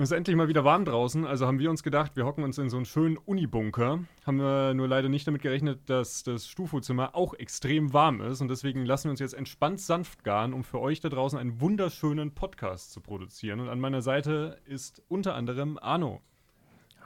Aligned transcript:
Es 0.00 0.12
ist 0.12 0.16
endlich 0.16 0.36
mal 0.36 0.46
wieder 0.46 0.62
warm 0.62 0.84
draußen, 0.84 1.26
also 1.26 1.48
haben 1.48 1.58
wir 1.58 1.70
uns 1.70 1.82
gedacht, 1.82 2.14
wir 2.14 2.24
hocken 2.24 2.44
uns 2.44 2.56
in 2.56 2.70
so 2.70 2.76
einen 2.76 2.86
schönen 2.86 3.16
Unibunker. 3.16 3.98
Haben 4.24 4.38
wir 4.38 4.72
nur 4.72 4.86
leider 4.86 5.08
nicht 5.08 5.26
damit 5.26 5.42
gerechnet, 5.42 5.90
dass 5.90 6.22
das 6.22 6.46
Stufo-Zimmer 6.46 7.16
auch 7.16 7.34
extrem 7.34 7.92
warm 7.92 8.20
ist 8.20 8.40
und 8.40 8.46
deswegen 8.46 8.84
lassen 8.84 9.06
wir 9.06 9.10
uns 9.10 9.18
jetzt 9.18 9.34
entspannt 9.34 9.80
sanft 9.80 10.22
garen, 10.22 10.54
um 10.54 10.62
für 10.62 10.78
euch 10.78 11.00
da 11.00 11.08
draußen 11.08 11.36
einen 11.36 11.60
wunderschönen 11.60 12.32
Podcast 12.32 12.92
zu 12.92 13.00
produzieren. 13.00 13.58
Und 13.58 13.68
an 13.68 13.80
meiner 13.80 14.00
Seite 14.00 14.60
ist 14.66 15.02
unter 15.08 15.34
anderem 15.34 15.80
Arno. 15.82 16.20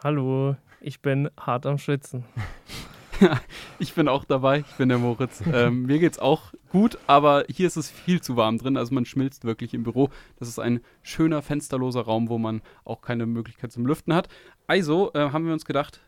Hallo, 0.04 0.56
ich 0.82 1.00
bin 1.00 1.30
hart 1.40 1.64
am 1.64 1.78
Schwitzen. 1.78 2.26
ich 3.78 3.94
bin 3.94 4.08
auch 4.08 4.24
dabei, 4.24 4.60
ich 4.60 4.76
bin 4.76 4.88
der 4.88 4.98
Moritz. 4.98 5.42
Ähm, 5.52 5.82
mir 5.82 5.98
geht's 5.98 6.18
auch 6.18 6.52
gut, 6.70 6.98
aber 7.06 7.44
hier 7.48 7.66
ist 7.66 7.76
es 7.76 7.90
viel 7.90 8.20
zu 8.20 8.36
warm 8.36 8.58
drin, 8.58 8.76
also 8.76 8.94
man 8.94 9.04
schmilzt 9.04 9.44
wirklich 9.44 9.74
im 9.74 9.82
Büro. 9.82 10.10
Das 10.38 10.48
ist 10.48 10.58
ein 10.58 10.80
schöner, 11.02 11.42
fensterloser 11.42 12.02
Raum, 12.02 12.28
wo 12.28 12.38
man 12.38 12.62
auch 12.84 13.02
keine 13.02 13.26
Möglichkeit 13.26 13.72
zum 13.72 13.86
Lüften 13.86 14.14
hat. 14.14 14.28
Also 14.66 15.12
äh, 15.14 15.30
haben 15.30 15.46
wir 15.46 15.52
uns 15.52 15.64
gedacht, 15.64 16.00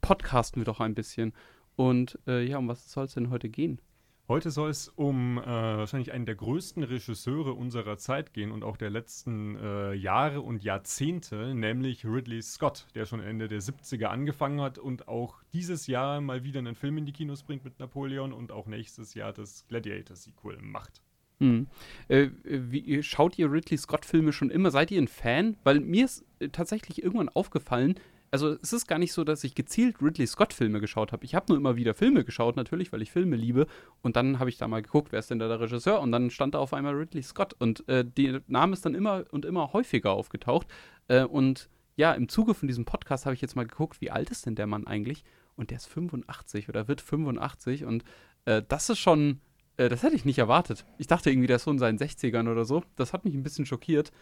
podcasten 0.00 0.60
wir 0.60 0.64
doch 0.64 0.80
ein 0.80 0.94
bisschen. 0.94 1.32
Und 1.76 2.18
äh, 2.26 2.46
ja, 2.46 2.58
um 2.58 2.68
was 2.68 2.90
soll 2.90 3.04
es 3.04 3.14
denn 3.14 3.30
heute 3.30 3.48
gehen? 3.48 3.80
Heute 4.28 4.50
soll 4.50 4.70
es 4.70 4.88
um 4.88 5.38
äh, 5.38 5.46
wahrscheinlich 5.46 6.10
einen 6.10 6.26
der 6.26 6.34
größten 6.34 6.82
Regisseure 6.82 7.52
unserer 7.52 7.96
Zeit 7.96 8.32
gehen 8.32 8.50
und 8.50 8.64
auch 8.64 8.76
der 8.76 8.90
letzten 8.90 9.54
äh, 9.54 9.92
Jahre 9.94 10.40
und 10.40 10.64
Jahrzehnte, 10.64 11.54
nämlich 11.54 12.04
Ridley 12.04 12.42
Scott, 12.42 12.88
der 12.96 13.06
schon 13.06 13.20
Ende 13.20 13.46
der 13.46 13.60
70er 13.60 14.06
angefangen 14.06 14.60
hat 14.60 14.78
und 14.78 15.06
auch 15.06 15.36
dieses 15.52 15.86
Jahr 15.86 16.20
mal 16.20 16.42
wieder 16.42 16.58
einen 16.58 16.74
Film 16.74 16.98
in 16.98 17.06
die 17.06 17.12
Kinos 17.12 17.44
bringt 17.44 17.64
mit 17.64 17.78
Napoleon 17.78 18.32
und 18.32 18.50
auch 18.50 18.66
nächstes 18.66 19.14
Jahr 19.14 19.32
das 19.32 19.64
Gladiator-Sequel 19.68 20.58
macht. 20.60 21.00
Hm. 21.38 21.68
Äh, 22.08 22.30
wie, 22.42 23.04
schaut 23.04 23.38
ihr 23.38 23.52
Ridley 23.52 23.78
Scott-Filme 23.78 24.32
schon 24.32 24.50
immer? 24.50 24.72
Seid 24.72 24.90
ihr 24.90 25.00
ein 25.00 25.06
Fan? 25.06 25.56
Weil 25.62 25.78
mir 25.78 26.06
ist 26.06 26.24
äh, 26.40 26.48
tatsächlich 26.48 27.00
irgendwann 27.00 27.28
aufgefallen, 27.28 27.94
also 28.36 28.58
es 28.62 28.74
ist 28.74 28.86
gar 28.86 28.98
nicht 28.98 29.14
so, 29.14 29.24
dass 29.24 29.44
ich 29.44 29.54
gezielt 29.54 30.02
Ridley 30.02 30.26
Scott-Filme 30.26 30.78
geschaut 30.78 31.12
habe. 31.12 31.24
Ich 31.24 31.34
habe 31.34 31.46
nur 31.48 31.56
immer 31.56 31.76
wieder 31.76 31.94
Filme 31.94 32.22
geschaut, 32.22 32.56
natürlich, 32.56 32.92
weil 32.92 33.00
ich 33.00 33.10
Filme 33.10 33.34
liebe. 33.34 33.66
Und 34.02 34.14
dann 34.16 34.38
habe 34.38 34.50
ich 34.50 34.58
da 34.58 34.68
mal 34.68 34.82
geguckt, 34.82 35.10
wer 35.10 35.20
ist 35.20 35.30
denn 35.30 35.38
da 35.38 35.48
der 35.48 35.58
Regisseur? 35.58 36.00
Und 36.02 36.12
dann 36.12 36.28
stand 36.28 36.54
da 36.54 36.58
auf 36.58 36.74
einmal 36.74 36.94
Ridley 36.94 37.22
Scott. 37.22 37.54
Und 37.58 37.88
äh, 37.88 38.04
der 38.04 38.42
Name 38.46 38.74
ist 38.74 38.84
dann 38.84 38.94
immer 38.94 39.24
und 39.30 39.46
immer 39.46 39.72
häufiger 39.72 40.10
aufgetaucht. 40.10 40.66
Äh, 41.08 41.24
und 41.24 41.70
ja, 41.96 42.12
im 42.12 42.28
Zuge 42.28 42.52
von 42.52 42.68
diesem 42.68 42.84
Podcast 42.84 43.24
habe 43.24 43.34
ich 43.34 43.40
jetzt 43.40 43.56
mal 43.56 43.66
geguckt, 43.66 44.02
wie 44.02 44.10
alt 44.10 44.28
ist 44.28 44.44
denn 44.44 44.54
der 44.54 44.66
Mann 44.66 44.86
eigentlich? 44.86 45.24
Und 45.56 45.70
der 45.70 45.78
ist 45.78 45.86
85 45.86 46.68
oder 46.68 46.88
wird 46.88 47.00
85. 47.00 47.86
Und 47.86 48.04
äh, 48.44 48.62
das 48.68 48.90
ist 48.90 48.98
schon, 48.98 49.40
äh, 49.78 49.88
das 49.88 50.02
hätte 50.02 50.14
ich 50.14 50.26
nicht 50.26 50.36
erwartet. 50.36 50.84
Ich 50.98 51.06
dachte 51.06 51.30
irgendwie, 51.30 51.46
der 51.46 51.56
ist 51.56 51.64
so 51.64 51.70
in 51.70 51.78
seinen 51.78 51.98
60ern 51.98 52.52
oder 52.52 52.66
so. 52.66 52.82
Das 52.96 53.14
hat 53.14 53.24
mich 53.24 53.32
ein 53.32 53.42
bisschen 53.42 53.64
schockiert. 53.64 54.12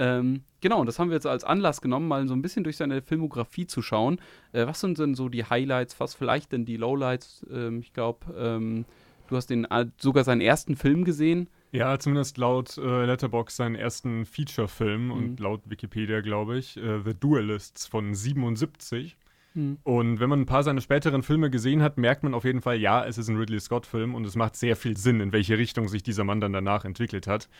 Ähm, 0.00 0.44
genau, 0.62 0.80
und 0.80 0.86
das 0.86 0.98
haben 0.98 1.10
wir 1.10 1.14
jetzt 1.14 1.26
als 1.26 1.44
Anlass 1.44 1.82
genommen, 1.82 2.08
mal 2.08 2.26
so 2.26 2.34
ein 2.34 2.40
bisschen 2.40 2.64
durch 2.64 2.78
seine 2.78 3.02
Filmografie 3.02 3.66
zu 3.66 3.82
schauen. 3.82 4.18
Äh, 4.52 4.66
was 4.66 4.80
sind 4.80 4.98
denn 4.98 5.14
so 5.14 5.28
die 5.28 5.44
Highlights, 5.44 6.00
was 6.00 6.14
vielleicht 6.14 6.52
denn 6.52 6.64
die 6.64 6.78
Lowlights? 6.78 7.46
Ähm, 7.52 7.80
ich 7.80 7.92
glaube, 7.92 8.20
ähm, 8.34 8.86
du 9.28 9.36
hast 9.36 9.50
den, 9.50 9.66
äh, 9.66 9.86
sogar 9.98 10.24
seinen 10.24 10.40
ersten 10.40 10.74
Film 10.74 11.04
gesehen. 11.04 11.50
Ja, 11.72 11.98
zumindest 11.98 12.38
laut 12.38 12.78
äh, 12.78 13.04
Letterbox 13.04 13.56
seinen 13.56 13.74
ersten 13.74 14.24
Feature-Film 14.24 15.04
mhm. 15.04 15.12
und 15.12 15.40
laut 15.40 15.60
Wikipedia, 15.66 16.22
glaube 16.22 16.56
ich, 16.56 16.78
äh, 16.78 17.00
The 17.04 17.12
Duelists 17.12 17.86
von 17.86 18.14
77. 18.14 19.18
Mhm. 19.52 19.78
Und 19.82 20.18
wenn 20.18 20.30
man 20.30 20.40
ein 20.40 20.46
paar 20.46 20.62
seiner 20.62 20.80
späteren 20.80 21.22
Filme 21.22 21.50
gesehen 21.50 21.82
hat, 21.82 21.98
merkt 21.98 22.22
man 22.22 22.32
auf 22.32 22.44
jeden 22.44 22.62
Fall, 22.62 22.78
ja, 22.78 23.04
es 23.04 23.18
ist 23.18 23.28
ein 23.28 23.36
Ridley 23.36 23.60
Scott-Film 23.60 24.14
und 24.14 24.24
es 24.24 24.34
macht 24.34 24.56
sehr 24.56 24.76
viel 24.76 24.96
Sinn, 24.96 25.20
in 25.20 25.32
welche 25.32 25.58
Richtung 25.58 25.88
sich 25.88 26.02
dieser 26.02 26.24
Mann 26.24 26.40
dann 26.40 26.54
danach 26.54 26.86
entwickelt 26.86 27.26
hat 27.26 27.50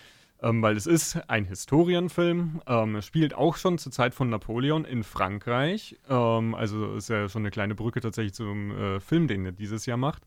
ähm, 0.43 0.63
weil 0.63 0.77
es 0.77 0.87
ist 0.87 1.19
ein 1.29 1.45
Historienfilm. 1.45 2.63
Ähm, 2.67 2.97
es 2.97 3.07
spielt 3.07 3.35
auch 3.35 3.57
schon 3.57 3.79
zur 3.79 3.93
Zeit 3.93 4.15
von 4.15 4.31
Napoleon 4.31 4.85
in 4.85 5.05
Frankreich. 5.05 5.97
Ähm, 6.09 6.55
also 6.55 6.95
ist 6.95 7.09
ja 7.09 7.29
schon 7.29 7.43
eine 7.43 7.51
kleine 7.51 7.75
Brücke 7.75 8.01
tatsächlich 8.01 8.35
zum 8.35 8.71
äh, 8.71 9.01
Film, 9.01 9.29
den 9.29 9.45
er 9.45 9.53
dieses 9.53 9.87
Jahr 9.87 9.99
macht. 9.99 10.23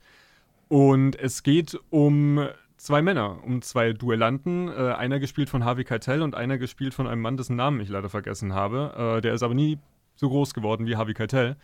Und 0.68 1.16
es 1.20 1.44
geht 1.44 1.80
um 1.90 2.48
zwei 2.78 3.02
Männer, 3.02 3.44
um 3.44 3.62
zwei 3.62 3.94
Duellanten. 3.94 4.68
Äh, 4.68 4.94
einer 4.94 5.20
gespielt 5.20 5.50
von 5.50 5.66
Harvey 5.66 5.84
Keitel 5.84 6.22
und 6.22 6.36
einer 6.36 6.58
gespielt 6.58 6.94
von 6.94 7.08
einem 7.08 7.22
Mann, 7.22 7.38
dessen 7.38 7.56
Namen 7.56 7.80
ich 7.80 7.90
leider 7.90 8.10
vergessen 8.10 8.54
habe. 8.54 9.18
Äh, 9.18 9.22
der 9.22 9.34
ist 9.34 9.44
aber 9.44 9.54
nie 9.54 9.80
so 10.16 10.30
groß 10.30 10.54
geworden 10.54 10.86
wie 10.86 10.96
Harvey 10.96 11.14
Keitel. 11.14 11.58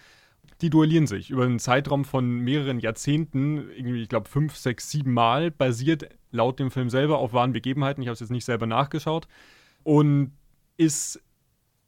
Die 0.61 0.69
duellieren 0.69 1.07
sich 1.07 1.29
über 1.29 1.45
einen 1.45 1.59
Zeitraum 1.59 2.03
von 2.03 2.39
mehreren 2.39 2.79
Jahrzehnten, 2.79 3.69
irgendwie, 3.71 4.01
ich 4.01 4.09
glaube, 4.09 4.27
fünf, 4.27 4.55
sechs, 4.57 4.91
sieben 4.91 5.13
Mal, 5.13 5.51
basiert 5.51 6.09
laut 6.31 6.59
dem 6.59 6.69
Film 6.69 6.89
selber 6.89 7.19
auf 7.19 7.31
wahren 7.31 7.53
Begebenheiten. 7.53 8.01
Ich 8.01 8.07
habe 8.07 8.13
es 8.13 8.19
jetzt 8.19 8.31
nicht 8.31 8.45
selber 8.45 8.67
nachgeschaut. 8.67 9.27
Und 9.83 10.33
ist 10.75 11.21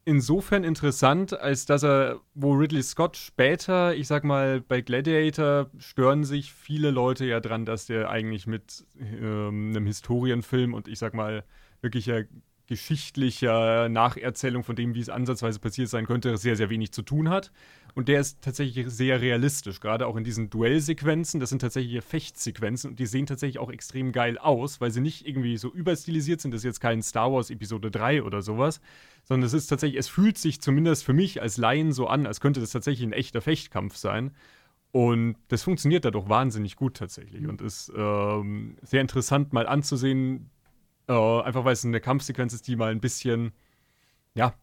insofern 0.05 0.63
interessant, 0.63 1.39
als 1.39 1.65
dass 1.65 1.83
er, 1.83 2.19
wo 2.33 2.53
Ridley 2.53 2.81
Scott 2.81 3.17
später, 3.17 3.95
ich 3.95 4.07
sag 4.07 4.23
mal, 4.23 4.61
bei 4.61 4.81
Gladiator 4.81 5.69
stören 5.77 6.23
sich 6.23 6.53
viele 6.53 6.91
Leute 6.91 7.25
ja 7.25 7.39
dran, 7.39 7.65
dass 7.65 7.85
der 7.85 8.09
eigentlich 8.09 8.47
mit 8.47 8.85
ähm, 8.99 9.69
einem 9.69 9.85
Historienfilm 9.85 10.73
und 10.73 10.87
ich 10.87 10.99
sag 10.99 11.13
mal, 11.13 11.43
wirklicher 11.81 12.23
geschichtlicher 12.71 13.89
Nacherzählung 13.89 14.63
von 14.63 14.77
dem, 14.77 14.95
wie 14.95 15.01
es 15.01 15.09
ansatzweise 15.09 15.59
passiert 15.59 15.89
sein 15.89 16.05
könnte, 16.05 16.37
sehr, 16.37 16.55
sehr 16.55 16.69
wenig 16.69 16.93
zu 16.93 17.01
tun 17.01 17.27
hat. 17.27 17.51
Und 17.95 18.07
der 18.07 18.21
ist 18.21 18.41
tatsächlich 18.41 18.89
sehr 18.89 19.19
realistisch, 19.19 19.81
gerade 19.81 20.07
auch 20.07 20.15
in 20.15 20.23
diesen 20.23 20.49
Duellsequenzen. 20.49 21.41
Das 21.41 21.49
sind 21.49 21.59
tatsächlich 21.59 22.01
Fechtsequenzen 22.01 22.91
und 22.91 22.99
die 22.99 23.07
sehen 23.07 23.25
tatsächlich 23.25 23.59
auch 23.59 23.69
extrem 23.69 24.13
geil 24.13 24.37
aus, 24.37 24.79
weil 24.79 24.89
sie 24.89 25.01
nicht 25.01 25.27
irgendwie 25.27 25.57
so 25.57 25.69
überstilisiert 25.69 26.39
sind. 26.39 26.51
Das 26.51 26.59
ist 26.59 26.65
jetzt 26.65 26.79
kein 26.79 27.01
Star 27.01 27.33
Wars 27.33 27.49
Episode 27.49 27.91
3 27.91 28.23
oder 28.23 28.41
sowas, 28.41 28.79
sondern 29.25 29.45
es 29.45 29.51
ist 29.51 29.67
tatsächlich, 29.67 29.99
es 29.99 30.07
fühlt 30.07 30.37
sich 30.37 30.61
zumindest 30.61 31.03
für 31.03 31.11
mich 31.11 31.41
als 31.41 31.57
Laien 31.57 31.91
so 31.91 32.07
an, 32.07 32.25
als 32.25 32.39
könnte 32.39 32.61
das 32.61 32.71
tatsächlich 32.71 33.05
ein 33.05 33.11
echter 33.11 33.41
Fechtkampf 33.41 33.97
sein. 33.97 34.31
Und 34.93 35.35
das 35.49 35.63
funktioniert 35.63 36.05
dadurch 36.05 36.29
wahnsinnig 36.29 36.77
gut 36.77 36.95
tatsächlich 36.95 37.47
und 37.47 37.61
ist 37.61 37.91
ähm, 37.93 38.77
sehr 38.81 39.01
interessant 39.01 39.51
mal 39.51 39.67
anzusehen, 39.67 40.49
äh, 41.11 41.41
einfach 41.43 41.65
weil 41.65 41.73
es 41.73 41.85
eine 41.85 41.99
Kampfsequenz 41.99 42.53
ist, 42.53 42.67
die 42.67 42.75
mal 42.75 42.91
ein 42.91 43.01
bisschen, 43.01 43.51
ja, 44.33 44.53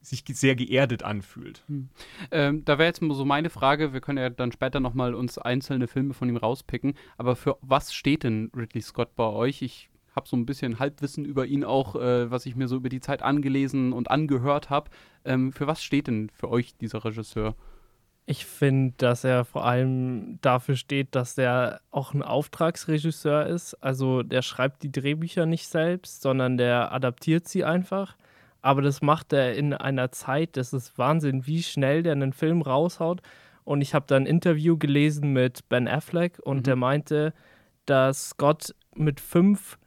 sich 0.00 0.24
sehr 0.28 0.54
geerdet 0.54 1.02
anfühlt. 1.02 1.64
Hm. 1.66 1.88
Ähm, 2.30 2.64
da 2.64 2.78
wäre 2.78 2.86
jetzt 2.86 3.00
so 3.00 3.24
meine 3.24 3.50
Frage, 3.50 3.92
wir 3.92 4.00
können 4.00 4.18
ja 4.18 4.30
dann 4.30 4.52
später 4.52 4.78
nochmal 4.78 5.14
uns 5.14 5.36
einzelne 5.36 5.88
Filme 5.88 6.14
von 6.14 6.28
ihm 6.28 6.36
rauspicken, 6.36 6.94
aber 7.18 7.34
für 7.34 7.58
was 7.60 7.92
steht 7.92 8.22
denn 8.22 8.52
Ridley 8.56 8.82
Scott 8.82 9.16
bei 9.16 9.24
euch? 9.24 9.62
Ich 9.62 9.90
habe 10.14 10.28
so 10.28 10.36
ein 10.36 10.46
bisschen 10.46 10.78
Halbwissen 10.78 11.24
über 11.24 11.44
ihn 11.44 11.64
auch, 11.64 11.96
äh, 11.96 12.30
was 12.30 12.46
ich 12.46 12.54
mir 12.54 12.68
so 12.68 12.76
über 12.76 12.88
die 12.88 13.00
Zeit 13.00 13.22
angelesen 13.22 13.92
und 13.92 14.10
angehört 14.10 14.70
habe. 14.70 14.90
Ähm, 15.24 15.52
für 15.52 15.66
was 15.66 15.82
steht 15.82 16.06
denn 16.06 16.30
für 16.30 16.48
euch 16.48 16.76
dieser 16.76 17.04
Regisseur? 17.04 17.56
Ich 18.28 18.44
finde, 18.44 18.94
dass 18.98 19.22
er 19.22 19.44
vor 19.44 19.64
allem 19.64 20.38
dafür 20.42 20.74
steht, 20.74 21.14
dass 21.14 21.38
er 21.38 21.80
auch 21.92 22.12
ein 22.12 22.22
Auftragsregisseur 22.22 23.46
ist. 23.46 23.74
Also 23.74 24.24
der 24.24 24.42
schreibt 24.42 24.82
die 24.82 24.90
Drehbücher 24.90 25.46
nicht 25.46 25.68
selbst, 25.68 26.22
sondern 26.22 26.56
der 26.56 26.92
adaptiert 26.92 27.46
sie 27.46 27.64
einfach. 27.64 28.16
Aber 28.62 28.82
das 28.82 29.00
macht 29.00 29.32
er 29.32 29.54
in 29.54 29.72
einer 29.72 30.10
Zeit, 30.10 30.56
das 30.56 30.72
ist 30.72 30.98
Wahnsinn, 30.98 31.46
wie 31.46 31.62
schnell 31.62 32.02
der 32.02 32.12
einen 32.12 32.32
Film 32.32 32.62
raushaut. 32.62 33.22
Und 33.62 33.80
ich 33.80 33.94
habe 33.94 34.06
da 34.08 34.16
ein 34.16 34.26
Interview 34.26 34.76
gelesen 34.76 35.32
mit 35.32 35.68
Ben 35.68 35.86
Affleck 35.86 36.40
und 36.42 36.58
mhm. 36.58 36.62
der 36.64 36.76
meinte, 36.76 37.34
dass 37.84 38.30
Scott 38.30 38.74
mit 38.96 39.20
fünf 39.20 39.78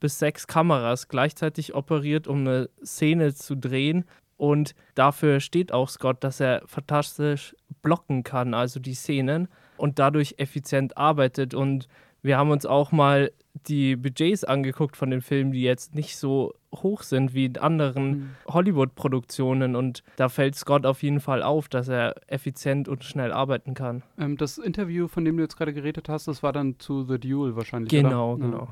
bis 0.00 0.18
sechs 0.18 0.46
Kameras 0.46 1.08
gleichzeitig 1.08 1.74
operiert, 1.74 2.28
um 2.28 2.40
eine 2.40 2.68
Szene 2.84 3.34
zu 3.34 3.56
drehen. 3.56 4.04
Und 4.36 4.74
dafür 4.94 5.40
steht 5.40 5.72
auch 5.72 5.88
Scott, 5.88 6.22
dass 6.22 6.40
er 6.40 6.62
fantastisch 6.66 7.54
blocken 7.82 8.22
kann, 8.22 8.54
also 8.54 8.80
die 8.80 8.94
Szenen, 8.94 9.48
und 9.76 9.98
dadurch 9.98 10.34
effizient 10.38 10.96
arbeitet. 10.96 11.54
Und 11.54 11.88
wir 12.22 12.38
haben 12.38 12.50
uns 12.50 12.66
auch 12.66 12.92
mal 12.92 13.30
die 13.66 13.96
Budgets 13.96 14.44
angeguckt 14.44 14.96
von 14.96 15.10
den 15.10 15.22
Filmen, 15.22 15.52
die 15.52 15.62
jetzt 15.62 15.94
nicht 15.94 16.16
so 16.16 16.52
hoch 16.74 17.02
sind 17.02 17.34
wie 17.34 17.46
in 17.46 17.56
anderen 17.56 18.08
mhm. 18.08 18.30
Hollywood-Produktionen. 18.48 19.76
Und 19.76 20.02
da 20.16 20.28
fällt 20.28 20.56
Scott 20.56 20.84
auf 20.84 21.02
jeden 21.02 21.20
Fall 21.20 21.42
auf, 21.42 21.68
dass 21.68 21.88
er 21.88 22.14
effizient 22.26 22.88
und 22.88 23.04
schnell 23.04 23.32
arbeiten 23.32 23.74
kann. 23.74 24.02
Ähm, 24.18 24.36
das 24.36 24.58
Interview, 24.58 25.08
von 25.08 25.24
dem 25.24 25.36
du 25.36 25.42
jetzt 25.42 25.56
gerade 25.56 25.72
geredet 25.72 26.08
hast, 26.08 26.28
das 26.28 26.42
war 26.42 26.52
dann 26.52 26.78
zu 26.78 27.04
The 27.04 27.18
Duel 27.18 27.56
wahrscheinlich. 27.56 27.90
Genau, 27.90 28.34
oder? 28.34 28.44
genau. 28.44 28.58
Ja. 28.58 28.68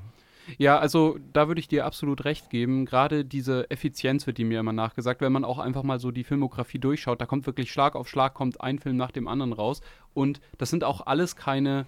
Ja, 0.59 0.79
also 0.79 1.19
da 1.33 1.49
würde 1.49 1.61
ich 1.61 1.69
dir 1.69 1.87
absolut 1.87 2.25
recht 2.25 2.51
geben. 2.51 2.85
Gerade 2.87 3.25
diese 3.25 3.71
Effizienz 3.71 4.27
wird 4.27 4.39
die 4.39 4.45
mir 4.45 4.61
immer 4.61 4.73
nachgesagt, 4.73 5.21
wenn 5.21 5.33
man 5.33 5.45
auch 5.45 5.59
einfach 5.59 5.83
mal 5.83 5.99
so 5.99 6.11
die 6.11 6.25
Filmografie 6.25 6.79
durchschaut. 6.79 7.21
Da 7.21 7.27
kommt 7.27 7.47
wirklich 7.47 7.73
Schlag 7.73 7.95
auf 7.97 8.09
Schlag, 8.09 8.35
kommt 8.35 8.61
ein 8.61 8.79
Film 8.79 8.97
nach 8.97 9.11
dem 9.11 9.29
anderen 9.29 9.53
raus. 9.53 9.81
Und 10.13 10.41
das 10.59 10.71
sind 10.71 10.85
auch 10.85 11.07
alles 11.07 11.37
keine. 11.37 11.87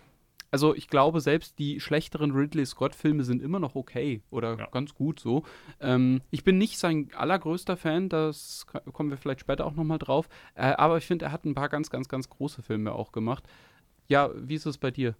Also 0.53 0.75
ich 0.75 0.89
glaube, 0.89 1.21
selbst 1.21 1.59
die 1.59 1.81
schlechteren 1.81 2.31
Ridley 2.31 2.65
Scott-Filme 2.65 3.25
sind 3.25 3.43
immer 3.43 3.59
noch 3.59 3.75
okay 3.75 4.23
oder 4.31 4.57
ja. 4.57 4.67
ganz 4.71 4.95
gut 4.95 5.19
so. 5.19 5.43
Ähm, 5.81 6.23
ich 6.31 6.45
bin 6.45 6.57
nicht 6.57 6.79
sein 6.79 7.11
allergrößter 7.15 7.77
Fan, 7.77 8.09
das 8.09 8.65
kommen 8.93 9.11
wir 9.11 9.17
vielleicht 9.17 9.41
später 9.41 9.67
auch 9.67 9.75
nochmal 9.75 9.99
drauf. 9.99 10.29
Äh, 10.55 10.67
aber 10.67 10.99
ich 10.99 11.05
finde, 11.05 11.27
er 11.27 11.33
hat 11.33 11.45
ein 11.45 11.55
paar 11.55 11.69
ganz, 11.69 11.91
ganz, 11.91 12.09
ganz 12.09 12.31
große 12.31 12.63
Filme 12.63 12.93
auch 12.93 13.11
gemacht. 13.11 13.45
Ja, 14.07 14.31
wie 14.37 14.55
ist 14.55 14.67
es 14.67 14.79
bei 14.79 14.93
dir? 14.93 15.17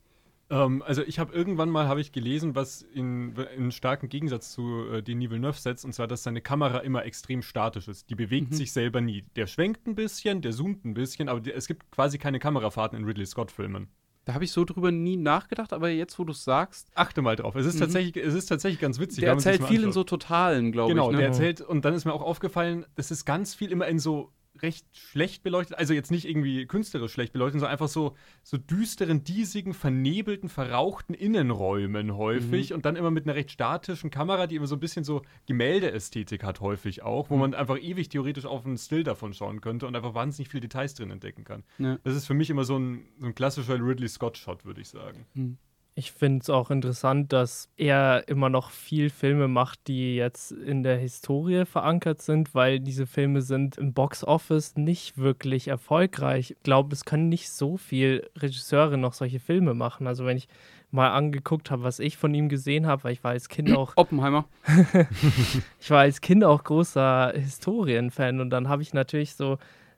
Ähm, 0.49 0.83
also 0.83 1.03
ich 1.03 1.19
habe 1.19 1.33
irgendwann 1.33 1.71
mal 1.71 1.89
habe 1.89 2.01
ich 2.01 2.13
gelesen, 2.13 2.55
was 2.55 2.83
in, 2.83 3.35
in 3.57 3.73
starken 3.73 4.09
Gegensatz 4.09 4.53
zu 4.53 4.87
äh, 4.93 5.03
Denis 5.03 5.31
Villeneuve 5.31 5.59
setzt, 5.59 5.85
und 5.85 5.93
zwar, 5.93 6.07
dass 6.07 6.23
seine 6.23 6.41
Kamera 6.41 6.79
immer 6.79 7.05
extrem 7.05 7.43
statisch 7.43 7.89
ist. 7.89 8.11
Die 8.11 8.15
bewegt 8.15 8.53
mhm. 8.53 8.57
sich 8.57 8.73
selber 8.73 9.01
nie. 9.01 9.25
Der 9.35 9.47
schwenkt 9.47 9.87
ein 9.87 9.95
bisschen, 9.95 10.43
der 10.43 10.53
zoomt 10.53 10.85
ein 10.85 10.95
bisschen, 10.95 11.29
aber 11.29 11.41
der, 11.41 11.57
es 11.57 11.67
gibt 11.67 11.91
quasi 11.91 12.19
keine 12.19 12.39
Kamerafahrten 12.39 12.99
in 12.99 13.05
Ridley 13.05 13.27
Scott-Filmen. 13.27 13.89
Da 14.25 14.35
habe 14.35 14.43
ich 14.43 14.51
so 14.51 14.65
drüber 14.65 14.91
nie 14.91 15.17
nachgedacht, 15.17 15.73
aber 15.73 15.89
jetzt, 15.89 16.19
wo 16.19 16.25
du 16.25 16.33
es 16.33 16.43
sagst. 16.43 16.91
Achte 16.97 17.23
mal 17.23 17.37
drauf. 17.37 17.55
Es 17.55 17.65
ist, 17.65 17.77
mhm. 17.77 17.81
tatsächlich, 17.81 18.25
es 18.25 18.35
ist 18.35 18.47
tatsächlich 18.47 18.81
ganz 18.81 18.99
witzig. 18.99 19.21
Der 19.21 19.31
erzählt 19.31 19.63
viel 19.65 19.85
in 19.85 19.93
so 19.93 20.03
Totalen, 20.03 20.73
glaube 20.73 20.93
genau, 20.93 21.11
ich. 21.11 21.17
Genau, 21.17 21.17
ne? 21.17 21.19
der 21.19 21.29
erzählt, 21.29 21.61
und 21.61 21.85
dann 21.85 21.95
ist 21.95 22.05
mir 22.05 22.13
auch 22.13 22.23
aufgefallen, 22.23 22.87
das 22.97 23.13
ist 23.13 23.25
ganz 23.25 23.55
viel 23.55 23.71
immer 23.71 23.87
in 23.87 24.01
so 24.01 24.33
recht 24.63 24.87
schlecht 24.93 25.43
beleuchtet, 25.43 25.79
also 25.79 25.95
jetzt 25.95 26.11
nicht 26.11 26.27
irgendwie 26.27 26.67
künstlerisch 26.67 27.13
schlecht 27.13 27.33
beleuchtet, 27.33 27.61
sondern 27.61 27.73
einfach 27.73 27.89
so, 27.89 28.17
so 28.43 28.57
düsteren, 28.57 29.25
diesigen, 29.25 29.75
vernebelten, 29.75 30.49
verrauchten 30.49 31.15
Innenräumen 31.15 32.17
häufig 32.17 32.71
mhm. 32.71 32.77
und 32.77 32.87
dann 32.87 32.97
immer 32.97 33.11
mit 33.11 33.25
einer 33.25 33.35
recht 33.35 33.51
statischen 33.51 34.11
Kamera, 34.11 34.47
die 34.47 34.57
immer 34.57 34.67
so 34.67 34.77
ein 34.77 34.81
bisschen 34.81 35.05
so 35.05 35.23
Gemäldeästhetik 35.47 36.45
hat 36.45 36.61
häufig 36.61 37.03
auch, 37.03 37.31
wo 37.31 37.35
mhm. 37.35 37.41
man 37.41 37.55
einfach 37.55 37.79
ewig 37.79 38.09
theoretisch 38.09 38.47
auf 38.47 38.65
einen 38.67 38.79
Still 38.79 39.05
davon 39.05 39.33
schauen 39.33 39.61
könnte 39.61 39.87
und 39.87 39.97
einfach 39.97 40.15
wahnsinnig 40.15 40.49
viele 40.49 40.63
Details 40.63 40.95
drin 40.95 41.11
entdecken 41.11 41.45
kann. 41.45 41.65
Ja. 41.79 41.99
Das 42.05 42.15
ist 42.15 42.27
für 42.27 42.35
mich 42.35 42.51
immer 42.51 42.65
so 42.65 42.79
ein, 42.79 43.07
so 43.19 43.27
ein 43.27 43.35
klassischer 43.35 43.81
Ridley 43.81 44.09
Scott-Shot, 44.09 44.65
würde 44.65 44.81
ich 44.81 44.89
sagen. 44.89 45.27
Mhm. 45.35 45.59
Ich 45.99 46.13
finde 46.13 46.43
es 46.43 46.51
auch 46.51 46.71
interessant, 46.71 47.33
dass 47.33 47.71
er 47.79 48.29
immer 48.29 48.51
noch 48.51 48.69
viel 48.69 49.09
Filme 49.09 49.49
macht, 49.49 49.89
die 49.89 50.15
jetzt 50.17 50.53
in 50.53 50.83
der 50.83 50.99
Historie 50.99 51.65
verankert 51.65 52.21
sind, 52.21 52.55
weil 52.55 52.81
diese 52.81 53.07
Filme 53.07 53.41
sind 53.41 53.79
im 53.79 53.95
Box 53.95 54.23
Office 54.23 54.77
nicht 54.77 55.17
wirklich 55.17 55.69
erfolgreich. 55.69 56.51
Ich 56.51 56.63
glaube, 56.63 56.93
es 56.93 57.07
können 57.07 57.31
nicht 57.31 57.49
so 57.49 57.79
viele 57.79 58.29
Regisseure 58.37 58.99
noch 58.99 59.15
solche 59.15 59.41
Filme 59.41 59.73
machen. 59.73 60.07
Also 60.07 60.27
wenn 60.27 60.37
ich 60.37 60.49
mal 60.91 61.13
angeguckt 61.13 61.71
habe, 61.71 61.83
was 61.83 61.99
ich 61.99 62.19
von 62.19 62.35
ihm 62.35 62.51
gesehen 62.51 62.87
habe, 62.87 63.05
weil 63.05 63.13
ich 63.15 63.25
war 63.25 63.31
als 63.31 63.49
Kind 63.49 63.75
auch 63.75 63.93
Oppenheimer. 63.97 64.45
ich 65.81 65.91
war 65.91 66.01
als 66.01 66.21
Kind 66.21 66.45
auch 66.45 66.63
großer 66.63 67.33
Historienfan 67.35 68.41
und 68.41 68.51
dann 68.51 68.69
habe 68.69 68.83
ich 68.83 68.93
natürlich 68.93 69.35
so 69.35 69.57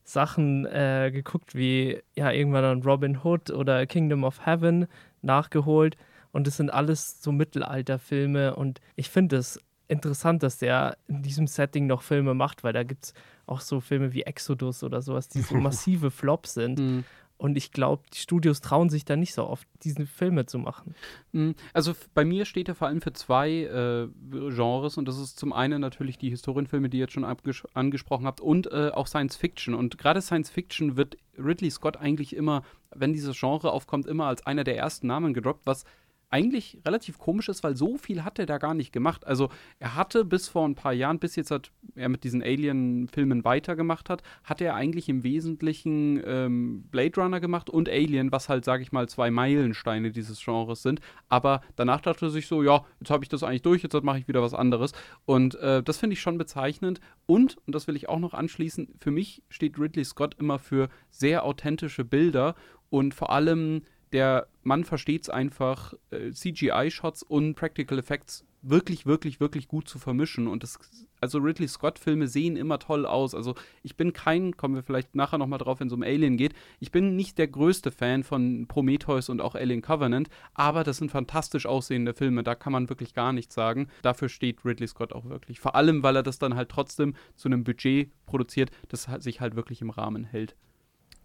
Sachen 0.08 0.64
äh, 0.64 1.10
geguckt 1.12 1.54
wie 1.54 2.00
ja 2.14 2.30
irgendwann 2.30 2.62
dann 2.62 2.82
Robin 2.82 3.18
Hood 3.22 3.50
oder 3.50 3.84
Kingdom 3.84 4.24
of 4.24 4.46
Heaven 4.46 4.86
nachgeholt 5.22 5.96
und 6.32 6.46
es 6.46 6.56
sind 6.56 6.70
alles 6.70 7.22
so 7.22 7.32
Mittelalterfilme 7.32 8.54
und 8.56 8.80
ich 8.96 9.10
finde 9.10 9.36
es 9.36 9.60
interessant, 9.88 10.42
dass 10.42 10.58
der 10.58 10.98
in 11.08 11.22
diesem 11.22 11.46
Setting 11.46 11.86
noch 11.86 12.02
Filme 12.02 12.34
macht, 12.34 12.62
weil 12.62 12.72
da 12.72 12.82
gibt 12.82 13.06
es 13.06 13.14
auch 13.46 13.60
so 13.60 13.80
Filme 13.80 14.12
wie 14.12 14.22
Exodus 14.22 14.84
oder 14.84 15.00
sowas, 15.02 15.28
die 15.28 15.40
so 15.40 15.54
massive 15.56 16.10
Flops 16.10 16.54
sind. 16.54 16.78
Mhm. 16.78 17.04
Und 17.38 17.56
ich 17.56 17.70
glaube, 17.70 18.02
die 18.12 18.18
Studios 18.18 18.60
trauen 18.60 18.90
sich 18.90 19.04
da 19.04 19.14
nicht 19.14 19.32
so 19.32 19.46
oft, 19.46 19.66
diese 19.84 20.06
Filme 20.06 20.46
zu 20.46 20.58
machen. 20.58 20.96
Mhm. 21.30 21.54
Also 21.72 21.94
bei 22.12 22.24
mir 22.24 22.44
steht 22.44 22.68
er 22.68 22.74
vor 22.74 22.88
allem 22.88 23.00
für 23.00 23.12
zwei 23.12 23.50
äh, 23.50 24.08
Genres 24.30 24.98
und 24.98 25.06
das 25.06 25.18
ist 25.18 25.38
zum 25.38 25.52
einen 25.52 25.80
natürlich 25.80 26.18
die 26.18 26.30
Historienfilme, 26.30 26.88
die 26.88 26.98
ihr 26.98 27.04
jetzt 27.04 27.12
schon 27.12 27.24
angesprochen 27.24 28.26
habt 28.26 28.40
und 28.40 28.70
äh, 28.72 28.90
auch 28.92 29.06
Science 29.06 29.36
Fiction. 29.36 29.74
Und 29.74 29.98
gerade 29.98 30.20
Science 30.20 30.50
Fiction 30.50 30.96
wird 30.96 31.16
Ridley 31.38 31.70
Scott 31.70 31.96
eigentlich 31.96 32.34
immer, 32.34 32.62
wenn 32.92 33.12
dieses 33.12 33.38
Genre 33.38 33.70
aufkommt, 33.70 34.06
immer 34.06 34.26
als 34.26 34.44
einer 34.44 34.64
der 34.64 34.76
ersten 34.76 35.06
Namen 35.06 35.32
gedroppt, 35.32 35.64
was 35.64 35.84
eigentlich 36.30 36.78
relativ 36.84 37.18
komisch 37.18 37.48
ist, 37.48 37.62
weil 37.64 37.76
so 37.76 37.96
viel 37.96 38.24
hat 38.24 38.38
er 38.38 38.46
da 38.46 38.58
gar 38.58 38.74
nicht 38.74 38.92
gemacht. 38.92 39.26
Also 39.26 39.48
er 39.78 39.94
hatte 39.94 40.24
bis 40.24 40.48
vor 40.48 40.66
ein 40.66 40.74
paar 40.74 40.92
Jahren, 40.92 41.18
bis 41.18 41.36
jetzt 41.36 41.50
hat 41.50 41.70
er 41.94 42.08
mit 42.08 42.24
diesen 42.24 42.42
Alien-Filmen 42.42 43.44
weitergemacht 43.44 44.10
hat, 44.10 44.22
hat 44.44 44.60
er 44.60 44.74
eigentlich 44.74 45.08
im 45.08 45.22
Wesentlichen 45.22 46.22
ähm, 46.24 46.84
Blade 46.90 47.20
Runner 47.20 47.40
gemacht 47.40 47.70
und 47.70 47.88
Alien, 47.88 48.30
was 48.30 48.48
halt, 48.48 48.64
sage 48.64 48.82
ich 48.82 48.92
mal, 48.92 49.08
zwei 49.08 49.30
Meilensteine 49.30 50.10
dieses 50.10 50.44
Genres 50.44 50.82
sind. 50.82 51.00
Aber 51.28 51.62
danach 51.76 52.02
dachte 52.02 52.26
er 52.26 52.30
sich 52.30 52.46
so, 52.46 52.62
ja, 52.62 52.84
jetzt 53.00 53.10
habe 53.10 53.24
ich 53.24 53.30
das 53.30 53.42
eigentlich 53.42 53.62
durch, 53.62 53.82
jetzt 53.82 53.94
mache 54.02 54.18
ich 54.18 54.28
wieder 54.28 54.42
was 54.42 54.54
anderes. 54.54 54.92
Und 55.24 55.54
äh, 55.56 55.82
das 55.82 55.96
finde 55.96 56.14
ich 56.14 56.20
schon 56.20 56.36
bezeichnend. 56.36 57.00
Und, 57.26 57.56
und 57.66 57.74
das 57.74 57.86
will 57.86 57.96
ich 57.96 58.08
auch 58.08 58.18
noch 58.18 58.34
anschließen, 58.34 58.94
für 59.00 59.10
mich 59.10 59.42
steht 59.48 59.78
Ridley 59.78 60.04
Scott 60.04 60.36
immer 60.38 60.58
für 60.58 60.88
sehr 61.10 61.44
authentische 61.44 62.04
Bilder 62.04 62.54
und 62.90 63.14
vor 63.14 63.30
allem 63.30 63.82
der 64.12 64.48
Mann 64.62 64.84
versteht 64.84 65.22
es 65.22 65.30
einfach, 65.30 65.94
äh, 66.10 66.30
CGI-Shots 66.30 67.22
und 67.22 67.54
Practical 67.54 67.98
Effects 67.98 68.44
wirklich, 68.62 69.06
wirklich, 69.06 69.40
wirklich 69.40 69.68
gut 69.68 69.88
zu 69.88 69.98
vermischen. 69.98 70.48
Und 70.48 70.62
das, 70.62 70.78
also 71.20 71.38
Ridley 71.38 71.68
Scott-Filme 71.68 72.26
sehen 72.26 72.56
immer 72.56 72.78
toll 72.78 73.06
aus. 73.06 73.34
Also 73.34 73.54
ich 73.82 73.96
bin 73.96 74.12
kein, 74.12 74.56
kommen 74.56 74.74
wir 74.74 74.82
vielleicht 74.82 75.14
nachher 75.14 75.38
nochmal 75.38 75.58
drauf, 75.58 75.80
wenn 75.80 75.88
es 75.88 75.92
um 75.92 76.02
Alien 76.02 76.36
geht, 76.36 76.54
ich 76.80 76.90
bin 76.90 77.16
nicht 77.16 77.38
der 77.38 77.48
größte 77.48 77.90
Fan 77.90 78.24
von 78.24 78.66
Prometheus 78.66 79.28
und 79.28 79.40
auch 79.40 79.54
Alien 79.54 79.82
Covenant, 79.82 80.28
aber 80.54 80.84
das 80.84 80.98
sind 80.98 81.10
fantastisch 81.10 81.66
aussehende 81.66 82.14
Filme, 82.14 82.42
da 82.42 82.54
kann 82.54 82.72
man 82.72 82.88
wirklich 82.88 83.14
gar 83.14 83.32
nichts 83.32 83.54
sagen. 83.54 83.88
Dafür 84.02 84.28
steht 84.28 84.64
Ridley 84.64 84.88
Scott 84.88 85.12
auch 85.12 85.26
wirklich. 85.26 85.60
Vor 85.60 85.74
allem, 85.74 86.02
weil 86.02 86.16
er 86.16 86.22
das 86.22 86.38
dann 86.38 86.54
halt 86.54 86.68
trotzdem 86.68 87.14
zu 87.36 87.48
einem 87.48 87.64
Budget 87.64 88.10
produziert, 88.26 88.70
das 88.88 89.08
sich 89.18 89.40
halt 89.40 89.56
wirklich 89.56 89.80
im 89.80 89.90
Rahmen 89.90 90.24
hält. 90.24 90.56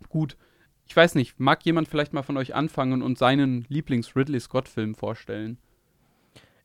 Gut, 0.10 0.38
ich 0.86 0.96
weiß 0.96 1.16
nicht, 1.16 1.40
mag 1.40 1.66
jemand 1.66 1.88
vielleicht 1.88 2.14
mal 2.14 2.24
von 2.24 2.38
euch 2.38 2.56
anfangen 2.56 3.02
und 3.02 3.18
seinen 3.18 3.66
Lieblings-Ridley 3.70 4.40
Scott-Film 4.40 4.96
vorstellen? 4.96 5.58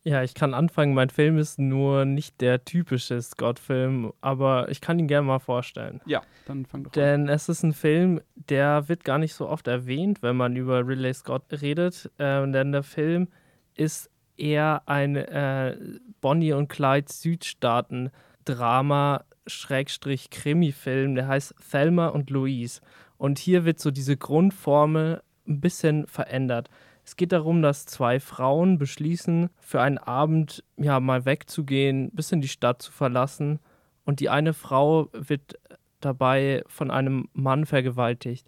Ja, 0.04 0.22
ich 0.22 0.34
kann 0.34 0.54
anfangen. 0.54 0.94
Mein 0.94 1.10
Film 1.10 1.38
ist 1.38 1.58
nur 1.58 2.04
nicht 2.04 2.40
der 2.40 2.64
typische 2.64 3.20
Scott-Film, 3.20 4.12
aber 4.20 4.68
ich 4.70 4.80
kann 4.80 4.96
ihn 4.98 5.06
gerne 5.08 5.26
mal 5.26 5.38
vorstellen. 5.38 6.00
Ja, 6.06 6.22
dann 6.46 6.64
fang 6.64 6.84
doch 6.84 6.92
an. 6.92 6.94
Denn 6.94 7.28
es 7.28 7.48
ist 7.48 7.62
ein 7.62 7.74
Film, 7.74 8.20
der 8.34 8.88
wird 8.88 9.04
gar 9.04 9.18
nicht 9.18 9.34
so 9.34 9.46
oft 9.48 9.68
erwähnt, 9.68 10.22
wenn 10.22 10.36
man 10.36 10.56
über 10.56 10.86
Ridley 10.86 11.12
Scott 11.12 11.42
redet. 11.50 12.10
Äh, 12.18 12.50
denn 12.50 12.72
der 12.72 12.84
Film 12.84 13.28
ist 13.74 14.10
eher 14.36 14.82
ein 14.86 15.16
äh, 15.16 15.76
Bonnie 16.20 16.52
und 16.52 16.68
Clyde 16.68 17.12
Südstaaten-Drama, 17.12 19.24
Schrägstrich 19.46 20.30
Krimi-Film. 20.30 21.16
Der 21.16 21.28
heißt 21.28 21.54
Thelma 21.70 22.08
und 22.08 22.30
Louise. 22.30 22.80
Und 23.18 23.38
hier 23.38 23.64
wird 23.64 23.78
so 23.80 23.90
diese 23.90 24.16
Grundformel 24.16 25.22
ein 25.46 25.60
bisschen 25.60 26.06
verändert. 26.06 26.70
Es 27.04 27.16
geht 27.16 27.32
darum, 27.32 27.62
dass 27.62 27.86
zwei 27.86 28.20
Frauen 28.20 28.78
beschließen, 28.78 29.50
für 29.58 29.80
einen 29.80 29.98
Abend 29.98 30.62
ja 30.76 31.00
mal 31.00 31.24
wegzugehen, 31.24 32.04
ein 32.04 32.10
bisschen 32.10 32.40
die 32.40 32.48
Stadt 32.48 32.82
zu 32.82 32.92
verlassen. 32.92 33.60
Und 34.04 34.20
die 34.20 34.28
eine 34.28 34.54
Frau 34.54 35.08
wird 35.12 35.58
dabei 36.00 36.62
von 36.66 36.90
einem 36.90 37.28
Mann 37.32 37.66
vergewaltigt. 37.66 38.46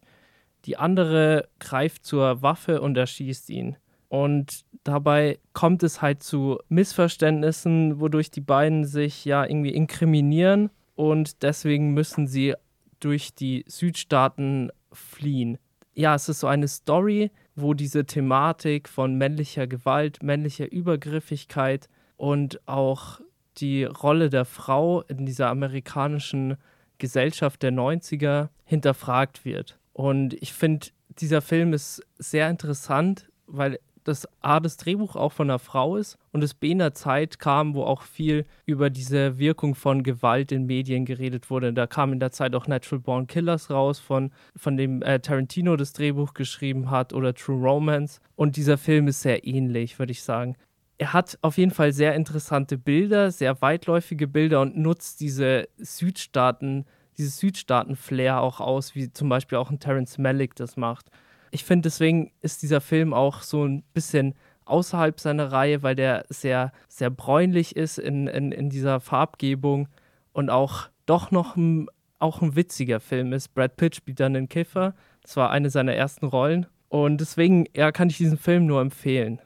Die 0.67 0.77
andere 0.77 1.49
greift 1.59 2.05
zur 2.05 2.43
Waffe 2.43 2.81
und 2.81 2.97
erschießt 2.97 3.51
ihn. 3.51 3.77
Und 4.09 4.65
dabei 4.85 5.39
kommt 5.53 5.83
es 5.83 6.03
halt 6.03 6.23
zu 6.23 6.59
Missverständnissen, 6.69 8.01
wodurch 8.01 8.31
die 8.31 8.41
beiden 8.41 8.85
sich 8.85 9.25
ja 9.25 9.45
irgendwie 9.45 9.71
inkriminieren 9.71 10.71
und 10.97 11.43
deswegen 11.43 11.95
müssen 11.95 12.27
sie 12.27 12.55
durch 13.00 13.35
die 13.35 13.64
Südstaaten 13.67 14.71
fliehen. 14.92 15.59
Ja, 15.95 16.14
es 16.14 16.28
ist 16.28 16.40
so 16.40 16.47
eine 16.47 16.69
Story, 16.69 17.30
wo 17.57 17.75
diese 17.75 18.07
Thematik 18.07 18.88
von 18.88 19.16
männlicher 19.16 19.66
Gewalt, 19.66 20.23
männlicher 20.23 20.71
Übergriffigkeit 20.71 21.88
und 22.16 22.66
auch 22.69 23.21
die 23.57 23.85
Rolle 23.85 24.30
der 24.30 24.45
Frau 24.45 25.02
in 25.02 25.26
dieser 25.26 25.49
amerikanischen 25.49 26.57
Gesellschaft 26.99 27.62
der 27.62 27.73
90er 27.73 28.49
hinterfragt 28.64 29.45
wird. 29.45 29.78
Und 29.92 30.35
ich 30.35 30.52
finde, 30.52 30.88
dieser 31.09 31.42
Film 31.42 31.73
ist 31.73 32.02
sehr 32.19 32.49
interessant, 32.49 33.28
weil 33.47 33.80
das 34.04 34.28
A, 34.40 34.61
das 34.61 34.76
Drehbuch 34.76 35.16
auch 35.16 35.33
von 35.33 35.50
einer 35.50 35.59
Frau 35.59 35.97
ist 35.97 36.16
und 36.33 36.42
es 36.42 36.54
B, 36.54 36.71
in 36.71 36.80
einer 36.80 36.95
Zeit 36.95 37.38
kam, 37.38 37.75
wo 37.75 37.85
auch 37.85 38.02
viel 38.02 38.47
über 38.66 38.90
diese 38.90 39.38
Wirkung 39.38 39.75
von 39.75 40.02
Gewalt 40.02 40.52
in 40.52 40.66
Medien 40.66 41.04
geredet 41.04 41.50
wurde. 41.50 41.73
Da 41.73 41.87
kam 41.87 42.12
in 42.12 42.21
der 42.21 42.33
Zeit 42.33 42.54
auch 42.54 42.66
Natural 42.66 43.00
Born 43.00 43.26
Killers 43.26 43.71
raus, 43.71 43.99
von, 43.99 44.33
von 44.57 44.76
dem 44.76 45.02
äh, 45.02 45.21
Tarantino 45.21 45.76
das 45.76 45.92
Drehbuch 45.92 46.35
geschrieben 46.35 46.90
hat 46.90 47.12
oder 47.12 47.35
True 47.35 47.61
Romance. 47.61 48.21
Und 48.37 48.57
dieser 48.57 48.78
Film 48.78 49.09
ist 49.09 49.23
sehr 49.23 49.47
ähnlich, 49.47 49.99
würde 49.99 50.12
ich 50.12 50.23
sagen. 50.23 50.57
Er 50.99 51.14
hat 51.14 51.38
auf 51.40 51.57
jeden 51.57 51.71
Fall 51.71 51.92
sehr 51.92 52.14
interessante 52.14 52.76
Bilder, 52.76 53.30
sehr 53.30 53.62
weitläufige 53.62 54.28
Bilder 54.28 54.61
und 54.61 54.76
nutzt 54.76 55.21
diese 55.21 55.66
Südstaaten, 55.78 56.85
dieses 57.16 57.38
Südstaaten-Flair 57.38 58.40
auch 58.40 58.61
aus, 58.61 58.95
wie 58.95 59.11
zum 59.11 59.28
Beispiel 59.30 59.57
auch 59.57 59.71
ein 59.71 59.80
Terence 59.80 60.19
Malick 60.19 60.54
das 60.57 60.76
macht. 60.76 61.11
Ich 61.50 61.64
finde, 61.64 61.83
deswegen 61.88 62.33
ist 62.42 62.62
dieser 62.62 62.80
Film 62.80 63.12
auch 63.12 63.42
so 63.42 63.64
ein 63.64 63.83
bisschen 63.92 64.35
außerhalb 64.64 65.19
seiner 65.19 65.50
Reihe, 65.52 65.83
weil 65.83 65.97
der 65.97 66.25
sehr, 66.28 66.73
sehr 66.88 67.11
bräunlich 67.11 67.76
ist 67.76 67.99
in, 67.99 68.26
in, 68.26 68.52
in 68.52 68.71
dieser 68.71 69.00
Farbgebung 69.00 69.88
und 70.33 70.49
auch 70.49 70.88
doch 71.07 71.30
noch 71.30 71.57
ein, 71.57 71.88
auch 72.19 72.40
ein 72.40 72.54
witziger 72.54 73.00
Film 73.00 73.33
ist. 73.33 73.54
Brad 73.54 73.76
Pitt 73.76 73.97
spielt 73.97 74.21
dann 74.21 74.35
den 74.35 74.49
Kiffer. 74.49 74.95
Das 75.23 75.37
war 75.37 75.50
eine 75.50 75.71
seiner 75.71 75.95
ersten 75.95 76.26
Rollen. 76.26 76.66
Und 76.88 77.21
deswegen 77.21 77.66
ja, 77.75 77.92
kann 77.92 78.11
ich 78.11 78.16
diesen 78.16 78.38
Film 78.38 78.66
nur 78.66 78.80
empfehlen. 78.80 79.40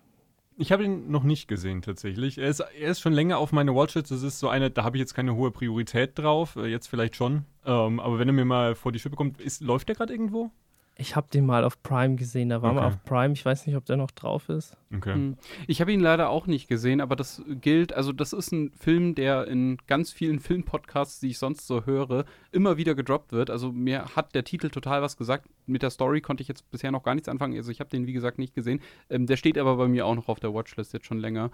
Ich 0.57 0.71
habe 0.71 0.85
ihn 0.85 1.11
noch 1.11 1.25
nicht 1.25 1.49
gesehen 1.49 1.83
tatsächlich. 1.83 2.39
Er 2.39 2.49
ist, 2.49 2.61
er 2.61 2.91
ist 2.91 3.01
schon 3.01 3.13
länger 3.13 3.39
auf 3.39 3.51
meine 3.51 3.75
Watchlist. 3.75 4.11
Das 4.11 4.23
ist 4.23 4.39
so 4.39 4.49
eine, 4.49 4.71
da 4.71 4.85
habe 4.85 4.97
ich 4.97 5.01
jetzt 5.01 5.15
keine 5.15 5.35
hohe 5.35 5.51
Priorität 5.51 6.19
drauf. 6.19 6.57
Äh, 6.57 6.67
jetzt 6.67 6.87
vielleicht 6.87 7.17
schon. 7.17 7.45
Ähm, 7.67 7.99
aber 7.99 8.19
wenn 8.19 8.29
er 8.29 8.35
mir 8.35 8.45
mal 8.45 8.75
vor 8.75 8.93
die 8.93 8.99
Schippe 8.99 9.17
kommt, 9.17 9.41
ist, 9.41 9.63
läuft 9.63 9.89
der 9.89 9.97
gerade 9.97 10.13
irgendwo? 10.13 10.51
Ich 10.97 11.17
habe 11.17 11.27
den 11.29 11.45
mal 11.45 11.65
auf 11.65 11.83
Prime 11.83 12.15
gesehen. 12.15 12.51
Da 12.51 12.63
war 12.63 12.71
okay. 12.71 12.81
mal 12.81 12.87
auf 12.87 13.03
Prime. 13.05 13.33
Ich 13.33 13.45
weiß 13.45 13.67
nicht, 13.67 13.77
ob 13.77 13.85
der 13.85 13.97
noch 13.97 14.13
drauf 14.13 14.49
ist. 14.49 14.77
Okay. 14.95 15.15
Hm. 15.15 15.37
Ich 15.67 15.81
habe 15.81 15.93
ihn 15.93 15.99
leider 15.99 16.29
auch 16.29 16.47
nicht 16.47 16.69
gesehen, 16.69 17.01
aber 17.01 17.17
das 17.17 17.43
gilt. 17.61 17.93
Also, 17.93 18.13
das 18.13 18.33
ist 18.33 18.53
ein 18.53 18.71
Film, 18.71 19.17
der 19.17 19.49
in 19.49 19.79
ganz 19.89 20.13
vielen 20.13 20.39
Filmpodcasts, 20.41 21.19
die 21.19 21.31
ich 21.31 21.39
sonst 21.39 21.67
so 21.67 21.85
höre, 21.85 22.25
immer 22.53 22.77
wieder 22.77 22.95
gedroppt 22.95 23.33
wird. 23.33 23.51
Also, 23.51 23.73
mir 23.73 24.15
hat 24.15 24.37
der 24.37 24.45
Titel 24.45 24.71
total 24.71 25.03
was 25.03 25.17
gesagt. 25.17 25.49
Mit 25.67 25.83
der 25.83 25.91
Story 25.91 26.21
konnte 26.21 26.43
ich 26.43 26.49
jetzt 26.49 26.71
bisher 26.71 26.93
noch 26.93 27.03
gar 27.03 27.15
nichts 27.15 27.29
anfangen. 27.29 27.57
Also, 27.57 27.73
ich 27.73 27.81
habe 27.81 27.91
den, 27.91 28.07
wie 28.07 28.13
gesagt, 28.13 28.39
nicht 28.39 28.55
gesehen. 28.55 28.81
Ähm, 29.11 29.27
der 29.27 29.37
steht 29.37 29.59
aber 29.59 29.77
bei 29.77 29.89
mir 29.89 30.07
auch 30.07 30.15
noch 30.15 30.29
auf 30.29 30.39
der 30.39 30.55
Watchlist 30.55 30.93
jetzt 30.93 31.07
schon 31.07 31.19
länger. 31.19 31.51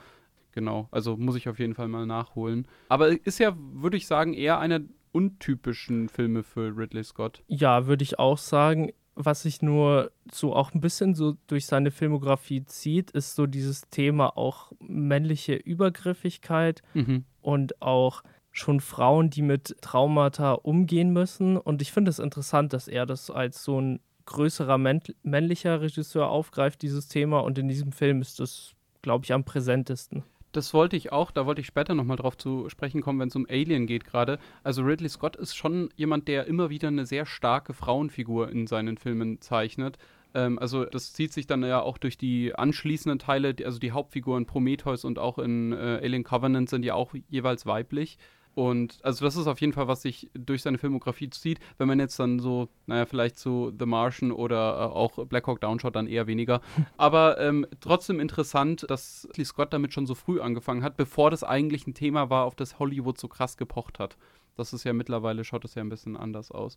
Genau. 0.53 0.89
Also, 0.91 1.17
muss 1.17 1.37
ich 1.37 1.49
auf 1.49 1.59
jeden 1.59 1.75
Fall 1.75 1.89
mal 1.89 2.05
nachholen. 2.05 2.69
Aber 2.91 3.09
ist 3.09 3.39
ja, 3.39 3.57
würde 3.57 3.97
ich 3.97 4.07
sagen, 4.07 4.35
eher 4.35 4.59
einer 4.59 4.81
untypischen 5.13 6.11
Filme 6.11 6.43
für 6.43 6.77
Ridley 6.77 7.05
Scott. 7.05 7.43
Ja, 7.49 7.87
würde 7.87 8.03
ich 8.03 8.19
auch 8.19 8.39
sagen 8.39 8.93
was 9.15 9.43
sich 9.43 9.63
nur 9.63 10.13
so 10.33 10.55
auch 10.55 10.73
ein 10.73 10.81
bisschen 10.81 11.15
so 11.15 11.37
durch 11.47 11.67
seine 11.67 11.91
Filmografie 11.91 12.65
zieht, 12.65 13.11
ist 13.11 13.35
so 13.35 13.47
dieses 13.47 13.83
Thema 13.91 14.37
auch 14.37 14.73
männliche 14.81 15.55
Übergriffigkeit 15.55 16.83
mhm. 16.95 17.25
und 17.41 17.83
auch 17.83 18.23
schon 18.53 18.81
Frauen, 18.81 19.31
die 19.31 19.43
mit 19.43 19.77
Traumata 19.81 20.53
umgehen 20.53 21.13
müssen. 21.13 21.57
Und 21.57 21.83
ich 21.83 21.93
finde 21.93 22.11
es 22.11 22.19
interessant, 22.19 22.73
dass 22.73 22.89
er 22.89 23.07
das 23.07 23.31
als 23.31 23.63
so 23.63 23.81
ein 23.81 24.01
größerer 24.27 24.79
männlicher 25.23 25.81
Regisseur 25.81 26.29
aufgreift, 26.29 26.83
dieses 26.83 27.09
Thema. 27.09 27.41
Und 27.41 27.59
in 27.59 27.69
diesem 27.69 27.93
Film 27.93 28.21
ist 28.21 28.41
das, 28.41 28.75
glaube 29.03 29.25
ich, 29.25 29.33
am 29.33 29.45
präsentesten 29.45 30.25
das 30.53 30.75
wollte 30.75 30.97
ich 30.97 31.13
auch, 31.13 31.31
da 31.31 31.47
wollte 31.47 31.61
ich 31.61 31.67
später 31.67 31.95
nochmal 31.95 32.17
drauf 32.17 32.37
zu 32.37 32.69
sprechen 32.69 33.01
kommen, 33.01 33.21
wenn 33.21 33.29
es 33.29 33.37
um 33.37 33.47
Alien 33.49 33.87
geht 33.87 34.05
gerade. 34.05 34.39
Also 34.63 34.83
Ridley 34.83 35.09
Scott 35.09 35.37
ist 35.37 35.57
schon 35.57 35.91
jemand, 35.97 36.29
der 36.29 36.47
immer 36.47 36.71
wieder 36.71 36.89
eine 36.89 37.07
sehr 37.07 37.27
starke 37.27 37.73
Frauenfigur 37.73 38.51
in 38.51 38.67
seinen 38.67 38.99
Filmen 38.99 39.41
zeichnet. 39.41 39.99
Ähm, 40.35 40.59
also 40.59 40.85
das 40.85 41.13
zieht 41.13 41.33
sich 41.33 41.47
dann 41.47 41.63
ja 41.63 41.81
auch 41.81 41.99
durch 41.99 42.19
die 42.19 42.55
anschließenden 42.55 43.19
Teile, 43.19 43.55
also 43.65 43.79
die 43.79 43.93
Hauptfiguren 43.93 44.47
Prometheus 44.47 45.05
und 45.05 45.19
auch 45.19 45.39
in 45.39 45.73
äh, 45.73 46.01
Alien 46.03 46.25
Covenant 46.25 46.69
sind 46.69 46.85
ja 46.85 46.95
auch 46.95 47.15
jeweils 47.29 47.67
weiblich. 47.67 48.19
Und 48.55 48.99
also 49.03 49.25
das 49.25 49.37
ist 49.37 49.47
auf 49.47 49.61
jeden 49.61 49.73
Fall, 49.73 49.89
was 49.89 50.03
sich 50.03 50.31
durch 50.35 50.63
seine 50.63 50.79
Filmografie 50.79 51.31
zieht. 51.31 51.61
Wenn 51.79 51.89
man 51.89 52.01
jetzt 52.01 52.19
dann 52.19 52.41
so, 52.41 52.69
naja, 52.87 53.07
vielleicht 53.07 53.39
zu 53.39 53.73
The 53.79 53.87
Martian 53.87 54.33
oder 54.33 54.57
äh, 54.57 54.95
auch 54.95 55.25
Black 55.27 55.47
Hawk 55.47 55.61
Down 55.61 55.79
schaut, 55.79 55.97
dann 55.97 56.07
eher 56.07 56.27
weniger. 56.27 56.61
Aber 56.97 57.41
ähm, 57.41 57.67
trotzdem 57.81 58.19
interessant, 58.21 58.87
dass 58.89 59.29
Lee 59.37 59.45
Scott 59.45 59.73
damit 59.73 59.95
schon 59.95 60.07
so 60.07 60.15
früh 60.15 60.41
angefangen 60.41 60.83
hat, 60.83 60.97
bevor 60.97 61.31
das 61.31 61.45
eigentlich 61.45 61.87
ein 61.87 61.95
Thema 61.95 62.29
war, 62.29 62.45
auf 62.45 62.55
das 62.57 62.79
Hollywood 62.79 63.19
so 63.19 63.29
krass 63.29 63.57
gepocht 63.57 63.99
hat. 63.99 64.17
Das 64.57 64.73
ist 64.73 64.85
ja 64.85 64.93
mittlerweile, 64.93 65.45
schaut 65.45 65.65
das 65.65 65.75
ja 65.75 65.83
ein 65.83 65.89
bisschen 65.89 66.17
anders 66.17 66.51
aus. 66.51 66.77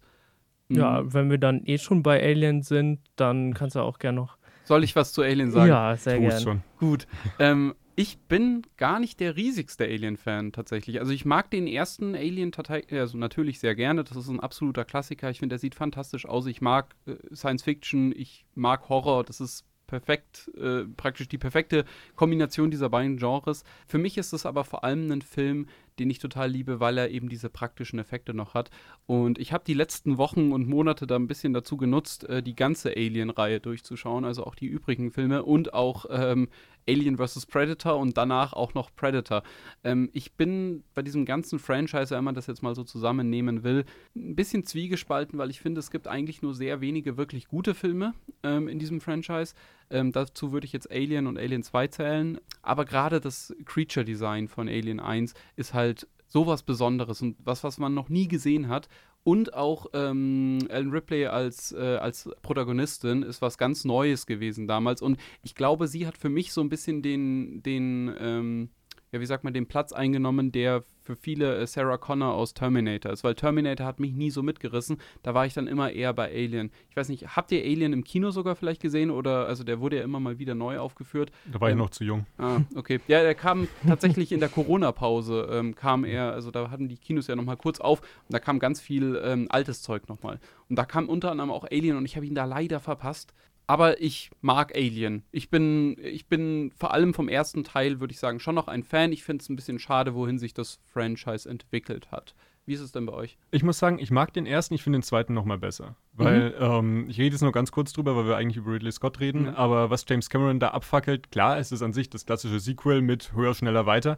Mhm. 0.69 0.77
Ja, 0.77 1.13
wenn 1.13 1.29
wir 1.29 1.37
dann 1.37 1.63
eh 1.65 1.77
schon 1.77 2.03
bei 2.03 2.21
Alien 2.21 2.61
sind, 2.61 2.99
dann 3.15 3.53
kannst 3.53 3.75
du 3.75 3.81
auch 3.81 3.99
gerne 3.99 4.21
noch. 4.21 4.37
Soll 4.65 4.83
ich 4.83 4.95
was 4.95 5.11
zu 5.11 5.21
Alien 5.21 5.51
sagen? 5.51 5.69
Ja, 5.69 5.95
sehr 5.97 6.19
gerne. 6.19 6.61
Gut. 6.79 7.07
Ähm, 7.39 7.75
ich 7.95 8.17
bin 8.19 8.63
gar 8.77 8.99
nicht 8.99 9.19
der 9.19 9.35
riesigste 9.35 9.85
Alien-Fan 9.85 10.51
tatsächlich. 10.51 10.99
Also 10.99 11.11
ich 11.11 11.25
mag 11.25 11.51
den 11.51 11.67
ersten 11.67 12.15
Alien 12.15 12.51
also 12.91 13.17
natürlich 13.17 13.59
sehr 13.59 13.75
gerne. 13.75 14.03
Das 14.03 14.17
ist 14.17 14.29
ein 14.29 14.39
absoluter 14.39 14.85
Klassiker. 14.85 15.29
Ich 15.29 15.39
finde, 15.39 15.53
der 15.53 15.59
sieht 15.59 15.75
fantastisch 15.75 16.25
aus. 16.25 16.47
Ich 16.47 16.61
mag 16.61 16.95
äh, 17.05 17.15
Science 17.35 17.63
Fiction, 17.63 18.11
ich 18.15 18.45
mag 18.55 18.89
Horror. 18.89 19.23
Das 19.23 19.39
ist 19.39 19.65
perfekt, 19.87 20.49
äh, 20.57 20.85
praktisch 20.85 21.27
die 21.27 21.37
perfekte 21.37 21.85
Kombination 22.15 22.71
dieser 22.71 22.89
beiden 22.89 23.17
Genres. 23.17 23.63
Für 23.85 23.99
mich 23.99 24.17
ist 24.17 24.33
es 24.33 24.45
aber 24.45 24.63
vor 24.63 24.83
allem 24.83 25.11
ein 25.11 25.21
Film, 25.21 25.67
den 25.99 26.09
ich 26.09 26.19
total 26.19 26.49
liebe, 26.49 26.79
weil 26.79 26.97
er 26.97 27.11
eben 27.11 27.29
diese 27.29 27.49
praktischen 27.49 27.99
Effekte 27.99 28.33
noch 28.33 28.53
hat. 28.53 28.69
Und 29.05 29.39
ich 29.39 29.53
habe 29.53 29.63
die 29.65 29.73
letzten 29.73 30.17
Wochen 30.17 30.51
und 30.51 30.67
Monate 30.67 31.07
da 31.07 31.15
ein 31.15 31.27
bisschen 31.27 31.53
dazu 31.53 31.77
genutzt, 31.77 32.23
äh, 32.25 32.41
die 32.41 32.55
ganze 32.55 32.89
Alien-Reihe 32.89 33.59
durchzuschauen, 33.59 34.25
also 34.25 34.45
auch 34.45 34.55
die 34.55 34.67
übrigen 34.67 35.11
Filme 35.11 35.43
und 35.43 35.73
auch 35.73 36.05
ähm, 36.09 36.49
Alien 36.87 37.17
vs. 37.17 37.45
Predator 37.45 37.97
und 37.97 38.17
danach 38.17 38.53
auch 38.53 38.73
noch 38.73 38.93
Predator. 38.95 39.43
Ähm, 39.83 40.09
ich 40.13 40.33
bin 40.33 40.83
bei 40.93 41.01
diesem 41.01 41.25
ganzen 41.25 41.59
Franchise, 41.59 42.15
wenn 42.15 42.23
man 42.23 42.35
das 42.35 42.47
jetzt 42.47 42.61
mal 42.61 42.75
so 42.75 42.83
zusammennehmen 42.83 43.63
will, 43.63 43.85
ein 44.15 44.35
bisschen 44.35 44.65
zwiegespalten, 44.65 45.39
weil 45.39 45.49
ich 45.49 45.61
finde, 45.61 45.79
es 45.79 45.91
gibt 45.91 46.07
eigentlich 46.07 46.41
nur 46.41 46.53
sehr 46.53 46.81
wenige 46.81 47.17
wirklich 47.17 47.47
gute 47.47 47.73
Filme 47.73 48.13
ähm, 48.43 48.67
in 48.67 48.79
diesem 48.79 49.01
Franchise. 49.01 49.53
Ähm, 49.89 50.11
dazu 50.11 50.51
würde 50.51 50.65
ich 50.65 50.73
jetzt 50.73 50.91
Alien 50.91 51.27
und 51.27 51.37
Alien 51.37 51.63
2 51.63 51.87
zählen. 51.87 52.39
Aber 52.61 52.85
gerade 52.85 53.19
das 53.19 53.53
Creature 53.65 54.05
Design 54.05 54.47
von 54.47 54.67
Alien 54.67 54.99
1 54.99 55.33
ist 55.55 55.73
halt 55.73 56.07
sowas 56.27 56.63
Besonderes 56.63 57.21
und 57.21 57.37
was, 57.39 57.63
was 57.63 57.77
man 57.77 57.93
noch 57.93 58.09
nie 58.09 58.27
gesehen 58.27 58.67
hat. 58.67 58.89
Und 59.23 59.53
auch 59.53 59.85
ähm, 59.93 60.59
Ellen 60.67 60.91
Ripley 60.91 61.27
als, 61.27 61.71
äh, 61.71 61.97
als 61.97 62.29
Protagonistin 62.41 63.23
ist 63.23 63.41
was 63.41 63.57
ganz 63.57 63.85
Neues 63.85 64.25
gewesen 64.25 64.67
damals. 64.67 65.01
Und 65.01 65.17
ich 65.43 65.55
glaube, 65.55 65.87
sie 65.87 66.05
hat 66.05 66.17
für 66.17 66.27
mich 66.29 66.51
so 66.51 66.59
ein 66.59 66.67
bisschen 66.67 67.01
den, 67.01 67.63
den 67.63 68.13
ähm, 68.19 68.69
ja, 69.13 69.21
wie 69.21 69.25
sagt 69.27 69.43
man, 69.43 69.53
den 69.53 69.67
Platz 69.67 69.93
eingenommen, 69.93 70.51
der 70.51 70.83
für 71.03 71.15
viele 71.15 71.57
äh, 71.57 71.67
Sarah 71.67 71.97
Connor 71.97 72.33
aus 72.33 72.55
Terminator 72.55 73.11
ist, 73.11 73.23
weil 73.23 73.35
Terminator 73.35 73.85
hat 73.85 73.99
mich 73.99 74.13
nie 74.13 74.31
so 74.31 74.41
mitgerissen. 74.41 74.97
Da 75.21 75.35
war 75.35 75.45
ich 75.45 75.53
dann 75.53 75.67
immer 75.67 75.91
eher 75.91 76.13
bei 76.13 76.31
Alien. 76.31 76.71
Ich 76.89 76.97
weiß 76.97 77.09
nicht, 77.09 77.35
habt 77.35 77.51
ihr 77.51 77.61
Alien 77.63 77.93
im 77.93 78.03
Kino 78.03 78.31
sogar 78.31 78.55
vielleicht 78.55 78.81
gesehen 78.81 79.11
oder 79.11 79.45
also 79.45 79.63
der 79.63 79.79
wurde 79.79 79.97
ja 79.97 80.03
immer 80.03 80.19
mal 80.19 80.39
wieder 80.39 80.55
neu 80.55 80.79
aufgeführt. 80.79 81.31
Da 81.51 81.61
war 81.61 81.69
ähm, 81.69 81.77
ich 81.77 81.83
noch 81.83 81.91
zu 81.91 82.03
jung. 82.03 82.25
Ah, 82.39 82.61
okay. 82.75 82.99
Ja, 83.07 83.21
der 83.21 83.35
kam 83.35 83.67
tatsächlich 83.85 84.31
in 84.31 84.39
der 84.39 84.49
Corona-Pause 84.49 85.47
ähm, 85.51 85.75
kam 85.75 86.05
er, 86.05 86.31
also 86.31 86.49
da 86.49 86.71
hatten 86.71 86.87
die 86.87 86.97
Kinos 86.97 87.27
ja 87.27 87.35
noch 87.35 87.45
mal 87.45 87.57
kurz 87.57 87.79
auf 87.79 88.01
und 88.01 88.33
da 88.33 88.39
kam 88.39 88.57
ganz 88.57 88.81
viel 88.81 89.21
ähm, 89.23 89.47
altes 89.49 89.83
Zeug 89.83 90.09
noch 90.09 90.23
mal. 90.23 90.39
Und 90.69 90.77
da 90.77 90.85
kam 90.85 91.07
unter 91.07 91.29
anderem 91.29 91.51
auch 91.51 91.65
Alien 91.65 91.97
und 91.97 92.05
ich 92.05 92.15
habe 92.15 92.25
ihn 92.25 92.33
da 92.35 92.45
leider 92.45 92.79
verpasst. 92.79 93.35
Aber 93.65 94.01
ich 94.01 94.29
mag 94.41 94.75
Alien. 94.75 95.23
Ich 95.31 95.49
bin, 95.49 95.97
ich 96.03 96.27
bin 96.27 96.71
vor 96.75 96.93
allem 96.93 97.13
vom 97.13 97.29
ersten 97.29 97.63
Teil, 97.63 97.99
würde 97.99 98.11
ich 98.11 98.19
sagen, 98.19 98.39
schon 98.39 98.55
noch 98.55 98.67
ein 98.67 98.83
Fan. 98.83 99.11
Ich 99.11 99.23
finde 99.23 99.41
es 99.41 99.49
ein 99.49 99.55
bisschen 99.55 99.79
schade, 99.79 100.13
wohin 100.13 100.37
sich 100.37 100.53
das 100.53 100.79
Franchise 100.85 101.49
entwickelt 101.49 102.11
hat. 102.11 102.35
Wie 102.65 102.73
ist 102.73 102.81
es 102.81 102.93
denn 102.93 103.05
bei 103.05 103.13
euch? 103.13 103.37
Ich 103.51 103.63
muss 103.63 103.77
sagen, 103.77 103.99
ich 103.99 104.09
mag 104.09 104.31
den 104.33 104.45
ersten, 104.45 104.73
ich 104.73 104.83
finde 104.83 104.99
den 104.99 105.03
zweiten 105.03 105.33
noch 105.33 105.43
mal 105.43 105.57
besser. 105.57 105.95
Weil, 106.13 106.51
mhm. 106.51 106.55
ähm, 106.59 107.09
ich 107.09 107.19
rede 107.19 107.35
jetzt 107.35 107.41
nur 107.41 107.51
ganz 107.51 107.71
kurz 107.71 107.91
drüber, 107.91 108.15
weil 108.15 108.25
wir 108.25 108.37
eigentlich 108.37 108.57
über 108.57 108.71
Ridley 108.71 108.91
Scott 108.91 109.19
reden, 109.19 109.43
mhm. 109.43 109.55
aber 109.55 109.89
was 109.89 110.05
James 110.07 110.29
Cameron 110.29 110.59
da 110.59 110.69
abfackelt, 110.69 111.29
klar, 111.31 111.57
es 111.57 111.71
ist 111.73 111.81
an 111.81 111.91
sich 111.91 112.09
das 112.09 112.25
klassische 112.25 112.59
Sequel 112.59 113.01
mit 113.01 113.33
höher, 113.33 113.53
schneller, 113.53 113.85
weiter. 113.85 114.17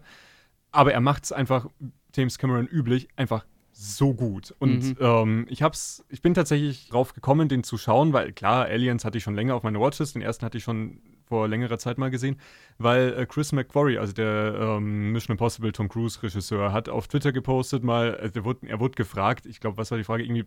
Aber 0.71 0.93
er 0.93 1.01
macht 1.01 1.23
es 1.23 1.31
einfach, 1.31 1.67
James 2.15 2.37
Cameron 2.37 2.67
üblich, 2.67 3.07
einfach 3.15 3.45
so 3.77 4.13
gut. 4.13 4.55
Und 4.59 4.83
mhm. 4.83 4.97
ähm, 4.99 5.45
ich 5.49 5.61
hab's, 5.61 6.05
ich 6.09 6.21
bin 6.21 6.33
tatsächlich 6.33 6.87
drauf 6.87 7.13
gekommen, 7.13 7.49
den 7.49 7.63
zu 7.63 7.77
schauen, 7.77 8.13
weil 8.13 8.31
klar, 8.31 8.65
Aliens 8.65 9.03
hatte 9.03 9.17
ich 9.17 9.23
schon 9.23 9.35
länger 9.35 9.53
auf 9.53 9.63
meiner 9.63 9.81
Watchlist, 9.81 10.15
den 10.15 10.21
ersten 10.21 10.45
hatte 10.45 10.57
ich 10.57 10.63
schon 10.63 11.01
vor 11.25 11.47
längerer 11.47 11.77
Zeit 11.77 11.97
mal 11.97 12.09
gesehen, 12.09 12.37
weil 12.77 13.13
äh, 13.17 13.25
Chris 13.25 13.51
McQuarrie, 13.51 13.97
also 13.97 14.13
der 14.13 14.77
ähm, 14.77 15.11
Mission 15.11 15.33
Impossible 15.33 15.73
Tom 15.73 15.89
Cruise 15.89 16.21
Regisseur, 16.23 16.71
hat 16.71 16.87
auf 16.87 17.07
Twitter 17.07 17.33
gepostet 17.33 17.83
mal, 17.83 18.15
äh, 18.15 18.43
wurde, 18.45 18.67
er 18.67 18.79
wurde 18.79 18.95
gefragt, 18.95 19.45
ich 19.45 19.59
glaube, 19.59 19.77
was 19.77 19.91
war 19.91 19.97
die 19.97 20.03
Frage, 20.05 20.23
irgendwie 20.23 20.45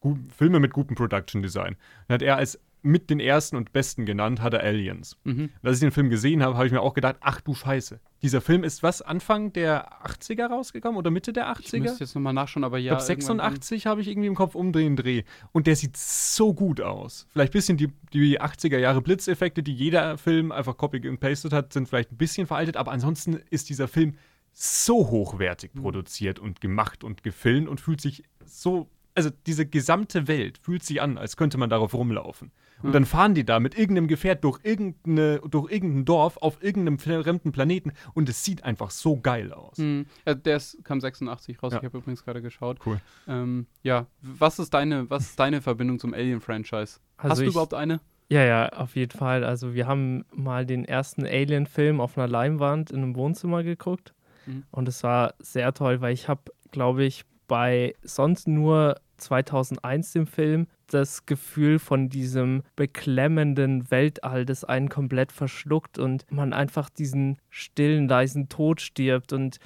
gut, 0.00 0.18
Filme 0.36 0.58
mit 0.58 0.72
gutem 0.72 0.96
Production 0.96 1.42
Design. 1.42 1.76
Dann 2.08 2.14
hat 2.16 2.22
er 2.22 2.36
als 2.36 2.58
mit 2.82 3.08
den 3.08 3.20
ersten 3.20 3.56
und 3.56 3.72
besten 3.72 4.04
genannt, 4.04 4.42
hat 4.42 4.52
er 4.52 4.62
Aliens. 4.62 5.16
Mhm. 5.24 5.50
Als 5.62 5.76
ich 5.76 5.80
den 5.80 5.90
Film 5.90 6.10
gesehen 6.10 6.42
habe, 6.42 6.56
habe 6.56 6.66
ich 6.66 6.72
mir 6.72 6.82
auch 6.82 6.94
gedacht, 6.94 7.16
ach 7.20 7.40
du 7.40 7.54
Scheiße. 7.54 8.00
Dieser 8.24 8.40
Film 8.40 8.64
ist 8.64 8.82
was, 8.82 9.02
Anfang 9.02 9.52
der 9.52 10.02
80er 10.02 10.46
rausgekommen 10.46 10.96
oder 10.96 11.10
Mitte 11.10 11.34
der 11.34 11.46
80er? 11.52 11.74
Ich 11.74 11.82
müsste 11.82 12.04
jetzt 12.04 12.14
nochmal 12.14 12.32
nachschauen, 12.32 12.64
aber 12.64 12.78
ja. 12.78 12.84
Ich 12.84 12.88
glaube 12.88 13.02
86 13.02 13.84
habe 13.84 14.00
ich 14.00 14.08
irgendwie 14.08 14.28
im 14.28 14.34
Kopf 14.34 14.54
umdrehen, 14.54 14.96
Dreh. 14.96 15.24
Und 15.52 15.66
der 15.66 15.76
sieht 15.76 15.94
so 15.98 16.54
gut 16.54 16.80
aus. 16.80 17.26
Vielleicht 17.32 17.50
ein 17.50 17.58
bisschen 17.58 17.76
die, 17.76 17.92
die 18.14 18.40
80er 18.40 18.78
Jahre 18.78 19.02
Blitzeffekte, 19.02 19.62
die 19.62 19.74
jeder 19.74 20.16
Film 20.16 20.52
einfach 20.52 20.78
copy 20.78 21.06
und 21.06 21.20
pasted 21.20 21.52
hat, 21.52 21.74
sind 21.74 21.86
vielleicht 21.86 22.12
ein 22.12 22.16
bisschen 22.16 22.46
veraltet, 22.46 22.78
aber 22.78 22.92
ansonsten 22.92 23.42
ist 23.50 23.68
dieser 23.68 23.88
Film 23.88 24.14
so 24.54 25.10
hochwertig 25.10 25.74
mhm. 25.74 25.82
produziert 25.82 26.38
und 26.38 26.62
gemacht 26.62 27.04
und 27.04 27.24
gefilmt 27.24 27.68
und 27.68 27.82
fühlt 27.82 28.00
sich 28.00 28.24
so 28.46 28.88
also 29.14 29.30
diese 29.46 29.66
gesamte 29.66 30.28
Welt 30.28 30.58
fühlt 30.58 30.82
sich 30.82 31.00
an, 31.00 31.18
als 31.18 31.36
könnte 31.36 31.58
man 31.58 31.70
darauf 31.70 31.94
rumlaufen. 31.94 32.50
Und 32.84 32.92
dann 32.94 33.06
fahren 33.06 33.34
die 33.34 33.44
da 33.44 33.60
mit 33.60 33.78
irgendeinem 33.78 34.08
Gefährt 34.08 34.44
durch, 34.44 34.60
irgendeine, 34.62 35.40
durch 35.48 35.72
irgendein 35.72 36.04
Dorf 36.04 36.36
auf 36.36 36.62
irgendeinem 36.62 36.98
fremden 36.98 37.50
Planeten 37.50 37.92
und 38.12 38.28
es 38.28 38.44
sieht 38.44 38.62
einfach 38.62 38.90
so 38.90 39.18
geil 39.18 39.54
aus. 39.54 39.78
Mhm. 39.78 40.04
Ja, 40.26 40.34
der 40.34 40.58
ist, 40.58 40.84
kam 40.84 41.00
86 41.00 41.62
raus, 41.62 41.72
ja. 41.72 41.78
ich 41.78 41.84
habe 41.84 41.96
übrigens 41.96 42.24
gerade 42.24 42.42
geschaut. 42.42 42.78
Cool. 42.84 43.00
Ähm, 43.26 43.66
ja, 43.82 44.06
was 44.20 44.58
ist, 44.58 44.74
deine, 44.74 45.08
was 45.08 45.24
ist 45.24 45.40
deine 45.40 45.62
Verbindung 45.62 45.98
zum 45.98 46.12
Alien-Franchise? 46.12 47.00
Also 47.16 47.30
Hast 47.30 47.40
du 47.40 47.46
überhaupt 47.46 47.74
eine? 47.74 48.00
Ja, 48.28 48.44
ja, 48.44 48.68
auf 48.70 48.96
jeden 48.96 49.16
Fall. 49.16 49.44
Also 49.44 49.72
wir 49.72 49.86
haben 49.86 50.26
mal 50.30 50.66
den 50.66 50.84
ersten 50.84 51.24
Alien-Film 51.24 52.00
auf 52.02 52.18
einer 52.18 52.28
Leinwand 52.28 52.90
in 52.90 53.02
einem 53.02 53.16
Wohnzimmer 53.16 53.62
geguckt 53.62 54.12
mhm. 54.44 54.64
und 54.70 54.88
es 54.88 55.02
war 55.02 55.34
sehr 55.38 55.72
toll, 55.72 56.02
weil 56.02 56.12
ich 56.12 56.28
habe, 56.28 56.42
glaube 56.70 57.04
ich, 57.04 57.24
bei 57.46 57.94
sonst 58.02 58.48
nur 58.48 58.96
2001 59.16 60.12
dem 60.12 60.26
Film 60.26 60.66
das 60.86 61.26
Gefühl 61.26 61.78
von 61.78 62.08
diesem 62.08 62.62
beklemmenden 62.76 63.90
Weltall, 63.90 64.44
das 64.44 64.64
einen 64.64 64.88
komplett 64.88 65.32
verschluckt 65.32 65.98
und 65.98 66.30
man 66.30 66.52
einfach 66.52 66.90
diesen 66.90 67.38
stillen, 67.48 68.08
leisen 68.08 68.48
Tod 68.48 68.80
stirbt 68.80 69.32
und 69.32 69.58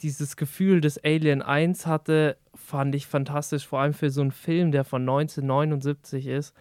dieses 0.00 0.36
Gefühl 0.36 0.80
des 0.80 1.02
Alien 1.02 1.42
1 1.42 1.86
hatte, 1.86 2.36
fand 2.54 2.94
ich 2.94 3.06
fantastisch, 3.06 3.66
vor 3.66 3.80
allem 3.80 3.94
für 3.94 4.10
so 4.10 4.20
einen 4.20 4.30
Film, 4.30 4.70
der 4.70 4.84
von 4.84 5.02
1979 5.02 6.26
ist. 6.26 6.54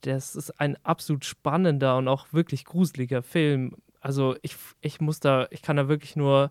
das 0.00 0.36
ist 0.36 0.60
ein 0.60 0.76
absolut 0.84 1.24
spannender 1.24 1.96
und 1.96 2.08
auch 2.08 2.32
wirklich 2.32 2.64
gruseliger 2.64 3.22
Film. 3.22 3.74
Also 4.00 4.36
ich, 4.42 4.56
ich 4.80 5.00
muss 5.00 5.20
da, 5.20 5.46
ich 5.50 5.62
kann 5.62 5.76
da 5.76 5.88
wirklich 5.88 6.14
nur 6.14 6.50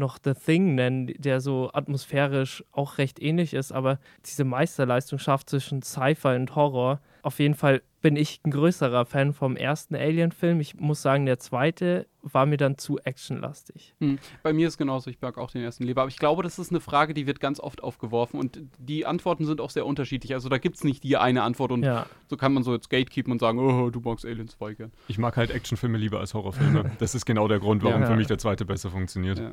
noch 0.00 0.18
The 0.22 0.34
Thing 0.34 0.74
nennen, 0.74 1.06
der 1.18 1.40
so 1.40 1.70
atmosphärisch 1.72 2.64
auch 2.72 2.98
recht 2.98 3.22
ähnlich 3.22 3.54
ist, 3.54 3.70
aber 3.72 4.00
diese 4.26 4.44
Meisterleistung 4.44 5.18
schafft 5.18 5.48
zwischen 5.50 5.82
Sci-Fi 5.82 6.34
und 6.34 6.56
Horror. 6.56 7.00
Auf 7.22 7.38
jeden 7.38 7.54
Fall 7.54 7.82
bin 8.00 8.16
ich 8.16 8.40
ein 8.44 8.50
größerer 8.50 9.04
Fan 9.04 9.32
vom 9.32 9.56
ersten 9.56 9.94
Alien-Film. 9.94 10.60
Ich 10.60 10.74
muss 10.76 11.02
sagen, 11.02 11.26
der 11.26 11.38
zweite 11.38 12.06
war 12.22 12.46
mir 12.46 12.56
dann 12.56 12.78
zu 12.78 12.98
actionlastig. 12.98 13.94
Hm. 14.00 14.18
Bei 14.42 14.52
mir 14.52 14.68
ist 14.68 14.78
genauso, 14.78 15.10
ich 15.10 15.20
mag 15.20 15.38
auch 15.38 15.50
den 15.50 15.62
ersten 15.62 15.84
lieber. 15.84 16.02
Aber 16.02 16.08
ich 16.08 16.18
glaube, 16.18 16.42
das 16.42 16.58
ist 16.58 16.70
eine 16.70 16.80
Frage, 16.80 17.14
die 17.14 17.26
wird 17.26 17.40
ganz 17.40 17.60
oft 17.60 17.82
aufgeworfen 17.82 18.40
und 18.40 18.60
die 18.78 19.06
Antworten 19.06 19.44
sind 19.44 19.60
auch 19.60 19.70
sehr 19.70 19.86
unterschiedlich. 19.86 20.32
Also 20.32 20.48
da 20.48 20.58
gibt 20.58 20.76
es 20.76 20.84
nicht 20.84 21.04
die 21.04 21.16
eine 21.16 21.42
Antwort 21.42 21.72
und 21.72 21.82
ja. 21.82 22.06
so 22.28 22.36
kann 22.36 22.52
man 22.52 22.62
so 22.62 22.72
jetzt 22.72 22.88
gatekeepen 22.90 23.32
und 23.32 23.38
sagen, 23.38 23.58
oh, 23.58 23.90
du 23.90 24.00
magst 24.00 24.24
Alien 24.24 24.48
2 24.48 24.74
gern. 24.74 24.92
Ich 25.08 25.18
mag 25.18 25.36
halt 25.36 25.50
Actionfilme 25.50 25.98
lieber 25.98 26.20
als 26.20 26.34
Horrorfilme. 26.34 26.92
das 26.98 27.14
ist 27.14 27.26
genau 27.26 27.48
der 27.48 27.58
Grund, 27.58 27.82
warum 27.82 28.02
ja. 28.02 28.06
für 28.06 28.16
mich 28.16 28.26
der 28.26 28.38
zweite 28.38 28.64
besser 28.64 28.90
funktioniert. 28.90 29.38
Ja. 29.38 29.52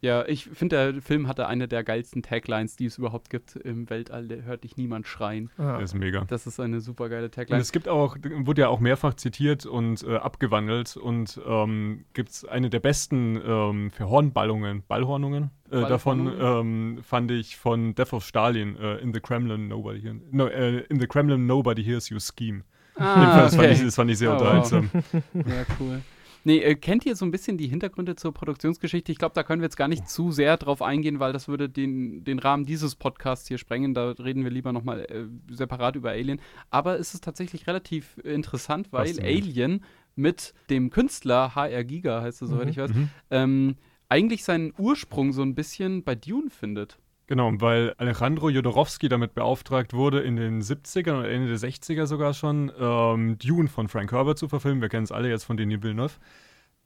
Ja, 0.00 0.26
ich 0.26 0.44
finde, 0.44 0.92
der 0.92 1.02
Film 1.02 1.26
hatte 1.26 1.46
eine 1.46 1.68
der 1.68 1.82
geilsten 1.82 2.22
Taglines, 2.22 2.76
die 2.76 2.86
es 2.86 2.98
überhaupt 2.98 3.30
gibt 3.30 3.56
im 3.56 3.88
Weltall. 3.88 4.28
Der 4.28 4.44
hört 4.44 4.64
dich 4.64 4.76
niemand 4.76 5.06
schreien. 5.06 5.50
Ah. 5.56 5.78
Das 5.80 5.92
ist 5.92 5.94
mega. 5.94 6.24
Das 6.28 6.46
ist 6.46 6.60
eine 6.60 6.80
super 6.80 7.08
geile 7.08 7.30
Tagline. 7.30 7.56
Und 7.56 7.62
es 7.62 7.72
gibt 7.72 7.88
auch, 7.88 8.16
wurde 8.22 8.62
ja 8.62 8.68
auch 8.68 8.80
mehrfach 8.80 9.14
zitiert 9.14 9.64
und 9.64 10.02
äh, 10.02 10.16
abgewandelt 10.16 10.96
und 10.96 11.40
ähm, 11.46 12.04
gibt 12.12 12.30
es 12.30 12.44
eine 12.44 12.68
der 12.68 12.80
besten 12.80 13.40
ähm, 13.44 13.90
Verhornballungen, 13.90 14.82
Ballhornungen. 14.86 15.50
Äh, 15.70 15.80
davon 15.80 16.30
ähm, 16.38 16.98
fand 17.02 17.30
ich 17.30 17.56
von 17.56 17.94
Death 17.94 18.12
of 18.12 18.24
Stalin, 18.24 18.76
äh, 18.76 18.98
In 18.98 19.14
the 19.14 19.20
Kremlin, 19.20 19.68
Nobody, 19.68 20.00
here, 20.00 20.16
no, 20.30 20.46
äh, 20.46 20.80
In 20.88 21.00
the 21.00 21.06
Kremlin, 21.06 21.46
Nobody 21.46 21.82
Hears 21.82 22.10
You 22.10 22.18
Scheme. 22.20 22.64
Ah, 22.96 23.22
okay. 23.22 23.42
das, 23.42 23.56
fand 23.56 23.70
ich, 23.72 23.82
das 23.82 23.94
fand 23.94 24.10
ich 24.10 24.18
sehr 24.18 24.30
oh, 24.30 24.34
unterhaltsam. 24.34 24.90
Ja, 25.34 25.64
cool. 25.80 26.02
Nee, 26.46 26.60
äh, 26.60 26.76
kennt 26.76 27.04
ihr 27.04 27.16
so 27.16 27.24
ein 27.24 27.32
bisschen 27.32 27.58
die 27.58 27.66
Hintergründe 27.66 28.14
zur 28.14 28.32
Produktionsgeschichte? 28.32 29.10
Ich 29.10 29.18
glaube, 29.18 29.34
da 29.34 29.42
können 29.42 29.60
wir 29.60 29.66
jetzt 29.66 29.76
gar 29.76 29.88
nicht 29.88 30.08
zu 30.08 30.30
sehr 30.30 30.56
drauf 30.56 30.80
eingehen, 30.80 31.18
weil 31.18 31.32
das 31.32 31.48
würde 31.48 31.68
den, 31.68 32.22
den 32.22 32.38
Rahmen 32.38 32.64
dieses 32.64 32.94
Podcasts 32.94 33.48
hier 33.48 33.58
sprengen. 33.58 33.94
Da 33.94 34.10
reden 34.12 34.44
wir 34.44 34.52
lieber 34.52 34.72
nochmal 34.72 35.00
äh, 35.10 35.24
separat 35.52 35.96
über 35.96 36.10
Alien. 36.10 36.40
Aber 36.70 37.00
es 37.00 37.14
ist 37.14 37.24
tatsächlich 37.24 37.66
relativ 37.66 38.18
interessant, 38.18 38.92
weil 38.92 39.18
Alien 39.20 39.82
mit 40.14 40.54
dem 40.70 40.90
Künstler 40.90 41.56
HR 41.56 41.82
Giga, 41.82 42.22
heißt 42.22 42.42
er, 42.42 42.46
soweit 42.46 42.66
mhm. 42.66 42.70
ich 42.70 42.76
weiß, 42.76 42.94
mhm. 42.94 43.10
ähm, 43.32 43.76
eigentlich 44.08 44.44
seinen 44.44 44.72
Ursprung 44.78 45.32
so 45.32 45.42
ein 45.42 45.56
bisschen 45.56 46.04
bei 46.04 46.14
Dune 46.14 46.50
findet. 46.50 47.00
Genau, 47.28 47.52
weil 47.58 47.92
Alejandro 47.98 48.50
Jodorowsky 48.50 49.08
damit 49.08 49.34
beauftragt 49.34 49.94
wurde, 49.94 50.20
in 50.20 50.36
den 50.36 50.62
70ern 50.62 51.18
oder 51.18 51.28
Ende 51.28 51.48
der 51.48 51.58
60er 51.58 52.06
sogar 52.06 52.34
schon 52.34 52.70
ähm, 52.78 53.36
Dune 53.38 53.68
von 53.68 53.88
Frank 53.88 54.12
Herbert 54.12 54.38
zu 54.38 54.48
verfilmen. 54.48 54.80
Wir 54.80 54.88
kennen 54.88 55.04
es 55.04 55.10
alle 55.10 55.28
jetzt 55.28 55.44
von 55.44 55.56
Denis 55.56 55.82
Villeneuve. 55.82 56.14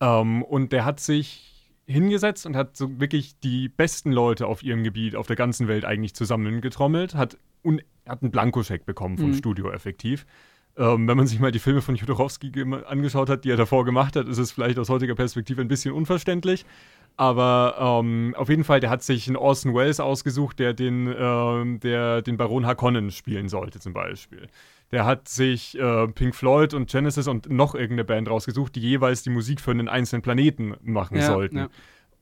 Ähm, 0.00 0.42
und 0.42 0.72
der 0.72 0.86
hat 0.86 0.98
sich 0.98 1.50
hingesetzt 1.86 2.46
und 2.46 2.56
hat 2.56 2.76
so 2.76 3.00
wirklich 3.00 3.38
die 3.40 3.68
besten 3.68 4.12
Leute 4.12 4.46
auf 4.46 4.62
ihrem 4.62 4.82
Gebiet, 4.82 5.14
auf 5.14 5.26
der 5.26 5.36
ganzen 5.36 5.68
Welt 5.68 5.84
eigentlich 5.84 6.14
zusammengetrommelt, 6.14 7.14
hat, 7.14 7.36
un 7.62 7.82
hat 8.08 8.22
einen 8.22 8.30
Blankoscheck 8.30 8.86
bekommen 8.86 9.18
vom 9.18 9.30
mhm. 9.30 9.34
Studio 9.34 9.70
effektiv. 9.70 10.24
Ähm, 10.80 11.06
wenn 11.06 11.16
man 11.18 11.26
sich 11.26 11.38
mal 11.40 11.52
die 11.52 11.58
Filme 11.58 11.82
von 11.82 11.94
Jodorowsky 11.94 12.50
angeschaut 12.86 13.28
hat, 13.28 13.44
die 13.44 13.50
er 13.50 13.58
davor 13.58 13.84
gemacht 13.84 14.16
hat, 14.16 14.26
ist 14.26 14.38
es 14.38 14.50
vielleicht 14.50 14.78
aus 14.78 14.88
heutiger 14.88 15.14
Perspektive 15.14 15.60
ein 15.60 15.68
bisschen 15.68 15.92
unverständlich. 15.92 16.64
Aber 17.18 18.00
ähm, 18.02 18.34
auf 18.38 18.48
jeden 18.48 18.64
Fall, 18.64 18.80
der 18.80 18.88
hat 18.88 19.02
sich 19.02 19.26
einen 19.26 19.36
Orson 19.36 19.74
Welles 19.74 20.00
ausgesucht, 20.00 20.58
der 20.58 20.72
den, 20.72 21.14
ähm, 21.18 21.80
der 21.80 22.22
den 22.22 22.38
Baron 22.38 22.64
Harkonnen 22.64 23.10
spielen 23.10 23.50
sollte, 23.50 23.78
zum 23.78 23.92
Beispiel. 23.92 24.48
Der 24.90 25.04
hat 25.04 25.28
sich 25.28 25.78
äh, 25.78 26.08
Pink 26.08 26.34
Floyd 26.34 26.72
und 26.72 26.88
Genesis 26.90 27.28
und 27.28 27.50
noch 27.50 27.74
irgendeine 27.74 28.04
Band 28.04 28.30
rausgesucht, 28.30 28.74
die 28.74 28.80
jeweils 28.80 29.22
die 29.22 29.30
Musik 29.30 29.60
für 29.60 29.72
einen 29.72 29.88
einzelnen 29.88 30.22
Planeten 30.22 30.76
machen 30.82 31.18
ja, 31.18 31.26
sollten. 31.26 31.58
Ja. 31.58 31.68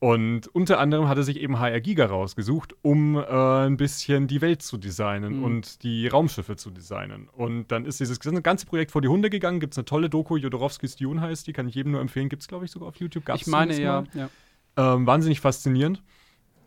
Und 0.01 0.47
unter 0.55 0.79
anderem 0.79 1.09
hat 1.09 1.19
er 1.19 1.25
sich 1.25 1.41
eben 1.41 1.59
HR 1.59 1.81
Giga 1.81 2.07
rausgesucht, 2.07 2.77
um 2.83 3.17
äh, 3.17 3.67
ein 3.67 3.77
bisschen 3.77 4.29
die 4.29 4.41
Welt 4.41 4.63
zu 4.63 4.77
designen 4.77 5.39
mhm. 5.39 5.45
und 5.45 5.83
die 5.83 6.07
Raumschiffe 6.07 6.55
zu 6.55 6.71
designen. 6.71 7.29
Und 7.29 7.73
dann 7.73 7.85
ist 7.85 7.99
dieses 7.99 8.21
ganze 8.21 8.67
Projekt 8.67 8.93
vor 8.93 9.03
die 9.03 9.09
Hunde 9.09 9.29
gegangen. 9.29 9.59
Gibt 9.59 9.75
es 9.75 9.79
eine 9.79 9.87
tolle 9.87 10.09
Doku, 10.09 10.37
Jodorowskis 10.37 10.95
Dune 10.97 11.21
heißt, 11.21 11.49
die 11.49 11.53
kann 11.53 11.67
ich 11.67 11.75
jedem 11.75 11.93
nur 11.93 12.01
empfehlen. 12.01 12.29
Gibt 12.29 12.43
es, 12.43 12.49
glaube 12.49 12.65
ich, 12.65 12.71
sogar 12.71 12.89
auf 12.89 12.97
YouTube. 12.97 13.25
Gab's 13.25 13.43
ich 13.43 13.49
meine, 13.49 13.81
ja. 13.81 14.05
ja. 14.15 14.31
Ähm, 14.77 15.05
wahnsinnig 15.07 15.41
faszinierend. 15.41 16.03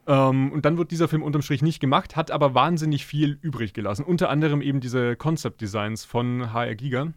Ähm, 0.07 0.51
und 0.51 0.65
dann 0.65 0.77
wird 0.77 0.91
dieser 0.91 1.07
Film 1.07 1.23
unterm 1.23 1.41
Strich 1.41 1.61
nicht 1.61 1.79
gemacht, 1.79 2.17
hat 2.17 2.31
aber 2.31 2.53
wahnsinnig 2.53 3.05
viel 3.05 3.37
übrig 3.41 3.73
gelassen. 3.73 4.03
Unter 4.03 4.29
anderem 4.29 4.61
eben 4.61 4.81
diese 4.81 5.15
Concept 5.15 5.61
Designs 5.61 6.03
von 6.03 6.51
HR 6.51 6.75
Giga. 6.75 7.13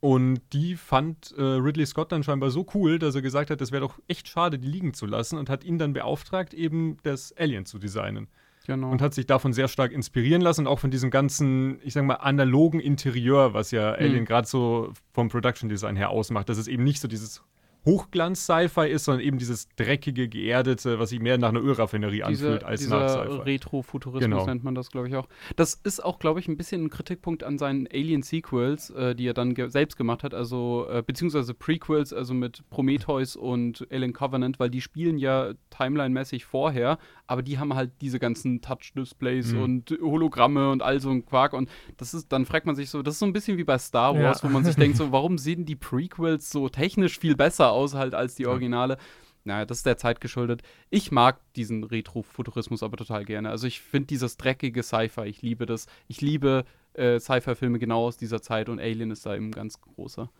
Und 0.00 0.40
die 0.52 0.76
fand 0.76 1.34
äh, 1.36 1.42
Ridley 1.42 1.84
Scott 1.84 2.12
dann 2.12 2.22
scheinbar 2.22 2.50
so 2.50 2.64
cool, 2.74 2.98
dass 3.00 3.16
er 3.16 3.22
gesagt 3.22 3.50
hat, 3.50 3.60
das 3.60 3.72
wäre 3.72 3.82
doch 3.82 3.98
echt 4.06 4.28
schade, 4.28 4.58
die 4.58 4.68
liegen 4.68 4.94
zu 4.94 5.06
lassen 5.06 5.38
und 5.38 5.50
hat 5.50 5.64
ihn 5.64 5.78
dann 5.78 5.92
beauftragt, 5.92 6.54
eben 6.54 6.98
das 7.02 7.36
Alien 7.36 7.66
zu 7.66 7.78
designen. 7.78 8.28
Genau. 8.66 8.90
Und 8.90 9.00
hat 9.00 9.14
sich 9.14 9.26
davon 9.26 9.52
sehr 9.52 9.66
stark 9.66 9.92
inspirieren 9.92 10.42
lassen 10.42 10.62
und 10.62 10.66
auch 10.66 10.78
von 10.78 10.90
diesem 10.90 11.10
ganzen, 11.10 11.80
ich 11.82 11.94
sag 11.94 12.04
mal, 12.04 12.16
analogen 12.16 12.80
Interieur, 12.80 13.54
was 13.54 13.70
ja 13.70 13.92
Alien 13.92 14.20
mhm. 14.20 14.26
gerade 14.26 14.46
so 14.46 14.92
vom 15.12 15.30
Production 15.30 15.68
Design 15.68 15.96
her 15.96 16.10
ausmacht. 16.10 16.48
Das 16.48 16.58
ist 16.58 16.68
eben 16.68 16.84
nicht 16.84 17.00
so 17.00 17.08
dieses 17.08 17.42
Hochglanz-Sci-Fi 17.88 18.88
ist, 18.88 19.04
sondern 19.04 19.24
eben 19.24 19.38
dieses 19.38 19.68
dreckige, 19.76 20.28
geerdete, 20.28 20.98
was 20.98 21.08
sich 21.08 21.20
mehr 21.20 21.38
nach 21.38 21.48
einer 21.48 21.62
Ölraffinerie 21.62 22.22
anfühlt 22.22 22.62
als 22.62 22.80
dieser 22.80 23.00
nach 23.00 23.08
Sci-Fi. 23.08 23.42
Retro-Futurismus 23.42 24.22
genau. 24.22 24.44
nennt 24.44 24.62
man 24.62 24.74
das, 24.74 24.90
glaube 24.90 25.08
ich, 25.08 25.16
auch. 25.16 25.26
Das 25.56 25.74
ist 25.74 26.04
auch, 26.04 26.18
glaube 26.18 26.38
ich, 26.40 26.48
ein 26.48 26.58
bisschen 26.58 26.84
ein 26.84 26.90
Kritikpunkt 26.90 27.44
an 27.44 27.56
seinen 27.56 27.86
Alien-Sequels, 27.86 28.90
äh, 28.90 29.14
die 29.14 29.26
er 29.26 29.34
dann 29.34 29.54
ge 29.54 29.68
selbst 29.68 29.96
gemacht 29.96 30.22
hat, 30.22 30.34
also 30.34 30.86
äh, 30.90 31.02
beziehungsweise 31.02 31.54
Prequels, 31.54 32.12
also 32.12 32.34
mit 32.34 32.68
Prometheus 32.68 33.36
und 33.36 33.86
Alien 33.90 34.12
Covenant, 34.12 34.60
weil 34.60 34.70
die 34.70 34.82
spielen 34.82 35.16
ja 35.16 35.52
timeline-mäßig 35.70 36.44
vorher, 36.44 36.98
aber 37.26 37.42
die 37.42 37.58
haben 37.58 37.74
halt 37.74 37.92
diese 38.02 38.18
ganzen 38.18 38.60
Touch-Displays 38.60 39.52
mhm. 39.52 39.62
und 39.62 39.98
Hologramme 40.00 40.70
und 40.70 40.82
all 40.82 41.00
so 41.00 41.10
ein 41.10 41.24
Quark 41.24 41.54
und 41.54 41.70
das 41.96 42.12
ist, 42.12 42.32
dann 42.32 42.44
fragt 42.44 42.66
man 42.66 42.76
sich 42.76 42.90
so, 42.90 43.02
das 43.02 43.14
ist 43.14 43.20
so 43.20 43.26
ein 43.26 43.32
bisschen 43.32 43.56
wie 43.56 43.64
bei 43.64 43.78
Star 43.78 44.14
Wars, 44.14 44.42
ja. 44.42 44.48
wo 44.48 44.52
man 44.52 44.64
sich 44.64 44.76
denkt, 44.76 44.96
so, 44.98 45.10
warum 45.10 45.38
sehen 45.38 45.64
die 45.64 45.76
Prequels 45.76 46.50
so 46.50 46.68
technisch 46.68 47.18
viel 47.18 47.34
besser 47.34 47.72
aus? 47.72 47.77
Aus 47.78 47.94
halt 47.94 48.14
als 48.14 48.34
die 48.34 48.46
Originale. 48.46 48.98
Naja, 49.44 49.64
das 49.64 49.78
ist 49.78 49.86
der 49.86 49.96
Zeit 49.96 50.20
geschuldet. 50.20 50.62
Ich 50.90 51.10
mag 51.10 51.40
diesen 51.54 51.84
Retro-Futurismus 51.84 52.82
aber 52.82 52.96
total 52.96 53.24
gerne. 53.24 53.48
Also 53.50 53.66
ich 53.66 53.80
finde 53.80 54.08
dieses 54.08 54.36
dreckige 54.36 54.82
Sci-Fi, 54.82 55.24
ich 55.26 55.42
liebe 55.42 55.64
das. 55.64 55.86
Ich 56.06 56.20
liebe 56.20 56.64
äh, 56.92 57.18
Sci-Fi-Filme 57.18 57.78
genau 57.78 58.06
aus 58.06 58.16
dieser 58.16 58.42
Zeit 58.42 58.68
und 58.68 58.78
Alien 58.78 59.10
ist 59.10 59.24
da 59.24 59.34
eben 59.34 59.50
ganz 59.50 59.80
großer. 59.80 60.30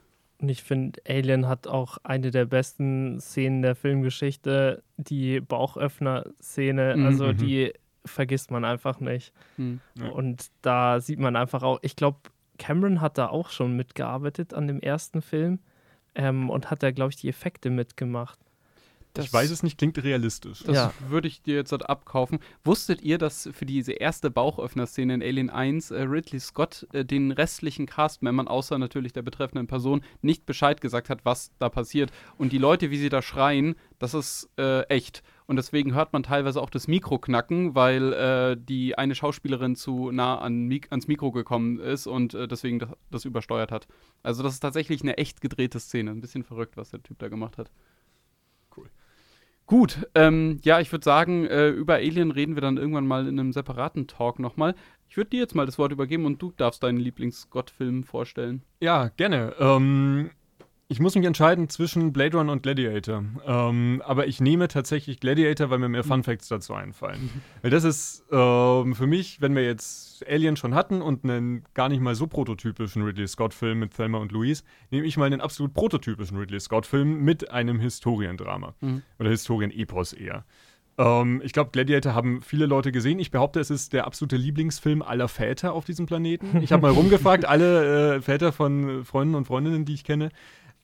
Und 0.40 0.48
ich 0.48 0.62
finde, 0.62 1.00
Alien 1.08 1.48
hat 1.48 1.66
auch 1.66 1.98
eine 2.04 2.30
der 2.30 2.44
besten 2.44 3.18
Szenen 3.20 3.62
der 3.62 3.74
Filmgeschichte, 3.74 4.82
die 4.96 5.40
Bauchöffner-Szene. 5.40 6.96
Mhm. 6.96 7.06
Also 7.06 7.26
mhm. 7.28 7.36
die 7.38 7.72
vergisst 8.04 8.50
man 8.50 8.64
einfach 8.64 9.00
nicht. 9.00 9.32
Mhm. 9.56 9.80
Ja. 9.94 10.08
Und 10.10 10.48
da 10.62 11.00
sieht 11.00 11.18
man 11.18 11.34
einfach 11.34 11.62
auch, 11.62 11.78
ich 11.82 11.96
glaube, 11.96 12.18
Cameron 12.58 13.00
hat 13.00 13.18
da 13.18 13.28
auch 13.28 13.50
schon 13.50 13.76
mitgearbeitet 13.76 14.52
an 14.52 14.66
dem 14.66 14.80
ersten 14.80 15.22
Film 15.22 15.60
ähm, 16.14 16.50
und 16.50 16.70
hat 16.70 16.82
da, 16.82 16.90
glaube 16.90 17.10
ich, 17.10 17.16
die 17.16 17.28
Effekte 17.28 17.70
mitgemacht. 17.70 18.38
Das, 19.14 19.26
ich 19.26 19.32
weiß 19.32 19.50
es 19.50 19.62
nicht, 19.62 19.78
klingt 19.78 20.02
realistisch. 20.02 20.62
Das 20.64 20.76
ja. 20.76 20.92
würde 21.08 21.28
ich 21.28 21.42
dir 21.42 21.56
jetzt 21.56 21.72
halt 21.72 21.88
abkaufen. 21.88 22.38
Wusstet 22.62 23.02
ihr, 23.02 23.18
dass 23.18 23.48
für 23.52 23.66
diese 23.66 23.92
erste 23.92 24.30
Bauchöffner-Szene 24.30 25.14
in 25.14 25.22
Alien 25.22 25.50
1 25.50 25.90
äh, 25.90 26.02
Ridley 26.02 26.38
Scott 26.38 26.86
äh, 26.92 27.04
den 27.04 27.32
restlichen 27.32 27.86
Castmembern, 27.86 28.48
außer 28.48 28.78
natürlich 28.78 29.12
der 29.12 29.22
betreffenden 29.22 29.66
Person, 29.66 30.02
nicht 30.22 30.46
Bescheid 30.46 30.80
gesagt 30.80 31.10
hat, 31.10 31.24
was 31.24 31.50
da 31.58 31.68
passiert? 31.68 32.12
Und 32.36 32.52
die 32.52 32.58
Leute, 32.58 32.90
wie 32.90 32.98
sie 32.98 33.08
da 33.08 33.22
schreien, 33.22 33.74
das 33.98 34.14
ist 34.14 34.50
äh, 34.56 34.82
echt. 34.82 35.22
Und 35.48 35.56
deswegen 35.56 35.94
hört 35.94 36.12
man 36.12 36.22
teilweise 36.22 36.60
auch 36.60 36.68
das 36.68 36.88
Mikro 36.88 37.18
knacken, 37.18 37.74
weil 37.74 38.12
äh, 38.12 38.56
die 38.58 38.98
eine 38.98 39.14
Schauspielerin 39.14 39.76
zu 39.76 40.10
nah 40.10 40.38
an 40.38 40.66
Mik 40.66 40.88
ans 40.90 41.08
Mikro 41.08 41.32
gekommen 41.32 41.80
ist 41.80 42.06
und 42.06 42.34
äh, 42.34 42.46
deswegen 42.46 42.78
das, 42.78 42.90
das 43.10 43.24
übersteuert 43.24 43.72
hat. 43.72 43.88
Also 44.22 44.42
das 44.42 44.52
ist 44.52 44.60
tatsächlich 44.60 45.00
eine 45.00 45.16
echt 45.16 45.40
gedrehte 45.40 45.80
Szene. 45.80 46.10
Ein 46.10 46.20
bisschen 46.20 46.44
verrückt, 46.44 46.76
was 46.76 46.90
der 46.90 47.02
Typ 47.02 47.18
da 47.18 47.28
gemacht 47.28 47.56
hat. 47.56 47.70
Gut, 49.68 50.08
ähm, 50.14 50.60
ja, 50.64 50.80
ich 50.80 50.90
würde 50.92 51.04
sagen, 51.04 51.46
äh, 51.46 51.68
über 51.68 51.96
Alien 51.96 52.30
reden 52.30 52.54
wir 52.54 52.62
dann 52.62 52.78
irgendwann 52.78 53.06
mal 53.06 53.26
in 53.28 53.38
einem 53.38 53.52
separaten 53.52 54.06
Talk 54.06 54.38
nochmal. 54.38 54.74
Ich 55.10 55.18
würde 55.18 55.28
dir 55.28 55.40
jetzt 55.40 55.54
mal 55.54 55.66
das 55.66 55.78
Wort 55.78 55.92
übergeben 55.92 56.24
und 56.24 56.40
du 56.40 56.52
darfst 56.56 56.82
deinen 56.82 56.96
Lieblings-Gott-Film 56.96 58.04
vorstellen. 58.04 58.62
Ja, 58.80 59.08
gerne. 59.08 59.54
Ähm, 59.58 60.30
ich 60.90 61.00
muss 61.00 61.14
mich 61.14 61.26
entscheiden 61.26 61.68
zwischen 61.68 62.14
Blade 62.14 62.38
Runner 62.38 62.50
und 62.50 62.62
Gladiator. 62.62 63.22
Ähm, 63.46 64.02
aber 64.06 64.26
ich 64.26 64.40
nehme 64.40 64.68
tatsächlich 64.68 65.20
Gladiator, 65.20 65.68
weil 65.68 65.78
mir 65.78 65.90
mehr 65.90 66.02
Fun 66.02 66.22
Facts 66.22 66.48
dazu 66.48 66.72
einfallen. 66.72 67.24
Mhm. 67.24 67.42
Weil 67.60 67.70
das 67.70 67.84
ist 67.84 68.24
ähm, 68.32 68.94
für 68.94 69.06
mich, 69.06 69.42
wenn 69.42 69.54
wir 69.54 69.64
jetzt 69.64 70.26
Alien 70.26 70.56
schon 70.56 70.74
hatten 70.74 71.02
und 71.02 71.24
einen 71.24 71.64
gar 71.74 71.90
nicht 71.90 72.00
mal 72.00 72.14
so 72.14 72.26
prototypischen 72.26 73.02
Ridley 73.02 73.28
Scott-Film 73.28 73.78
mit 73.80 73.94
Thelma 73.94 74.16
und 74.16 74.32
Louise, 74.32 74.62
nehme 74.90 75.06
ich 75.06 75.18
mal 75.18 75.26
einen 75.26 75.42
absolut 75.42 75.74
prototypischen 75.74 76.38
Ridley 76.38 76.58
Scott-Film 76.58 77.22
mit 77.22 77.50
einem 77.50 77.80
Historiendrama. 77.80 78.74
Mhm. 78.80 79.02
Oder 79.18 79.28
Historienepos 79.28 80.14
eher. 80.14 80.46
Ähm, 80.96 81.42
ich 81.44 81.52
glaube, 81.52 81.70
Gladiator 81.70 82.14
haben 82.14 82.40
viele 82.40 82.64
Leute 82.64 82.92
gesehen. 82.92 83.18
Ich 83.18 83.30
behaupte, 83.30 83.60
es 83.60 83.70
ist 83.70 83.92
der 83.92 84.06
absolute 84.06 84.36
Lieblingsfilm 84.36 85.02
aller 85.02 85.28
Väter 85.28 85.74
auf 85.74 85.84
diesem 85.84 86.06
Planeten. 86.06 86.62
Ich 86.62 86.72
habe 86.72 86.80
mal 86.80 86.92
rumgefragt, 86.98 87.44
alle 87.44 88.16
äh, 88.16 88.20
Väter 88.22 88.52
von 88.52 89.04
Freunden 89.04 89.34
und 89.34 89.44
Freundinnen, 89.44 89.84
die 89.84 89.92
ich 89.92 90.04
kenne, 90.04 90.30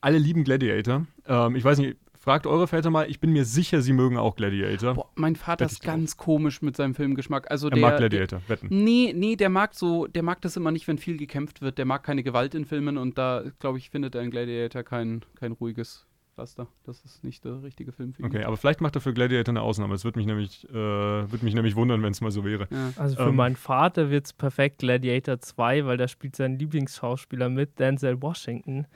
alle 0.05 0.19
lieben 0.19 0.43
Gladiator. 0.43 1.07
Ähm, 1.27 1.55
ich 1.55 1.63
weiß 1.63 1.79
nicht, 1.79 1.97
Fragt 2.17 2.47
eure 2.47 2.65
Väter 2.65 2.89
mal, 2.89 3.07
ich 3.07 3.19
bin 3.19 3.33
mir 3.33 3.45
sicher, 3.45 3.81
sie 3.81 3.93
mögen 3.93 4.17
auch 4.17 4.35
Gladiator. 4.35 4.95
Boah, 4.95 5.09
mein 5.13 5.35
Vater 5.35 5.65
ist 5.65 5.83
ganz 5.83 6.17
komisch 6.17 6.63
mit 6.63 6.75
seinem 6.75 6.95
Filmgeschmack. 6.95 7.51
Also 7.51 7.67
er 7.67 7.75
der, 7.75 7.81
mag 7.81 7.97
Gladiator, 7.97 8.39
der, 8.39 8.49
wetten. 8.49 8.83
Nee, 8.83 9.13
nee, 9.15 9.35
der 9.35 9.51
mag 9.51 9.75
so, 9.75 10.07
der 10.07 10.23
mag 10.23 10.41
das 10.41 10.57
immer 10.57 10.71
nicht, 10.71 10.87
wenn 10.87 10.97
viel 10.97 11.17
gekämpft 11.17 11.61
wird. 11.61 11.77
Der 11.77 11.85
mag 11.85 12.01
keine 12.01 12.23
Gewalt 12.23 12.55
in 12.55 12.65
Filmen 12.65 12.97
und 12.97 13.19
da, 13.19 13.43
glaube 13.59 13.77
ich, 13.77 13.91
findet 13.91 14.15
er 14.15 14.23
in 14.23 14.31
Gladiator 14.31 14.81
kein, 14.81 15.23
kein 15.35 15.51
ruhiges 15.51 16.07
Pflaster. 16.33 16.65
Das 16.83 17.05
ist 17.05 17.23
nicht 17.23 17.45
der 17.45 17.61
richtige 17.61 17.91
Film 17.91 18.13
für 18.13 18.23
ihn. 18.23 18.25
Okay, 18.25 18.43
aber 18.43 18.57
vielleicht 18.57 18.81
macht 18.81 18.95
er 18.95 19.01
für 19.01 19.13
Gladiator 19.13 19.51
eine 19.51 19.61
Ausnahme. 19.61 19.93
Es 19.93 20.03
würde 20.03 20.17
mich 20.17 20.25
nämlich, 20.25 20.67
äh, 20.67 20.73
würd 20.73 21.43
mich 21.43 21.53
nämlich 21.53 21.75
wundern, 21.75 22.01
wenn 22.01 22.11
es 22.11 22.21
mal 22.21 22.31
so 22.31 22.43
wäre. 22.43 22.67
Ja. 22.71 22.91
Also 22.95 23.17
für 23.17 23.29
ähm, 23.29 23.35
meinen 23.35 23.55
Vater 23.55 24.09
wird 24.09 24.25
es 24.25 24.33
perfekt 24.33 24.79
Gladiator 24.79 25.39
2, 25.39 25.85
weil 25.85 25.97
da 25.97 26.07
spielt 26.07 26.35
sein 26.35 26.57
Lieblingsschauspieler 26.57 27.49
mit, 27.49 27.77
Denzel 27.77 28.19
Washington. 28.19 28.87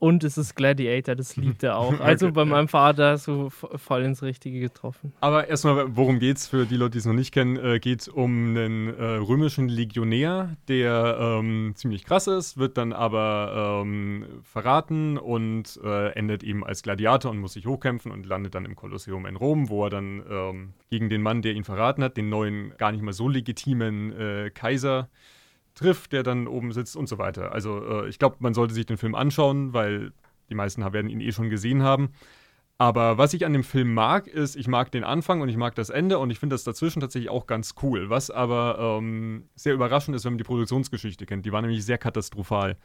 Und 0.00 0.24
es 0.24 0.38
ist 0.38 0.54
Gladiator, 0.54 1.14
das 1.14 1.36
liebt 1.36 1.62
er 1.62 1.76
auch. 1.76 1.92
Also 2.00 2.26
okay, 2.26 2.32
bei 2.32 2.44
meinem 2.46 2.68
Vater 2.68 3.18
so 3.18 3.50
voll 3.50 4.02
ins 4.02 4.22
Richtige 4.22 4.58
getroffen. 4.58 5.12
Aber 5.20 5.48
erstmal, 5.48 5.94
worum 5.94 6.18
geht's 6.18 6.48
für 6.48 6.64
die 6.64 6.76
Leute, 6.76 6.92
die 6.92 6.98
es 6.98 7.04
noch 7.04 7.12
nicht 7.12 7.32
kennen? 7.32 7.58
Äh, 7.58 7.80
geht 7.80 8.08
um 8.08 8.56
einen 8.56 8.88
äh, 8.88 9.04
römischen 9.04 9.68
Legionär, 9.68 10.56
der 10.68 11.18
ähm, 11.20 11.74
ziemlich 11.76 12.04
krass 12.04 12.28
ist, 12.28 12.56
wird 12.56 12.78
dann 12.78 12.94
aber 12.94 13.82
ähm, 13.82 14.24
verraten 14.42 15.18
und 15.18 15.78
äh, 15.84 16.12
endet 16.14 16.42
eben 16.44 16.64
als 16.64 16.82
Gladiator 16.82 17.30
und 17.30 17.38
muss 17.38 17.52
sich 17.52 17.66
hochkämpfen 17.66 18.10
und 18.10 18.24
landet 18.24 18.54
dann 18.54 18.64
im 18.64 18.76
Kolosseum 18.76 19.26
in 19.26 19.36
Rom, 19.36 19.68
wo 19.68 19.84
er 19.84 19.90
dann 19.90 20.22
ähm, 20.30 20.72
gegen 20.88 21.10
den 21.10 21.20
Mann, 21.20 21.42
der 21.42 21.52
ihn 21.52 21.64
verraten 21.64 22.02
hat, 22.02 22.16
den 22.16 22.30
neuen, 22.30 22.72
gar 22.78 22.90
nicht 22.90 23.02
mal 23.02 23.12
so 23.12 23.28
legitimen 23.28 24.18
äh, 24.18 24.50
Kaiser, 24.50 25.10
trifft, 25.80 26.12
der 26.12 26.22
dann 26.22 26.46
oben 26.46 26.72
sitzt 26.72 26.96
und 26.96 27.08
so 27.08 27.18
weiter. 27.18 27.52
Also 27.52 28.02
äh, 28.02 28.08
ich 28.08 28.18
glaube, 28.18 28.36
man 28.40 28.54
sollte 28.54 28.74
sich 28.74 28.86
den 28.86 28.98
Film 28.98 29.14
anschauen, 29.14 29.72
weil 29.72 30.12
die 30.50 30.54
meisten 30.54 30.82
werden 30.92 31.10
ihn 31.10 31.20
eh 31.20 31.32
schon 31.32 31.48
gesehen 31.48 31.82
haben. 31.82 32.10
Aber 32.76 33.18
was 33.18 33.34
ich 33.34 33.44
an 33.44 33.52
dem 33.52 33.64
Film 33.64 33.92
mag, 33.92 34.26
ist, 34.26 34.56
ich 34.56 34.66
mag 34.66 34.90
den 34.90 35.04
Anfang 35.04 35.40
und 35.40 35.48
ich 35.48 35.56
mag 35.56 35.74
das 35.74 35.90
Ende 35.90 36.18
und 36.18 36.30
ich 36.30 36.38
finde 36.38 36.54
das 36.54 36.64
dazwischen 36.64 37.00
tatsächlich 37.00 37.30
auch 37.30 37.46
ganz 37.46 37.74
cool. 37.82 38.10
Was 38.10 38.30
aber 38.30 38.98
ähm, 38.98 39.48
sehr 39.54 39.74
überraschend 39.74 40.16
ist, 40.16 40.24
wenn 40.24 40.32
man 40.32 40.38
die 40.38 40.44
Produktionsgeschichte 40.44 41.26
kennt. 41.26 41.44
Die 41.44 41.52
war 41.52 41.60
nämlich 41.60 41.84
sehr 41.84 41.98
katastrophal. 41.98 42.76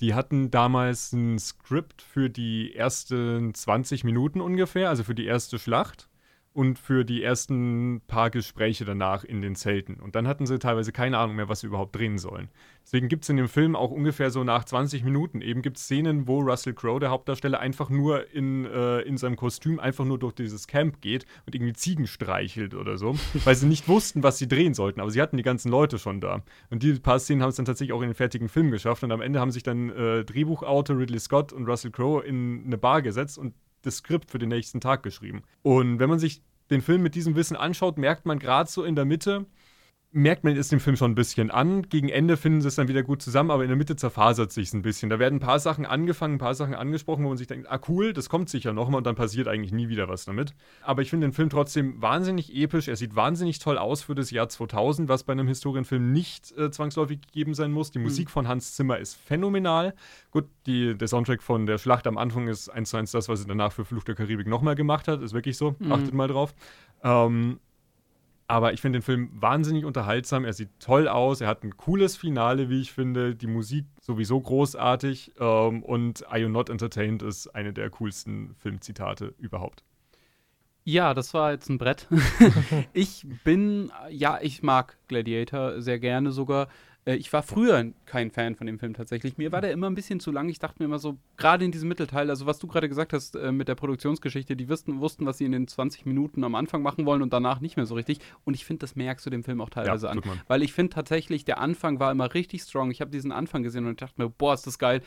Die 0.00 0.14
hatten 0.14 0.50
damals 0.50 1.12
ein 1.12 1.38
Skript 1.38 2.02
für 2.02 2.30
die 2.30 2.74
ersten 2.74 3.52
20 3.52 4.04
Minuten 4.04 4.40
ungefähr, 4.40 4.88
also 4.88 5.04
für 5.04 5.14
die 5.14 5.26
erste 5.26 5.58
Schlacht 5.58 6.08
und 6.54 6.78
für 6.78 7.04
die 7.04 7.22
ersten 7.22 8.02
paar 8.06 8.30
Gespräche 8.30 8.84
danach 8.84 9.24
in 9.24 9.40
den 9.40 9.54
Zelten. 9.54 9.96
Und 9.96 10.14
dann 10.14 10.28
hatten 10.28 10.46
sie 10.46 10.58
teilweise 10.58 10.92
keine 10.92 11.18
Ahnung 11.18 11.36
mehr, 11.36 11.48
was 11.48 11.60
sie 11.60 11.66
überhaupt 11.66 11.96
drehen 11.96 12.18
sollen. 12.18 12.48
Deswegen 12.84 13.08
gibt 13.08 13.24
es 13.24 13.30
in 13.30 13.36
dem 13.36 13.48
Film 13.48 13.74
auch 13.74 13.90
ungefähr 13.90 14.30
so 14.30 14.44
nach 14.44 14.64
20 14.64 15.04
Minuten 15.04 15.40
eben 15.40 15.62
gibt 15.62 15.78
Szenen, 15.78 16.26
wo 16.26 16.40
Russell 16.40 16.74
Crowe, 16.74 17.00
der 17.00 17.10
Hauptdarsteller, 17.10 17.60
einfach 17.60 17.88
nur 17.88 18.30
in, 18.32 18.66
äh, 18.66 19.00
in 19.00 19.16
seinem 19.16 19.36
Kostüm 19.36 19.80
einfach 19.80 20.04
nur 20.04 20.18
durch 20.18 20.34
dieses 20.34 20.66
Camp 20.66 21.00
geht 21.00 21.24
und 21.46 21.54
irgendwie 21.54 21.72
Ziegen 21.72 22.06
streichelt 22.06 22.74
oder 22.74 22.98
so, 22.98 23.14
weil 23.44 23.54
sie 23.54 23.66
nicht 23.66 23.88
wussten, 23.88 24.22
was 24.22 24.38
sie 24.38 24.48
drehen 24.48 24.74
sollten. 24.74 25.00
Aber 25.00 25.10
sie 25.10 25.22
hatten 25.22 25.36
die 25.36 25.42
ganzen 25.42 25.70
Leute 25.70 25.98
schon 25.98 26.20
da. 26.20 26.42
Und 26.70 26.82
die 26.82 26.94
paar 26.94 27.18
Szenen 27.18 27.42
haben 27.42 27.50
es 27.50 27.56
dann 27.56 27.64
tatsächlich 27.64 27.92
auch 27.92 28.02
in 28.02 28.08
den 28.08 28.14
fertigen 28.14 28.48
Film 28.48 28.70
geschafft. 28.70 29.02
Und 29.04 29.12
am 29.12 29.22
Ende 29.22 29.40
haben 29.40 29.52
sich 29.52 29.62
dann 29.62 29.90
äh, 29.90 30.24
Drehbuchautor 30.24 30.98
Ridley 30.98 31.20
Scott 31.20 31.52
und 31.52 31.66
Russell 31.66 31.92
Crowe 31.92 32.22
in 32.24 32.64
eine 32.66 32.78
Bar 32.78 33.00
gesetzt 33.00 33.38
und 33.38 33.54
das 33.82 33.98
Skript 33.98 34.30
für 34.30 34.38
den 34.38 34.48
nächsten 34.48 34.80
Tag 34.80 35.02
geschrieben. 35.02 35.42
Und 35.62 35.98
wenn 35.98 36.08
man 36.08 36.18
sich 36.18 36.42
den 36.70 36.82
Film 36.82 37.02
mit 37.02 37.14
diesem 37.14 37.36
Wissen 37.36 37.56
anschaut, 37.56 37.98
merkt 37.98 38.26
man 38.26 38.38
gerade 38.38 38.70
so 38.70 38.84
in 38.84 38.96
der 38.96 39.04
Mitte, 39.04 39.46
merkt 40.12 40.44
man 40.44 40.54
es 40.54 40.68
dem 40.68 40.78
Film 40.78 40.96
schon 40.96 41.12
ein 41.12 41.14
bisschen 41.14 41.50
an. 41.50 41.88
Gegen 41.88 42.10
Ende 42.10 42.36
finden 42.36 42.60
sie 42.60 42.68
es 42.68 42.74
dann 42.74 42.86
wieder 42.86 43.02
gut 43.02 43.22
zusammen, 43.22 43.50
aber 43.50 43.62
in 43.62 43.68
der 43.68 43.78
Mitte 43.78 43.96
zerfasert 43.96 44.52
sich 44.52 44.68
es 44.68 44.74
ein 44.74 44.82
bisschen. 44.82 45.08
Da 45.08 45.18
werden 45.18 45.36
ein 45.36 45.40
paar 45.40 45.58
Sachen 45.58 45.86
angefangen, 45.86 46.34
ein 46.34 46.38
paar 46.38 46.54
Sachen 46.54 46.74
angesprochen, 46.74 47.24
wo 47.24 47.28
man 47.28 47.38
sich 47.38 47.46
denkt, 47.46 47.70
ah 47.70 47.80
cool, 47.88 48.12
das 48.12 48.28
kommt 48.28 48.50
sicher 48.50 48.74
nochmal 48.74 48.98
und 48.98 49.06
dann 49.06 49.14
passiert 49.14 49.48
eigentlich 49.48 49.72
nie 49.72 49.88
wieder 49.88 50.08
was 50.08 50.26
damit. 50.26 50.54
Aber 50.82 51.00
ich 51.00 51.08
finde 51.08 51.26
den 51.26 51.32
Film 51.32 51.48
trotzdem 51.48 52.00
wahnsinnig 52.02 52.54
episch. 52.54 52.88
Er 52.88 52.96
sieht 52.96 53.16
wahnsinnig 53.16 53.58
toll 53.58 53.78
aus 53.78 54.02
für 54.02 54.14
das 54.14 54.30
Jahr 54.30 54.50
2000, 54.50 55.08
was 55.08 55.24
bei 55.24 55.32
einem 55.32 55.48
Historienfilm 55.48 56.12
nicht 56.12 56.56
äh, 56.58 56.70
zwangsläufig 56.70 57.22
gegeben 57.22 57.54
sein 57.54 57.72
muss. 57.72 57.90
Die 57.90 57.98
mhm. 57.98 58.04
Musik 58.04 58.30
von 58.30 58.46
Hans 58.46 58.74
Zimmer 58.74 58.98
ist 58.98 59.14
phänomenal. 59.14 59.94
Gut, 60.30 60.44
die, 60.66 60.94
der 60.94 61.08
Soundtrack 61.08 61.42
von 61.42 61.64
der 61.64 61.78
Schlacht 61.78 62.06
am 62.06 62.18
Anfang 62.18 62.48
ist 62.48 62.68
eins 62.68 62.90
zu 62.90 62.98
eins 62.98 63.12
das, 63.12 63.30
was 63.30 63.40
er 63.40 63.48
danach 63.48 63.72
für 63.72 63.86
Fluch 63.86 64.04
der 64.04 64.14
Karibik 64.14 64.46
nochmal 64.46 64.74
gemacht 64.74 65.08
hat. 65.08 65.22
Ist 65.22 65.32
wirklich 65.32 65.56
so. 65.56 65.74
Mhm. 65.78 65.92
Achtet 65.92 66.12
mal 66.12 66.28
drauf. 66.28 66.54
Ähm, 67.02 67.58
aber 68.48 68.72
ich 68.72 68.80
finde 68.80 68.98
den 68.98 69.02
Film 69.02 69.30
wahnsinnig 69.32 69.84
unterhaltsam. 69.84 70.44
Er 70.44 70.52
sieht 70.52 70.70
toll 70.78 71.08
aus. 71.08 71.40
Er 71.40 71.48
hat 71.48 71.62
ein 71.62 71.76
cooles 71.76 72.16
Finale, 72.16 72.68
wie 72.68 72.80
ich 72.80 72.92
finde. 72.92 73.34
Die 73.34 73.46
Musik 73.46 73.86
sowieso 74.00 74.40
großartig. 74.40 75.32
Ähm, 75.38 75.82
und 75.82 76.26
Are 76.28 76.38
You 76.38 76.48
Not 76.48 76.68
Entertained 76.68 77.22
ist 77.22 77.48
eine 77.48 77.72
der 77.72 77.90
coolsten 77.90 78.54
Filmzitate 78.56 79.34
überhaupt. 79.38 79.84
Ja, 80.84 81.14
das 81.14 81.32
war 81.32 81.52
jetzt 81.52 81.68
ein 81.68 81.78
Brett. 81.78 82.08
ich 82.92 83.24
bin, 83.44 83.92
ja, 84.10 84.38
ich 84.42 84.62
mag 84.62 84.96
Gladiator 85.08 85.80
sehr 85.80 85.98
gerne 85.98 86.32
sogar. 86.32 86.68
Äh, 87.04 87.16
ich 87.16 87.32
war 87.32 87.42
früher 87.42 87.92
kein 88.06 88.30
Fan 88.30 88.54
von 88.54 88.66
dem 88.66 88.78
Film 88.78 88.94
tatsächlich. 88.94 89.38
Mir 89.38 89.52
war 89.52 89.60
der 89.60 89.72
immer 89.72 89.88
ein 89.88 89.94
bisschen 89.94 90.20
zu 90.20 90.30
lang. 90.30 90.48
Ich 90.48 90.58
dachte 90.58 90.76
mir 90.80 90.86
immer 90.86 90.98
so, 90.98 91.18
gerade 91.36 91.64
in 91.64 91.72
diesem 91.72 91.88
Mittelteil, 91.88 92.30
also 92.30 92.46
was 92.46 92.58
du 92.58 92.66
gerade 92.66 92.88
gesagt 92.88 93.12
hast 93.12 93.36
äh, 93.36 93.52
mit 93.52 93.68
der 93.68 93.74
Produktionsgeschichte, 93.74 94.56
die 94.56 94.68
wussten, 94.68 95.00
wussten, 95.00 95.26
was 95.26 95.38
sie 95.38 95.44
in 95.44 95.52
den 95.52 95.68
20 95.68 96.06
Minuten 96.06 96.44
am 96.44 96.54
Anfang 96.54 96.82
machen 96.82 97.06
wollen 97.06 97.22
und 97.22 97.32
danach 97.32 97.60
nicht 97.60 97.76
mehr 97.76 97.86
so 97.86 97.94
richtig. 97.94 98.18
Und 98.44 98.54
ich 98.54 98.64
finde, 98.64 98.80
das 98.80 98.96
merkst 98.96 99.24
du 99.24 99.30
dem 99.30 99.44
Film 99.44 99.60
auch 99.60 99.70
teilweise 99.70 100.06
ja, 100.06 100.12
an. 100.12 100.22
Weil 100.48 100.62
ich 100.62 100.72
finde 100.72 100.94
tatsächlich, 100.94 101.44
der 101.44 101.60
Anfang 101.60 102.00
war 102.00 102.10
immer 102.10 102.32
richtig 102.34 102.62
strong. 102.62 102.90
Ich 102.90 103.00
habe 103.00 103.10
diesen 103.10 103.32
Anfang 103.32 103.62
gesehen 103.62 103.86
und 103.86 104.00
dachte 104.00 104.20
mir, 104.20 104.28
boah, 104.28 104.54
ist 104.54 104.66
das 104.66 104.78
geil, 104.78 105.02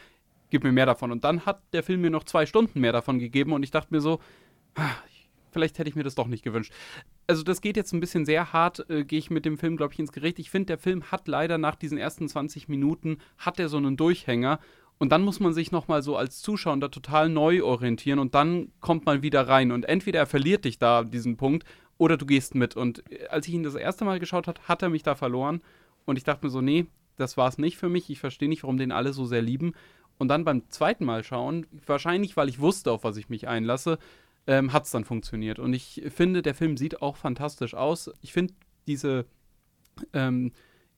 gib 0.50 0.64
mir 0.64 0.72
mehr 0.72 0.86
davon. 0.86 1.12
Und 1.12 1.24
dann 1.24 1.46
hat 1.46 1.62
der 1.74 1.84
Film 1.84 2.02
mir 2.02 2.12
noch 2.12 2.24
zwei 2.24 2.46
Stunden 2.46 2.80
mehr 2.80 2.94
davon 2.94 3.20
gegeben 3.20 3.54
und 3.54 3.64
ich 3.64 3.72
dachte 3.72 3.94
mir 3.94 4.02
so, 4.02 4.20
ah, 4.76 4.92
vielleicht 5.56 5.80
hätte 5.80 5.90
ich 5.90 5.96
mir 5.96 6.04
das 6.04 6.16
doch 6.16 6.28
nicht 6.28 6.44
gewünscht. 6.44 6.74
Also 7.28 7.44
das 7.44 7.62
geht 7.62 7.78
jetzt 7.78 7.94
ein 7.94 8.02
bisschen 8.02 8.26
sehr 8.26 8.52
hart, 8.52 8.90
äh, 8.90 9.06
gehe 9.06 9.18
ich 9.18 9.30
mit 9.30 9.46
dem 9.46 9.58
Film, 9.58 9.78
glaube 9.78 9.94
ich, 9.94 10.00
ins 10.00 10.12
Gericht. 10.12 10.38
Ich 10.38 10.52
finde, 10.52 10.66
der 10.66 10.78
Film 10.78 11.12
hat 11.12 11.30
leider 11.30 11.58
nach 11.58 11.76
diesen 11.76 11.98
ersten 11.98 12.28
20 12.28 12.68
Minuten, 12.68 13.20
hat 13.38 13.58
er 13.58 13.70
so 13.70 13.78
einen 13.78 13.96
Durchhänger. 13.96 14.60
Und 14.98 15.12
dann 15.14 15.24
muss 15.24 15.40
man 15.40 15.54
sich 15.54 15.72
nochmal 15.72 16.04
so 16.04 16.18
als 16.18 16.42
Zuschauer 16.42 16.78
da 16.78 16.90
total 16.90 17.30
neu 17.30 17.64
orientieren 17.64 18.20
und 18.20 18.36
dann 18.36 18.72
kommt 18.80 19.06
man 19.06 19.22
wieder 19.22 19.48
rein. 19.48 19.72
Und 19.72 19.86
entweder 19.86 20.20
er 20.20 20.26
verliert 20.26 20.66
dich 20.66 20.78
da 20.78 21.04
diesen 21.04 21.38
Punkt 21.38 21.66
oder 21.98 22.18
du 22.18 22.26
gehst 22.26 22.54
mit. 22.56 22.76
Und 22.76 23.10
äh, 23.12 23.28
als 23.28 23.48
ich 23.48 23.54
ihn 23.54 23.64
das 23.64 23.76
erste 23.76 24.04
Mal 24.04 24.20
geschaut 24.20 24.48
habe, 24.48 24.60
hat 24.68 24.82
er 24.82 24.90
mich 24.90 25.04
da 25.04 25.16
verloren. 25.16 25.62
Und 26.06 26.18
ich 26.18 26.26
dachte 26.26 26.46
mir 26.46 26.52
so, 26.52 26.62
nee, 26.62 26.86
das 27.18 27.38
war 27.38 27.48
es 27.48 27.58
nicht 27.58 27.78
für 27.78 27.90
mich. 27.90 28.10
Ich 28.10 28.20
verstehe 28.20 28.50
nicht, 28.50 28.64
warum 28.64 28.78
den 28.78 28.92
alle 28.92 29.14
so 29.14 29.26
sehr 29.26 29.42
lieben. 29.42 29.74
Und 30.18 30.30
dann 30.30 30.46
beim 30.46 30.70
zweiten 30.70 31.06
Mal 31.06 31.24
schauen, 31.24 31.68
wahrscheinlich 31.86 32.38
weil 32.38 32.50
ich 32.50 32.60
wusste, 32.60 32.92
auf 32.92 33.04
was 33.04 33.18
ich 33.18 33.30
mich 33.30 33.48
einlasse, 33.48 33.98
ähm, 34.48 34.74
hat 34.74 34.86
es 34.86 34.92
dann 34.92 35.06
funktioniert. 35.06 35.60
Und 35.60 35.74
ich 35.74 36.04
finde, 36.10 36.42
der 36.42 36.56
Film 36.56 36.78
sieht 36.78 37.02
auch 37.02 37.18
fantastisch 37.18 37.74
aus. 37.74 38.12
Ich 38.22 38.34
finde 38.34 38.54
diese 38.88 39.26
ähm, 40.14 40.52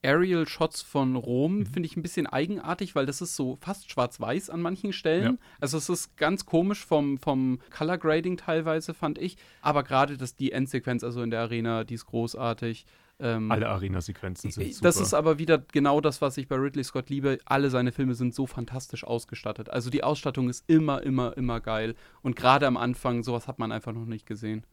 Aerial 0.03 0.47
Shots 0.47 0.81
von 0.81 1.15
Rom 1.15 1.59
mhm. 1.59 1.65
finde 1.65 1.87
ich 1.87 1.97
ein 1.97 2.01
bisschen 2.01 2.27
eigenartig, 2.27 2.95
weil 2.95 3.05
das 3.05 3.21
ist 3.21 3.35
so 3.35 3.57
fast 3.61 3.91
schwarz-weiß 3.91 4.49
an 4.49 4.61
manchen 4.61 4.93
Stellen. 4.93 5.33
Ja. 5.33 5.47
Also 5.59 5.77
es 5.77 5.89
ist 5.89 6.17
ganz 6.17 6.45
komisch 6.45 6.85
vom, 6.85 7.17
vom 7.17 7.59
Color 7.75 7.97
Grading 7.97 8.37
teilweise, 8.37 8.93
fand 8.93 9.17
ich. 9.17 9.37
Aber 9.61 9.83
gerade 9.83 10.17
die 10.17 10.51
Endsequenz, 10.51 11.03
also 11.03 11.21
in 11.21 11.31
der 11.31 11.41
Arena, 11.41 11.83
die 11.83 11.95
ist 11.95 12.05
großartig. 12.05 12.85
Ähm, 13.19 13.51
Alle 13.51 13.67
Arena-Sequenzen 13.69 14.51
sind 14.51 14.73
super. 14.73 14.83
Das 14.83 14.99
ist 14.99 15.13
aber 15.13 15.39
wieder 15.39 15.57
genau 15.57 16.01
das, 16.01 16.21
was 16.21 16.37
ich 16.37 16.47
bei 16.47 16.55
Ridley 16.55 16.83
Scott 16.83 17.09
liebe. 17.09 17.39
Alle 17.45 17.69
seine 17.69 17.91
Filme 17.91 18.13
sind 18.13 18.35
so 18.35 18.45
fantastisch 18.45 19.03
ausgestattet. 19.03 19.69
Also 19.69 19.89
die 19.89 20.03
Ausstattung 20.03 20.49
ist 20.49 20.63
immer, 20.67 21.01
immer, 21.01 21.35
immer 21.35 21.59
geil. 21.59 21.95
Und 22.21 22.35
gerade 22.35 22.67
am 22.67 22.77
Anfang, 22.77 23.23
sowas 23.23 23.47
hat 23.47 23.57
man 23.57 23.71
einfach 23.71 23.93
noch 23.93 24.05
nicht 24.05 24.25
gesehen. 24.25 24.63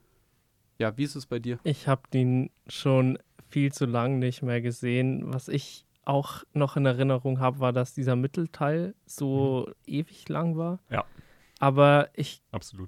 Ja, 0.78 0.96
wie 0.98 1.04
ist 1.04 1.14
es 1.14 1.26
bei 1.26 1.38
dir? 1.38 1.58
Ich 1.64 1.88
habe 1.88 2.02
den 2.12 2.50
schon 2.66 3.18
viel 3.48 3.72
zu 3.72 3.86
lang 3.86 4.18
nicht 4.18 4.42
mehr 4.42 4.60
gesehen. 4.60 5.32
Was 5.32 5.48
ich 5.48 5.86
auch 6.04 6.44
noch 6.52 6.76
in 6.76 6.84
Erinnerung 6.84 7.40
habe, 7.40 7.60
war, 7.60 7.72
dass 7.72 7.94
dieser 7.94 8.16
Mittelteil 8.16 8.94
so 9.06 9.66
mhm. 9.68 9.74
ewig 9.86 10.28
lang 10.28 10.58
war. 10.58 10.80
Ja. 10.90 11.04
Aber 11.60 12.10
ich 12.12 12.42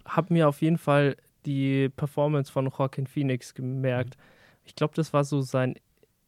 habe 0.04 0.34
mir 0.34 0.48
auf 0.48 0.60
jeden 0.60 0.76
Fall 0.76 1.16
die 1.46 1.88
Performance 1.88 2.52
von 2.52 2.66
Joaquin 2.66 3.06
Phoenix 3.06 3.54
gemerkt. 3.54 4.18
Mhm 4.18 4.36
ich 4.66 4.74
glaube, 4.74 4.94
das 4.94 5.12
war 5.12 5.24
so 5.24 5.40
sein, 5.40 5.76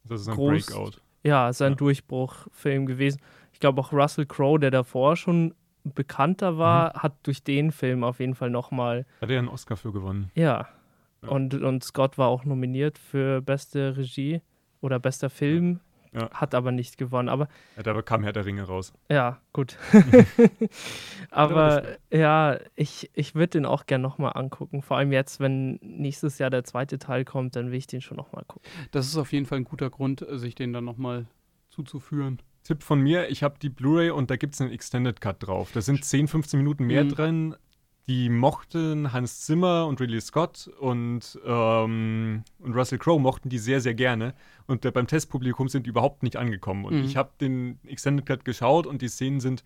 das 0.03 0.21
ist 0.21 0.29
ein 0.29 0.35
groß, 0.35 0.65
Breakout. 0.65 0.91
Ja, 1.23 1.53
sein 1.53 1.73
ja. 1.73 1.75
Durchbruchfilm 1.75 2.85
gewesen. 2.85 3.21
Ich 3.53 3.59
glaube 3.59 3.81
auch 3.81 3.91
Russell 3.91 4.25
Crowe, 4.25 4.59
der 4.59 4.71
davor 4.71 5.15
schon 5.15 5.53
bekannter 5.83 6.57
war, 6.57 6.93
mhm. 6.95 7.03
hat 7.03 7.13
durch 7.23 7.43
den 7.43 7.71
Film 7.71 8.03
auf 8.03 8.19
jeden 8.19 8.35
Fall 8.35 8.49
nochmal. 8.49 9.05
Hat 9.21 9.29
er 9.29 9.39
einen 9.39 9.47
Oscar 9.47 9.77
für 9.77 9.91
gewonnen. 9.91 10.31
Ja. 10.35 10.67
ja. 11.21 11.29
Und, 11.29 11.53
und 11.53 11.83
Scott 11.83 12.17
war 12.17 12.29
auch 12.29 12.45
nominiert 12.45 12.97
für 12.97 13.41
beste 13.41 13.97
Regie 13.97 14.41
oder 14.81 14.99
bester 14.99 15.29
Film. 15.29 15.79
Ja. 16.13 16.29
Hat 16.31 16.55
aber 16.55 16.71
nicht 16.71 16.97
gewonnen. 16.97 17.29
Aber, 17.29 17.47
ja, 17.77 17.83
da 17.83 18.01
kam 18.01 18.23
Herr 18.23 18.33
der 18.33 18.45
Ringe 18.45 18.63
raus. 18.63 18.93
Ja, 19.09 19.39
gut. 19.53 19.77
aber 21.31 21.83
ja, 22.11 22.59
ich, 22.75 23.11
ich 23.13 23.35
würde 23.35 23.49
den 23.49 23.65
auch 23.65 23.85
gerne 23.85 24.01
nochmal 24.01 24.33
angucken. 24.35 24.81
Vor 24.81 24.97
allem 24.97 25.11
jetzt, 25.11 25.39
wenn 25.39 25.79
nächstes 25.81 26.39
Jahr 26.39 26.49
der 26.49 26.63
zweite 26.63 26.97
Teil 26.97 27.25
kommt, 27.25 27.55
dann 27.55 27.71
will 27.71 27.77
ich 27.77 27.87
den 27.87 28.01
schon 28.01 28.17
nochmal 28.17 28.43
gucken. 28.47 28.69
Das 28.91 29.07
ist 29.07 29.17
auf 29.17 29.31
jeden 29.31 29.45
Fall 29.45 29.59
ein 29.59 29.65
guter 29.65 29.89
Grund, 29.89 30.25
sich 30.31 30.55
den 30.55 30.73
dann 30.73 30.85
nochmal 30.85 31.27
zuzuführen. 31.69 32.41
Tipp 32.63 32.83
von 32.83 32.99
mir, 32.99 33.29
ich 33.29 33.43
habe 33.43 33.57
die 33.61 33.69
Blu-ray 33.69 34.09
und 34.09 34.29
da 34.29 34.35
gibt 34.35 34.53
es 34.55 34.61
einen 34.61 34.71
Extended 34.71 35.21
Cut 35.21 35.47
drauf. 35.47 35.71
Da 35.73 35.81
sind 35.81 36.03
10, 36.03 36.27
15 36.27 36.59
Minuten 36.59 36.85
mehr 36.85 37.03
mhm. 37.03 37.09
drin. 37.09 37.55
Die 38.09 38.27
mochten 38.27 39.13
Hans 39.13 39.41
Zimmer 39.41 39.85
und 39.85 40.01
Ridley 40.01 40.19
Scott 40.19 40.67
und, 40.79 41.39
ähm, 41.45 42.43
und 42.57 42.73
Russell 42.73 42.97
Crowe 42.97 43.19
mochten 43.19 43.49
die 43.49 43.59
sehr, 43.59 43.81
sehr 43.81 43.93
gerne. 43.93 44.33
Und 44.65 44.81
beim 44.93 45.05
Testpublikum 45.05 45.67
sind 45.69 45.85
die 45.85 45.91
überhaupt 45.91 46.23
nicht 46.23 46.35
angekommen. 46.35 46.85
Und 46.85 46.97
mhm. 46.97 47.03
ich 47.03 47.15
habe 47.15 47.29
den 47.39 47.77
Extended 47.85 48.25
Cut 48.25 48.45
geschaut 48.45 48.87
und 48.87 49.03
die 49.03 49.09
Szenen 49.09 49.39
sind 49.39 49.63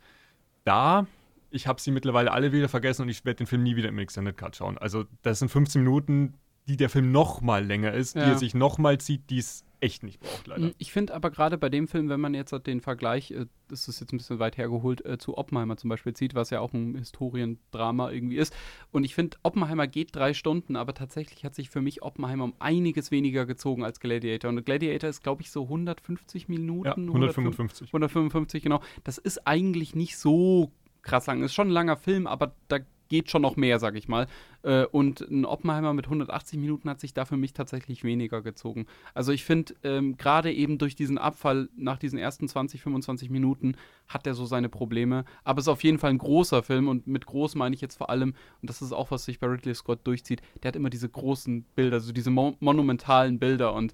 da. 0.66 1.08
Ich 1.52 1.68
habe 1.68 1.80
sie 1.80 1.92
mittlerweile 1.92 2.34
alle 2.34 2.52
wieder 2.52 2.68
vergessen 2.68 3.04
und 3.04 3.10
ich 3.10 3.24
werde 3.24 3.38
den 3.38 3.48
Film 3.48 3.64
nie 3.64 3.78
wieder 3.78 3.88
im 3.88 3.98
Extended 3.98 4.36
Cut 4.36 4.58
schauen. 4.58 4.78
Also 4.78 5.06
das 5.22 5.40
sind 5.40 5.48
15 5.48 5.82
Minuten, 5.82 6.34
die 6.68 6.76
der 6.76 6.90
Film 6.90 7.14
noch 7.14 7.40
mal 7.40 7.64
länger 7.64 7.94
ist, 7.94 8.14
ja. 8.14 8.26
die 8.26 8.32
er 8.32 8.38
sich 8.38 8.54
noch 8.54 8.78
mal 8.78 8.98
zieht, 8.98 9.30
die 9.30 9.38
es 9.38 9.64
echt 9.84 10.04
nicht 10.04 10.20
braucht, 10.20 10.48
leider. 10.48 10.72
Ich 10.78 10.92
finde 10.92 11.14
aber 11.14 11.30
gerade 11.30 11.58
bei 11.58 11.70
dem 11.70 11.88
Film, 11.88 12.10
wenn 12.10 12.20
man 12.20 12.34
jetzt 12.34 12.54
den 12.66 12.82
Vergleich, 12.82 13.32
äh, 13.32 13.46
das 13.68 13.88
ist 13.88 14.00
jetzt 14.00 14.14
ein 14.14 14.18
bisschen 14.18 14.40
weit 14.40 14.58
hergeholt, 14.58 15.06
äh, 15.06 15.18
zu 15.18 15.38
Oppenheimer 15.38 15.78
zum 15.78 15.90
Beispiel 15.90 16.14
zieht, 16.14 16.36
was 16.36 16.50
ja 16.50 16.62
auch 16.62 16.74
ein 16.74 16.96
Historiendrama 16.96 18.12
irgendwie 18.12 18.38
ist. 18.38 18.56
Und 18.92 19.04
ich 19.04 19.14
finde, 19.14 19.38
Oppenheimer 19.44 19.88
geht 19.88 20.16
drei 20.16 20.34
Stunden, 20.34 20.76
aber 20.76 20.94
tatsächlich 20.94 21.44
hat 21.44 21.54
sich 21.54 21.70
für 21.70 21.82
mich 21.82 22.02
Oppenheimer 22.02 22.46
um 22.46 22.54
einiges 22.60 23.12
weniger 23.12 23.46
gezogen 23.46 23.84
als 23.84 24.00
Gladiator. 24.00 24.50
Und 24.50 24.66
Gladiator 24.66 25.10
ist, 25.10 25.22
glaube 25.22 25.42
ich, 25.42 25.52
so 25.52 25.64
150 25.64 26.48
Minuten. 26.48 26.86
Ja, 26.86 26.96
155. 26.96 27.90
155, 27.90 28.64
genau. 28.64 28.82
Das 29.04 29.18
ist 29.18 29.46
eigentlich 29.46 29.96
nicht 29.96 30.18
so 30.18 30.72
krass 31.02 31.28
lang. 31.28 31.44
Ist 31.44 31.54
schon 31.54 31.68
ein 31.68 31.72
langer 31.72 31.98
Film, 31.98 32.26
aber 32.26 32.56
da 32.70 32.80
geht 33.14 33.30
schon 33.30 33.44
noch 33.44 33.58
mehr, 33.58 33.78
sag 33.78 33.96
ich 33.96 34.08
mal. 34.08 34.26
Äh, 34.64 34.86
und 34.86 35.22
ein 35.22 35.46
Oppenheimer 35.46 35.94
mit 35.94 36.06
180 36.06 36.58
Minuten 36.58 36.90
hat 36.90 37.00
sich 37.00 37.14
da 37.14 37.26
für 37.26 37.38
mich 37.38 37.54
tatsächlich 37.54 38.04
weniger 38.04 38.42
gezogen. 38.42 38.88
Also 39.14 39.32
ich 39.32 39.44
finde, 39.44 39.76
ähm, 39.84 40.18
gerade 40.18 40.52
eben 40.52 40.80
durch 40.80 40.96
diesen 40.96 41.20
Abfall 41.20 41.70
nach 41.78 42.00
diesen 42.00 42.18
ersten 42.18 42.48
20, 42.48 42.82
25 42.82 43.30
Minuten 43.30 43.76
hat 44.08 44.26
er 44.26 44.34
so 44.34 44.46
seine 44.48 44.68
Probleme. 44.68 45.26
Aber 45.44 45.60
es 45.60 45.66
ist 45.66 45.72
auf 45.72 45.84
jeden 45.84 46.00
Fall 46.00 46.10
ein 46.10 46.18
großer 46.18 46.64
Film 46.64 46.88
und 46.88 47.06
mit 47.06 47.28
groß 47.28 47.54
meine 47.54 47.76
ich 47.76 47.82
jetzt 47.82 47.98
vor 47.98 48.10
allem, 48.10 48.34
und 48.62 48.68
das 48.68 48.82
ist 48.82 48.94
auch, 48.94 49.12
was 49.12 49.26
sich 49.26 49.40
bei 49.40 49.46
Ridley 49.46 49.76
Scott 49.76 50.00
durchzieht, 50.06 50.42
der 50.64 50.70
hat 50.70 50.76
immer 50.76 50.90
diese 50.90 51.08
großen 51.08 51.66
Bilder, 51.76 52.00
so 52.00 52.14
diese 52.14 52.32
mo 52.32 52.56
monumentalen 52.60 53.38
Bilder 53.38 53.76
und 53.76 53.94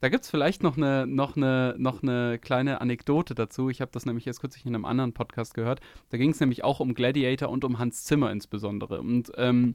da 0.00 0.08
gibt 0.08 0.24
es 0.24 0.30
vielleicht 0.30 0.62
noch 0.62 0.76
eine, 0.76 1.06
noch, 1.06 1.36
eine, 1.36 1.74
noch 1.78 2.02
eine 2.02 2.38
kleine 2.38 2.80
Anekdote 2.80 3.34
dazu. 3.34 3.68
Ich 3.68 3.80
habe 3.80 3.90
das 3.92 4.06
nämlich 4.06 4.24
jetzt 4.24 4.40
kürzlich 4.40 4.64
in 4.64 4.74
einem 4.74 4.84
anderen 4.86 5.12
Podcast 5.12 5.54
gehört. 5.54 5.80
Da 6.08 6.16
ging 6.16 6.30
es 6.30 6.40
nämlich 6.40 6.64
auch 6.64 6.80
um 6.80 6.94
Gladiator 6.94 7.50
und 7.50 7.64
um 7.64 7.78
Hans 7.78 8.04
Zimmer 8.04 8.32
insbesondere. 8.32 9.00
Und 9.00 9.30
ähm, 9.36 9.74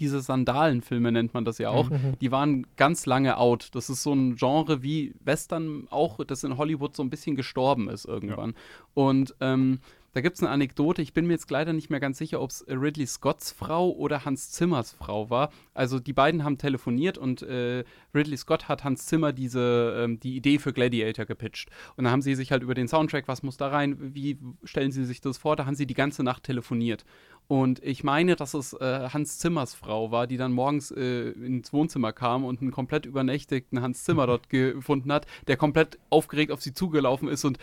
diese 0.00 0.20
Sandalenfilme 0.20 1.12
nennt 1.12 1.34
man 1.34 1.44
das 1.44 1.58
ja 1.58 1.70
auch, 1.70 1.90
mhm. 1.90 2.18
die 2.20 2.32
waren 2.32 2.66
ganz 2.76 3.04
lange 3.04 3.36
out. 3.36 3.70
Das 3.74 3.90
ist 3.90 4.02
so 4.02 4.14
ein 4.14 4.36
Genre 4.36 4.82
wie 4.82 5.14
Western 5.20 5.86
auch, 5.90 6.24
das 6.24 6.44
in 6.44 6.56
Hollywood 6.56 6.96
so 6.96 7.02
ein 7.02 7.10
bisschen 7.10 7.36
gestorben 7.36 7.90
ist 7.90 8.06
irgendwann. 8.06 8.50
Ja. 8.50 8.56
Und 8.94 9.34
ähm, 9.40 9.80
da 10.14 10.20
gibt 10.20 10.36
es 10.36 10.42
eine 10.42 10.50
Anekdote, 10.50 11.00
ich 11.00 11.14
bin 11.14 11.26
mir 11.26 11.32
jetzt 11.32 11.50
leider 11.50 11.72
nicht 11.72 11.88
mehr 11.88 12.00
ganz 12.00 12.18
sicher, 12.18 12.40
ob 12.42 12.50
es 12.50 12.64
Ridley 12.68 13.06
Scotts 13.06 13.50
Frau 13.50 13.90
oder 13.90 14.26
Hans 14.26 14.50
Zimmers 14.50 14.92
Frau 14.92 15.30
war. 15.30 15.50
Also 15.72 15.98
die 15.98 16.12
beiden 16.12 16.44
haben 16.44 16.58
telefoniert 16.58 17.16
und 17.16 17.40
äh, 17.42 17.84
Ridley 18.14 18.36
Scott 18.36 18.68
hat 18.68 18.84
Hans 18.84 19.06
Zimmer 19.06 19.32
diese, 19.32 20.02
ähm, 20.04 20.20
die 20.20 20.36
Idee 20.36 20.58
für 20.58 20.74
Gladiator 20.74 21.24
gepitcht. 21.24 21.70
Und 21.96 22.04
dann 22.04 22.12
haben 22.12 22.20
sie 22.20 22.34
sich 22.34 22.52
halt 22.52 22.62
über 22.62 22.74
den 22.74 22.88
Soundtrack, 22.88 23.26
was 23.26 23.42
muss 23.42 23.56
da 23.56 23.68
rein, 23.68 23.96
wie 24.14 24.38
stellen 24.64 24.92
sie 24.92 25.06
sich 25.06 25.22
das 25.22 25.38
vor, 25.38 25.56
da 25.56 25.64
haben 25.64 25.76
sie 25.76 25.86
die 25.86 25.94
ganze 25.94 26.22
Nacht 26.22 26.42
telefoniert. 26.42 27.06
Und 27.48 27.82
ich 27.82 28.04
meine, 28.04 28.36
dass 28.36 28.52
es 28.52 28.74
äh, 28.74 29.08
Hans 29.12 29.38
Zimmers 29.38 29.74
Frau 29.74 30.10
war, 30.10 30.26
die 30.26 30.36
dann 30.36 30.52
morgens 30.52 30.90
äh, 30.90 31.30
ins 31.30 31.72
Wohnzimmer 31.72 32.12
kam 32.12 32.44
und 32.44 32.60
einen 32.60 32.70
komplett 32.70 33.06
übernächtigten 33.06 33.80
Hans 33.80 34.04
Zimmer 34.04 34.26
dort 34.26 34.50
gefunden 34.50 35.10
hat, 35.10 35.26
der 35.46 35.56
komplett 35.56 35.98
aufgeregt 36.10 36.52
auf 36.52 36.60
sie 36.60 36.74
zugelaufen 36.74 37.28
ist 37.28 37.44
und 37.46 37.58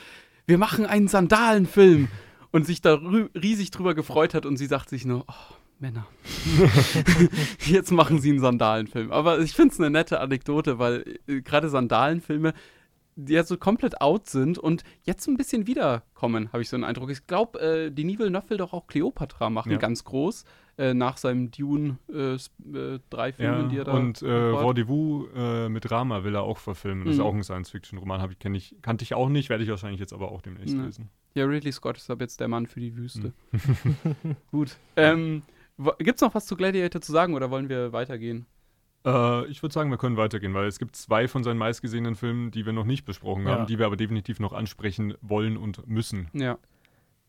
wir 0.48 0.58
machen 0.58 0.88
einen 0.88 1.08
Sandalenfilm 1.08 2.08
und 2.52 2.66
sich 2.66 2.82
da 2.82 2.96
riesig 2.96 3.72
drüber 3.72 3.96
gefreut 3.96 4.34
hat 4.34 4.46
und 4.46 4.58
sie 4.58 4.66
sagt 4.66 4.90
sich 4.90 5.06
nur, 5.06 5.26
oh, 5.28 5.56
Männer. 5.80 6.08
Jetzt 7.66 7.92
machen 7.92 8.20
sie 8.20 8.32
einen 8.32 8.40
Sandalenfilm. 8.40 9.12
Aber 9.12 9.40
ich 9.40 9.54
finde 9.54 9.74
es 9.74 9.80
eine 9.80 9.90
nette 9.90 10.20
Anekdote, 10.20 10.78
weil 10.78 11.20
äh, 11.28 11.42
gerade 11.42 11.70
Sandalenfilme, 11.70 12.54
die 13.16 13.34
ja 13.34 13.44
so 13.44 13.58
komplett 13.58 14.02
out 14.02 14.28
sind 14.28 14.58
und 14.58 14.84
jetzt 15.04 15.28
ein 15.28 15.36
bisschen 15.36 15.68
wiederkommen, 15.68 16.52
habe 16.54 16.62
ich 16.62 16.70
so 16.70 16.76
einen 16.76 16.86
Eindruck. 16.86 17.10
Ich 17.10 17.28
glaube, 17.28 17.60
äh, 17.60 17.92
die 17.92 18.04
Nivel 18.04 18.32
will 18.48 18.58
doch 18.58 18.74
auch 18.74 18.88
Cleopatra 18.88 19.50
machen, 19.50 19.72
ja. 19.74 19.78
ganz 19.78 20.04
groß, 20.04 20.46
äh, 20.80 20.94
nach 20.94 21.18
seinem 21.18 21.52
Dune 21.52 21.98
äh, 22.10 22.36
äh 22.36 23.00
drei 23.10 23.34
Filmen, 23.34 23.64
ja, 23.64 23.68
die 23.68 23.78
er 23.80 23.84
da 23.84 23.92
Und 23.92 24.22
äh, 24.22 24.32
Rendezvous 24.32 25.28
äh, 25.36 25.68
mit 25.68 25.92
Rama 25.92 26.24
will 26.24 26.36
er 26.36 26.44
auch 26.44 26.58
verfilmen. 26.58 27.06
Das 27.06 27.16
mhm. 27.16 27.20
ist 27.20 27.26
auch 27.26 27.34
ein 27.34 27.44
Science-Fiction-Roman, 27.44 28.32
ich, 28.32 28.46
ich, 28.46 28.82
kannte 28.82 29.04
ich 29.04 29.14
auch 29.14 29.28
nicht, 29.28 29.50
werde 29.50 29.66
ich 29.66 29.70
wahrscheinlich 29.70 30.00
jetzt 30.00 30.14
aber 30.14 30.32
auch 30.32 30.42
demnächst 30.42 30.78
mhm. 30.78 30.86
lesen. 30.86 31.10
Ja, 31.36 31.46
Ridley 31.46 31.74
Scott 31.74 31.98
ist 31.98 32.10
aber 32.10 32.22
jetzt 32.22 32.40
der 32.40 32.48
Mann 32.48 32.66
für 32.66 32.80
die 32.80 32.96
Wüste. 32.96 33.34
Mhm. 33.52 34.36
Gut. 34.52 34.78
Ähm, 34.96 35.44
Gibt 36.00 36.16
es 36.16 36.22
noch 36.22 36.34
was 36.34 36.46
zu 36.46 36.56
Gladiator 36.56 37.02
zu 37.02 37.12
sagen 37.12 37.34
oder 37.34 37.52
wollen 37.52 37.68
wir 37.68 37.92
weitergehen? 37.92 38.46
Äh, 39.06 39.48
ich 39.48 39.62
würde 39.62 39.74
sagen, 39.74 39.90
wir 39.90 39.98
können 39.98 40.16
weitergehen, 40.16 40.54
weil 40.54 40.68
es 40.68 40.80
gibt 40.80 40.96
zwei 40.96 41.28
von 41.28 41.44
seinen 41.44 41.58
meistgesehenen 41.58 42.16
Filmen, 42.16 42.52
die 42.52 42.66
wir 42.66 42.74
noch 42.74 42.86
nicht 42.86 43.04
besprochen 43.04 43.46
ja. 43.46 43.52
haben, 43.52 43.68
die 43.68 43.80
wir 43.80 43.86
aber 43.86 43.98
definitiv 43.98 44.40
noch 44.40 44.54
ansprechen 44.54 45.16
wollen 45.22 45.58
und 45.58 45.88
müssen. 45.88 46.30
Ja. 46.34 46.58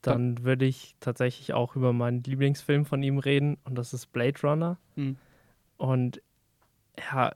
Dann 0.02 0.44
würde 0.44 0.64
ich 0.64 0.96
tatsächlich 1.00 1.52
auch 1.52 1.76
über 1.76 1.92
meinen 1.92 2.22
Lieblingsfilm 2.22 2.84
von 2.84 3.02
ihm 3.02 3.18
reden 3.18 3.58
und 3.64 3.76
das 3.76 3.92
ist 3.92 4.12
Blade 4.12 4.40
Runner. 4.42 4.78
Mhm. 4.96 5.16
Und 5.76 6.22
ja, 6.98 7.32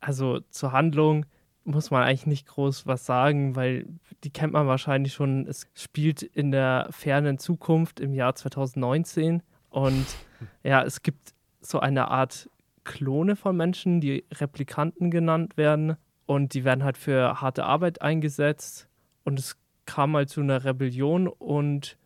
also 0.00 0.40
zur 0.50 0.72
Handlung 0.72 1.26
muss 1.64 1.90
man 1.90 2.02
eigentlich 2.02 2.26
nicht 2.26 2.46
groß 2.46 2.86
was 2.86 3.04
sagen, 3.04 3.54
weil 3.56 3.86
die 4.24 4.30
kennt 4.30 4.52
man 4.52 4.66
wahrscheinlich 4.66 5.12
schon. 5.12 5.46
Es 5.46 5.66
spielt 5.74 6.22
in 6.22 6.50
der 6.50 6.88
fernen 6.90 7.38
Zukunft 7.38 8.00
im 8.00 8.14
Jahr 8.14 8.34
2019 8.34 9.42
und 9.70 10.06
ja, 10.62 10.82
es 10.82 11.02
gibt 11.02 11.34
so 11.60 11.80
eine 11.80 12.08
Art 12.08 12.48
Klone 12.84 13.36
von 13.36 13.56
Menschen, 13.56 14.00
die 14.00 14.24
Replikanten 14.32 15.10
genannt 15.10 15.56
werden. 15.56 15.96
Und 16.26 16.54
die 16.54 16.64
werden 16.64 16.84
halt 16.84 16.98
für 16.98 17.40
harte 17.40 17.64
Arbeit 17.64 18.02
eingesetzt. 18.02 18.88
Und 19.24 19.38
es 19.38 19.56
kam 19.86 20.12
mal 20.12 20.26
zu 20.26 20.40
einer 20.40 20.64
Rebellion 20.64 21.28
und 21.28 21.98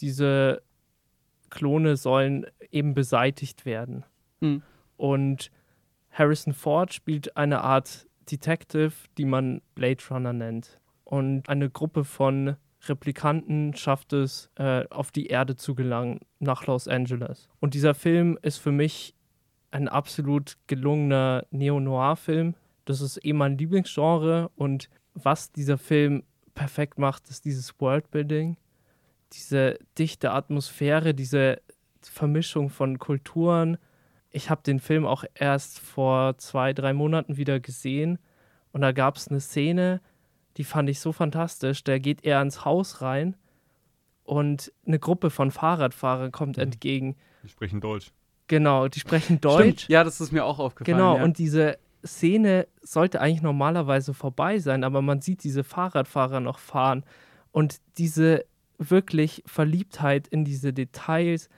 diese 0.00 0.62
Klone 1.50 1.96
sollen 1.96 2.46
eben 2.70 2.94
beseitigt 2.94 3.64
werden. 3.64 4.04
Mhm. 4.40 4.62
Und 4.96 5.50
Harrison 6.10 6.52
Ford 6.52 6.92
spielt 6.92 7.36
eine 7.36 7.62
Art 7.62 8.06
Detective, 8.30 8.92
die 9.16 9.24
man 9.24 9.62
Blade 9.74 10.02
Runner 10.10 10.32
nennt. 10.32 10.80
Und 11.04 11.48
eine 11.48 11.70
Gruppe 11.70 12.04
von 12.04 12.56
Replikanten 12.86 13.74
schafft 13.74 14.12
es, 14.12 14.50
äh, 14.56 14.84
auf 14.90 15.10
die 15.10 15.26
Erde 15.26 15.56
zu 15.56 15.74
gelangen, 15.74 16.20
nach 16.38 16.66
Los 16.66 16.86
Angeles. 16.86 17.48
Und 17.60 17.74
dieser 17.74 17.94
Film 17.94 18.38
ist 18.42 18.58
für 18.58 18.72
mich 18.72 19.14
ein 19.70 19.88
absolut 19.88 20.56
gelungener 20.66 21.44
Neo-Noir-Film. 21.50 22.54
Das 22.84 23.00
ist 23.00 23.24
eh 23.24 23.32
mein 23.32 23.58
Lieblingsgenre 23.58 24.50
und 24.54 24.88
was 25.14 25.50
dieser 25.52 25.78
Film 25.78 26.22
perfekt 26.54 26.98
macht, 26.98 27.28
ist 27.28 27.44
dieses 27.44 27.78
Worldbuilding, 27.80 28.56
diese 29.32 29.78
dichte 29.98 30.32
Atmosphäre, 30.32 31.14
diese 31.14 31.60
Vermischung 32.02 32.70
von 32.70 32.98
Kulturen. 32.98 33.78
Ich 34.30 34.50
habe 34.50 34.62
den 34.62 34.80
Film 34.80 35.06
auch 35.06 35.24
erst 35.34 35.80
vor 35.80 36.38
zwei, 36.38 36.72
drei 36.72 36.92
Monaten 36.92 37.36
wieder 37.36 37.60
gesehen 37.60 38.18
und 38.72 38.80
da 38.80 38.92
gab 38.92 39.16
es 39.16 39.28
eine 39.28 39.40
Szene, 39.40 40.00
die 40.56 40.64
fand 40.64 40.90
ich 40.90 41.00
so 41.00 41.12
fantastisch. 41.12 41.84
Da 41.84 41.98
geht 41.98 42.24
er 42.24 42.42
ins 42.42 42.64
Haus 42.64 43.00
rein 43.00 43.36
und 44.24 44.72
eine 44.86 44.98
Gruppe 44.98 45.30
von 45.30 45.50
Fahrradfahrern 45.50 46.32
kommt 46.32 46.56
mhm. 46.56 46.64
entgegen. 46.64 47.16
Die 47.42 47.48
sprechen 47.48 47.80
Deutsch. 47.80 48.12
Genau, 48.48 48.88
die 48.88 49.00
sprechen 49.00 49.40
Deutsch. 49.40 49.62
Stimmt. 49.62 49.88
Ja, 49.88 50.04
das 50.04 50.20
ist 50.20 50.32
mir 50.32 50.44
auch 50.44 50.58
aufgefallen. 50.58 50.96
Genau, 50.96 51.16
ja. 51.16 51.24
und 51.24 51.38
diese 51.38 51.78
Szene 52.04 52.66
sollte 52.82 53.20
eigentlich 53.20 53.42
normalerweise 53.42 54.14
vorbei 54.14 54.58
sein, 54.58 54.84
aber 54.84 55.02
man 55.02 55.20
sieht 55.20 55.44
diese 55.44 55.64
Fahrradfahrer 55.64 56.40
noch 56.40 56.58
fahren 56.58 57.04
und 57.52 57.80
diese 57.98 58.44
wirklich 58.78 59.42
Verliebtheit 59.46 60.28
in 60.28 60.44
diese 60.44 60.72
Details 60.72 61.48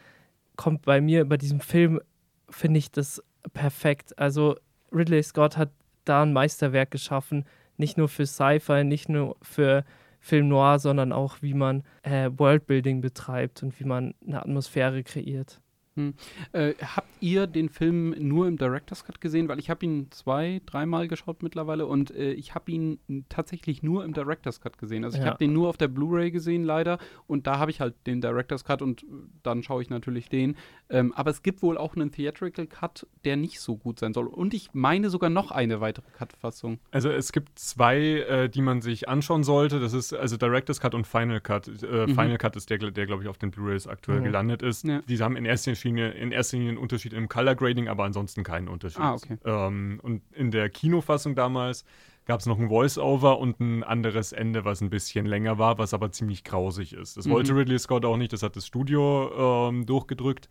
kommt 0.57 0.83
bei 0.83 1.01
mir 1.01 1.27
bei 1.27 1.37
diesem 1.37 1.61
Film, 1.61 2.01
finde 2.49 2.79
ich 2.79 2.91
das 2.91 3.23
perfekt. 3.53 4.19
Also 4.19 4.57
Ridley 4.93 5.23
Scott 5.23 5.57
hat 5.57 5.71
da 6.05 6.23
ein 6.23 6.33
Meisterwerk 6.33 6.91
geschaffen, 6.91 7.45
nicht 7.77 7.97
nur 7.97 8.09
für 8.09 8.27
Sci-Fi, 8.27 8.85
nicht 8.85 9.09
nur 9.09 9.37
für 9.43 9.85
Film 10.21 10.49
Noir, 10.49 10.79
sondern 10.79 11.13
auch 11.13 11.39
wie 11.41 11.55
man 11.55 11.83
äh, 12.03 12.31
Worldbuilding 12.37 13.01
betreibt 13.01 13.63
und 13.63 13.79
wie 13.81 13.85
man 13.85 14.15
eine 14.27 14.41
Atmosphäre 14.41 15.03
kreiert. 15.03 15.61
Hm. 15.97 16.15
Äh, 16.53 16.75
habt 16.81 17.09
ihr 17.21 17.49
den 17.49 17.69
Film 17.69 18.15
nur 18.19 18.47
im 18.47 18.57
Director's 18.57 19.05
Cut 19.05 19.21
gesehen? 19.21 19.49
Weil 19.49 19.59
ich 19.59 19.71
habe 19.71 19.85
ihn 19.85 20.07
zwei, 20.11 20.61
dreimal 20.65 21.09
geschaut 21.09 21.43
mittlerweile 21.43 21.87
und 21.87 22.13
äh, 22.13 22.33
ich 22.33 22.55
habe 22.55 22.71
ihn 22.71 22.99
tatsächlich 23.29 23.83
nur 23.83 24.05
im 24.05 24.13
Director's 24.13 24.61
Cut 24.61 24.79
gesehen. 24.79 25.05
Also 25.05 25.19
ich 25.19 25.25
ja. 25.25 25.31
habe 25.31 25.39
den 25.39 25.53
nur 25.53 25.69
auf 25.69 25.77
der 25.77 25.89
Blu-ray 25.89 26.31
gesehen 26.31 26.63
leider 26.63 26.99
und 27.27 27.49
da 27.49 27.59
habe 27.59 27.73
ich 27.73 27.81
halt 27.81 27.95
den 28.07 28.21
Director's 28.21 28.65
Cut 28.65 28.83
und 28.83 29.05
dann 29.43 29.65
schaue 29.65 29.83
ich 29.83 29.91
natürlich 29.91 30.29
den. 30.29 30.57
Ähm, 30.91 31.13
aber 31.15 31.31
es 31.31 31.43
gibt 31.43 31.61
wohl 31.63 31.77
auch 31.77 31.97
einen 31.97 32.13
Theatrical 32.13 32.69
Cut, 32.69 33.07
der 33.25 33.37
nicht 33.37 33.61
so 33.61 33.77
gut 33.77 33.99
sein 33.99 34.15
soll. 34.15 34.29
Und 34.29 34.55
ich 34.55 34.71
meine 34.73 35.11
sogar 35.11 35.31
noch 35.31 35.51
eine 35.51 35.81
weitere 35.81 36.09
Cut-Fassung. 36.13 36.79
Also 36.93 37.11
es 37.11 37.33
gibt 37.33 37.59
zwei, 37.59 37.99
äh, 37.99 38.49
die 38.49 38.63
man 38.63 38.81
sich 38.81 39.09
anschauen 39.09 39.43
sollte. 39.43 39.81
Das 39.81 39.93
ist 39.93 40.13
also 40.13 40.37
Director's 40.37 40.81
Cut 40.81 40.95
und 40.95 41.07
Final 41.07 41.41
Cut. 41.41 41.67
Äh, 41.83 42.07
mhm. 42.07 42.15
Final 42.15 42.39
Cut 42.39 42.55
ist 42.55 42.71
der, 42.71 42.79
der 42.79 43.07
glaube 43.07 43.25
ich 43.25 43.29
auf 43.29 43.39
den 43.39 43.51
Blu-rays 43.51 43.89
aktuell 43.89 44.21
mhm. 44.21 44.25
gelandet 44.25 44.63
ist. 44.63 44.85
Ja. 44.85 45.03
Die 45.09 45.19
haben 45.19 45.37
in 45.37 45.45
erster 45.45 45.80
Linie, 45.85 46.11
in 46.11 46.33
erster 46.33 46.57
Linie 46.57 46.71
einen 46.71 46.79
Unterschied 46.79 47.13
im 47.13 47.29
Color 47.29 47.55
Grading, 47.55 47.89
aber 47.89 48.05
ansonsten 48.05 48.43
keinen 48.43 48.69
Unterschied. 48.69 49.01
Ah, 49.01 49.15
okay. 49.15 49.39
Ähm, 49.45 50.01
und 50.03 50.23
in 50.33 50.51
der 50.51 50.69
Kinofassung 50.69 51.35
damals 51.35 51.85
gab 52.27 52.41
es 52.41 52.47
noch 52.47 52.59
ein 52.59 52.69
Voice-Over 52.69 53.39
und 53.39 53.61
ein 53.61 53.83
anderes 53.83 54.33
Ende, 54.33 54.65
was 54.65 54.81
ein 54.81 54.91
bisschen 54.91 55.27
länger 55.27 55.59
war, 55.59 55.79
was 55.79 55.95
aber 55.95 56.13
ziemlich 56.13 56.45
grausig 56.45 56.93
ist. 56.93 57.17
Das 57.17 57.27
mhm. 57.27 57.33
wollte 57.33 57.57
Ridley 57.57 57.79
Scott 57.79 58.05
auch 58.05 58.17
nicht, 58.17 58.33
das 58.33 58.43
hat 58.43 58.57
das 58.57 58.67
Studio 58.67 59.69
ähm, 59.69 59.87
durchgedrückt. 59.87 60.49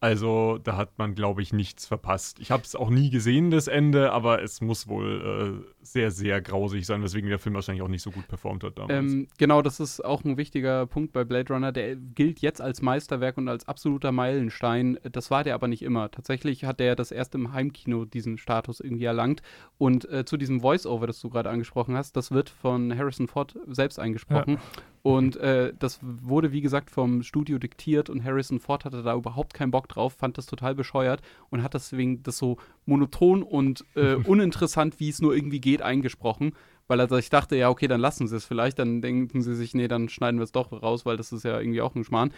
Also 0.00 0.58
da 0.58 0.76
hat 0.76 0.96
man, 0.98 1.16
glaube 1.16 1.42
ich, 1.42 1.52
nichts 1.52 1.86
verpasst. 1.86 2.38
Ich 2.38 2.52
habe 2.52 2.62
es 2.62 2.76
auch 2.76 2.88
nie 2.88 3.10
gesehen, 3.10 3.50
das 3.50 3.66
Ende, 3.66 4.12
aber 4.12 4.42
es 4.42 4.60
muss 4.60 4.86
wohl 4.86 5.64
äh, 5.64 5.74
sehr, 5.82 6.12
sehr 6.12 6.40
grausig 6.40 6.86
sein, 6.86 7.02
weswegen 7.02 7.28
der 7.28 7.40
Film 7.40 7.56
wahrscheinlich 7.56 7.82
auch 7.82 7.88
nicht 7.88 8.02
so 8.02 8.12
gut 8.12 8.28
performt 8.28 8.62
hat 8.62 8.78
damals. 8.78 9.12
Ähm, 9.12 9.26
genau, 9.38 9.60
das 9.60 9.80
ist 9.80 10.04
auch 10.04 10.22
ein 10.24 10.36
wichtiger 10.36 10.86
Punkt 10.86 11.12
bei 11.12 11.24
Blade 11.24 11.52
Runner. 11.52 11.72
Der 11.72 11.96
gilt 11.96 12.38
jetzt 12.40 12.60
als 12.60 12.80
Meisterwerk 12.80 13.38
und 13.38 13.48
als 13.48 13.66
absoluter 13.66 14.12
Meilenstein. 14.12 14.98
Das 15.10 15.32
war 15.32 15.42
der 15.42 15.54
aber 15.54 15.66
nicht 15.66 15.82
immer. 15.82 16.10
Tatsächlich 16.12 16.64
hat 16.64 16.78
der 16.78 16.94
das 16.94 17.10
erst 17.10 17.34
im 17.34 17.52
Heimkino 17.52 18.04
diesen 18.04 18.38
Status 18.38 18.78
irgendwie 18.78 19.04
erlangt. 19.04 19.42
Und 19.78 20.08
äh, 20.10 20.24
zu 20.24 20.36
diesem 20.36 20.60
Voice-Over, 20.60 21.08
das 21.08 21.18
du 21.20 21.28
gerade 21.28 21.50
angesprochen 21.50 21.96
hast, 21.96 22.16
das 22.16 22.30
wird 22.30 22.50
von 22.50 22.96
Harrison 22.96 23.26
Ford 23.26 23.56
selbst 23.66 23.98
eingesprochen. 23.98 24.54
Ja. 24.54 24.82
Und 25.02 25.36
äh, 25.36 25.72
das 25.78 26.00
wurde, 26.02 26.52
wie 26.52 26.60
gesagt, 26.60 26.90
vom 26.90 27.22
Studio 27.22 27.58
diktiert 27.58 28.10
und 28.10 28.24
Harrison 28.24 28.58
Ford 28.58 28.84
hatte 28.84 29.02
da 29.02 29.14
überhaupt 29.14 29.54
keinen 29.54 29.70
Bock 29.70 29.88
drauf, 29.88 30.14
fand 30.14 30.38
das 30.38 30.46
total 30.46 30.74
bescheuert 30.74 31.22
und 31.50 31.62
hat 31.62 31.74
deswegen 31.74 32.22
das 32.22 32.38
so 32.38 32.58
monoton 32.84 33.42
und 33.42 33.84
äh, 33.94 34.14
uninteressant, 34.24 34.98
wie 35.00 35.08
es 35.08 35.20
nur 35.20 35.34
irgendwie 35.34 35.60
geht, 35.60 35.82
eingesprochen. 35.82 36.52
Weil 36.88 37.00
er 37.00 37.08
sich 37.08 37.28
dachte, 37.28 37.54
ja, 37.54 37.68
okay, 37.68 37.86
dann 37.86 38.00
lassen 38.00 38.26
sie 38.26 38.36
es 38.36 38.46
vielleicht. 38.46 38.78
Dann 38.78 39.02
denken 39.02 39.42
sie 39.42 39.54
sich, 39.54 39.74
nee, 39.74 39.88
dann 39.88 40.08
schneiden 40.08 40.40
wir 40.40 40.44
es 40.44 40.52
doch 40.52 40.72
raus, 40.72 41.04
weil 41.04 41.18
das 41.18 41.32
ist 41.32 41.44
ja 41.44 41.60
irgendwie 41.60 41.82
auch 41.82 41.94
ein 41.94 42.04
Schmarrn. 42.04 42.32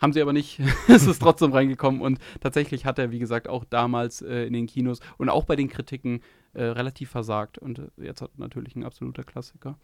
Haben 0.00 0.12
sie 0.12 0.22
aber 0.22 0.32
nicht. 0.32 0.60
es 0.88 1.06
ist 1.06 1.20
trotzdem 1.20 1.52
reingekommen 1.52 2.00
und 2.00 2.18
tatsächlich 2.40 2.86
hat 2.86 2.98
er, 2.98 3.12
wie 3.12 3.20
gesagt, 3.20 3.48
auch 3.48 3.64
damals 3.64 4.22
äh, 4.22 4.46
in 4.46 4.54
den 4.54 4.66
Kinos 4.66 5.00
und 5.18 5.28
auch 5.28 5.44
bei 5.44 5.56
den 5.56 5.68
Kritiken 5.68 6.22
äh, 6.54 6.64
relativ 6.64 7.10
versagt. 7.10 7.58
Und 7.58 7.78
äh, 7.78 7.88
jetzt 7.98 8.22
hat 8.22 8.38
natürlich 8.38 8.74
ein 8.74 8.84
absoluter 8.84 9.22
Klassiker. 9.22 9.78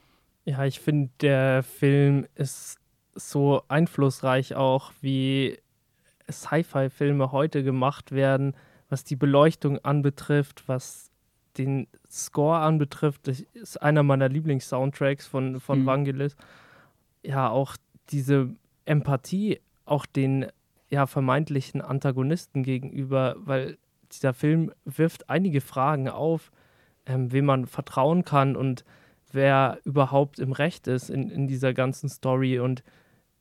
Ja, 0.49 0.65
ich 0.65 0.81
finde, 0.81 1.11
der 1.21 1.63
Film 1.63 2.27
ist 2.35 2.79
so 3.15 3.65
einflussreich 3.69 4.55
auch, 4.55 4.93
wie 5.03 5.59
Sci-Fi-Filme 6.31 7.33
heute 7.33 7.63
gemacht 7.63 8.13
werden, 8.13 8.55
was 8.89 9.05
die 9.05 9.15
Beleuchtung 9.15 9.79
anbetrifft, 9.85 10.67
was 10.67 11.11
den 11.59 11.87
Score 12.11 12.61
anbetrifft. 12.61 13.29
Das 13.29 13.41
ist 13.41 13.83
einer 13.83 14.03
meiner 14.03 14.31
Lieblings-Soundtracks 14.31 15.27
von, 15.27 15.61
von 15.61 15.83
mhm. 15.83 15.87
Vangelis. 15.87 16.35
Ja, 17.23 17.51
auch 17.51 17.77
diese 18.09 18.49
Empathie, 18.87 19.61
auch 19.85 20.07
den 20.07 20.47
ja, 20.89 21.07
vermeintlichen 21.07 21.83
Antagonisten 21.83 22.63
gegenüber, 22.63 23.37
weil 23.41 23.77
dieser 24.13 24.33
Film 24.33 24.73
wirft 24.87 25.29
einige 25.29 25.61
Fragen 25.61 26.09
auf, 26.09 26.51
ähm, 27.05 27.33
wem 27.33 27.45
man 27.45 27.67
vertrauen 27.67 28.25
kann 28.25 28.57
und 28.57 28.87
wer 29.33 29.79
überhaupt 29.85 30.39
im 30.39 30.53
Recht 30.53 30.87
ist 30.87 31.11
in, 31.11 31.31
in 31.31 31.47
dieser 31.47 31.75
ganzen 31.75 32.09
Story 32.09 32.59
und 32.59 32.83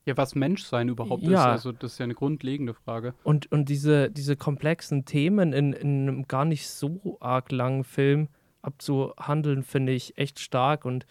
ja, 0.06 0.16
was 0.16 0.36
Menschsein 0.36 0.88
überhaupt 0.88 1.24
ja. 1.24 1.42
ist, 1.42 1.46
also 1.66 1.72
das 1.74 1.94
ist 1.94 1.98
ja 2.00 2.06
eine 2.06 2.16
grundlegende 2.16 2.74
Frage. 2.74 3.14
Und, 3.24 3.52
und 3.52 3.68
diese, 3.68 4.10
diese 4.10 4.38
komplexen 4.38 5.04
Themen 5.04 5.52
in, 5.52 5.74
in 5.74 6.08
einem 6.08 6.28
gar 6.30 6.46
nicht 6.46 6.70
so 6.70 7.18
arg 7.20 7.52
langen 7.52 7.84
Film 7.84 8.30
abzuhandeln, 8.62 9.64
finde 9.64 9.92
ich 9.92 10.18
echt 10.18 10.40
stark. 10.40 10.86
Und 10.86 11.06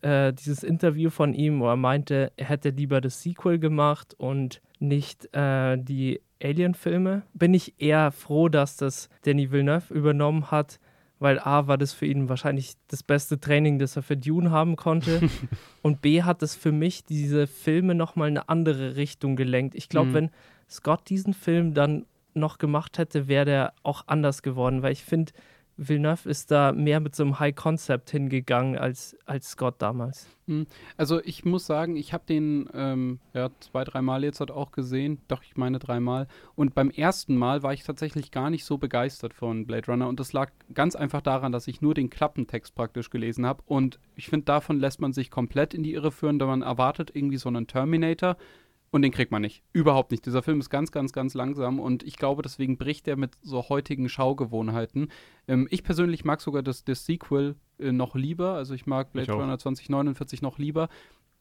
äh, 0.00 0.32
dieses 0.32 0.62
Interview 0.62 1.10
von 1.10 1.34
ihm, 1.34 1.60
wo 1.60 1.68
er 1.68 1.76
meinte, 1.76 2.32
er 2.36 2.46
hätte 2.46 2.70
lieber 2.70 3.02
das 3.02 3.22
Sequel 3.22 3.58
gemacht 3.58 4.14
und 4.16 4.62
nicht 4.78 5.28
äh, 5.34 5.76
die 5.76 6.22
Alien-Filme, 6.42 7.22
bin 7.34 7.52
ich 7.52 7.74
eher 7.80 8.12
froh, 8.12 8.48
dass 8.48 8.76
das 8.76 9.10
Danny 9.26 9.52
Villeneuve 9.52 9.92
übernommen 9.92 10.50
hat, 10.50 10.80
weil 11.22 11.38
A 11.38 11.66
war 11.66 11.78
das 11.78 11.92
für 11.92 12.06
ihn 12.06 12.28
wahrscheinlich 12.28 12.74
das 12.88 13.02
beste 13.02 13.40
Training, 13.40 13.78
das 13.78 13.96
er 13.96 14.02
für 14.02 14.16
Dune 14.16 14.50
haben 14.50 14.76
konnte. 14.76 15.20
und 15.82 16.02
B 16.02 16.22
hat 16.22 16.42
es 16.42 16.54
für 16.54 16.72
mich 16.72 17.04
diese 17.04 17.46
Filme 17.46 17.94
nochmal 17.94 18.28
eine 18.28 18.48
andere 18.48 18.96
Richtung 18.96 19.36
gelenkt. 19.36 19.74
Ich 19.74 19.88
glaube, 19.88 20.10
mhm. 20.10 20.14
wenn 20.14 20.30
Scott 20.68 21.08
diesen 21.08 21.34
Film 21.34 21.74
dann 21.74 22.06
noch 22.34 22.58
gemacht 22.58 22.98
hätte, 22.98 23.28
wäre 23.28 23.44
der 23.44 23.72
auch 23.82 24.04
anders 24.06 24.42
geworden, 24.42 24.82
weil 24.82 24.92
ich 24.92 25.04
finde, 25.04 25.32
Villeneuve 25.76 26.28
ist 26.28 26.50
da 26.50 26.72
mehr 26.72 27.00
mit 27.00 27.14
so 27.16 27.22
einem 27.22 27.40
High 27.40 27.54
Concept 27.54 28.10
hingegangen 28.10 28.76
als, 28.76 29.16
als 29.24 29.50
Scott 29.50 29.76
damals. 29.78 30.28
Hm. 30.46 30.66
Also 30.96 31.22
ich 31.24 31.44
muss 31.44 31.66
sagen, 31.66 31.96
ich 31.96 32.12
habe 32.12 32.24
den 32.28 32.68
ähm, 32.74 33.20
ja, 33.32 33.50
zwei, 33.60 33.84
dreimal 33.84 34.24
jetzt 34.24 34.40
halt 34.40 34.50
auch 34.50 34.72
gesehen. 34.72 35.18
Doch, 35.28 35.42
ich 35.42 35.56
meine 35.56 35.78
dreimal. 35.78 36.26
Und 36.54 36.74
beim 36.74 36.90
ersten 36.90 37.36
Mal 37.36 37.62
war 37.62 37.72
ich 37.72 37.84
tatsächlich 37.84 38.30
gar 38.30 38.50
nicht 38.50 38.64
so 38.64 38.76
begeistert 38.78 39.34
von 39.34 39.66
Blade 39.66 39.90
Runner. 39.90 40.08
Und 40.08 40.20
das 40.20 40.32
lag 40.32 40.50
ganz 40.74 40.96
einfach 40.96 41.20
daran, 41.20 41.52
dass 41.52 41.68
ich 41.68 41.80
nur 41.80 41.94
den 41.94 42.10
Klappentext 42.10 42.74
praktisch 42.74 43.10
gelesen 43.10 43.46
habe. 43.46 43.62
Und 43.66 43.98
ich 44.16 44.28
finde, 44.28 44.44
davon 44.44 44.78
lässt 44.78 45.00
man 45.00 45.12
sich 45.12 45.30
komplett 45.30 45.74
in 45.74 45.82
die 45.82 45.94
Irre 45.94 46.12
führen, 46.12 46.38
da 46.38 46.46
man 46.46 46.62
erwartet 46.62 47.12
irgendwie 47.14 47.38
so 47.38 47.48
einen 47.48 47.66
Terminator 47.66 48.36
und 48.92 49.02
den 49.02 49.10
kriegt 49.10 49.32
man 49.32 49.42
nicht. 49.42 49.62
Überhaupt 49.72 50.10
nicht. 50.10 50.26
Dieser 50.26 50.42
Film 50.42 50.60
ist 50.60 50.70
ganz, 50.70 50.92
ganz, 50.92 51.12
ganz 51.12 51.34
langsam 51.34 51.80
und 51.80 52.02
ich 52.02 52.16
glaube, 52.16 52.42
deswegen 52.42 52.76
bricht 52.76 53.08
er 53.08 53.16
mit 53.16 53.32
so 53.42 53.68
heutigen 53.70 54.08
Schaugewohnheiten. 54.08 55.08
Ähm, 55.48 55.66
ich 55.70 55.82
persönlich 55.82 56.24
mag 56.24 56.40
sogar 56.42 56.62
das, 56.62 56.84
das 56.84 57.06
Sequel 57.06 57.56
äh, 57.78 57.90
noch 57.90 58.14
lieber. 58.14 58.52
Also 58.52 58.74
ich 58.74 58.86
mag 58.86 59.12
Blade 59.12 59.32
Runner 59.32 59.58
2049 59.58 60.42
noch 60.42 60.58
lieber. 60.58 60.88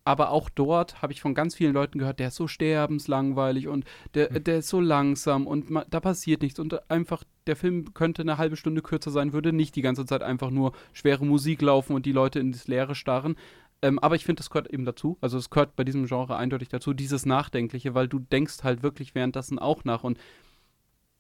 Aber 0.04 0.32
auch 0.32 0.50
dort 0.50 1.02
habe 1.02 1.14
ich 1.14 1.22
von 1.22 1.36
ganz 1.36 1.54
vielen 1.54 1.74
Leuten 1.74 2.00
gehört, 2.00 2.20
der 2.20 2.30
ist 2.30 2.36
so 2.36 2.48
sterbenslangweilig 2.48 3.68
und 3.68 3.86
der, 4.16 4.32
mhm. 4.32 4.44
der 4.46 4.58
ist 4.60 4.70
so 4.70 4.80
langsam 4.80 5.46
und 5.46 5.68
da 5.90 6.00
passiert 6.00 6.42
nichts. 6.42 6.58
Und 6.58 6.90
einfach, 6.90 7.24
der 7.46 7.56
Film 7.56 7.94
könnte 7.94 8.24
eine 8.24 8.38
halbe 8.38 8.56
Stunde 8.56 8.82
kürzer 8.82 9.12
sein, 9.12 9.34
würde 9.34 9.54
nicht 9.54 9.76
die 9.76 9.84
ganze 9.84 10.06
Zeit 10.06 10.24
einfach 10.24 10.50
nur 10.50 10.72
schwere 10.94 11.26
Musik 11.26 11.62
laufen 11.62 11.96
und 11.96 12.08
die 12.08 12.14
Leute 12.14 12.40
ins 12.40 12.68
Leere 12.68 12.96
starren. 12.96 13.36
Ähm, 13.82 14.00
aber 14.00 14.16
ich 14.16 14.26
finde, 14.26 14.40
das 14.40 14.50
gehört 14.50 14.72
eben 14.72 14.86
dazu. 14.86 15.18
Also 15.22 15.38
es 15.38 15.50
gehört 15.50 15.76
bei 15.76 15.84
diesem 15.84 16.06
Genre 16.06 16.36
eindeutig 16.36 16.70
dazu, 16.70 16.94
dieses 16.94 17.26
Nachdenkliche, 17.26 17.94
weil 17.94 18.08
du 18.08 18.20
denkst 18.20 18.64
halt 18.64 18.84
wirklich 18.84 19.16
währenddessen 19.16 19.60
auch 19.60 19.84
nach. 19.84 20.04
Und 20.04 20.20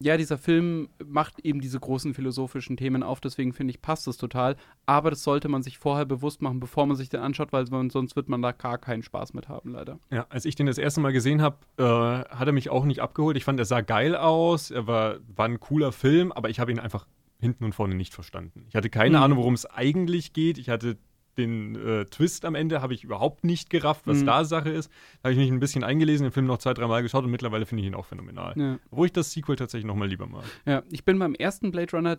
ja, 0.03 0.17
dieser 0.17 0.37
Film 0.37 0.89
macht 1.03 1.39
eben 1.39 1.61
diese 1.61 1.79
großen 1.79 2.13
philosophischen 2.13 2.75
Themen 2.75 3.03
auf, 3.03 3.21
deswegen 3.21 3.53
finde 3.53 3.71
ich, 3.71 3.81
passt 3.81 4.07
es 4.07 4.17
total. 4.17 4.55
Aber 4.85 5.11
das 5.11 5.23
sollte 5.23 5.47
man 5.47 5.61
sich 5.61 5.77
vorher 5.77 6.05
bewusst 6.05 6.41
machen, 6.41 6.59
bevor 6.59 6.85
man 6.87 6.95
sich 6.95 7.09
den 7.09 7.19
anschaut, 7.19 7.53
weil 7.53 7.65
man, 7.65 7.89
sonst 7.89 8.15
wird 8.15 8.27
man 8.27 8.41
da 8.41 8.51
gar 8.51 8.79
keinen 8.79 9.03
Spaß 9.03 9.33
mit 9.33 9.47
haben, 9.47 9.73
leider. 9.73 9.99
Ja, 10.09 10.25
als 10.29 10.45
ich 10.45 10.55
den 10.55 10.65
das 10.65 10.79
erste 10.79 11.01
Mal 11.01 11.13
gesehen 11.13 11.41
habe, 11.41 11.57
äh, 11.77 11.83
hat 11.83 12.47
er 12.47 12.53
mich 12.53 12.69
auch 12.69 12.85
nicht 12.85 12.99
abgeholt. 12.99 13.37
Ich 13.37 13.43
fand, 13.43 13.59
er 13.59 13.65
sah 13.65 13.81
geil 13.81 14.15
aus, 14.15 14.71
er 14.71 14.87
war, 14.87 15.17
war 15.35 15.45
ein 15.45 15.59
cooler 15.59 15.91
Film, 15.91 16.31
aber 16.31 16.49
ich 16.49 16.59
habe 16.59 16.71
ihn 16.71 16.79
einfach 16.79 17.05
hinten 17.39 17.65
und 17.65 17.75
vorne 17.75 17.95
nicht 17.95 18.13
verstanden. 18.13 18.65
Ich 18.69 18.75
hatte 18.75 18.89
keine 18.89 19.17
mhm. 19.17 19.23
Ahnung, 19.23 19.37
worum 19.39 19.53
es 19.53 19.65
eigentlich 19.65 20.33
geht. 20.33 20.57
Ich 20.57 20.69
hatte 20.69 20.97
den 21.37 21.75
äh, 21.75 22.05
Twist 22.05 22.45
am 22.45 22.55
Ende 22.55 22.81
habe 22.81 22.93
ich 22.93 23.03
überhaupt 23.03 23.43
nicht 23.43 23.69
gerafft, 23.69 24.07
was 24.07 24.21
mhm. 24.21 24.25
da 24.25 24.45
Sache 24.45 24.69
ist. 24.69 24.91
Da 25.21 25.29
habe 25.29 25.33
ich 25.33 25.39
mich 25.39 25.51
ein 25.51 25.59
bisschen 25.59 25.83
eingelesen, 25.83 26.25
den 26.25 26.31
Film 26.31 26.45
noch 26.45 26.57
zwei, 26.57 26.73
dreimal 26.73 27.03
geschaut 27.03 27.23
und 27.23 27.31
mittlerweile 27.31 27.65
finde 27.65 27.83
ich 27.83 27.87
ihn 27.87 27.95
auch 27.95 28.05
phänomenal. 28.05 28.53
Ja. 28.57 28.79
Wo 28.89 29.05
ich 29.05 29.13
das 29.13 29.31
Sequel 29.31 29.55
tatsächlich 29.55 29.87
nochmal 29.87 30.07
lieber 30.07 30.27
mag. 30.27 30.43
Ja, 30.65 30.83
ich 30.91 31.05
bin 31.05 31.17
beim 31.19 31.35
ersten 31.35 31.71
Blade 31.71 31.95
Runner 31.95 32.17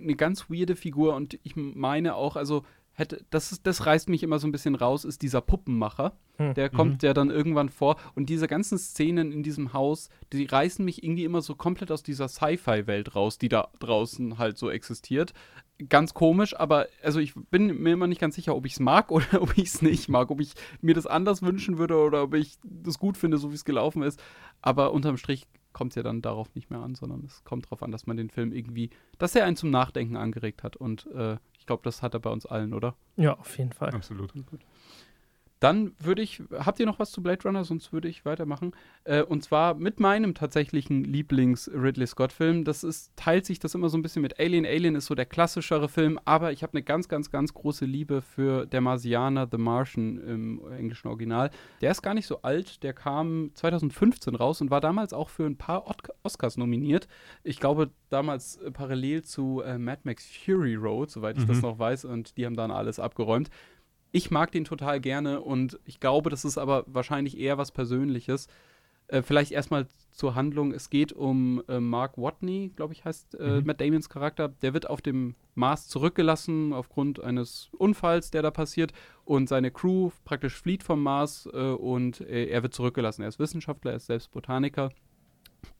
eine 0.00 0.14
ganz 0.14 0.48
weirde 0.50 0.76
Figur 0.76 1.14
und 1.14 1.38
ich 1.42 1.56
meine 1.56 2.14
auch, 2.14 2.36
also 2.36 2.64
hätte, 2.96 3.24
das, 3.30 3.52
ist, 3.52 3.66
das 3.66 3.86
reißt 3.86 4.08
mich 4.08 4.22
immer 4.22 4.38
so 4.38 4.48
ein 4.48 4.52
bisschen 4.52 4.74
raus, 4.74 5.04
ist 5.04 5.22
dieser 5.22 5.40
Puppenmacher. 5.40 6.16
Hm. 6.38 6.54
Der 6.54 6.70
kommt 6.70 7.02
mhm. 7.02 7.06
ja 7.06 7.14
dann 7.14 7.30
irgendwann 7.30 7.68
vor. 7.68 7.96
Und 8.14 8.28
diese 8.28 8.48
ganzen 8.48 8.78
Szenen 8.78 9.32
in 9.32 9.42
diesem 9.42 9.72
Haus, 9.72 10.08
die 10.32 10.44
reißen 10.44 10.84
mich 10.84 11.02
irgendwie 11.02 11.24
immer 11.24 11.42
so 11.42 11.54
komplett 11.54 11.90
aus 11.90 12.02
dieser 12.02 12.28
Sci-Fi-Welt 12.28 13.14
raus, 13.14 13.38
die 13.38 13.48
da 13.48 13.68
draußen 13.78 14.38
halt 14.38 14.58
so 14.58 14.70
existiert. 14.70 15.32
Ganz 15.88 16.14
komisch, 16.14 16.58
aber 16.58 16.86
also 17.02 17.20
ich 17.20 17.34
bin 17.50 17.82
mir 17.82 17.92
immer 17.92 18.06
nicht 18.06 18.20
ganz 18.20 18.34
sicher, 18.34 18.56
ob 18.56 18.64
ich 18.64 18.72
es 18.72 18.80
mag 18.80 19.10
oder 19.10 19.42
ob 19.42 19.56
ich 19.58 19.66
es 19.66 19.82
nicht 19.82 20.08
mag. 20.08 20.30
Ob 20.30 20.40
ich 20.40 20.52
mir 20.80 20.94
das 20.94 21.06
anders 21.06 21.42
wünschen 21.42 21.78
würde 21.78 21.96
oder 21.96 22.22
ob 22.22 22.34
ich 22.34 22.58
das 22.62 22.98
gut 22.98 23.16
finde, 23.16 23.38
so 23.38 23.50
wie 23.50 23.56
es 23.56 23.64
gelaufen 23.64 24.02
ist. 24.02 24.22
Aber 24.62 24.92
unterm 24.92 25.16
Strich 25.16 25.46
kommt 25.72 25.92
es 25.92 25.96
ja 25.96 26.02
dann 26.02 26.22
darauf 26.22 26.54
nicht 26.54 26.70
mehr 26.70 26.80
an, 26.80 26.94
sondern 26.94 27.24
es 27.26 27.44
kommt 27.44 27.66
darauf 27.66 27.82
an, 27.82 27.92
dass 27.92 28.06
man 28.06 28.16
den 28.16 28.30
Film 28.30 28.52
irgendwie, 28.52 28.88
dass 29.18 29.34
er 29.34 29.44
einen 29.44 29.56
zum 29.56 29.70
Nachdenken 29.70 30.16
angeregt 30.16 30.62
hat. 30.62 30.76
Und 30.76 31.06
äh, 31.14 31.36
ich 31.58 31.66
glaube, 31.66 31.82
das 31.84 32.02
hat 32.02 32.14
er 32.14 32.20
bei 32.20 32.30
uns 32.30 32.46
allen, 32.46 32.72
oder? 32.72 32.94
Ja, 33.16 33.38
auf 33.38 33.58
jeden 33.58 33.72
Fall. 33.72 33.90
Absolut. 33.90 34.32
Dann 35.58 35.92
würde 35.98 36.20
ich, 36.20 36.42
habt 36.52 36.80
ihr 36.80 36.86
noch 36.86 36.98
was 36.98 37.10
zu 37.10 37.22
Blade 37.22 37.42
Runner? 37.44 37.64
Sonst 37.64 37.92
würde 37.92 38.08
ich 38.08 38.26
weitermachen. 38.26 38.72
Äh, 39.04 39.22
und 39.22 39.42
zwar 39.42 39.74
mit 39.74 40.00
meinem 40.00 40.34
tatsächlichen 40.34 41.02
Lieblings-Ridley 41.02 42.06
Scott-Film. 42.06 42.64
Das 42.64 42.84
ist, 42.84 43.16
teilt 43.16 43.46
sich 43.46 43.58
das 43.58 43.74
immer 43.74 43.88
so 43.88 43.96
ein 43.96 44.02
bisschen 44.02 44.20
mit 44.20 44.38
Alien. 44.38 44.66
Alien 44.66 44.94
ist 44.96 45.06
so 45.06 45.14
der 45.14 45.24
klassischere 45.24 45.88
Film, 45.88 46.20
aber 46.26 46.52
ich 46.52 46.62
habe 46.62 46.74
eine 46.74 46.82
ganz, 46.82 47.08
ganz, 47.08 47.30
ganz 47.30 47.54
große 47.54 47.86
Liebe 47.86 48.20
für 48.20 48.66
Der 48.66 48.82
Marsianer, 48.82 49.48
The 49.50 49.56
Martian 49.56 50.18
im 50.18 50.72
englischen 50.72 51.08
Original. 51.08 51.50
Der 51.80 51.90
ist 51.90 52.02
gar 52.02 52.12
nicht 52.12 52.26
so 52.26 52.42
alt. 52.42 52.82
Der 52.82 52.92
kam 52.92 53.50
2015 53.54 54.34
raus 54.34 54.60
und 54.60 54.70
war 54.70 54.82
damals 54.82 55.14
auch 55.14 55.30
für 55.30 55.46
ein 55.46 55.56
paar 55.56 55.84
Oscars 56.22 56.58
nominiert. 56.58 57.08
Ich 57.44 57.60
glaube, 57.60 57.90
damals 58.10 58.56
äh, 58.58 58.70
parallel 58.70 59.22
zu 59.22 59.62
äh, 59.62 59.78
Mad 59.78 60.02
Max 60.04 60.26
Fury 60.26 60.74
Road, 60.74 61.10
soweit 61.10 61.38
ich 61.38 61.44
mhm. 61.44 61.48
das 61.48 61.62
noch 61.62 61.78
weiß. 61.78 62.04
Und 62.04 62.36
die 62.36 62.44
haben 62.44 62.56
dann 62.56 62.70
alles 62.70 62.98
abgeräumt. 62.98 63.48
Ich 64.16 64.30
mag 64.30 64.50
den 64.50 64.64
total 64.64 64.98
gerne 64.98 65.42
und 65.42 65.78
ich 65.84 66.00
glaube, 66.00 66.30
das 66.30 66.46
ist 66.46 66.56
aber 66.56 66.84
wahrscheinlich 66.86 67.36
eher 67.36 67.58
was 67.58 67.70
Persönliches. 67.70 68.48
Äh, 69.08 69.20
vielleicht 69.20 69.52
erstmal 69.52 69.88
zur 70.10 70.34
Handlung. 70.34 70.72
Es 70.72 70.88
geht 70.88 71.12
um 71.12 71.62
äh, 71.68 71.80
Mark 71.80 72.16
Watney, 72.16 72.72
glaube 72.74 72.94
ich, 72.94 73.04
heißt 73.04 73.34
äh, 73.38 73.60
mhm. 73.60 73.66
Matt 73.66 73.82
Damons 73.82 74.08
Charakter. 74.08 74.48
Der 74.48 74.72
wird 74.72 74.88
auf 74.88 75.02
dem 75.02 75.34
Mars 75.54 75.88
zurückgelassen 75.88 76.72
aufgrund 76.72 77.22
eines 77.22 77.68
Unfalls, 77.76 78.30
der 78.30 78.40
da 78.40 78.50
passiert. 78.50 78.94
Und 79.26 79.50
seine 79.50 79.70
Crew 79.70 80.10
praktisch 80.24 80.54
flieht 80.54 80.82
vom 80.82 81.02
Mars 81.02 81.46
äh, 81.52 81.72
und 81.72 82.22
äh, 82.22 82.46
er 82.46 82.62
wird 82.62 82.72
zurückgelassen. 82.72 83.20
Er 83.20 83.28
ist 83.28 83.38
Wissenschaftler, 83.38 83.90
er 83.90 83.98
ist 83.98 84.06
selbst 84.06 84.30
Botaniker 84.30 84.88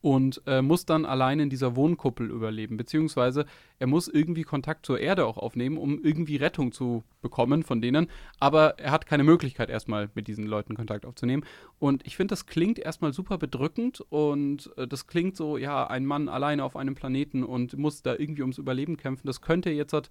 und 0.00 0.42
äh, 0.46 0.62
muss 0.62 0.86
dann 0.86 1.04
allein 1.04 1.40
in 1.40 1.50
dieser 1.50 1.76
Wohnkuppel 1.76 2.30
überleben, 2.30 2.76
beziehungsweise 2.76 3.46
er 3.78 3.86
muss 3.86 4.08
irgendwie 4.08 4.42
Kontakt 4.42 4.86
zur 4.86 5.00
Erde 5.00 5.26
auch 5.26 5.36
aufnehmen, 5.36 5.76
um 5.76 6.02
irgendwie 6.02 6.36
Rettung 6.36 6.72
zu 6.72 7.04
bekommen 7.22 7.62
von 7.62 7.80
denen, 7.80 8.08
aber 8.38 8.78
er 8.78 8.92
hat 8.92 9.06
keine 9.06 9.24
Möglichkeit 9.24 9.68
erstmal 9.68 10.08
mit 10.14 10.28
diesen 10.28 10.46
Leuten 10.46 10.74
Kontakt 10.74 11.04
aufzunehmen. 11.04 11.44
Und 11.78 12.06
ich 12.06 12.16
finde, 12.16 12.32
das 12.32 12.46
klingt 12.46 12.78
erstmal 12.78 13.12
super 13.12 13.38
bedrückend 13.38 14.00
und 14.00 14.72
äh, 14.76 14.86
das 14.86 15.06
klingt 15.06 15.36
so, 15.36 15.58
ja, 15.58 15.86
ein 15.86 16.06
Mann 16.06 16.28
alleine 16.28 16.64
auf 16.64 16.76
einem 16.76 16.94
Planeten 16.94 17.42
und 17.42 17.76
muss 17.76 18.02
da 18.02 18.14
irgendwie 18.14 18.42
ums 18.42 18.58
Überleben 18.58 18.96
kämpfen, 18.96 19.26
das 19.26 19.40
könnte 19.40 19.70
jetzt 19.70 19.92
halt 19.92 20.10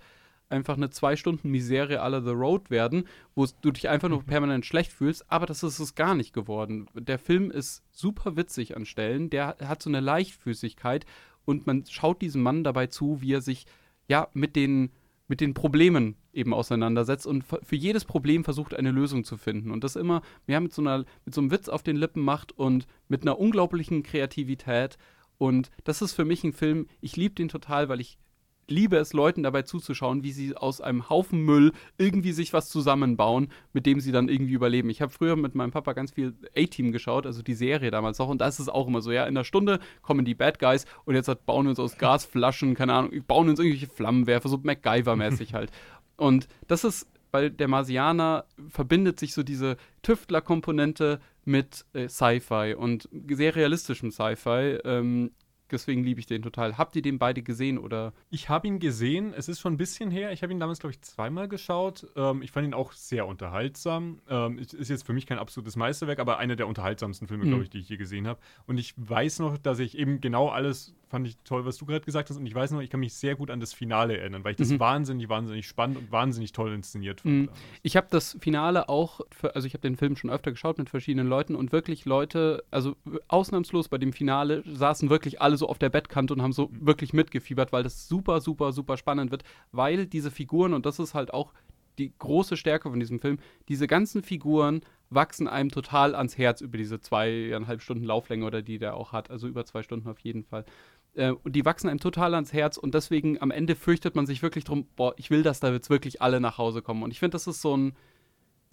einfach 0.49 0.77
eine 0.77 0.89
zwei 0.89 1.15
Stunden 1.15 1.49
Misere 1.49 2.01
aller 2.01 2.21
The 2.21 2.31
Road 2.31 2.69
werden, 2.69 3.07
wo 3.33 3.45
du 3.61 3.71
dich 3.71 3.89
einfach 3.89 4.09
nur 4.09 4.21
mhm. 4.21 4.25
permanent 4.25 4.65
schlecht 4.65 4.91
fühlst, 4.91 5.29
aber 5.31 5.45
das 5.45 5.63
ist 5.63 5.79
es 5.79 5.95
gar 5.95 6.15
nicht 6.15 6.33
geworden. 6.33 6.87
Der 6.93 7.19
Film 7.19 7.51
ist 7.51 7.83
super 7.91 8.35
witzig 8.35 8.75
an 8.75 8.85
Stellen, 8.85 9.29
der 9.29 9.57
hat 9.63 9.81
so 9.81 9.89
eine 9.89 9.99
Leichtfüßigkeit 9.99 11.05
und 11.45 11.67
man 11.67 11.85
schaut 11.87 12.21
diesem 12.21 12.41
Mann 12.43 12.63
dabei 12.63 12.87
zu, 12.87 13.21
wie 13.21 13.33
er 13.33 13.41
sich 13.41 13.65
ja 14.07 14.27
mit 14.33 14.55
den 14.55 14.91
mit 15.27 15.41
den 15.41 15.53
Problemen 15.53 16.15
eben 16.33 16.53
auseinandersetzt 16.53 17.25
und 17.25 17.43
für 17.43 17.75
jedes 17.75 18.05
Problem 18.05 18.43
versucht, 18.43 18.73
eine 18.73 18.91
Lösung 18.91 19.23
zu 19.23 19.37
finden. 19.37 19.71
Und 19.71 19.83
das 19.83 19.95
immer, 19.95 20.21
ja, 20.47 20.59
mit 20.59 20.73
so, 20.73 20.81
einer, 20.81 21.05
mit 21.25 21.33
so 21.33 21.41
einem 21.41 21.51
Witz 21.51 21.67
auf 21.67 21.81
den 21.81 21.95
Lippen 21.95 22.21
macht 22.21 22.51
und 22.51 22.85
mit 23.07 23.23
einer 23.23 23.39
unglaublichen 23.39 24.03
Kreativität. 24.03 24.97
Und 25.37 25.71
das 25.83 26.01
ist 26.01 26.13
für 26.13 26.25
mich 26.25 26.43
ein 26.43 26.53
Film, 26.53 26.87
ich 27.01 27.15
liebe 27.15 27.35
den 27.35 27.49
total, 27.49 27.89
weil 27.89 28.01
ich 28.01 28.19
liebe 28.67 28.97
es, 28.97 29.13
Leuten 29.13 29.43
dabei 29.43 29.61
zuzuschauen, 29.61 30.23
wie 30.23 30.31
sie 30.31 30.55
aus 30.55 30.81
einem 30.81 31.09
Haufen 31.09 31.41
Müll 31.41 31.71
irgendwie 31.97 32.31
sich 32.31 32.53
was 32.53 32.69
zusammenbauen, 32.69 33.49
mit 33.73 33.85
dem 33.85 33.99
sie 33.99 34.11
dann 34.11 34.29
irgendwie 34.29 34.53
überleben. 34.53 34.89
Ich 34.89 35.01
habe 35.01 35.11
früher 35.11 35.35
mit 35.35 35.55
meinem 35.55 35.71
Papa 35.71 35.93
ganz 35.93 36.11
viel 36.11 36.33
A-Team 36.55 36.91
geschaut, 36.91 37.25
also 37.25 37.41
die 37.41 37.53
Serie 37.53 37.91
damals 37.91 38.17
noch, 38.19 38.29
und 38.29 38.41
da 38.41 38.47
ist 38.47 38.59
es 38.59 38.69
auch 38.69 38.87
immer 38.87 39.01
so, 39.01 39.11
ja, 39.11 39.23
in 39.23 39.35
einer 39.35 39.43
Stunde 39.43 39.79
kommen 40.01 40.25
die 40.25 40.35
Bad 40.35 40.59
Guys 40.59 40.85
und 41.05 41.15
jetzt 41.15 41.27
halt 41.27 41.45
bauen 41.45 41.65
wir 41.65 41.71
uns 41.71 41.79
aus 41.79 41.97
Gasflaschen, 41.97 42.75
keine 42.75 42.93
Ahnung, 42.93 43.11
bauen 43.27 43.49
uns 43.49 43.59
irgendwelche 43.59 43.87
Flammenwerfer, 43.87 44.49
so 44.49 44.57
MacGyver-mäßig 44.57 45.53
halt. 45.53 45.71
Und 46.17 46.47
das 46.67 46.83
ist, 46.83 47.07
weil 47.31 47.51
der 47.51 47.67
Marsianer 47.67 48.45
verbindet 48.69 49.19
sich 49.19 49.33
so 49.33 49.43
diese 49.43 49.77
Tüftler-Komponente 50.01 51.19
mit 51.43 51.85
äh, 51.93 52.07
Sci-Fi 52.07 52.75
und 52.75 53.09
sehr 53.29 53.55
realistischem 53.55 54.11
Sci-Fi. 54.11 54.79
Ähm, 54.83 55.31
deswegen 55.71 56.03
liebe 56.03 56.19
ich 56.19 56.25
den 56.25 56.41
total. 56.41 56.77
Habt 56.77 56.95
ihr 56.95 57.01
den 57.01 57.19
beide 57.19 57.41
gesehen 57.41 57.77
oder? 57.77 58.13
Ich 58.29 58.49
habe 58.49 58.67
ihn 58.67 58.79
gesehen. 58.79 59.33
Es 59.35 59.49
ist 59.49 59.59
schon 59.59 59.73
ein 59.73 59.77
bisschen 59.77 60.11
her. 60.11 60.31
Ich 60.31 60.43
habe 60.43 60.53
ihn 60.53 60.59
damals, 60.59 60.79
glaube 60.79 60.91
ich, 60.91 61.01
zweimal 61.01 61.47
geschaut. 61.47 62.07
Ähm, 62.15 62.41
ich 62.41 62.51
fand 62.51 62.67
ihn 62.67 62.73
auch 62.73 62.91
sehr 62.91 63.27
unterhaltsam. 63.27 64.21
Ähm, 64.29 64.57
ist 64.59 64.89
jetzt 64.89 65.05
für 65.05 65.13
mich 65.13 65.25
kein 65.25 65.39
absolutes 65.39 65.75
Meisterwerk, 65.75 66.19
aber 66.19 66.37
einer 66.37 66.55
der 66.55 66.67
unterhaltsamsten 66.67 67.27
Filme, 67.27 67.45
mhm. 67.45 67.49
glaube 67.49 67.63
ich, 67.63 67.69
die 67.69 67.79
ich 67.79 67.89
je 67.89 67.97
gesehen 67.97 68.27
habe. 68.27 68.39
Und 68.67 68.77
ich 68.77 68.93
weiß 68.97 69.39
noch, 69.39 69.57
dass 69.57 69.79
ich 69.79 69.97
eben 69.97 70.21
genau 70.21 70.49
alles 70.49 70.95
fand 71.15 71.27
ich 71.27 71.37
toll, 71.43 71.65
was 71.65 71.77
du 71.77 71.85
gerade 71.85 72.03
gesagt 72.03 72.29
hast. 72.29 72.37
Und 72.37 72.45
ich 72.45 72.55
weiß 72.55 72.71
noch, 72.71 72.81
ich 72.81 72.89
kann 72.89 72.99
mich 72.99 73.13
sehr 73.13 73.35
gut 73.35 73.49
an 73.49 73.59
das 73.59 73.73
Finale 73.73 74.17
erinnern, 74.17 74.43
weil 74.43 74.51
ich 74.51 74.57
das 74.57 74.69
mhm. 74.69 74.79
wahnsinnig, 74.79 75.29
wahnsinnig 75.29 75.67
spannend 75.67 75.97
und 75.97 76.11
wahnsinnig 76.11 76.51
toll 76.51 76.73
inszeniert 76.73 77.21
fand. 77.21 77.33
Mhm. 77.33 77.49
Ich 77.83 77.95
habe 77.95 78.07
das 78.09 78.37
Finale 78.41 78.89
auch, 78.89 79.21
für, 79.31 79.55
also 79.55 79.65
ich 79.65 79.73
habe 79.73 79.81
den 79.81 79.95
Film 79.95 80.15
schon 80.15 80.29
öfter 80.29 80.51
geschaut 80.51 80.77
mit 80.77 80.89
verschiedenen 80.89 81.27
Leuten 81.27 81.55
und 81.55 81.71
wirklich 81.71 82.05
Leute, 82.05 82.63
also 82.71 82.95
ausnahmslos 83.27 83.87
bei 83.87 83.97
dem 83.97 84.13
Finale 84.13 84.63
saßen 84.65 85.09
wirklich 85.09 85.41
alle 85.41 85.54
so 85.57 85.67
auf 85.67 85.79
der 85.79 85.89
Bettkante 85.89 86.33
und 86.33 86.41
haben 86.41 86.53
so 86.53 86.69
wirklich 86.71 87.13
mitgefiebert, 87.13 87.71
weil 87.71 87.83
das 87.83 88.07
super, 88.07 88.41
super, 88.41 88.71
super 88.71 88.97
spannend 88.97 89.31
wird, 89.31 89.43
weil 89.71 90.05
diese 90.05 90.31
Figuren, 90.31 90.73
und 90.73 90.85
das 90.85 90.99
ist 90.99 91.13
halt 91.13 91.33
auch 91.33 91.53
die 91.97 92.13
große 92.17 92.57
Stärke 92.57 92.89
von 92.89 92.99
diesem 92.99 93.19
Film, 93.19 93.39
diese 93.69 93.87
ganzen 93.87 94.21
Figuren 94.21 94.81
wachsen 95.09 95.47
einem 95.47 95.69
total 95.69 96.15
ans 96.15 96.37
Herz 96.37 96.61
über 96.61 96.77
diese 96.77 96.99
zweieinhalb 96.99 97.81
Stunden 97.81 98.03
Lauflänge 98.03 98.45
oder 98.45 98.61
die 98.61 98.79
der 98.79 98.97
auch 98.97 99.11
hat, 99.11 99.29
also 99.29 99.47
über 99.47 99.65
zwei 99.65 99.83
Stunden 99.83 100.09
auf 100.09 100.19
jeden 100.19 100.43
Fall. 100.43 100.65
Äh, 101.13 101.31
und 101.31 101.55
die 101.55 101.65
wachsen 101.65 101.89
einem 101.89 101.99
total 101.99 102.33
ans 102.33 102.53
Herz 102.53 102.77
und 102.77 102.93
deswegen 102.93 103.41
am 103.41 103.51
Ende 103.51 103.75
fürchtet 103.75 104.15
man 104.15 104.25
sich 104.25 104.41
wirklich 104.41 104.63
drum, 104.63 104.87
boah, 104.95 105.13
ich 105.17 105.29
will, 105.29 105.43
dass 105.43 105.59
da 105.59 105.71
jetzt 105.71 105.89
wirklich 105.89 106.21
alle 106.21 106.39
nach 106.39 106.57
Hause 106.57 106.81
kommen. 106.81 107.03
Und 107.03 107.11
ich 107.11 107.19
finde, 107.19 107.35
das 107.35 107.47
ist 107.47 107.61
so 107.61 107.77
ein, 107.77 107.95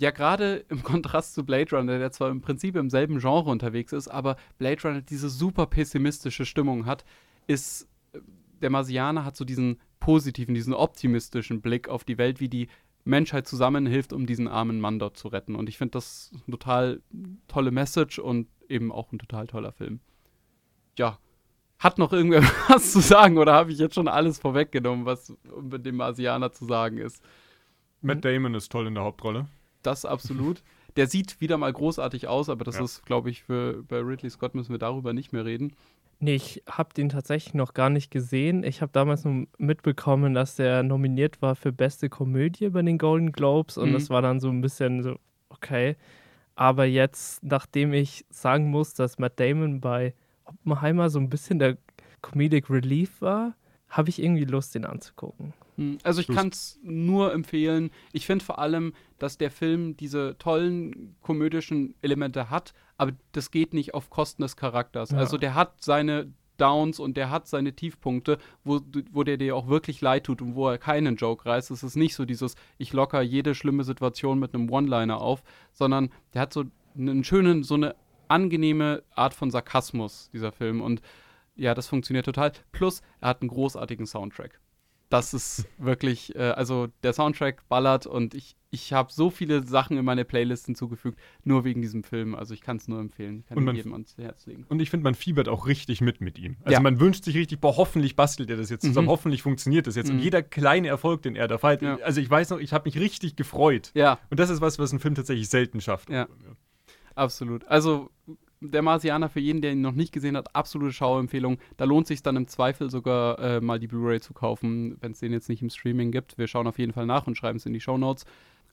ja, 0.03 0.11
gerade 0.11 0.64
im 0.68 0.82
Kontrast 0.82 1.32
zu 1.32 1.44
Blade 1.44 1.76
Runner, 1.76 1.96
der 1.96 2.11
zwar 2.11 2.28
im 2.30 2.40
Prinzip 2.40 2.74
im 2.74 2.90
selben 2.90 3.20
Genre 3.20 3.48
unterwegs 3.48 3.92
ist, 3.92 4.09
aber 4.09 4.36
Blade 4.59 4.82
Runner 4.82 5.00
diese 5.00 5.30
super 5.30 5.66
pessimistische 5.66 6.44
Stimmung 6.44 6.86
hat, 6.86 7.05
ist, 7.46 7.88
äh, 8.12 8.18
der 8.61 8.70
Marsianer 8.70 9.24
hat 9.24 9.36
so 9.36 9.44
diesen 9.44 9.80
positiven, 10.00 10.57
diesen 10.57 10.74
optimistischen 10.74 11.61
Blick 11.61 11.88
auf 11.88 12.03
die 12.03 12.18
Welt, 12.18 12.40
wie 12.40 12.48
die 12.48 12.66
Menschheit 13.05 13.46
zusammenhilft, 13.46 14.12
um 14.12 14.26
diesen 14.26 14.48
armen 14.48 14.80
Mann 14.80 14.98
dort 14.98 15.16
zu 15.16 15.28
retten. 15.28 15.55
Und 15.55 15.68
ich 15.68 15.78
finde 15.78 15.92
das 15.92 16.32
eine 16.34 16.59
total 16.59 17.00
tolle 17.46 17.70
Message 17.70 18.18
und 18.18 18.48
eben 18.68 18.90
auch 18.90 19.12
ein 19.12 19.20
total 19.20 19.46
toller 19.46 19.70
Film. 19.70 20.00
Ja, 20.98 21.18
hat 21.78 21.98
noch 21.98 22.12
irgendwer 22.12 22.42
was 22.68 22.90
zu 22.90 22.98
sagen 22.98 23.38
oder 23.38 23.55
habe 23.55 23.70
ich 23.70 23.78
jetzt 23.78 23.94
schon 23.94 24.09
alles 24.09 24.40
vorweggenommen, 24.40 25.07
was 25.07 25.32
mit 25.61 25.86
dem 25.86 26.00
Asianer 26.00 26.50
zu 26.50 26.64
sagen 26.64 26.98
ist? 26.98 27.22
Matt 28.00 28.24
Damon 28.24 28.57
ist 28.57 28.72
toll 28.72 28.88
in 28.88 28.94
der 28.94 29.05
Hauptrolle. 29.05 29.46
Das 29.83 30.05
absolut. 30.05 30.62
Der 30.97 31.07
sieht 31.07 31.41
wieder 31.41 31.59
mal 31.59 31.72
großartig 31.72 32.28
aus, 32.28 32.49
aber 32.49 32.64
das 32.64 32.76
ja. 32.76 32.85
ist, 32.85 33.05
glaube 33.07 33.30
ich, 33.30 33.43
für 33.43 33.83
bei 33.85 33.99
Ridley 33.99 34.30
Scott 34.30 34.55
müssen 34.55 34.72
wir 34.72 34.78
darüber 34.78 35.12
nicht 35.12 35.33
mehr 35.33 35.45
reden. 35.45 35.74
Nee, 36.20 36.37
ich 36.37 36.62
habe 36.70 36.95
den 36.95 37.09
tatsächlich 37.09 37.55
noch 37.55 37.74
gar 37.74 37.91
nicht 37.91 38.11
gesehen. 38.12 38.62
Ich 38.62 38.80
habe 38.80 38.93
damals 38.93 39.24
nur 39.24 39.47
mitbekommen, 39.59 40.35
dass 40.35 40.55
der 40.55 40.85
nominiert 40.85 41.43
war 41.43 41.57
für 41.57 41.72
beste 41.72 42.09
Komödie 42.09 42.68
bei 42.68 42.83
den 42.83 42.99
Golden 42.99 43.33
Globes 43.33 43.76
und 43.76 43.89
mhm. 43.89 43.95
das 43.95 44.09
war 44.09 44.22
dann 44.22 44.39
so 44.39 44.49
ein 44.49 44.61
bisschen 44.61 45.03
so, 45.03 45.16
okay. 45.49 45.97
Aber 46.55 46.85
jetzt, 46.85 47.43
nachdem 47.43 47.93
ich 47.93 48.24
sagen 48.30 48.70
muss, 48.70 48.95
dass 48.95 49.18
Matt 49.18 49.41
Damon 49.41 49.80
bei 49.80 50.14
Oppenheimer 50.45 51.11
so 51.11 51.18
ein 51.18 51.28
bisschen 51.28 51.59
der 51.59 51.76
Comedic 52.20 52.70
Relief 52.70 53.20
war, 53.20 53.57
habe 53.89 54.09
ich 54.09 54.22
irgendwie 54.22 54.45
Lust, 54.45 54.74
den 54.74 54.85
anzugucken. 54.85 55.55
Hm, 55.76 55.98
also 56.02 56.20
ich 56.20 56.28
kann 56.28 56.48
es 56.48 56.78
nur 56.82 57.32
empfehlen. 57.32 57.90
Ich 58.12 58.26
finde 58.26 58.44
vor 58.44 58.58
allem, 58.58 58.92
dass 59.18 59.38
der 59.38 59.50
Film 59.50 59.96
diese 59.96 60.36
tollen 60.38 61.16
komödischen 61.22 61.94
Elemente 62.02 62.50
hat, 62.50 62.74
aber 62.98 63.12
das 63.32 63.50
geht 63.50 63.74
nicht 63.74 63.94
auf 63.94 64.10
Kosten 64.10 64.42
des 64.42 64.56
Charakters. 64.56 65.10
Ja. 65.10 65.18
Also 65.18 65.38
der 65.38 65.54
hat 65.54 65.82
seine 65.82 66.32
Downs 66.58 67.00
und 67.00 67.16
der 67.16 67.30
hat 67.30 67.48
seine 67.48 67.72
Tiefpunkte, 67.74 68.38
wo, 68.62 68.80
wo 69.10 69.24
der 69.24 69.36
dir 69.36 69.56
auch 69.56 69.68
wirklich 69.68 70.00
leid 70.00 70.24
tut 70.24 70.42
und 70.42 70.54
wo 70.54 70.68
er 70.68 70.78
keinen 70.78 71.16
Joke 71.16 71.46
reißt. 71.46 71.70
Es 71.70 71.82
ist 71.82 71.96
nicht 71.96 72.14
so 72.14 72.24
dieses, 72.24 72.54
ich 72.78 72.92
locker 72.92 73.22
jede 73.22 73.54
schlimme 73.54 73.84
Situation 73.84 74.38
mit 74.38 74.54
einem 74.54 74.70
One-Liner 74.70 75.20
auf, 75.20 75.42
sondern 75.72 76.10
der 76.34 76.42
hat 76.42 76.52
so 76.52 76.64
einen 76.96 77.24
schönen, 77.24 77.64
so 77.64 77.74
eine 77.74 77.96
angenehme 78.28 79.02
Art 79.14 79.34
von 79.34 79.50
Sarkasmus, 79.50 80.30
dieser 80.32 80.52
Film. 80.52 80.80
Und 80.80 81.02
ja, 81.56 81.74
das 81.74 81.88
funktioniert 81.88 82.26
total. 82.26 82.52
Plus, 82.70 83.02
er 83.20 83.30
hat 83.30 83.42
einen 83.42 83.48
großartigen 83.48 84.06
Soundtrack. 84.06 84.60
Das 85.12 85.34
ist 85.34 85.66
wirklich, 85.76 86.34
äh, 86.36 86.38
also 86.38 86.88
der 87.02 87.12
Soundtrack 87.12 87.68
ballert 87.68 88.06
und 88.06 88.32
ich, 88.32 88.56
ich 88.70 88.94
habe 88.94 89.12
so 89.12 89.28
viele 89.28 89.62
Sachen 89.66 89.98
in 89.98 90.04
meine 90.06 90.24
Playlist 90.24 90.64
hinzugefügt, 90.64 91.18
nur 91.44 91.64
wegen 91.64 91.82
diesem 91.82 92.02
Film. 92.02 92.34
Also 92.34 92.54
ich 92.54 92.62
kann 92.62 92.78
es 92.78 92.88
nur 92.88 92.98
empfehlen. 92.98 93.44
Kann 93.46 93.58
und 93.58 93.64
man, 93.64 93.76
jedem 93.76 93.92
ans 93.92 94.16
Herz 94.16 94.46
legen. 94.46 94.64
Und 94.70 94.80
ich 94.80 94.88
finde, 94.88 95.04
man 95.04 95.14
fiebert 95.14 95.50
auch 95.50 95.66
richtig 95.66 96.00
mit 96.00 96.22
mit 96.22 96.38
ihm. 96.38 96.56
Also 96.62 96.72
ja. 96.72 96.80
man 96.80 96.98
wünscht 96.98 97.24
sich 97.24 97.36
richtig, 97.36 97.60
boah, 97.60 97.76
hoffentlich 97.76 98.16
bastelt 98.16 98.48
er 98.48 98.56
das 98.56 98.70
jetzt 98.70 98.86
zusammen, 98.86 99.08
mhm. 99.08 99.10
hoffentlich 99.10 99.42
funktioniert 99.42 99.86
das 99.86 99.96
jetzt. 99.96 100.08
Mhm. 100.08 100.16
Und 100.16 100.22
jeder 100.22 100.42
kleine 100.42 100.88
Erfolg, 100.88 101.20
den 101.20 101.36
er 101.36 101.46
da 101.46 101.58
feiert, 101.58 101.82
ja. 101.82 101.96
also 101.96 102.18
ich 102.18 102.30
weiß 102.30 102.48
noch, 102.48 102.58
ich 102.58 102.72
habe 102.72 102.88
mich 102.88 102.98
richtig 102.98 103.36
gefreut. 103.36 103.90
Ja. 103.92 104.18
Und 104.30 104.40
das 104.40 104.48
ist 104.48 104.62
was, 104.62 104.78
was 104.78 104.92
ein 104.92 104.98
Film 104.98 105.14
tatsächlich 105.14 105.50
selten 105.50 105.82
schafft. 105.82 106.08
Ja. 106.08 106.26
Absolut. 107.14 107.66
Also 107.66 108.10
der 108.62 108.82
Marsianer 108.82 109.28
für 109.28 109.40
jeden, 109.40 109.60
der 109.60 109.72
ihn 109.72 109.80
noch 109.80 109.92
nicht 109.92 110.12
gesehen 110.12 110.36
hat, 110.36 110.54
absolute 110.54 110.92
Schauempfehlung. 110.92 111.58
Da 111.76 111.84
lohnt 111.84 112.06
sich 112.06 112.22
dann 112.22 112.36
im 112.36 112.46
Zweifel 112.46 112.90
sogar 112.90 113.38
äh, 113.38 113.60
mal 113.60 113.78
die 113.78 113.88
Blu-ray 113.88 114.20
zu 114.20 114.32
kaufen, 114.32 114.96
wenn 115.00 115.12
es 115.12 115.20
den 115.20 115.32
jetzt 115.32 115.48
nicht 115.48 115.62
im 115.62 115.70
Streaming 115.70 116.12
gibt. 116.12 116.38
Wir 116.38 116.46
schauen 116.46 116.66
auf 116.66 116.78
jeden 116.78 116.92
Fall 116.92 117.06
nach 117.06 117.26
und 117.26 117.36
schreiben 117.36 117.56
es 117.56 117.66
in 117.66 117.72
die 117.72 117.80
Show 117.80 117.98
Notes. 117.98 118.24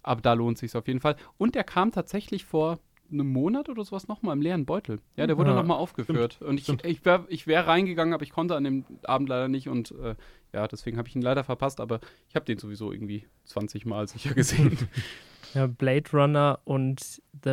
Aber 0.01 0.21
da 0.21 0.33
lohnt 0.33 0.57
sich 0.57 0.75
auf 0.75 0.87
jeden 0.87 1.01
Fall. 1.01 1.15
Und 1.37 1.55
der 1.55 1.63
kam 1.63 1.91
tatsächlich 1.91 2.45
vor 2.45 2.79
einem 3.11 3.31
Monat 3.31 3.69
oder 3.69 3.83
sowas 3.83 4.07
nochmal 4.07 4.35
im 4.35 4.41
leeren 4.41 4.65
Beutel. 4.65 4.99
Ja, 5.15 5.27
der 5.27 5.37
wurde 5.37 5.51
ja, 5.51 5.55
nochmal 5.55 5.77
aufgeführt. 5.77 6.35
Stimmt, 6.35 6.69
und 6.69 6.85
ich, 6.85 6.99
ich 6.99 7.05
wäre 7.05 7.27
wär 7.29 7.67
reingegangen, 7.67 8.13
aber 8.13 8.23
ich 8.23 8.31
konnte 8.31 8.55
an 8.55 8.63
dem 8.63 8.85
Abend 9.03 9.29
leider 9.29 9.47
nicht 9.47 9.67
und 9.69 9.91
äh, 9.91 10.15
ja, 10.53 10.67
deswegen 10.67 10.97
habe 10.97 11.07
ich 11.07 11.15
ihn 11.15 11.21
leider 11.21 11.43
verpasst, 11.43 11.79
aber 11.79 11.99
ich 12.29 12.35
habe 12.35 12.45
den 12.45 12.57
sowieso 12.57 12.91
irgendwie 12.91 13.25
20 13.45 13.85
Mal 13.85 14.07
sicher 14.07 14.33
gesehen. 14.33 14.77
Ja, 15.55 15.65
Blade 15.65 16.11
Runner 16.13 16.59
und 16.63 17.01
The 17.43 17.49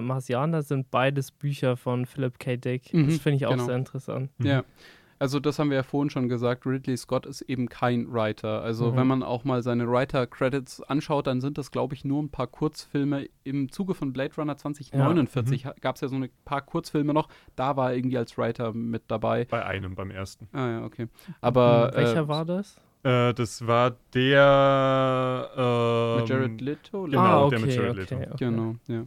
Marsianer 0.00 0.62
sind 0.62 0.90
beides 0.90 1.32
Bücher 1.32 1.76
von 1.76 2.06
Philip 2.06 2.38
K. 2.38 2.56
Dick. 2.56 2.94
Mhm, 2.94 3.06
das 3.08 3.18
finde 3.18 3.36
ich 3.38 3.46
auch 3.46 3.52
genau. 3.52 3.64
sehr 3.64 3.76
interessant. 3.76 4.30
Ja. 4.38 4.62
Also 5.20 5.38
das 5.38 5.58
haben 5.58 5.68
wir 5.68 5.76
ja 5.76 5.82
vorhin 5.82 6.08
schon 6.08 6.30
gesagt, 6.30 6.64
Ridley 6.64 6.96
Scott 6.96 7.26
ist 7.26 7.42
eben 7.42 7.68
kein 7.68 8.10
Writer. 8.10 8.62
Also 8.62 8.92
mhm. 8.92 8.96
wenn 8.96 9.06
man 9.06 9.22
auch 9.22 9.44
mal 9.44 9.62
seine 9.62 9.86
Writer-Credits 9.86 10.80
anschaut, 10.84 11.26
dann 11.26 11.42
sind 11.42 11.58
das, 11.58 11.70
glaube 11.70 11.94
ich, 11.94 12.06
nur 12.06 12.22
ein 12.22 12.30
paar 12.30 12.46
Kurzfilme. 12.46 13.28
Im 13.44 13.70
Zuge 13.70 13.92
von 13.92 14.14
Blade 14.14 14.34
Runner 14.38 14.56
2049 14.56 15.64
ja. 15.64 15.70
mhm. 15.70 15.80
gab 15.82 15.96
es 15.96 16.00
ja 16.00 16.08
so 16.08 16.16
ein 16.16 16.30
paar 16.46 16.62
Kurzfilme 16.62 17.12
noch. 17.12 17.28
Da 17.54 17.76
war 17.76 17.90
er 17.90 17.98
irgendwie 17.98 18.16
als 18.16 18.38
Writer 18.38 18.72
mit 18.72 19.02
dabei. 19.08 19.44
Bei 19.44 19.66
einem, 19.66 19.94
beim 19.94 20.10
ersten. 20.10 20.48
Ah 20.52 20.70
ja, 20.70 20.84
okay. 20.84 21.08
Aber 21.42 21.90
mhm. 21.92 21.96
Welcher 21.98 22.20
äh, 22.20 22.28
war 22.28 22.46
das? 22.46 22.80
Äh, 23.02 23.34
das 23.34 23.66
war 23.66 23.96
der 24.14 25.50
ähm, 25.54 26.20
mit 26.20 26.28
Jared 26.30 26.60
Leto? 26.62 27.04
Genau, 27.04 27.20
ah, 27.20 27.44
okay, 27.44 27.56
der 27.56 27.66
mit 27.66 27.76
Jared 27.76 27.96
Leto. 27.96 28.14
Okay, 28.14 28.28
okay. 28.30 28.44
Genau, 28.44 28.76
ja. 28.88 29.06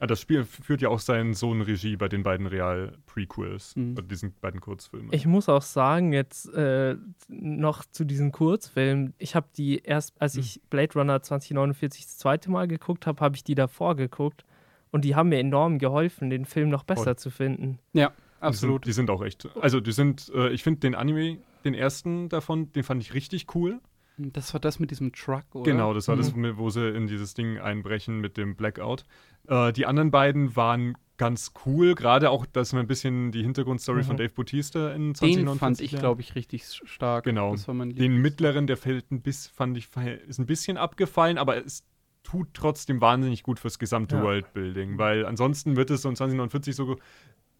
Ah, 0.00 0.06
das 0.06 0.20
Spiel 0.20 0.44
führt 0.44 0.80
ja 0.80 0.90
auch 0.90 1.00
seinen 1.00 1.34
Sohn 1.34 1.60
Regie 1.60 1.96
bei 1.96 2.08
den 2.08 2.22
beiden 2.22 2.46
Real-Prequels, 2.46 3.74
mhm. 3.74 3.94
bei 3.96 4.02
diesen 4.02 4.32
beiden 4.40 4.60
Kurzfilmen. 4.60 5.08
Ich 5.12 5.26
muss 5.26 5.48
auch 5.48 5.62
sagen, 5.62 6.12
jetzt 6.12 6.52
äh, 6.54 6.96
noch 7.28 7.84
zu 7.84 8.04
diesen 8.04 8.30
Kurzfilmen, 8.30 9.14
ich 9.18 9.34
habe 9.34 9.48
die 9.56 9.78
erst, 9.78 10.20
als 10.20 10.34
mhm. 10.34 10.40
ich 10.40 10.60
Blade 10.70 10.94
Runner 10.94 11.20
2049 11.20 12.04
das 12.04 12.18
zweite 12.18 12.48
Mal 12.48 12.68
geguckt 12.68 13.08
habe, 13.08 13.20
habe 13.20 13.34
ich 13.34 13.42
die 13.42 13.56
davor 13.56 13.96
geguckt 13.96 14.44
und 14.92 15.04
die 15.04 15.16
haben 15.16 15.30
mir 15.30 15.40
enorm 15.40 15.78
geholfen, 15.78 16.30
den 16.30 16.44
Film 16.44 16.68
noch 16.68 16.84
besser 16.84 17.04
Voll. 17.04 17.16
zu 17.16 17.30
finden. 17.30 17.80
Ja, 17.92 18.12
absolut. 18.38 18.84
Die 18.84 18.92
sind, 18.92 19.08
die 19.08 19.10
sind 19.12 19.18
auch 19.18 19.24
echt, 19.24 19.48
also 19.60 19.80
die 19.80 19.92
sind, 19.92 20.30
äh, 20.32 20.50
ich 20.50 20.62
finde 20.62 20.78
den 20.78 20.94
Anime, 20.94 21.38
den 21.64 21.74
ersten 21.74 22.28
davon, 22.28 22.72
den 22.72 22.84
fand 22.84 23.02
ich 23.02 23.14
richtig 23.14 23.52
cool. 23.56 23.80
Das 24.18 24.52
war 24.52 24.60
das 24.60 24.78
mit 24.78 24.90
diesem 24.90 25.12
Truck, 25.12 25.44
oder? 25.54 25.70
Genau, 25.70 25.94
das 25.94 26.08
war 26.08 26.16
mhm. 26.16 26.42
das, 26.42 26.58
wo 26.58 26.70
sie 26.70 26.88
in 26.88 27.06
dieses 27.06 27.34
Ding 27.34 27.58
einbrechen 27.58 28.20
mit 28.20 28.36
dem 28.36 28.56
Blackout. 28.56 29.04
Äh, 29.46 29.72
die 29.72 29.86
anderen 29.86 30.10
beiden 30.10 30.56
waren 30.56 30.96
ganz 31.18 31.52
cool, 31.66 31.94
gerade 31.94 32.30
auch, 32.30 32.46
dass 32.46 32.72
man 32.72 32.82
ein 32.82 32.86
bisschen 32.86 33.32
die 33.32 33.42
Hintergrundstory 33.42 34.02
mhm. 34.02 34.06
von 34.06 34.16
Dave 34.16 34.30
Bautista 34.30 34.92
in 34.92 35.14
2049 35.14 35.20
Den 35.50 35.58
fand 35.58 35.80
ich, 35.80 35.98
glaube 35.98 36.20
ich, 36.20 36.34
richtig 36.34 36.64
stark. 36.84 37.24
Genau. 37.24 37.54
Den 37.56 38.16
mittleren, 38.16 38.66
der 38.66 38.76
fällt 38.76 39.10
ein 39.10 39.20
bisschen, 39.20 39.52
fand 39.54 39.76
ich, 39.76 39.88
ist 40.26 40.38
ein 40.38 40.46
bisschen 40.46 40.76
abgefallen, 40.76 41.38
aber 41.38 41.64
es 41.64 41.84
tut 42.22 42.48
trotzdem 42.54 43.00
wahnsinnig 43.00 43.42
gut 43.42 43.58
fürs 43.58 43.78
gesamte 43.78 44.16
ja. 44.16 44.22
Worldbuilding, 44.22 44.98
weil 44.98 45.24
ansonsten 45.24 45.76
wird 45.76 45.90
es 45.90 46.02
so 46.02 46.08
in 46.08 46.16
2049 46.16 46.76
so 46.76 46.96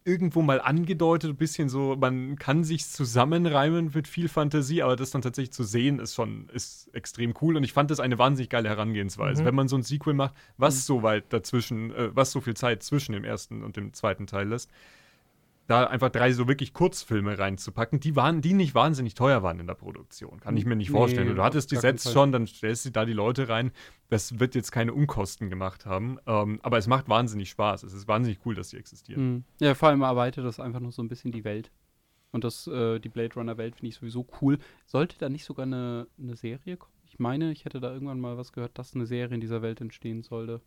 irgendwo 0.05 0.41
mal 0.41 0.61
angedeutet, 0.61 1.29
ein 1.29 1.35
bisschen 1.35 1.69
so, 1.69 1.95
man 1.99 2.37
kann 2.37 2.63
sich 2.63 2.87
zusammenreimen 2.87 3.91
mit 3.93 4.07
viel 4.07 4.29
Fantasie, 4.29 4.81
aber 4.81 4.95
das 4.95 5.11
dann 5.11 5.21
tatsächlich 5.21 5.51
zu 5.51 5.63
sehen, 5.63 5.99
ist 5.99 6.15
schon 6.15 6.49
ist 6.53 6.89
extrem 6.93 7.33
cool. 7.41 7.57
Und 7.57 7.63
ich 7.63 7.73
fand 7.73 7.91
das 7.91 7.99
eine 7.99 8.17
wahnsinnig 8.17 8.49
geile 8.49 8.69
Herangehensweise. 8.69 9.41
Mhm. 9.41 9.47
Wenn 9.47 9.55
man 9.55 9.67
so 9.67 9.75
ein 9.75 9.83
Sequel 9.83 10.13
macht, 10.13 10.33
was 10.57 10.75
mhm. 10.75 10.79
so 10.79 11.03
weit 11.03 11.25
dazwischen, 11.29 11.93
äh, 11.93 12.15
was 12.15 12.31
so 12.31 12.41
viel 12.41 12.55
Zeit 12.55 12.83
zwischen 12.83 13.11
dem 13.13 13.23
ersten 13.23 13.63
und 13.63 13.77
dem 13.77 13.93
zweiten 13.93 14.25
Teil 14.25 14.47
lässt, 14.47 14.69
da 15.69 15.85
einfach 15.85 16.09
drei 16.09 16.31
so 16.31 16.47
wirklich 16.47 16.73
Kurzfilme 16.73 17.37
reinzupacken, 17.37 17.99
die 17.99 18.15
waren, 18.15 18.41
die 18.41 18.53
nicht 18.53 18.73
wahnsinnig 18.73 19.13
teuer 19.13 19.43
waren 19.43 19.59
in 19.59 19.67
der 19.67 19.75
Produktion. 19.75 20.39
Kann 20.39 20.57
ich 20.57 20.65
mir 20.65 20.75
nicht 20.75 20.89
vorstellen. 20.89 21.27
Nee, 21.27 21.35
du 21.35 21.43
hattest 21.43 21.71
die 21.71 21.75
Sets 21.75 22.11
schon, 22.11 22.31
dann 22.31 22.47
stellst 22.47 22.85
du 22.85 22.89
da 22.89 23.05
die 23.05 23.13
Leute 23.13 23.49
rein. 23.49 23.71
Das 24.09 24.39
wird 24.39 24.55
jetzt 24.55 24.71
keine 24.71 24.93
Unkosten 24.93 25.49
gemacht 25.49 25.85
haben. 25.85 26.17
Ähm, 26.25 26.59
aber 26.63 26.79
es 26.79 26.87
macht 26.87 27.07
wahnsinnig 27.07 27.51
Spaß. 27.51 27.83
Es 27.83 27.93
ist 27.93 28.07
wahnsinnig 28.07 28.39
cool, 28.45 28.55
dass 28.55 28.69
die 28.69 28.77
existieren. 28.77 29.33
Mhm. 29.33 29.43
Ja, 29.59 29.75
vor 29.75 29.89
allem 29.89 30.01
erweitert 30.01 30.43
das 30.43 30.59
einfach 30.59 30.79
noch 30.79 30.91
so 30.91 31.03
ein 31.03 31.07
bisschen 31.07 31.31
die 31.31 31.43
Welt. 31.43 31.71
Und 32.31 32.43
das, 32.43 32.65
äh, 32.65 32.99
die 32.99 33.09
Blade 33.09 33.35
Runner 33.35 33.57
Welt 33.57 33.75
finde 33.75 33.89
ich 33.89 33.95
sowieso 33.95 34.27
cool. 34.41 34.57
Sollte 34.87 35.17
da 35.19 35.29
nicht 35.29 35.45
sogar 35.45 35.67
eine, 35.67 36.07
eine 36.17 36.35
Serie 36.35 36.77
kommen? 36.77 36.93
Ich 37.05 37.19
meine, 37.19 37.51
ich 37.51 37.65
hätte 37.65 37.79
da 37.79 37.91
irgendwann 37.91 38.19
mal 38.19 38.37
was 38.37 38.53
gehört, 38.53 38.77
dass 38.79 38.95
eine 38.95 39.05
Serie 39.05 39.35
in 39.35 39.41
dieser 39.41 39.61
Welt 39.61 39.81
entstehen 39.81 40.23
sollte. 40.23 40.61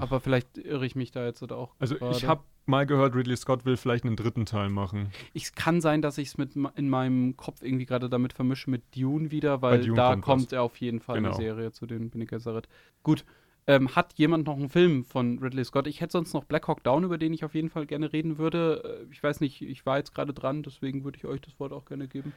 Aber 0.00 0.20
vielleicht 0.20 0.58
irre 0.58 0.86
ich 0.86 0.96
mich 0.96 1.10
da 1.10 1.24
jetzt 1.24 1.42
oder 1.42 1.56
auch. 1.56 1.74
Also 1.78 1.96
gerade. 1.96 2.16
ich 2.16 2.26
habe 2.26 2.42
mal 2.66 2.86
gehört, 2.86 3.14
Ridley 3.14 3.36
Scott 3.36 3.64
will 3.64 3.76
vielleicht 3.76 4.04
einen 4.04 4.16
dritten 4.16 4.46
Teil 4.46 4.68
machen. 4.68 5.10
Es 5.34 5.52
kann 5.52 5.80
sein, 5.80 6.02
dass 6.02 6.18
ich 6.18 6.28
es 6.28 6.38
mit 6.38 6.56
in 6.56 6.88
meinem 6.88 7.36
Kopf 7.36 7.62
irgendwie 7.62 7.86
gerade 7.86 8.08
damit 8.08 8.32
vermische 8.32 8.70
mit 8.70 8.82
Dune 8.94 9.30
wieder, 9.30 9.62
weil 9.62 9.80
Dune 9.80 9.94
da 9.94 10.10
kommt, 10.10 10.24
kommt 10.24 10.52
er 10.52 10.62
auf 10.62 10.76
jeden 10.78 11.00
Fall 11.00 11.16
genau. 11.16 11.28
eine 11.30 11.36
Serie 11.36 11.72
zu 11.72 11.86
den 11.86 12.10
Bene 12.10 12.26
Gesserit. 12.26 12.68
Gut. 13.02 13.24
Ähm, 13.68 13.96
hat 13.96 14.12
jemand 14.14 14.46
noch 14.46 14.56
einen 14.56 14.68
Film 14.68 15.04
von 15.04 15.40
Ridley 15.40 15.64
Scott? 15.64 15.88
Ich 15.88 16.00
hätte 16.00 16.12
sonst 16.12 16.32
noch 16.34 16.44
Black 16.44 16.68
Hawk 16.68 16.84
Down, 16.84 17.02
über 17.02 17.18
den 17.18 17.32
ich 17.32 17.44
auf 17.44 17.52
jeden 17.52 17.68
Fall 17.68 17.84
gerne 17.84 18.12
reden 18.12 18.38
würde. 18.38 19.06
Äh, 19.08 19.12
ich 19.12 19.20
weiß 19.20 19.40
nicht, 19.40 19.60
ich 19.60 19.84
war 19.84 19.98
jetzt 19.98 20.14
gerade 20.14 20.32
dran, 20.32 20.62
deswegen 20.62 21.02
würde 21.02 21.18
ich 21.18 21.24
euch 21.24 21.40
das 21.40 21.58
Wort 21.58 21.72
auch 21.72 21.84
gerne 21.84 22.06
geben. 22.06 22.32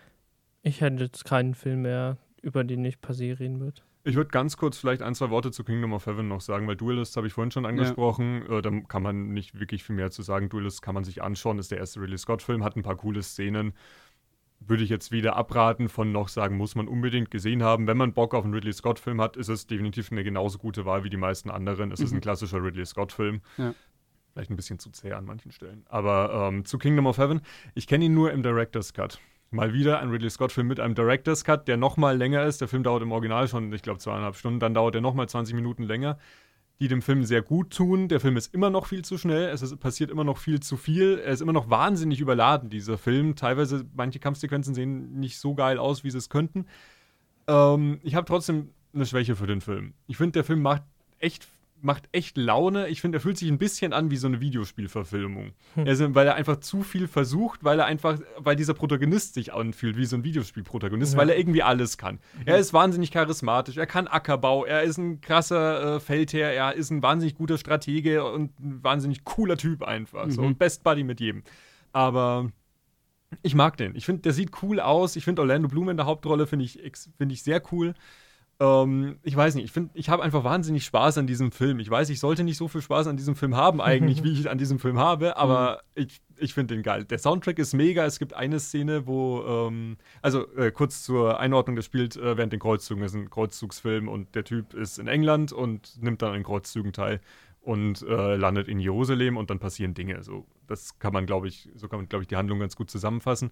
Ich 0.64 0.82
hätte 0.82 1.03
jetzt 1.03 1.26
keinen 1.26 1.53
Film 1.53 1.84
mehr, 1.84 2.18
über 2.42 2.64
den 2.64 2.84
ich 2.86 3.02
per 3.02 3.14
se 3.14 3.40
reden 3.40 3.60
würde. 3.60 3.82
Ich 4.04 4.16
würde 4.16 4.30
ganz 4.30 4.56
kurz 4.56 4.78
vielleicht 4.78 5.02
ein, 5.02 5.14
zwei 5.14 5.30
Worte 5.30 5.52
zu 5.52 5.64
Kingdom 5.64 5.94
of 5.94 6.06
Heaven 6.06 6.28
noch 6.28 6.42
sagen, 6.42 6.68
weil 6.68 6.78
Duelist 6.78 7.18
habe 7.18 7.28
ich 7.28 7.34
vorhin 7.34 7.52
schon 7.52 7.66
angesprochen. 7.66 8.44
Ja. 8.50 8.60
Äh, 8.60 8.62
da 8.62 8.72
kann 8.88 9.04
man 9.04 9.34
nicht 9.34 9.60
wirklich 9.60 9.84
viel 9.84 9.96
mehr 9.96 10.10
zu 10.10 10.22
sagen. 10.22 10.50
Duelist 10.50 10.82
kann 10.82 10.96
man 10.96 11.04
sich 11.04 11.22
anschauen, 11.22 11.60
ist 11.60 11.72
der 11.72 11.80
erste 11.80 12.02
Ridley 12.02 12.18
Scott-Film, 12.18 12.64
hat 12.64 12.76
ein 12.76 12.84
paar 12.84 12.96
coole 12.96 13.22
Szenen. 13.22 13.74
Würde 14.62 14.84
ich 14.84 14.90
jetzt 14.90 15.12
wieder 15.12 15.36
abraten 15.36 15.90
von 15.90 16.12
noch 16.12 16.28
sagen, 16.28 16.58
muss 16.58 16.76
man 16.76 16.88
unbedingt 16.88 17.32
gesehen 17.32 17.64
haben. 17.64 17.88
Wenn 17.88 17.98
man 17.98 18.14
Bock 18.14 18.34
auf 18.34 18.44
einen 18.44 18.54
Ridley 18.54 18.74
Scott-Film 18.74 19.22
hat, 19.22 19.38
ist 19.38 19.50
es 19.50 19.68
definitiv 19.68 20.12
eine 20.12 20.24
genauso 20.24 20.58
gute 20.58 20.86
Wahl 20.86 21.04
wie 21.04 21.10
die 21.10 21.18
meisten 21.18 21.50
anderen. 21.50 21.92
Es 21.92 22.00
mhm. 22.00 22.06
ist 22.06 22.12
ein 22.12 22.16
mhm. 22.16 22.22
klassischer 22.22 22.64
Ridley 22.64 22.86
Scott-Film. 22.86 23.42
Ja. 23.58 23.74
Vielleicht 24.34 24.52
ein 24.52 24.56
bisschen 24.56 24.80
zu 24.80 24.92
zäh 24.92 25.12
an 25.14 25.26
manchen 25.26 25.52
Stellen. 25.52 25.86
Aber 25.90 26.50
ähm, 26.50 26.64
zu 26.64 26.78
Kingdom 26.78 27.08
of 27.08 27.18
Heaven, 27.18 27.42
ich 27.74 27.88
kenne 27.88 28.06
ihn 28.06 28.14
nur 28.14 28.32
im 28.32 28.44
Director's 28.44 28.94
Cut. 28.94 29.20
Mal 29.52 29.74
wieder 29.74 30.00
ein 30.00 30.10
Ridley 30.10 30.30
Scott-Film 30.30 30.68
mit 30.68 30.80
einem 30.80 30.93
Director's 30.93 31.43
Cut, 31.43 31.68
der 31.68 31.78
nochmal 31.78 32.16
länger 32.16 32.43
ist. 32.45 32.62
Der 32.62 32.68
Film 32.68 32.84
dauert 32.84 33.02
im 33.02 33.12
Original 33.12 33.47
schon, 33.47 33.74
ich 33.74 33.82
glaube, 33.82 34.00
zweieinhalb 34.00 34.36
Stunden. 34.36 34.60
Dann 34.60 34.76
dauert 34.76 34.93
er 34.95 35.02
nochmal 35.02 35.28
20 35.28 35.56
Minuten 35.56 35.84
länger, 35.84 36.20
die 36.80 36.88
dem 36.88 37.02
Film 37.02 37.24
sehr 37.24 37.41
gut 37.41 37.72
tun. 37.76 38.10
Der 38.10 38.20
Film 38.20 38.38
ist 38.38 38.54
immer 38.54 38.70
noch 38.70 38.86
viel 38.86 39.04
zu 39.04 39.18
schnell. 39.18 39.50
Es 39.50 39.64
ist, 39.64 39.80
passiert 39.80 40.12
immer 40.12 40.24
noch 40.24 40.38
viel 40.38 40.60
zu 40.60 40.78
viel. 40.78 41.18
Er 41.18 41.34
ist 41.34 41.41
immer 41.41 41.54
noch 41.54 41.70
wahnsinnig 41.70 42.20
überladen, 42.20 42.70
dieser 42.70 43.00
Film. 43.00 43.36
Teilweise, 43.36 43.86
manche 43.95 44.20
Kampfsequenzen 44.20 44.76
sehen 44.76 45.20
nicht 45.20 45.39
so 45.39 45.56
geil 45.56 45.80
aus, 45.80 46.04
wie 46.04 46.12
sie 46.12 46.20
es 46.20 46.30
könnten. 46.30 46.68
Ähm, 47.47 48.00
ich 48.04 48.14
habe 48.14 48.28
trotzdem 48.28 48.70
eine 48.93 49.08
Schwäche 49.08 49.36
für 49.36 49.47
den 49.47 49.62
Film. 49.62 49.93
Ich 50.06 50.18
finde, 50.18 50.34
der 50.34 50.43
Film 50.43 50.62
macht 50.62 50.84
echt 51.18 51.47
macht 51.82 52.10
echt 52.12 52.38
Laune. 52.38 52.88
Ich 52.88 53.02
finde, 53.02 53.18
er 53.18 53.22
fühlt 53.22 53.38
sich 53.38 53.50
ein 53.50 53.58
bisschen 53.58 53.94
an 53.94 54.12
wie 54.12 54.18
so 54.18 54.28
eine 54.28 54.42
Videospielverfilmung. 54.42 55.52
Hm. 55.76 55.88
Also, 55.88 56.16
weil 56.16 56.28
er 56.28 56.36
einfach 56.36 56.58
zu 56.58 56.84
viel 56.84 57.08
versucht, 57.08 57.64
weil 57.64 57.80
er 57.80 57.86
einfach, 57.86 58.20
weil 58.38 58.56
dieser 58.56 58.74
Protagonist 58.74 59.34
sich 59.34 59.54
anfühlt 59.54 59.98
wie 59.98 60.06
so 60.06 60.16
ein 60.16 60.24
Videospielprotagonist, 60.24 61.14
ja. 61.14 61.20
weil 61.20 61.30
er 61.30 61.38
irgendwie 61.38 61.64
alles 61.64 61.98
kann. 61.98 62.16
Mhm. 62.16 62.44
Er 62.46 62.58
ist 62.58 62.74
wahnsinnig 62.74 63.12
charismatisch, 63.12 63.78
er 63.78 63.88
kann 63.88 64.08
Ackerbau, 64.08 64.66
er 64.66 64.84
ist 64.84 64.98
ein 64.98 65.22
krasser 65.22 65.96
äh, 65.96 66.00
Feldherr, 66.00 66.52
er 66.52 66.74
ist 66.74 66.90
ein 66.90 67.02
wahnsinnig 67.02 67.36
guter 67.36 67.58
Stratege 67.58 68.24
und 68.24 68.60
ein 68.60 68.84
wahnsinnig 68.84 69.24
cooler 69.24 69.58
Typ 69.58 69.84
einfach. 69.84 70.26
Mhm. 70.26 70.32
So 70.32 70.42
ein 70.44 70.58
Best 70.58 70.84
Buddy 70.84 71.04
mit 71.04 71.20
jedem. 71.20 71.44
Aber 71.92 72.52
ich 73.42 73.56
mag 73.56 73.78
den. 73.78 73.96
Ich 73.96 74.06
finde, 74.06 74.22
der 74.24 74.34
sieht 74.34 74.52
cool 74.64 74.80
aus. 74.80 75.16
Ich 75.16 75.24
finde 75.24 75.42
Orlando 75.42 75.68
Bloom 75.68 75.90
in 75.90 75.98
der 75.98 76.06
Hauptrolle, 76.06 76.48
finde 76.48 76.66
ich, 76.66 76.80
find 77.18 77.32
ich 77.32 77.44
sehr 77.44 77.62
cool. 77.72 77.94
Ähm, 78.62 79.20
ich 79.24 79.36
weiß 79.36 79.55
nicht, 79.55 79.66
ich 79.66 79.72
finde, 79.72 79.91
ich 79.93 80.10
habe 80.10 80.22
einfach 80.22 80.43
wahnsinnig 80.43 80.84
Spaß 80.84 81.18
an 81.18 81.28
diesem 81.28 81.51
Film. 81.51 81.80
Ich 81.80 81.89
weiß, 81.89 82.10
ich 82.10 82.20
sollte 82.20 82.43
nicht 82.43 82.57
so 82.57 82.68
viel 82.68 82.82
Spaß 82.82 83.07
an 83.07 83.16
diesem 83.16 83.36
Film 83.36 83.55
haben, 83.55 83.80
eigentlich, 83.80 84.22
wie 84.24 84.34
ich 84.34 84.49
an 84.49 84.57
diesem 84.57 84.80
Film 84.80 84.99
habe, 84.99 85.38
aber 85.38 85.82
mhm. 85.95 86.03
ich, 86.03 86.22
ich 86.38 86.53
finde 86.53 86.76
den 86.76 86.84
geil. 86.84 87.05
Der 87.05 87.20
Soundtrack 87.20 87.57
ist 87.57 87.74
mega. 87.74 88.05
Es 88.05 88.20
gibt 88.20 88.34
eine 88.34 88.60
Szene, 88.60 89.07
wo, 89.07 89.43
ähm, 89.47 89.97
also 90.22 90.53
äh, 90.55 90.72
kurz 90.72 91.03
zur 91.03 91.39
Einordnung, 91.39 91.78
das 91.78 91.86
spielt 91.86 92.18
äh, 92.18 92.38
während 92.38 92.51
den 92.51 92.60
Kreuzzügen. 92.60 93.01
Das 93.01 93.14
ist 93.14 93.18
ein 93.18 93.30
Kreuzzugsfilm 93.30 94.10
und 94.10 94.36
der 94.36 94.43
Typ 94.43 94.74
ist 94.74 94.99
in 94.99 95.07
England 95.07 95.53
und 95.53 96.01
nimmt 96.01 96.22
dann 96.22 96.30
an 96.30 96.36
den 96.36 96.43
Kreuzzügen 96.43 96.91
teil 96.91 97.22
und 97.62 98.01
äh, 98.01 98.36
landet 98.36 98.68
in 98.68 98.80
Jerusalem 98.80 99.38
und 99.38 99.49
dann 99.49 99.60
passieren 99.60 99.93
Dinge. 99.93 100.22
So, 100.24 100.45
das 100.68 100.99
kann 100.99 101.14
man, 101.14 101.26
glaube 101.26 101.47
ich, 101.47 101.70
so 101.76 101.88
kann 101.88 101.99
man, 101.99 102.10
glaube 102.10 102.24
ich, 102.24 102.28
die 102.28 102.36
Handlung 102.36 102.60
ganz 102.60 102.76
gut 102.76 102.89
zusammenfassen 102.89 103.51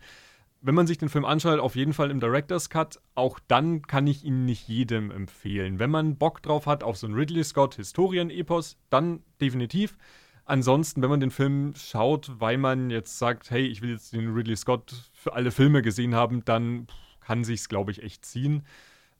wenn 0.62 0.76
man 0.76 0.88
sich 0.88 0.98
den 0.98 1.10
Film 1.10 1.26
anschaut, 1.26 1.60
auf 1.60 1.76
jeden 1.76 1.94
Fall 1.94 2.12
im 2.12 2.20
Director's 2.20 2.70
Cut. 2.70 3.00
Auch 3.16 3.40
dann 3.48 3.84
kann 3.84 4.08
ich 4.08 4.24
ihn 4.24 4.46
nicht 4.46 4.68
jedem 4.68 5.12
empfehlen. 5.12 5.80
Wenn 5.80 5.90
man 5.90 6.18
Bock 6.18 6.42
drauf 6.42 6.66
hat 6.66 6.84
auf 6.84 6.98
so 6.98 7.08
ein 7.08 7.14
Ridley 7.14 7.44
Scott 7.44 7.76
Historien-Epos, 7.76 8.78
dann 8.90 9.24
definitiv. 9.40 9.98
Ansonsten, 10.46 11.02
wenn 11.02 11.10
man 11.10 11.20
den 11.20 11.32
Film 11.32 11.74
schaut, 11.76 12.32
weil 12.40 12.58
man 12.58 12.90
jetzt 12.90 13.20
sagt, 13.20 13.52
hey, 13.52 13.66
ich 13.66 13.82
will 13.82 13.92
jetzt 13.92 14.14
den 14.14 14.34
Ridley 14.34 14.56
Scott 14.56 15.12
für 15.14 15.34
alle 15.34 15.52
Filme 15.52 15.82
gesehen 15.82 16.16
haben, 16.16 16.46
dann 16.46 16.88
kann 17.20 17.44
sich's, 17.44 17.68
glaube 17.68 17.92
ich, 17.92 18.02
echt 18.02 18.26
ziehen. 18.26 18.64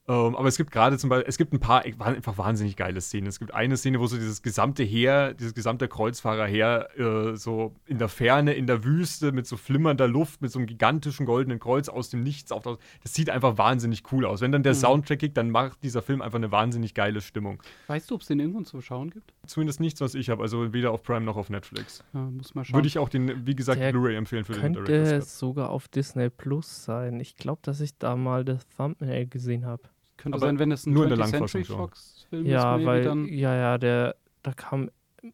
Ähm, 0.10 0.38
aber 0.38 0.48
es 0.48 0.56
gibt 0.56 0.72
gerade 0.72 0.98
zum 0.98 1.10
Beispiel, 1.10 1.28
es 1.28 1.38
gibt 1.38 1.52
ein 1.52 1.60
paar 1.60 1.84
einfach 1.84 2.38
wahnsinnig 2.38 2.78
geile 2.78 3.02
Szenen. 3.02 3.28
Es 3.28 3.40
gibt 3.40 3.54
eine 3.54 3.76
Szene, 3.76 4.00
wo 4.00 4.08
so 4.08 4.16
dieses 4.16 4.42
gesamte 4.42 4.84
Heer, 4.84 5.34
dieses 5.34 5.54
gesamte 5.54 5.90
Kreuzfahrerheer 5.90 6.98
äh, 6.98 7.36
so 7.36 7.76
in 7.86 7.98
der 7.98 8.08
Ferne, 8.08 8.54
in 8.54 8.68
der 8.68 8.86
Wüste, 8.86 9.34
mit 9.34 9.48
so 9.48 9.58
flimmernder 9.58 10.08
Luft, 10.08 10.42
mit 10.42 10.50
so 10.50 10.60
einem 10.60 10.66
gigantischen 10.66 11.26
goldenen 11.26 11.60
Kreuz 11.60 11.90
aus 11.90 12.10
dem 12.10 12.24
Nichts 12.24 12.54
auftaucht. 12.54 12.80
Das 13.04 13.14
sieht 13.14 13.30
einfach 13.30 13.58
wahnsinnig 13.58 14.04
cool 14.14 14.26
aus. 14.26 14.40
Wenn 14.40 14.54
dann 14.54 14.64
der 14.64 14.76
mhm. 14.76 14.80
Soundtrack 14.80 15.20
kickt, 15.20 15.36
dann 15.36 15.52
macht 15.52 15.84
dieser 15.84 16.02
Film 16.02 16.22
einfach 16.22 16.38
eine 16.38 16.54
wahnsinnig 16.54 16.94
geile 16.94 17.20
Stimmung. 17.20 17.62
Weißt 17.88 18.10
du, 18.10 18.16
ob 18.16 18.22
es 18.22 18.28
den 18.28 18.40
irgendwo 18.40 18.62
zu 18.62 18.80
schauen 18.80 19.10
gibt? 19.10 19.34
Zumindest 19.46 19.82
nichts, 19.82 20.00
was 20.00 20.16
ich 20.16 20.30
habe. 20.30 20.42
Also 20.42 20.72
weder 20.72 20.92
auf 20.92 21.04
Prime 21.04 21.26
noch 21.26 21.36
auf 21.36 21.50
Netflix. 21.50 22.02
Ja, 22.14 22.22
muss 22.22 22.56
mal 22.56 22.64
schauen. 22.64 22.76
Würde 22.76 22.88
ich 22.88 22.98
auch 22.98 23.10
den, 23.10 23.46
wie 23.46 23.56
gesagt, 23.56 23.82
Blu-ray 23.92 24.16
empfehlen 24.16 24.46
für 24.46 24.54
den 24.54 24.72
Director's 24.72 25.10
Könnte 25.10 25.26
sogar 25.26 25.70
auf 25.70 25.90
Disney 25.90 26.30
Plus 26.30 26.86
sein. 26.86 27.20
Ich 27.20 27.36
glaube, 27.36 27.60
dass 27.64 27.82
ich 27.82 27.98
da 27.98 28.16
mal 28.16 28.46
das 28.46 28.66
Thumbnail 28.70 29.28
gesehen 29.28 29.66
habe. 29.66 29.84
Könnte 30.18 30.38
aber 30.38 30.48
sein, 30.48 30.60
wenn 30.60 30.72
es 30.72 30.86
ein 30.86 30.94
nur 30.94 31.06
20th 31.06 31.30
Century 31.30 31.64
Fox-Film 31.64 32.46
ist. 32.46 32.52
Ja, 32.52 32.84
weil, 32.84 33.04
dann 33.04 33.26
ja, 33.28 33.56
ja, 33.56 33.78
der, 33.78 34.16
da 34.44 34.54
kam 34.54 34.90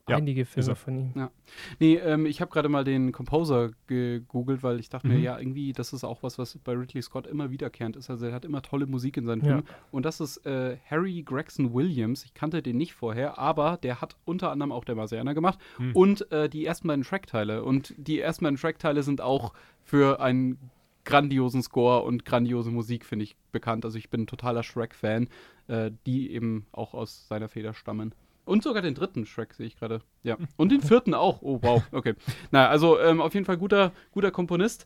ja, 0.07 0.17
einige 0.17 0.45
Filme 0.45 0.75
von 0.75 0.95
ihm. 0.95 1.11
Ja. 1.15 1.31
Nee, 1.79 1.95
ähm, 1.95 2.25
ich 2.25 2.41
habe 2.41 2.51
gerade 2.51 2.69
mal 2.69 2.83
den 2.83 3.11
Composer 3.11 3.71
gegoogelt, 3.87 4.63
weil 4.63 4.79
ich 4.79 4.89
dachte 4.89 5.07
mhm. 5.07 5.15
mir, 5.15 5.19
ja, 5.19 5.37
irgendwie, 5.37 5.73
das 5.73 5.93
ist 5.93 6.03
auch 6.03 6.23
was, 6.23 6.37
was 6.37 6.57
bei 6.63 6.73
Ridley 6.73 7.01
Scott 7.01 7.27
immer 7.27 7.51
wiederkehrend 7.51 7.95
ist. 7.95 8.09
Also 8.09 8.27
er 8.27 8.33
hat 8.33 8.45
immer 8.45 8.61
tolle 8.61 8.85
Musik 8.85 9.17
in 9.17 9.25
seinen 9.25 9.41
Filmen. 9.41 9.63
Ja. 9.67 9.75
Und 9.91 10.05
das 10.05 10.19
ist 10.19 10.45
äh, 10.45 10.77
Harry 10.89 11.23
Gregson 11.23 11.73
Williams. 11.73 12.23
Ich 12.25 12.33
kannte 12.33 12.61
den 12.61 12.77
nicht 12.77 12.93
vorher, 12.93 13.37
aber 13.37 13.77
der 13.81 14.01
hat 14.01 14.15
unter 14.25 14.51
anderem 14.51 14.71
auch 14.71 14.85
der 14.85 14.95
Marsianer 14.95 15.33
gemacht 15.33 15.59
mhm. 15.77 15.91
und 15.93 16.31
äh, 16.31 16.49
die 16.49 16.65
ersten 16.65 16.87
beiden 16.87 17.03
Trackteile. 17.03 17.63
Und 17.63 17.93
die 17.97 18.19
ersten 18.19 18.45
beiden 18.45 18.57
Trackteile 18.57 19.03
sind 19.03 19.21
auch 19.21 19.53
für 19.83 20.21
einen 20.21 20.57
grandiosen 21.05 21.61
Score 21.61 22.03
und 22.03 22.25
grandiose 22.25 22.71
Musik, 22.71 23.05
finde 23.05 23.23
ich, 23.23 23.35
bekannt. 23.51 23.85
Also 23.85 23.97
ich 23.97 24.09
bin 24.09 24.21
ein 24.21 24.27
totaler 24.27 24.63
Shrek-Fan, 24.63 25.29
äh, 25.67 25.91
die 26.05 26.31
eben 26.31 26.65
auch 26.71 26.93
aus 26.93 27.27
seiner 27.27 27.49
Feder 27.49 27.73
stammen. 27.73 28.13
Und 28.45 28.63
sogar 28.63 28.81
den 28.81 28.93
dritten 28.93 29.25
Shrek 29.25 29.53
sehe 29.53 29.67
ich 29.67 29.77
gerade. 29.77 30.01
Ja. 30.23 30.37
Und 30.57 30.71
den 30.71 30.81
vierten 30.81 31.13
auch. 31.13 31.41
Oh, 31.41 31.59
wow. 31.61 31.81
Okay. 31.91 32.15
naja, 32.51 32.69
also 32.69 32.99
ähm, 32.99 33.21
auf 33.21 33.33
jeden 33.33 33.45
Fall 33.45 33.57
guter, 33.57 33.93
guter 34.11 34.31
Komponist. 34.31 34.85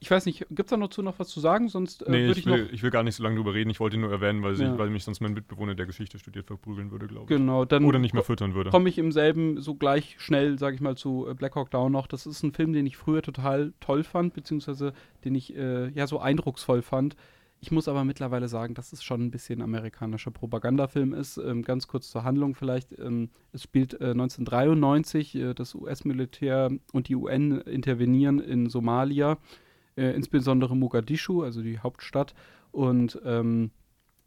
Ich 0.00 0.10
weiß 0.10 0.26
nicht, 0.26 0.46
gibt 0.50 0.66
es 0.66 0.70
da 0.70 0.76
noch 0.76 0.90
zu 0.90 1.02
noch 1.02 1.18
was 1.18 1.28
zu 1.28 1.40
sagen? 1.40 1.68
Sonst 1.68 2.02
äh, 2.02 2.10
nee, 2.10 2.30
ich, 2.30 2.38
ich, 2.38 2.46
will, 2.46 2.68
ich 2.72 2.82
will 2.82 2.90
gar 2.90 3.02
nicht 3.02 3.14
so 3.14 3.22
lange 3.22 3.36
drüber 3.36 3.54
reden. 3.54 3.70
Ich 3.70 3.80
wollte 3.80 3.96
nur 3.96 4.10
erwähnen, 4.10 4.42
weil, 4.42 4.54
ja. 4.60 4.72
ich, 4.72 4.78
weil 4.78 4.90
mich 4.90 5.04
sonst 5.04 5.20
mein 5.20 5.32
Mitbewohner, 5.32 5.74
der 5.74 5.86
Geschichte 5.86 6.18
studiert, 6.18 6.46
verprügeln 6.46 6.90
würde, 6.90 7.06
glaube 7.06 7.24
ich. 7.24 7.28
Genau, 7.28 7.64
dann 7.64 7.84
Oder 7.84 7.98
nicht 7.98 8.14
mehr 8.14 8.22
füttern 8.22 8.54
würde. 8.54 8.70
Komme 8.70 8.88
ich 8.88 8.98
im 8.98 9.12
selben 9.12 9.60
so 9.60 9.74
gleich 9.74 10.16
schnell, 10.18 10.58
sage 10.58 10.76
ich 10.76 10.80
mal, 10.80 10.96
zu 10.96 11.26
äh, 11.28 11.34
Black 11.34 11.56
Hawk 11.56 11.70
Down 11.70 11.90
noch. 11.90 12.06
Das 12.06 12.26
ist 12.26 12.42
ein 12.42 12.52
Film, 12.52 12.72
den 12.72 12.86
ich 12.86 12.96
früher 12.96 13.22
total 13.22 13.72
toll 13.80 14.04
fand, 14.04 14.34
beziehungsweise 14.34 14.92
den 15.24 15.34
ich 15.34 15.56
äh, 15.56 15.88
ja 15.88 16.06
so 16.06 16.20
eindrucksvoll 16.20 16.82
fand. 16.82 17.16
Ich 17.60 17.72
muss 17.72 17.88
aber 17.88 18.04
mittlerweile 18.04 18.46
sagen, 18.46 18.74
dass 18.74 18.92
es 18.92 19.02
schon 19.02 19.20
ein 19.22 19.30
bisschen 19.32 19.62
amerikanischer 19.62 20.30
Propagandafilm 20.30 21.12
ist. 21.12 21.38
Ähm, 21.38 21.62
ganz 21.62 21.88
kurz 21.88 22.10
zur 22.10 22.22
Handlung 22.22 22.54
vielleicht. 22.54 22.96
Ähm, 22.98 23.30
es 23.52 23.64
spielt 23.64 23.94
äh, 23.94 24.10
1993. 24.10 25.34
Äh, 25.34 25.54
das 25.54 25.74
US-Militär 25.74 26.70
und 26.92 27.08
die 27.08 27.16
UN 27.16 27.60
intervenieren 27.62 28.38
in 28.38 28.68
Somalia 28.68 29.38
äh, 29.98 30.12
insbesondere 30.12 30.76
Mogadischu, 30.76 31.42
also 31.42 31.62
die 31.62 31.78
Hauptstadt. 31.80 32.34
Und 32.70 33.20
ähm, 33.24 33.70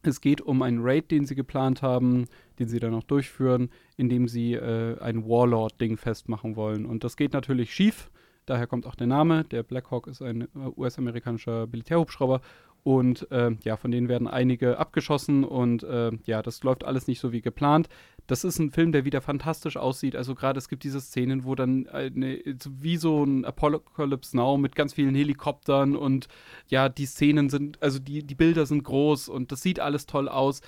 es 0.03 0.21
geht 0.21 0.41
um 0.41 0.61
einen 0.61 0.79
Raid, 0.81 1.11
den 1.11 1.25
sie 1.25 1.35
geplant 1.35 1.81
haben, 1.81 2.27
den 2.59 2.67
sie 2.67 2.79
dann 2.79 2.93
auch 2.93 3.03
durchführen, 3.03 3.69
indem 3.97 4.27
sie 4.27 4.53
äh, 4.53 4.99
ein 4.99 5.25
Warlord-Ding 5.25 5.97
festmachen 5.97 6.55
wollen. 6.55 6.85
Und 6.85 7.03
das 7.03 7.17
geht 7.17 7.33
natürlich 7.33 7.73
schief. 7.73 8.09
Daher 8.45 8.67
kommt 8.67 8.87
auch 8.87 8.95
der 8.95 9.07
Name. 9.07 9.43
Der 9.45 9.63
Blackhawk 9.63 10.07
ist 10.07 10.21
ein 10.21 10.41
äh, 10.41 10.47
US-amerikanischer 10.75 11.67
Militärhubschrauber 11.67 12.41
und 12.83 13.29
äh, 13.31 13.51
ja, 13.63 13.77
von 13.77 13.91
denen 13.91 14.09
werden 14.09 14.27
einige 14.27 14.79
abgeschossen 14.79 15.43
und 15.43 15.83
äh, 15.83 16.11
ja, 16.25 16.41
das 16.41 16.63
läuft 16.63 16.83
alles 16.83 17.07
nicht 17.07 17.19
so 17.19 17.31
wie 17.31 17.41
geplant. 17.41 17.89
Das 18.27 18.43
ist 18.43 18.59
ein 18.59 18.71
Film, 18.71 18.91
der 18.91 19.05
wieder 19.05 19.21
fantastisch 19.21 19.77
aussieht. 19.77 20.15
Also 20.15 20.35
gerade 20.35 20.57
es 20.57 20.67
gibt 20.67 20.83
diese 20.83 21.01
Szenen, 21.01 21.43
wo 21.43 21.53
dann 21.55 21.87
eine, 21.87 22.39
wie 22.69 22.97
so 22.97 23.23
ein 23.23 23.45
Apocalypse 23.45 24.35
Now 24.35 24.57
mit 24.57 24.75
ganz 24.75 24.93
vielen 24.93 25.15
Helikoptern 25.15 25.95
und 25.95 26.27
ja, 26.67 26.89
die 26.89 27.05
Szenen 27.05 27.49
sind, 27.49 27.81
also 27.83 27.99
die, 27.99 28.23
die 28.23 28.35
Bilder 28.35 28.65
sind 28.65 28.83
groß 28.83 29.29
und 29.29 29.51
das 29.51 29.61
sieht 29.61 29.79
alles 29.79 30.05
toll 30.05 30.27
aus. 30.27 30.61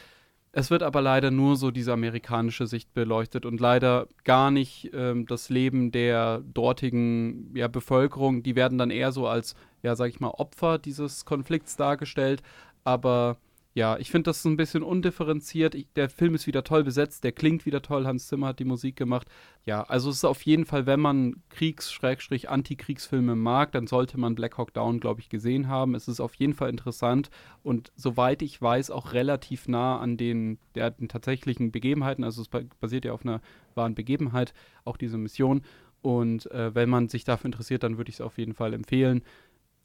Es 0.55 0.69
wird 0.69 0.83
aber 0.83 1.01
leider 1.01 1.31
nur 1.31 1.55
so 1.55 1.71
diese 1.71 1.93
amerikanische 1.93 2.67
Sicht 2.67 2.93
beleuchtet 2.93 3.43
und 3.43 3.59
leider 3.59 4.07
gar 4.23 4.51
nicht 4.51 4.91
ähm, 4.93 5.25
das 5.25 5.49
Leben 5.49 5.91
der 5.91 6.41
dortigen 6.41 7.55
ja, 7.55 7.67
Bevölkerung. 7.67 8.43
Die 8.43 8.55
werden 8.55 8.77
dann 8.77 8.91
eher 8.91 9.11
so 9.11 9.25
als, 9.25 9.55
ja, 9.83 9.95
sag 9.95 10.09
ich 10.09 10.19
mal, 10.19 10.29
Opfer 10.29 10.79
dieses 10.79 11.25
Konflikts 11.25 11.75
dargestellt. 11.75 12.41
Aber 12.83 13.37
ja, 13.75 13.97
ich 13.97 14.11
finde 14.11 14.29
das 14.29 14.45
ein 14.45 14.55
bisschen 14.55 14.83
undifferenziert. 14.83 15.73
Ich, 15.73 15.87
der 15.95 16.07
Film 16.07 16.35
ist 16.35 16.45
wieder 16.45 16.63
toll 16.63 16.83
besetzt, 16.83 17.23
der 17.23 17.31
klingt 17.31 17.65
wieder 17.65 17.81
toll. 17.81 18.05
Hans 18.05 18.27
Zimmer 18.27 18.47
hat 18.47 18.59
die 18.59 18.65
Musik 18.65 18.95
gemacht. 18.95 19.27
Ja, 19.65 19.81
also 19.83 20.11
es 20.11 20.17
ist 20.17 20.25
auf 20.25 20.43
jeden 20.43 20.65
Fall, 20.65 20.85
wenn 20.85 20.99
man 20.99 21.41
Kriegs-Antikriegsfilme 21.49 23.35
mag, 23.35 23.71
dann 23.71 23.87
sollte 23.87 24.19
man 24.19 24.35
Black 24.35 24.59
Hawk 24.59 24.75
Down, 24.75 24.99
glaube 24.99 25.21
ich, 25.21 25.29
gesehen 25.29 25.69
haben. 25.69 25.95
Es 25.95 26.07
ist 26.07 26.19
auf 26.19 26.35
jeden 26.35 26.53
Fall 26.53 26.69
interessant 26.69 27.31
und 27.63 27.91
soweit 27.95 28.43
ich 28.43 28.61
weiß, 28.61 28.91
auch 28.91 29.13
relativ 29.13 29.67
nah 29.67 29.97
an 29.99 30.17
den, 30.17 30.59
der, 30.75 30.91
den 30.91 31.07
tatsächlichen 31.07 31.71
Begebenheiten. 31.71 32.23
Also 32.23 32.43
es 32.43 32.49
basiert 32.79 33.05
ja 33.05 33.13
auf 33.13 33.25
einer 33.25 33.41
wahren 33.73 33.95
Begebenheit, 33.95 34.53
auch 34.85 34.97
diese 34.97 35.17
Mission. 35.17 35.63
Und 36.03 36.51
äh, 36.51 36.75
wenn 36.75 36.89
man 36.89 37.07
sich 37.07 37.23
dafür 37.23 37.45
interessiert, 37.45 37.81
dann 37.81 37.97
würde 37.97 38.09
ich 38.09 38.17
es 38.17 38.21
auf 38.21 38.37
jeden 38.37 38.53
Fall 38.53 38.73
empfehlen. 38.73 39.23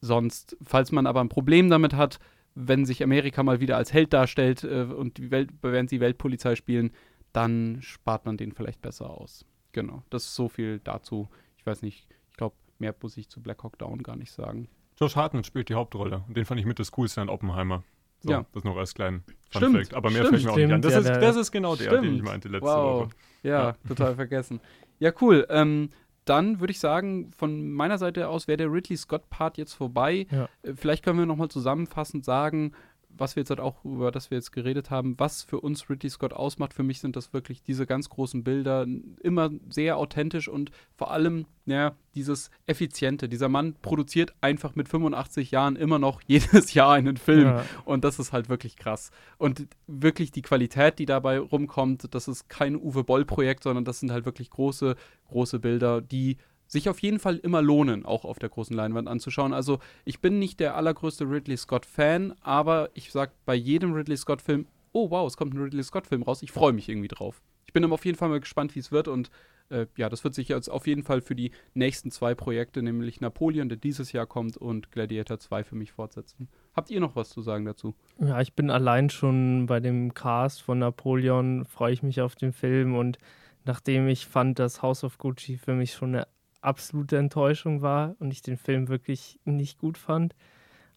Sonst, 0.00 0.56
falls 0.62 0.92
man 0.92 1.06
aber 1.06 1.20
ein 1.20 1.28
Problem 1.28 1.68
damit 1.68 1.94
hat, 1.94 2.18
wenn 2.54 2.84
sich 2.84 3.02
Amerika 3.02 3.42
mal 3.42 3.60
wieder 3.60 3.76
als 3.76 3.92
Held 3.92 4.12
darstellt 4.12 4.64
äh, 4.64 4.82
und 4.82 5.18
die 5.18 5.30
Welt, 5.30 5.50
während 5.62 5.90
sie 5.90 6.00
Weltpolizei 6.00 6.56
spielen, 6.56 6.90
dann 7.32 7.78
spart 7.82 8.26
man 8.26 8.36
den 8.36 8.52
vielleicht 8.52 8.82
besser 8.82 9.10
aus. 9.10 9.44
Genau, 9.72 10.02
das 10.10 10.24
ist 10.24 10.34
so 10.34 10.48
viel 10.48 10.80
dazu. 10.80 11.28
Ich 11.56 11.66
weiß 11.66 11.82
nicht, 11.82 12.08
ich 12.30 12.36
glaube, 12.36 12.56
mehr 12.78 12.94
muss 13.00 13.16
ich 13.16 13.28
zu 13.28 13.40
Black 13.40 13.62
Hawk 13.62 13.78
Down 13.78 14.02
gar 14.02 14.16
nicht 14.16 14.32
sagen. 14.32 14.68
Josh 14.98 15.14
Hartnett 15.14 15.46
spielt 15.46 15.68
die 15.68 15.74
Hauptrolle 15.74 16.24
und 16.26 16.36
den 16.36 16.44
fand 16.44 16.58
ich 16.58 16.66
mit 16.66 16.78
das 16.78 16.90
Coolste 16.90 17.20
an 17.20 17.28
Oppenheimer. 17.28 17.84
So, 18.20 18.32
ja. 18.32 18.46
Das 18.52 18.64
noch 18.64 18.76
als 18.76 18.94
kleinen 18.94 19.22
Fun 19.50 19.62
Stimmt. 19.62 19.76
Fact. 19.76 19.94
Aber 19.94 20.10
mehr 20.10 20.24
fällt 20.24 20.42
mir 20.42 20.50
auch 20.50 20.56
nicht 20.56 20.72
an. 20.72 20.82
Das, 20.82 20.92
ja, 20.92 20.98
ist, 21.00 21.08
das 21.08 21.36
ist 21.36 21.52
genau 21.52 21.76
der, 21.76 21.86
Stimmt. 21.86 22.04
den 22.04 22.14
ich 22.16 22.22
meinte 22.22 22.48
letzte 22.48 22.66
wow. 22.66 23.02
Woche. 23.02 23.10
Ja, 23.44 23.50
ja, 23.50 23.76
total 23.86 24.16
vergessen. 24.16 24.60
Ja, 24.98 25.12
cool. 25.20 25.46
Ähm, 25.48 25.90
dann 26.28 26.60
würde 26.60 26.70
ich 26.70 26.80
sagen, 26.80 27.30
von 27.36 27.72
meiner 27.72 27.98
Seite 27.98 28.28
aus 28.28 28.48
wäre 28.48 28.58
der 28.58 28.72
Ridley 28.72 28.96
Scott-Part 28.96 29.58
jetzt 29.58 29.74
vorbei. 29.74 30.26
Ja. 30.30 30.48
Äh, 30.62 30.74
vielleicht 30.74 31.04
können 31.04 31.18
wir 31.18 31.26
nochmal 31.26 31.48
zusammenfassend 31.48 32.24
sagen, 32.24 32.72
was 33.18 33.36
wir 33.36 33.42
jetzt 33.42 33.50
halt 33.50 33.60
auch, 33.60 33.84
über 33.84 34.10
das 34.10 34.30
wir 34.30 34.38
jetzt 34.38 34.52
geredet 34.52 34.90
haben, 34.90 35.14
was 35.18 35.42
für 35.42 35.60
uns 35.60 35.88
Ridley 35.90 36.10
Scott 36.10 36.32
ausmacht. 36.32 36.74
Für 36.74 36.82
mich 36.82 37.00
sind 37.00 37.16
das 37.16 37.32
wirklich 37.32 37.62
diese 37.62 37.86
ganz 37.86 38.08
großen 38.08 38.44
Bilder, 38.44 38.86
immer 39.22 39.50
sehr 39.68 39.96
authentisch 39.96 40.48
und 40.48 40.70
vor 40.96 41.10
allem, 41.10 41.46
ja, 41.66 41.94
dieses 42.14 42.50
Effiziente. 42.66 43.28
Dieser 43.28 43.48
Mann 43.48 43.76
produziert 43.80 44.34
einfach 44.40 44.74
mit 44.74 44.88
85 44.88 45.50
Jahren 45.50 45.76
immer 45.76 45.98
noch 45.98 46.20
jedes 46.26 46.74
Jahr 46.74 46.92
einen 46.92 47.16
Film. 47.16 47.46
Ja. 47.46 47.64
Und 47.84 48.04
das 48.04 48.18
ist 48.18 48.32
halt 48.32 48.48
wirklich 48.48 48.76
krass. 48.76 49.10
Und 49.38 49.68
wirklich 49.86 50.32
die 50.32 50.42
Qualität, 50.42 50.98
die 50.98 51.06
dabei 51.06 51.38
rumkommt, 51.38 52.14
das 52.14 52.28
ist 52.28 52.48
kein 52.48 52.76
Uwe 52.76 53.04
Boll-Projekt, 53.04 53.62
sondern 53.62 53.84
das 53.84 54.00
sind 54.00 54.10
halt 54.10 54.24
wirklich 54.24 54.50
große, 54.50 54.96
große 55.28 55.58
Bilder, 55.58 56.00
die 56.00 56.38
sich 56.68 56.88
auf 56.88 57.00
jeden 57.00 57.18
Fall 57.18 57.38
immer 57.38 57.62
lohnen, 57.62 58.06
auch 58.06 58.24
auf 58.24 58.38
der 58.38 58.50
großen 58.50 58.76
Leinwand 58.76 59.08
anzuschauen. 59.08 59.52
Also 59.52 59.80
ich 60.04 60.20
bin 60.20 60.38
nicht 60.38 60.60
der 60.60 60.76
allergrößte 60.76 61.24
Ridley 61.24 61.56
Scott-Fan, 61.56 62.34
aber 62.42 62.90
ich 62.94 63.10
sag 63.10 63.32
bei 63.44 63.54
jedem 63.54 63.92
Ridley 63.92 64.16
Scott-Film, 64.16 64.66
oh 64.92 65.10
wow, 65.10 65.26
es 65.26 65.36
kommt 65.36 65.54
ein 65.54 65.60
Ridley 65.60 65.82
Scott-Film 65.82 66.22
raus, 66.22 66.42
ich 66.42 66.52
freue 66.52 66.72
mich 66.72 66.88
irgendwie 66.88 67.08
drauf. 67.08 67.42
Ich 67.66 67.72
bin 67.72 67.84
auf 67.90 68.04
jeden 68.04 68.16
Fall 68.16 68.28
mal 68.28 68.40
gespannt, 68.40 68.74
wie 68.74 68.80
es 68.80 68.92
wird 68.92 69.08
und 69.08 69.30
äh, 69.70 69.86
ja, 69.96 70.08
das 70.08 70.24
wird 70.24 70.34
sich 70.34 70.48
jetzt 70.48 70.68
auf 70.68 70.86
jeden 70.86 71.02
Fall 71.02 71.20
für 71.20 71.34
die 71.34 71.50
nächsten 71.74 72.10
zwei 72.10 72.34
Projekte, 72.34 72.82
nämlich 72.82 73.20
Napoleon, 73.20 73.68
der 73.68 73.78
dieses 73.78 74.12
Jahr 74.12 74.26
kommt, 74.26 74.56
und 74.56 74.90
Gladiator 74.92 75.38
2 75.38 75.64
für 75.64 75.74
mich 75.74 75.92
fortsetzen. 75.92 76.48
Habt 76.74 76.90
ihr 76.90 77.00
noch 77.00 77.16
was 77.16 77.30
zu 77.30 77.42
sagen 77.42 77.64
dazu? 77.64 77.94
Ja, 78.18 78.40
ich 78.40 78.54
bin 78.54 78.70
allein 78.70 79.10
schon 79.10 79.66
bei 79.66 79.80
dem 79.80 80.14
Cast 80.14 80.62
von 80.62 80.78
Napoleon, 80.78 81.64
freue 81.66 81.92
ich 81.92 82.02
mich 82.02 82.20
auf 82.20 82.34
den 82.34 82.52
Film 82.52 82.94
und 82.94 83.18
nachdem 83.64 84.08
ich 84.08 84.26
fand, 84.26 84.58
dass 84.58 84.82
House 84.82 85.04
of 85.04 85.18
Gucci 85.18 85.58
für 85.58 85.74
mich 85.74 85.92
schon 85.92 86.14
eine 86.14 86.28
absolute 86.60 87.16
Enttäuschung 87.16 87.82
war 87.82 88.16
und 88.18 88.32
ich 88.32 88.42
den 88.42 88.56
Film 88.56 88.88
wirklich 88.88 89.38
nicht 89.44 89.78
gut 89.78 89.98
fand, 89.98 90.34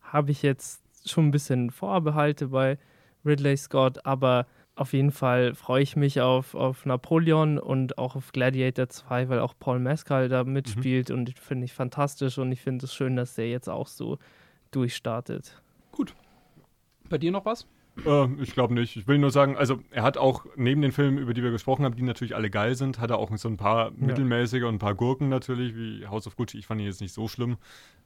habe 0.02 0.32
ich 0.32 0.42
jetzt 0.42 0.82
schon 1.10 1.28
ein 1.28 1.32
bisschen 1.32 1.72
Vorbehalte 1.72 2.48
bei 2.48 2.78
Ridley 3.26 3.58
Scott, 3.58 4.06
aber 4.06 4.48
auf 4.76 4.94
jeden 4.94 5.12
Fall 5.12 5.54
freue 5.54 5.84
ich 5.84 5.96
mich 5.96 6.22
auf, 6.22 6.56
auf 6.56 6.86
Napoleon 6.86 7.60
und 7.60 7.98
auch 7.98 8.16
auf 8.16 8.32
Gladiator 8.32 8.90
2, 8.90 9.30
weil 9.30 9.40
auch 9.40 9.54
Paul 9.60 9.80
Mescal 9.80 10.30
da 10.30 10.44
mitspielt 10.44 11.10
mhm. 11.10 11.16
und 11.16 11.40
finde 11.40 11.66
ich 11.66 11.74
fantastisch 11.74 12.38
und 12.38 12.52
ich 12.52 12.62
finde 12.62 12.86
es 12.86 12.94
schön, 12.94 13.16
dass 13.16 13.36
der 13.36 13.50
jetzt 13.50 13.70
auch 13.70 13.88
so 13.88 14.18
durchstartet. 14.72 15.62
Gut. 15.92 16.16
Bei 17.10 17.18
dir 17.18 17.32
noch 17.32 17.46
was? 17.46 17.68
Äh, 18.06 18.28
ich 18.42 18.54
glaube 18.54 18.74
nicht. 18.74 18.96
Ich 18.96 19.08
will 19.08 19.18
nur 19.18 19.32
sagen, 19.32 19.58
also 19.58 19.80
er 19.92 20.04
hat 20.04 20.18
auch 20.18 20.46
neben 20.56 20.82
den 20.82 20.92
Filmen, 20.92 21.18
über 21.18 21.34
die 21.34 21.44
wir 21.44 21.52
gesprochen 21.52 21.86
haben, 21.86 21.96
die 21.96 22.04
natürlich 22.04 22.36
alle 22.36 22.50
geil 22.50 22.76
sind, 22.76 23.00
hat 23.00 23.10
er 23.10 23.18
auch 23.18 23.36
so 23.38 23.48
ein 23.48 23.58
paar 23.58 23.92
mittelmäßige 23.92 24.64
und 24.64 24.76
ein 24.76 24.80
paar 24.80 24.96
Gurken 24.96 25.30
natürlich, 25.30 25.76
wie 25.76 26.08
House 26.08 26.28
of 26.28 26.36
Gucci. 26.36 26.58
Ich 26.58 26.68
fand 26.68 26.82
ihn 26.82 26.88
jetzt 26.88 27.02
nicht 27.02 27.14
so 27.14 27.28
schlimm. 27.28 27.58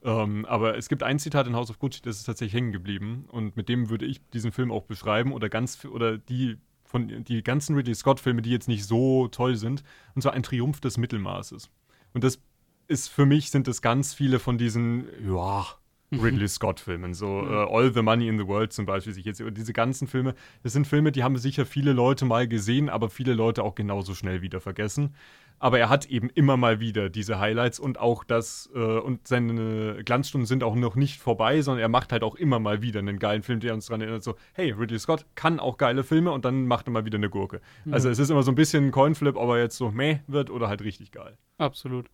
Ähm, 0.03 0.45
aber 0.45 0.77
es 0.77 0.89
gibt 0.89 1.03
ein 1.03 1.19
Zitat 1.19 1.47
in 1.47 1.55
House 1.55 1.69
of 1.69 1.79
Gucci, 1.79 2.01
das 2.01 2.17
ist 2.17 2.23
tatsächlich 2.23 2.53
hängen 2.53 2.71
geblieben. 2.71 3.25
Und 3.31 3.57
mit 3.57 3.69
dem 3.69 3.89
würde 3.89 4.05
ich 4.05 4.21
diesen 4.29 4.51
Film 4.51 4.71
auch 4.71 4.83
beschreiben 4.83 5.31
oder 5.31 5.49
ganz 5.49 5.85
oder 5.85 6.17
die 6.17 6.57
von 6.83 7.23
die 7.23 7.43
ganzen 7.43 7.75
Ridley 7.75 7.95
Scott-Filme, 7.95 8.41
die 8.41 8.51
jetzt 8.51 8.67
nicht 8.67 8.85
so 8.85 9.27
toll 9.27 9.55
sind. 9.55 9.83
Und 10.13 10.21
zwar 10.21 10.33
ein 10.33 10.43
Triumph 10.43 10.79
des 10.81 10.97
Mittelmaßes. 10.97 11.69
Und 12.13 12.23
das 12.23 12.39
ist 12.87 13.09
für 13.09 13.25
mich 13.25 13.49
sind 13.49 13.67
es 13.67 13.81
ganz 13.81 14.13
viele 14.13 14.39
von 14.39 14.57
diesen, 14.57 15.05
ja, 15.25 15.65
Ridley 16.11 16.47
Scott-Filmen. 16.47 17.13
So 17.13 17.41
uh, 17.41 17.67
All 17.69 17.93
the 17.93 18.01
Money 18.01 18.27
in 18.27 18.37
the 18.37 18.47
World 18.47 18.73
zum 18.73 18.85
Beispiel. 18.85 19.13
Sich 19.13 19.25
jetzt, 19.25 19.43
diese 19.51 19.73
ganzen 19.73 20.07
Filme, 20.07 20.35
das 20.63 20.73
sind 20.73 20.87
Filme, 20.87 21.11
die 21.11 21.23
haben 21.23 21.37
sicher 21.37 21.65
viele 21.65 21.93
Leute 21.93 22.25
mal 22.25 22.47
gesehen, 22.47 22.89
aber 22.89 23.09
viele 23.09 23.33
Leute 23.33 23.63
auch 23.63 23.75
genauso 23.75 24.13
schnell 24.13 24.41
wieder 24.41 24.61
vergessen. 24.61 25.15
Aber 25.57 25.79
er 25.79 25.89
hat 25.89 26.05
eben 26.07 26.29
immer 26.29 26.57
mal 26.57 26.81
wieder 26.81 27.09
diese 27.09 27.39
Highlights 27.39 27.79
und 27.79 27.97
auch 27.97 28.25
das, 28.25 28.69
äh, 28.75 28.79
und 28.79 29.25
seine 29.25 30.03
Glanzstunden 30.03 30.45
sind 30.45 30.63
auch 30.63 30.75
noch 30.75 30.95
nicht 30.95 31.21
vorbei, 31.21 31.61
sondern 31.61 31.81
er 31.81 31.87
macht 31.87 32.11
halt 32.11 32.23
auch 32.23 32.35
immer 32.35 32.59
mal 32.59 32.81
wieder 32.81 32.99
einen 32.99 33.19
geilen 33.19 33.41
Film, 33.41 33.61
der 33.61 33.73
uns 33.73 33.85
daran 33.85 34.01
erinnert, 34.01 34.23
so, 34.23 34.35
hey, 34.53 34.71
Ridley 34.71 34.99
Scott 34.99 35.25
kann 35.35 35.61
auch 35.61 35.77
geile 35.77 36.03
Filme 36.03 36.31
und 36.31 36.43
dann 36.43 36.67
macht 36.67 36.87
er 36.87 36.91
mal 36.91 37.05
wieder 37.05 37.17
eine 37.17 37.29
Gurke. 37.29 37.61
Mhm. 37.85 37.93
Also 37.93 38.09
es 38.09 38.19
ist 38.19 38.29
immer 38.29 38.43
so 38.43 38.51
ein 38.51 38.55
bisschen 38.55 38.87
ein 38.87 38.91
Coinflip, 38.91 39.37
ob 39.37 39.49
er 39.49 39.59
jetzt 39.59 39.77
so 39.77 39.91
meh 39.91 40.19
wird 40.27 40.49
oder 40.49 40.67
halt 40.67 40.83
richtig 40.83 41.11
geil. 41.11 41.37
Absolut. 41.57 42.09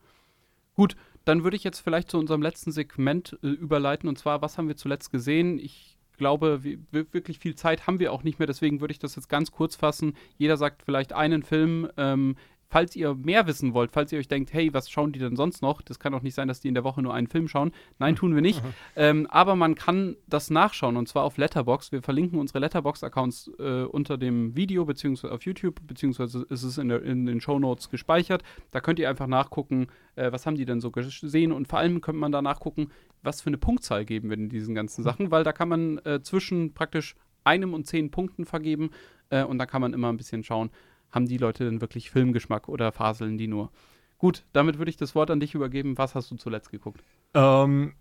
Gut, 0.76 0.96
dann 1.26 1.44
würde 1.44 1.58
ich 1.58 1.64
jetzt 1.64 1.80
vielleicht 1.80 2.10
zu 2.10 2.18
unserem 2.18 2.42
letzten 2.42 2.72
Segment 2.72 3.38
äh, 3.44 3.48
überleiten. 3.48 4.10
Und 4.10 4.18
zwar, 4.18 4.42
was 4.42 4.58
haben 4.58 4.68
wir 4.68 4.78
zuletzt 4.78 5.12
gesehen? 5.12 5.60
Ich 5.60 5.98
glaube, 6.18 6.64
wir, 6.64 6.78
wirklich 6.92 7.40
viel 7.40 7.56
Zeit 7.56 7.88
haben 7.88 8.00
wir 8.00 8.14
auch 8.14 8.24
nicht 8.24 8.40
mehr. 8.40 8.48
Deswegen 8.48 8.82
würde 8.82 8.92
ich 8.92 9.00
das 9.00 9.16
jetzt 9.16 9.30
ganz 9.30 9.52
kurz 9.52 9.76
fassen. 9.76 10.16
Jeder 10.38 10.58
sagt 10.58 10.84
vielleicht 10.84 11.14
einen 11.14 11.44
Film. 11.44 11.90
Ähm, 11.98 12.36
falls 12.72 12.96
ihr 12.96 13.14
mehr 13.16 13.46
wissen 13.48 13.74
wollt, 13.74 13.92
falls 13.92 14.12
ihr 14.14 14.20
euch 14.20 14.30
denkt, 14.30 14.54
hey, 14.54 14.74
was 14.74 14.90
schauen 14.90 15.12
die 15.12 15.20
denn 15.20 15.36
sonst 15.36 15.62
noch? 15.62 15.82
Das 15.82 16.00
kann 16.00 16.14
doch 16.14 16.22
nicht 16.22 16.34
sein, 16.34 16.48
dass 16.48 16.62
die 16.62 16.70
in 16.70 16.74
der 16.74 16.86
Woche 16.86 17.02
nur 17.02 17.14
einen 17.14 17.28
Film 17.28 17.50
schauen. 17.50 17.72
Nein, 18.00 18.16
tun 18.16 18.34
wir 18.34 18.42
nicht. 18.42 18.62
ähm, 18.96 19.28
aber 19.30 19.58
man 19.58 19.76
kann 19.76 20.16
das 20.28 20.50
nachschauen 20.50 20.96
und 20.96 21.10
zwar 21.10 21.24
auf 21.24 21.38
Letterbox. 21.38 21.92
Wir 21.92 22.02
verlinken 22.02 22.40
unsere 22.40 22.60
Letterbox-Accounts 22.60 23.52
äh, 23.60 23.84
unter 23.84 24.18
dem 24.18 24.56
Video 24.56 24.86
beziehungsweise 24.86 25.34
auf 25.34 25.44
YouTube 25.44 25.86
beziehungsweise 25.86 26.46
ist 26.50 26.64
es 26.64 26.78
in, 26.78 26.88
der, 26.88 27.04
in 27.04 27.26
den 27.26 27.42
Show 27.42 27.60
Notes 27.60 27.90
gespeichert. 27.90 28.42
Da 28.72 28.80
könnt 28.80 29.00
ihr 29.00 29.10
einfach 29.10 29.28
nachgucken, 29.28 29.88
äh, 30.16 30.32
was 30.32 30.46
haben 30.46 30.56
die 30.56 30.66
denn 30.66 30.80
so 30.80 30.92
gesehen 30.92 31.52
und 31.52 31.68
vor 31.68 31.80
allem 31.80 32.00
könnte 32.00 32.20
man 32.20 32.32
da 32.32 32.42
nachgucken, 32.42 32.88
was 33.22 33.42
für 33.42 33.48
eine 33.48 33.58
Punktzahl 33.58 34.06
geben 34.06 34.30
wir 34.30 34.38
in 34.38 34.48
diesen 34.48 34.76
ganzen 34.76 35.04
Sachen, 35.04 35.30
weil 35.30 35.44
da 35.44 35.52
kann 35.52 35.68
man 35.68 35.98
äh, 36.00 36.22
zwischen 36.24 36.74
praktisch 36.74 37.16
einem 37.44 37.74
und 37.74 37.86
zehn 37.86 38.12
Punkten 38.12 38.46
vergeben 38.46 38.92
äh, 39.30 39.44
und 39.44 39.58
da 39.58 39.66
kann 39.66 39.82
man 39.82 39.94
immer 39.94 40.10
ein 40.10 40.18
bisschen 40.18 40.44
schauen, 40.44 40.70
haben 41.12 41.28
die 41.28 41.38
Leute 41.38 41.66
denn 41.66 41.82
wirklich 41.82 42.12
Filmgeschmack 42.12 42.68
oder 42.70 42.92
faseln 42.92 43.38
die 43.38 43.48
nur? 43.48 43.72
Gut, 44.18 44.44
damit 44.54 44.78
würde 44.78 44.92
ich 44.92 44.98
das 44.98 45.16
Wort 45.16 45.32
an 45.32 45.40
dich 45.40 45.56
übergeben. 45.56 45.98
Was 45.98 46.16
hast 46.16 46.30
du 46.32 46.36
zuletzt 46.36 46.70
geguckt? 46.70 47.04
Ähm, 47.34 47.94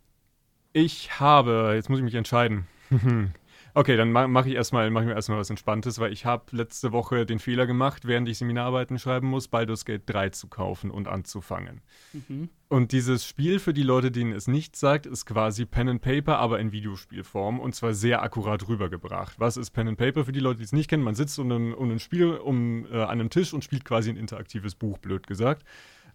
ich 0.72 1.18
habe, 1.18 1.72
jetzt 1.74 1.88
muss 1.88 1.98
ich 1.98 2.04
mich 2.04 2.14
entscheiden. 2.14 2.66
Okay, 3.74 3.96
dann 3.96 4.12
mache 4.12 4.28
mach 4.28 4.46
ich 4.46 4.54
erstmal 4.54 4.90
mach 4.90 5.02
ich 5.02 5.06
mir 5.06 5.14
erstmal 5.14 5.38
was 5.38 5.50
Entspanntes, 5.50 5.98
weil 5.98 6.12
ich 6.12 6.24
habe 6.24 6.44
letzte 6.50 6.92
Woche 6.92 7.26
den 7.26 7.38
Fehler 7.38 7.66
gemacht, 7.66 8.06
während 8.06 8.28
ich 8.28 8.38
Seminararbeiten 8.38 8.98
schreiben 8.98 9.28
muss, 9.28 9.48
Baldur's 9.48 9.84
Gate 9.84 10.02
3 10.06 10.30
zu 10.30 10.48
kaufen 10.48 10.90
und 10.90 11.08
anzufangen. 11.08 11.82
Mhm. 12.12 12.48
Und 12.68 12.92
dieses 12.92 13.26
Spiel, 13.26 13.58
für 13.58 13.72
die 13.72 13.82
Leute, 13.82 14.12
denen 14.12 14.32
es 14.32 14.46
nicht 14.46 14.76
sagt, 14.76 15.06
ist 15.06 15.26
quasi 15.26 15.66
Pen 15.66 15.88
and 15.88 16.02
Paper, 16.02 16.38
aber 16.38 16.60
in 16.60 16.70
Videospielform 16.70 17.58
und 17.58 17.74
zwar 17.74 17.94
sehr 17.94 18.22
akkurat 18.22 18.68
rübergebracht. 18.68 19.40
Was 19.40 19.56
ist 19.56 19.70
Pen 19.70 19.88
and 19.88 19.98
Paper 19.98 20.24
für 20.24 20.32
die 20.32 20.40
Leute, 20.40 20.58
die 20.58 20.64
es 20.64 20.72
nicht 20.72 20.88
kennen? 20.88 21.02
Man 21.02 21.16
sitzt 21.16 21.38
um 21.38 21.50
ein, 21.50 21.74
um 21.74 21.90
ein 21.90 21.98
Spiel 21.98 22.34
um, 22.34 22.86
äh, 22.86 23.02
an 23.02 23.08
einem 23.08 23.30
Tisch 23.30 23.52
und 23.52 23.64
spielt 23.64 23.84
quasi 23.84 24.10
ein 24.10 24.16
interaktives 24.16 24.76
Buch, 24.76 24.98
blöd 24.98 25.26
gesagt. 25.26 25.64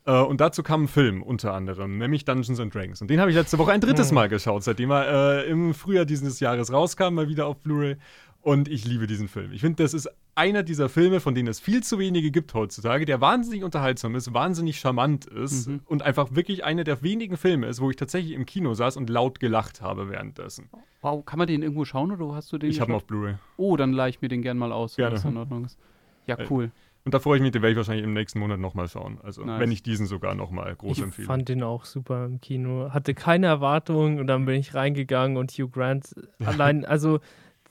Uh, 0.08 0.24
und 0.24 0.40
dazu 0.40 0.62
kam 0.62 0.84
ein 0.84 0.88
Film 0.88 1.24
unter 1.24 1.56
anderem, 1.56 1.98
nämlich 1.98 2.26
Dungeons 2.26 2.60
and 2.60 2.74
Dragons. 2.74 3.02
Und 3.02 3.10
den 3.10 3.20
habe 3.20 3.32
ich 3.32 3.36
letzte 3.36 3.58
Woche 3.58 3.72
ein 3.72 3.82
drittes 3.82 4.10
hm. 4.10 4.16
Mal 4.16 4.30
geschaut, 4.30 4.64
seitdem 4.64 4.92
er 4.92 5.46
äh, 5.46 5.50
im 5.50 5.74
Frühjahr 5.74 6.06
dieses 6.06 6.40
Jahres 6.40 6.72
rauskam, 6.72 7.16
mal 7.16 7.28
wieder 7.28 7.48
auf 7.48 7.58
Blu-ray. 7.58 7.98
Und 8.42 8.68
ich 8.68 8.86
liebe 8.86 9.08
diesen 9.08 9.28
Film. 9.28 9.52
Ich 9.52 9.62
finde, 9.62 9.82
das 9.82 9.96
ist 9.96 10.08
einer 10.36 10.62
dieser 10.62 10.90
Filme, 10.90 11.20
von 11.20 11.34
denen 11.34 11.48
es 11.48 11.60
viel 11.60 11.82
zu 11.82 11.98
wenige 11.98 12.30
gibt 12.30 12.54
heutzutage, 12.54 13.06
der 13.06 13.20
wahnsinnig 13.20 13.64
unterhaltsam 13.64 14.14
ist, 14.14 14.32
wahnsinnig 14.36 14.80
charmant 14.80 15.26
ist 15.26 15.68
mhm. 15.68 15.80
und 15.86 16.04
einfach 16.04 16.36
wirklich 16.36 16.64
einer 16.64 16.84
der 16.84 17.02
wenigen 17.02 17.38
Filme 17.38 17.66
ist, 17.66 17.82
wo 17.82 17.90
ich 17.90 17.96
tatsächlich 17.96 18.34
im 18.34 18.46
Kino 18.46 18.76
saß 18.76 18.98
und 18.98 19.10
laut 19.10 19.40
gelacht 19.40 19.82
habe 19.82 20.10
währenddessen. 20.12 20.70
Wow, 21.02 21.26
kann 21.26 21.40
man 21.40 21.48
den 21.48 21.64
irgendwo 21.64 21.86
schauen 21.86 22.12
oder 22.12 22.36
hast 22.36 22.54
du 22.54 22.60
den? 22.60 22.70
Ich 22.70 22.80
habe 22.80 22.92
ihn 22.92 22.96
auf 22.96 23.06
Blu-ray. 23.06 23.36
Oh, 23.58 23.76
dann 23.78 23.94
leih 23.94 24.10
ich 24.10 24.22
mir 24.22 24.28
den 24.28 24.44
gern 24.44 24.60
mal 24.60 24.72
aus, 24.72 25.00
wenn 25.00 25.10
das 25.10 25.26
in 25.26 25.38
Ordnung 25.38 25.66
ist. 25.66 25.80
Ja, 26.28 26.38
äh, 26.38 26.46
cool. 26.50 26.72
Und 27.06 27.14
da 27.14 27.20
freue 27.20 27.38
ich 27.38 27.44
mich, 27.44 27.52
den 27.52 27.62
werde 27.62 27.74
ich 27.74 27.78
wahrscheinlich 27.78 28.04
im 28.04 28.14
nächsten 28.14 28.40
Monat 28.40 28.60
nochmal 28.60 28.88
schauen. 28.88 29.20
Also, 29.22 29.46
nice. 29.46 29.60
wenn 29.60 29.72
ich 29.72 29.84
diesen 29.84 30.08
sogar 30.08 30.34
nochmal 30.34 30.76
groß 30.76 30.98
ich 30.98 31.04
empfehle. 31.04 31.24
Ich 31.24 31.28
fand 31.28 31.48
den 31.48 31.62
auch 31.62 31.86
super 31.86 32.26
im 32.26 32.42
Kino. 32.42 32.90
Hatte 32.92 33.14
keine 33.14 33.46
Erwartungen 33.46 34.20
und 34.20 34.26
dann 34.26 34.46
bin 34.46 34.56
ich 34.56 34.74
reingegangen 34.74 35.38
und 35.38 35.52
Hugh 35.52 35.70
Grant 35.70 36.16
allein, 36.44 36.84
also 36.84 37.20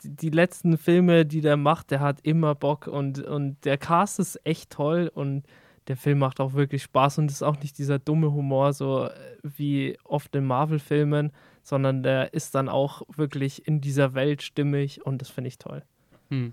die 0.05 0.31
letzten 0.31 0.79
Filme, 0.79 1.27
die 1.27 1.41
der 1.41 1.57
macht, 1.57 1.91
der 1.91 2.01
hat 2.01 2.21
immer 2.23 2.55
Bock 2.55 2.87
und, 2.87 3.21
und 3.23 3.65
der 3.65 3.77
Cast 3.77 4.21
ist 4.21 4.39
echt 4.45 4.71
toll 4.71 5.11
und 5.13 5.45
der 5.89 5.97
Film 5.97 6.19
macht 6.19 6.41
auch 6.41 6.55
wirklich 6.55 6.83
Spaß 6.83 7.19
und 7.19 7.31
ist 7.31 7.43
auch 7.43 7.59
nicht 7.61 7.79
dieser 7.79 7.99
dumme 7.99 8.33
Humor, 8.33 8.73
so 8.73 9.07
äh, 9.07 9.11
wie 9.43 9.99
oft 10.05 10.35
in 10.37 10.45
Marvel-Filmen, 10.45 11.33
sondern 11.63 12.03
der 12.03 12.35
ist 12.35 12.55
dann 12.55 12.69
auch 12.69 13.03
wirklich 13.17 13.67
in 13.67 13.81
dieser 13.81 14.15
Welt 14.15 14.43
stimmig 14.43 15.05
und 15.05 15.21
das 15.21 15.31
finde 15.31 15.49
ich 15.49 15.59
toll. 15.59 15.83
Hm. 16.31 16.53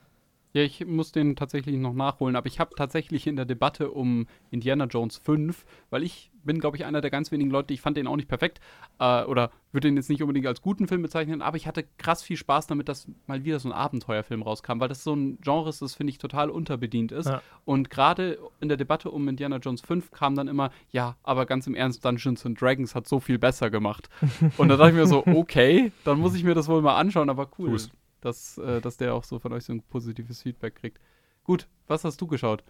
Ja, 0.53 0.63
ich 0.63 0.85
muss 0.85 1.11
den 1.11 1.35
tatsächlich 1.35 1.77
noch 1.77 1.93
nachholen, 1.93 2.35
aber 2.35 2.47
ich 2.47 2.59
habe 2.59 2.75
tatsächlich 2.75 3.27
in 3.27 3.35
der 3.35 3.45
Debatte 3.45 3.91
um 3.91 4.27
Indiana 4.49 4.85
Jones 4.85 5.17
5, 5.17 5.65
weil 5.89 6.03
ich 6.03 6.31
bin, 6.43 6.59
glaube 6.59 6.77
ich, 6.77 6.85
einer 6.85 7.01
der 7.01 7.11
ganz 7.11 7.31
wenigen 7.31 7.51
Leute, 7.51 7.73
ich 7.73 7.81
fand 7.81 7.97
den 7.97 8.07
auch 8.07 8.15
nicht 8.15 8.27
perfekt 8.27 8.59
äh, 8.99 9.23
oder 9.23 9.51
würde 9.71 9.87
den 9.87 9.95
jetzt 9.95 10.09
nicht 10.09 10.21
unbedingt 10.21 10.47
als 10.47 10.61
guten 10.61 10.87
Film 10.87 11.01
bezeichnen, 11.01 11.41
aber 11.41 11.55
ich 11.55 11.67
hatte 11.67 11.85
krass 11.97 12.23
viel 12.23 12.35
Spaß 12.35 12.67
damit, 12.67 12.89
dass 12.89 13.07
mal 13.27 13.43
wieder 13.45 13.59
so 13.59 13.69
ein 13.69 13.73
Abenteuerfilm 13.73 14.41
rauskam, 14.41 14.79
weil 14.79 14.89
das 14.89 15.03
so 15.03 15.13
ein 15.13 15.37
Genre 15.41 15.69
ist, 15.69 15.81
das 15.81 15.95
finde 15.95 16.11
ich 16.11 16.17
total 16.17 16.49
unterbedient 16.49 17.11
ist. 17.11 17.27
Ja. 17.27 17.41
Und 17.63 17.89
gerade 17.89 18.39
in 18.59 18.67
der 18.67 18.77
Debatte 18.77 19.11
um 19.11 19.27
Indiana 19.27 19.57
Jones 19.57 19.81
5 19.81 20.11
kam 20.11 20.35
dann 20.35 20.47
immer, 20.47 20.71
ja, 20.89 21.15
aber 21.23 21.45
ganz 21.45 21.67
im 21.67 21.75
Ernst, 21.75 22.03
Dungeons 22.03 22.45
and 22.45 22.59
Dragons 22.59 22.95
hat 22.95 23.07
so 23.07 23.19
viel 23.19 23.39
besser 23.39 23.69
gemacht. 23.69 24.09
Und 24.57 24.69
da 24.69 24.77
dachte 24.77 24.91
ich 24.91 24.95
mir 24.95 25.07
so, 25.07 25.23
okay, 25.25 25.91
dann 26.03 26.19
muss 26.19 26.35
ich 26.35 26.43
mir 26.43 26.55
das 26.55 26.67
wohl 26.67 26.81
mal 26.81 26.97
anschauen, 26.97 27.29
aber 27.29 27.49
cool. 27.57 27.69
Fuß 27.69 27.91
dass, 28.21 28.57
äh, 28.57 28.81
dass 28.81 28.97
der 28.97 29.13
auch 29.13 29.23
so 29.23 29.39
von 29.39 29.53
euch 29.53 29.65
so 29.65 29.73
ein 29.73 29.81
positives 29.81 30.41
Feedback 30.41 30.75
kriegt. 30.75 30.99
Gut, 31.43 31.67
was 31.87 32.03
hast 32.03 32.21
du 32.21 32.27
geschaut? 32.27 32.63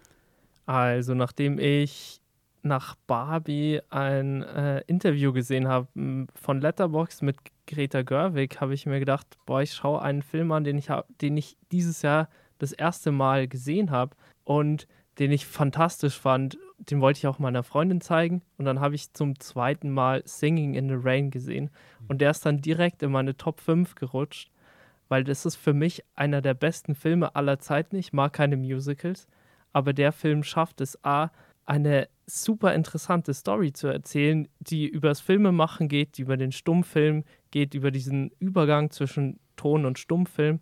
Also, 0.66 1.14
nachdem 1.14 1.58
ich 1.58 2.20
nach 2.62 2.94
Barbie 3.06 3.80
ein 3.90 4.42
äh, 4.42 4.82
Interview 4.86 5.32
gesehen 5.32 5.68
habe 5.68 5.88
von 6.34 6.60
Letterbox 6.60 7.22
mit 7.22 7.36
Greta 7.66 8.02
Gerwig, 8.02 8.60
habe 8.60 8.74
ich 8.74 8.86
mir 8.86 9.00
gedacht, 9.00 9.26
boah, 9.46 9.62
ich 9.62 9.74
schaue 9.74 10.00
einen 10.02 10.22
Film 10.22 10.52
an, 10.52 10.64
den 10.64 10.78
ich, 10.78 10.88
den 11.20 11.36
ich 11.36 11.56
dieses 11.72 12.02
Jahr 12.02 12.28
das 12.58 12.72
erste 12.72 13.10
Mal 13.10 13.48
gesehen 13.48 13.90
habe 13.90 14.16
und 14.44 14.86
den 15.18 15.32
ich 15.32 15.46
fantastisch 15.46 16.18
fand. 16.18 16.56
Den 16.78 17.00
wollte 17.00 17.18
ich 17.18 17.26
auch 17.26 17.38
meiner 17.38 17.64
Freundin 17.64 18.00
zeigen 18.00 18.42
und 18.58 18.64
dann 18.64 18.80
habe 18.80 18.94
ich 18.94 19.12
zum 19.12 19.38
zweiten 19.40 19.90
Mal 19.90 20.22
Singing 20.24 20.74
in 20.74 20.88
the 20.88 20.96
Rain 20.98 21.30
gesehen 21.30 21.70
und 22.08 22.20
der 22.20 22.30
ist 22.30 22.46
dann 22.46 22.60
direkt 22.60 23.02
in 23.02 23.10
meine 23.10 23.36
Top 23.36 23.60
5 23.60 23.96
gerutscht 23.96 24.50
weil 25.12 25.24
das 25.24 25.44
ist 25.44 25.56
für 25.56 25.74
mich 25.74 26.02
einer 26.14 26.40
der 26.40 26.54
besten 26.54 26.94
Filme 26.94 27.36
aller 27.36 27.58
Zeiten. 27.58 27.96
Ich 27.96 28.14
mag 28.14 28.32
keine 28.32 28.56
Musicals, 28.56 29.28
aber 29.74 29.92
der 29.92 30.10
Film 30.10 30.42
schafft 30.42 30.80
es 30.80 31.04
A, 31.04 31.30
eine 31.66 32.08
super 32.24 32.72
interessante 32.72 33.34
Story 33.34 33.74
zu 33.74 33.88
erzählen, 33.88 34.48
die 34.60 34.88
über 34.88 35.10
das 35.10 35.20
Filmemachen 35.20 35.88
geht, 35.88 36.16
die 36.16 36.22
über 36.22 36.38
den 36.38 36.50
Stummfilm 36.50 37.24
geht, 37.50 37.74
über 37.74 37.90
diesen 37.90 38.30
Übergang 38.38 38.90
zwischen 38.90 39.38
Ton- 39.56 39.84
und 39.84 39.98
Stummfilm, 39.98 40.60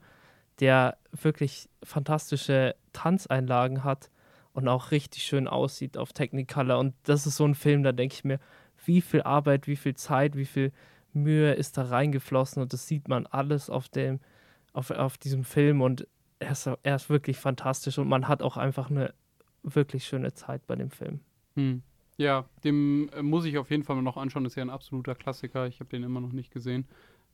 der 0.58 0.98
wirklich 1.12 1.68
fantastische 1.84 2.74
Tanzeinlagen 2.92 3.84
hat 3.84 4.10
und 4.52 4.66
auch 4.66 4.90
richtig 4.90 5.22
schön 5.22 5.46
aussieht 5.46 5.96
auf 5.96 6.12
Technicolor. 6.12 6.80
Und 6.80 6.96
das 7.04 7.24
ist 7.24 7.36
so 7.36 7.44
ein 7.44 7.54
Film, 7.54 7.84
da 7.84 7.92
denke 7.92 8.16
ich 8.16 8.24
mir, 8.24 8.40
wie 8.84 9.00
viel 9.00 9.22
Arbeit, 9.22 9.68
wie 9.68 9.76
viel 9.76 9.94
Zeit, 9.94 10.34
wie 10.34 10.44
viel 10.44 10.72
Mühe 11.12 11.52
ist 11.52 11.78
da 11.78 11.84
reingeflossen 11.84 12.60
und 12.60 12.72
das 12.72 12.88
sieht 12.88 13.06
man 13.06 13.28
alles 13.28 13.70
auf 13.70 13.88
dem 13.88 14.18
auf, 14.72 14.90
auf 14.90 15.18
diesem 15.18 15.44
Film 15.44 15.80
und 15.80 16.06
er 16.38 16.52
ist, 16.52 16.66
er 16.66 16.96
ist 16.96 17.10
wirklich 17.10 17.36
fantastisch 17.36 17.98
und 17.98 18.08
man 18.08 18.28
hat 18.28 18.42
auch 18.42 18.56
einfach 18.56 18.90
eine 18.90 19.12
wirklich 19.62 20.04
schöne 20.04 20.32
Zeit 20.32 20.66
bei 20.66 20.76
dem 20.76 20.90
Film. 20.90 21.20
Hm. 21.54 21.82
Ja, 22.16 22.44
dem 22.64 23.08
äh, 23.16 23.22
muss 23.22 23.44
ich 23.44 23.56
auf 23.58 23.70
jeden 23.70 23.82
Fall 23.82 23.96
mal 23.96 24.02
noch 24.02 24.16
anschauen. 24.16 24.44
Das 24.44 24.52
ist 24.52 24.56
ja 24.56 24.62
ein 24.62 24.70
absoluter 24.70 25.14
Klassiker. 25.14 25.66
Ich 25.66 25.80
habe 25.80 25.88
den 25.88 26.02
immer 26.02 26.20
noch 26.20 26.32
nicht 26.32 26.52
gesehen. 26.52 26.86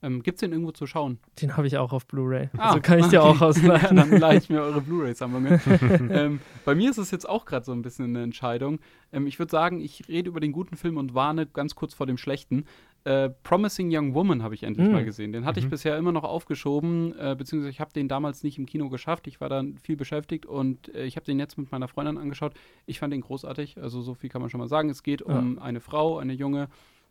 Ähm, 0.02 0.22
Gibt 0.22 0.36
es 0.36 0.40
den 0.40 0.52
irgendwo 0.52 0.72
zu 0.72 0.86
schauen? 0.86 1.18
Den 1.40 1.56
habe 1.56 1.66
ich 1.66 1.78
auch 1.78 1.92
auf 1.92 2.06
Blu-ray. 2.06 2.50
Ah, 2.56 2.68
also 2.68 2.80
kann 2.80 2.98
ich 2.98 3.06
okay. 3.06 3.16
dir 3.16 3.22
auch 3.22 3.40
ausleihen. 3.40 3.96
ja, 3.96 4.04
dann 4.04 4.10
leihe 4.20 4.38
ich 4.38 4.50
mir 4.50 4.60
eure 4.60 4.80
Blu-ray-Sammlungen. 4.80 5.60
ähm, 6.12 6.40
bei 6.64 6.74
mir 6.74 6.90
ist 6.90 6.98
es 6.98 7.10
jetzt 7.10 7.28
auch 7.28 7.46
gerade 7.46 7.64
so 7.64 7.72
ein 7.72 7.82
bisschen 7.82 8.04
eine 8.04 8.22
Entscheidung. 8.22 8.78
Ähm, 9.10 9.26
ich 9.26 9.38
würde 9.38 9.50
sagen, 9.50 9.80
ich 9.80 10.06
rede 10.08 10.28
über 10.28 10.40
den 10.40 10.52
guten 10.52 10.76
Film 10.76 10.98
und 10.98 11.14
warne 11.14 11.46
ganz 11.46 11.74
kurz 11.74 11.94
vor 11.94 12.06
dem 12.06 12.18
schlechten. 12.18 12.66
Äh, 13.06 13.30
Promising 13.44 13.88
Young 13.92 14.14
Woman 14.14 14.42
habe 14.42 14.56
ich 14.56 14.64
endlich 14.64 14.88
mhm. 14.88 14.92
mal 14.92 15.04
gesehen. 15.04 15.32
Den 15.32 15.44
hatte 15.44 15.60
mhm. 15.60 15.66
ich 15.66 15.70
bisher 15.70 15.96
immer 15.96 16.10
noch 16.10 16.24
aufgeschoben, 16.24 17.16
äh, 17.16 17.36
beziehungsweise 17.38 17.70
ich 17.70 17.78
habe 17.78 17.92
den 17.92 18.08
damals 18.08 18.42
nicht 18.42 18.58
im 18.58 18.66
Kino 18.66 18.88
geschafft. 18.88 19.28
Ich 19.28 19.40
war 19.40 19.48
dann 19.48 19.78
viel 19.78 19.96
beschäftigt 19.96 20.44
und 20.44 20.92
äh, 20.92 21.04
ich 21.04 21.14
habe 21.14 21.24
den 21.24 21.38
jetzt 21.38 21.56
mit 21.56 21.70
meiner 21.70 21.86
Freundin 21.86 22.18
angeschaut. 22.18 22.54
Ich 22.84 22.98
fand 22.98 23.12
den 23.12 23.20
großartig, 23.20 23.80
also 23.80 24.02
so 24.02 24.14
viel 24.14 24.28
kann 24.28 24.40
man 24.40 24.50
schon 24.50 24.58
mal 24.58 24.66
sagen. 24.66 24.90
Es 24.90 25.04
geht 25.04 25.20
ja. 25.20 25.26
um 25.26 25.60
eine 25.60 25.78
Frau, 25.78 26.18
eine 26.18 26.32
junge, 26.32 26.68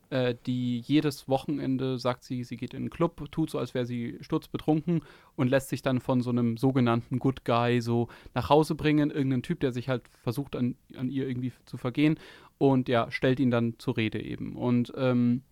äh, 0.10 0.36
die 0.46 0.82
jedes 0.82 1.30
Wochenende 1.30 1.98
sagt 1.98 2.26
sie, 2.26 2.44
sie 2.44 2.58
geht 2.58 2.74
in 2.74 2.82
einen 2.82 2.90
Club, 2.90 3.32
tut 3.32 3.50
so, 3.50 3.58
als 3.58 3.74
wäre 3.74 3.86
sie 3.86 4.18
sturzbetrunken 4.20 5.02
und 5.38 5.48
lässt 5.48 5.70
sich 5.70 5.82
dann 5.82 6.02
von 6.02 6.20
so 6.20 6.30
einem 6.30 6.58
sogenannten 6.58 7.20
Good 7.20 7.46
Guy 7.46 7.80
so 7.80 8.10
nach 8.34 8.50
Hause 8.50 8.76
bringen. 8.76 9.12
Irgendein 9.12 9.44
Typ, 9.44 9.62
der 9.62 9.72
sich 9.72 9.88
halt 9.88 10.04
versucht, 10.24 10.58
an, 10.58 10.76
an 10.98 11.10
ihr 11.10 11.26
irgendwie 11.26 11.54
zu 11.64 11.78
vergehen 11.78 12.20
und 12.58 12.90
ja, 12.90 13.10
stellt 13.12 13.40
ihn 13.40 13.50
dann 13.50 13.76
zur 13.78 13.96
Rede 13.96 14.22
eben. 14.22 14.58
Und 14.58 14.92
ähm, 14.98 15.44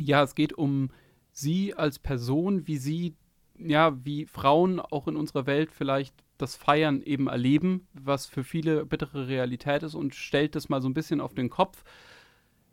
ja, 0.00 0.22
es 0.22 0.34
geht 0.34 0.52
um 0.52 0.90
sie 1.32 1.74
als 1.74 1.98
Person, 1.98 2.66
wie 2.66 2.78
sie, 2.78 3.14
ja, 3.58 3.96
wie 4.04 4.26
Frauen 4.26 4.80
auch 4.80 5.08
in 5.08 5.16
unserer 5.16 5.46
Welt 5.46 5.70
vielleicht 5.72 6.14
das 6.38 6.56
Feiern 6.56 7.02
eben 7.02 7.28
erleben, 7.28 7.86
was 7.92 8.26
für 8.26 8.44
viele 8.44 8.86
bittere 8.86 9.28
Realität 9.28 9.82
ist 9.82 9.94
und 9.94 10.14
stellt 10.14 10.54
das 10.54 10.68
mal 10.68 10.80
so 10.80 10.88
ein 10.88 10.94
bisschen 10.94 11.20
auf 11.20 11.34
den 11.34 11.50
Kopf. 11.50 11.84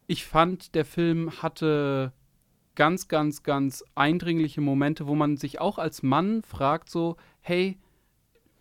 Ich 0.07 0.25
fand, 0.25 0.73
der 0.73 0.85
Film 0.85 1.41
hatte 1.41 2.13
ganz, 2.75 3.07
ganz, 3.07 3.43
ganz 3.43 3.83
eindringliche 3.95 4.61
Momente, 4.61 5.07
wo 5.07 5.15
man 5.15 5.35
sich 5.35 5.59
auch 5.59 5.77
als 5.77 6.03
Mann 6.03 6.43
fragt, 6.43 6.89
so, 6.89 7.17
hey, 7.41 7.77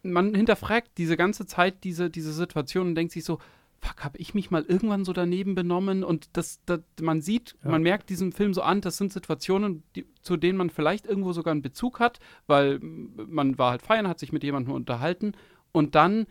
man 0.03 0.35
hinterfragt 0.35 0.93
diese 0.99 1.17
ganze 1.17 1.47
Zeit 1.47 1.85
diese, 1.85 2.11
diese 2.11 2.33
Situation 2.33 2.89
und 2.89 2.95
denkt 2.95 3.13
sich 3.13 3.25
so, 3.25 3.39
fuck, 3.81 4.05
habe 4.05 4.19
ich 4.19 4.35
mich 4.35 4.51
mal 4.51 4.65
irgendwann 4.65 5.05
so 5.05 5.13
daneben 5.13 5.55
benommen? 5.55 6.05
Und 6.05 6.29
das, 6.37 6.61
das 6.67 6.81
man 7.01 7.21
sieht, 7.21 7.57
ja. 7.63 7.71
man 7.71 7.83
merkt 7.83 8.11
diesem 8.11 8.33
Film 8.33 8.55
so 8.55 8.63
an, 8.63 8.81
das 8.81 8.97
sind 8.97 9.13
Situationen, 9.13 9.83
die, 9.95 10.07
zu 10.23 10.37
denen 10.37 10.59
man 10.59 10.71
vielleicht 10.71 11.07
irgendwo 11.07 11.33
sogar 11.33 11.53
einen 11.53 11.63
Bezug 11.63 12.01
hat, 12.01 12.19
weil 12.47 12.79
man 12.81 13.59
war 13.59 13.71
halt 13.73 13.83
feiern, 13.83 14.09
hat 14.09 14.19
sich 14.19 14.33
mit 14.33 14.43
jemandem 14.45 14.75
unterhalten 14.75 15.33
und 15.73 15.95
dann 15.95 16.27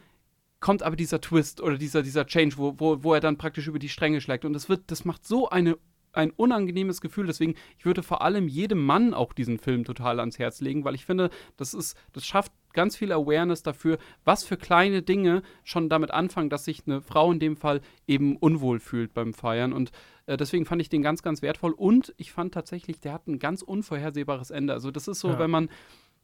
kommt 0.60 0.82
aber 0.84 0.96
dieser 0.96 1.22
Twist 1.22 1.62
oder 1.62 1.78
dieser, 1.78 2.02
dieser 2.02 2.26
Change, 2.26 2.58
wo, 2.58 2.74
wo, 2.78 3.04
wo 3.04 3.14
er 3.14 3.20
dann 3.20 3.38
praktisch 3.38 3.68
über 3.68 3.78
die 3.80 3.90
Stränge 3.90 4.22
schlägt. 4.22 4.46
Und 4.46 4.54
das 4.54 4.68
wird, 4.68 4.84
das 4.88 5.06
macht 5.06 5.26
so 5.28 5.50
eine 5.50 5.78
ein 6.16 6.32
unangenehmes 6.32 7.02
Gefühl. 7.02 7.28
Deswegen, 7.28 7.56
ich 7.78 7.86
würde 7.86 8.02
vor 8.02 8.22
allem 8.22 8.48
jedem 8.48 8.84
Mann 8.84 9.14
auch 9.14 9.34
diesen 9.34 9.60
Film 9.60 9.84
total 9.84 10.20
ans 10.20 10.40
Herz 10.40 10.62
legen, 10.62 10.86
weil 10.86 10.96
ich 10.96 11.06
finde, 11.06 11.30
das 11.58 11.74
ist, 11.74 11.98
das 12.14 12.26
schafft 12.26 12.52
ganz 12.76 12.96
viel 12.96 13.12
Awareness 13.12 13.64
dafür, 13.64 13.98
was 14.24 14.44
für 14.44 14.58
kleine 14.58 15.02
Dinge 15.02 15.42
schon 15.64 15.90
damit 15.90 16.12
anfangen, 16.12 16.52
dass 16.52 16.66
sich 16.66 16.84
eine 16.86 17.02
Frau 17.02 17.32
in 17.32 17.40
dem 17.40 17.58
Fall 17.58 17.82
eben 18.06 18.38
unwohl 18.38 18.80
fühlt 18.80 19.16
beim 19.16 19.34
Feiern. 19.34 19.74
Und 19.74 19.92
äh, 20.28 20.38
deswegen 20.38 20.66
fand 20.66 20.82
ich 20.82 20.90
den 20.90 21.02
ganz, 21.02 21.24
ganz 21.24 21.42
wertvoll. 21.42 21.72
Und 21.72 22.14
ich 22.18 22.32
fand 22.32 22.54
tatsächlich, 22.54 23.00
der 23.00 23.14
hat 23.14 23.28
ein 23.28 23.40
ganz 23.40 23.64
unvorhersehbares 23.64 24.52
Ende. 24.52 24.74
Also, 24.74 24.92
das 24.92 25.08
ist 25.08 25.20
so, 25.20 25.30
ja. 25.30 25.40
wenn 25.40 25.50
man, 25.50 25.70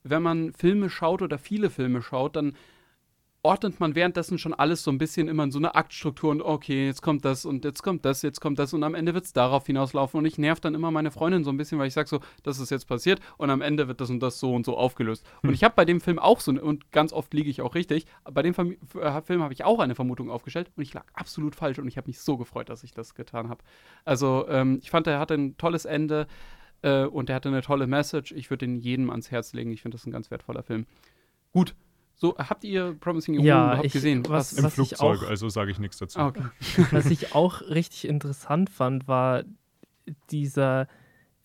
wenn 0.04 0.22
man 0.22 0.54
Filme 0.54 0.90
schaut 0.90 1.24
oder 1.24 1.40
viele 1.40 1.72
Filme 1.72 2.04
schaut, 2.04 2.36
dann 2.36 2.56
ordnet 3.44 3.80
man 3.80 3.96
währenddessen 3.96 4.38
schon 4.38 4.54
alles 4.54 4.84
so 4.84 4.92
ein 4.92 5.00
bisschen 5.00 5.28
immer 5.28 5.44
in 5.44 5.52
so 5.52 5.58
eine 5.58 5.74
Aktstruktur 5.74 6.30
und 6.30 6.42
okay, 6.42 6.86
jetzt 6.86 7.02
kommt 7.02 7.26
das 7.26 7.44
und 7.44 7.66
jetzt 7.66 7.82
kommt 7.82 8.06
das, 8.06 8.22
jetzt 8.22 8.40
kommt 8.40 8.60
das 8.60 8.74
und 8.74 8.84
am 8.84 8.94
Ende 8.94 9.14
wird 9.16 9.26
es 9.26 9.34
darauf 9.34 9.66
hinauslaufen 9.66 10.20
und 10.20 10.26
ich 10.26 10.38
nerv 10.38 10.60
dann 10.60 10.76
immer 10.76 10.92
meine 10.92 11.10
Freundin 11.10 11.44
so 11.44 11.50
ein 11.50 11.58
bisschen, 11.58 11.80
weil 11.80 11.88
ich 11.88 11.94
sage 11.94 12.08
so, 12.08 12.20
das 12.44 12.60
ist 12.60 12.70
jetzt 12.70 12.88
passiert 12.88 13.20
und 13.38 13.50
am 13.50 13.62
Ende 13.62 13.88
wird 13.88 14.00
das 14.00 14.12
und 14.12 14.20
das 14.20 14.40
so 14.40 14.54
und 14.54 14.66
so 14.66 14.78
aufgelöst. 14.78 15.26
Hm. 15.42 15.50
Und 15.50 15.54
ich 15.56 15.64
habe 15.64 15.74
bei 15.76 15.86
dem 15.86 16.02
Film 16.02 16.20
auch 16.20 16.40
so, 16.40 16.52
und 16.52 16.92
ganz 16.92 17.14
oft 17.14 17.34
liege 17.34 17.50
ich 17.50 17.62
auch 17.62 17.74
richtig, 17.74 18.06
bei 18.32 18.44
dem 18.44 18.54
Film, 18.54 18.78
äh, 19.00 19.22
Film 19.24 19.42
habe 19.42 19.54
ich 19.54 19.64
auch 19.64 19.80
eine 19.80 19.96
Vermutung 19.96 20.30
aufgestellt 20.30 20.72
und 20.76 20.84
ich 20.84 20.94
lag 20.94 21.06
absolut 21.14 21.56
falsch 21.56 21.80
und 21.80 21.88
ich 21.88 21.98
habe 21.98 22.08
mich 22.08 22.20
so 22.20 22.38
gefreut, 22.38 22.70
dass 22.70 22.84
ich 22.84 22.94
das 22.94 23.16
getan 23.16 23.50
habe. 23.50 23.64
Also 24.06 24.48
ähm, 24.50 24.80
ich 24.84 24.92
fand, 24.92 25.08
er 25.08 25.20
hatte 25.20 25.34
ein 25.34 25.58
tolles 25.58 25.86
Ende 25.86 26.28
äh, 26.84 27.06
und 27.06 27.30
er 27.30 27.38
hatte 27.38 27.50
eine 27.50 27.62
tolle 27.62 27.88
Message. 27.88 28.34
Ich 28.34 28.52
würde 28.52 28.66
ihn 28.66 28.76
jedem 28.76 29.10
ans 29.10 29.32
Herz 29.32 29.54
legen. 29.54 29.72
Ich 29.72 29.82
finde 29.82 29.98
das 29.98 30.06
ein 30.06 30.12
ganz 30.12 30.30
wertvoller 30.30 30.62
Film. 30.62 30.86
Gut, 31.54 31.76
so, 32.22 32.36
habt 32.38 32.64
ihr 32.64 32.96
Promising 33.00 33.36
Young 33.36 33.44
ja, 33.44 33.66
überhaupt 33.66 33.86
ich, 33.88 33.94
gesehen? 33.94 34.24
Was, 34.30 34.54
Im 34.54 34.64
was 34.64 34.76
Flugzeug, 34.76 35.24
auch, 35.24 35.28
also 35.28 35.50
sage 35.50 35.72
ich 35.72 35.80
nichts 35.80 35.98
dazu. 35.98 36.20
Ah, 36.20 36.28
okay. 36.28 36.44
was 36.92 37.08
ich 37.08 37.34
auch 37.34 37.62
richtig 37.62 38.08
interessant 38.08 38.70
fand, 38.70 39.08
war 39.08 39.44
dieser, 40.30 40.88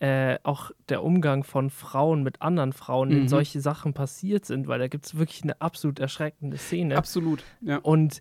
äh, 0.01 0.37
auch 0.43 0.73
der 0.91 1.03
Umgang 1.03 1.45
von 1.45 1.71
Frauen 1.71 2.23
mit 2.23 2.43
anderen 2.43 2.75
Frauen, 2.75 3.09
mhm. 3.09 3.13
denen 3.15 3.29
solche 3.29 3.63
Sachen 3.63 3.95
passiert 3.95 4.45
sind, 4.45 4.69
weil 4.69 4.79
da 4.79 4.89
gibt 4.89 5.07
es 5.07 5.17
wirklich 5.17 5.45
eine 5.45 5.59
absolut 5.63 5.99
erschreckende 5.99 6.59
Szene. 6.59 6.99
Absolut, 6.99 7.43
ja. 7.63 7.79
Und 7.79 8.21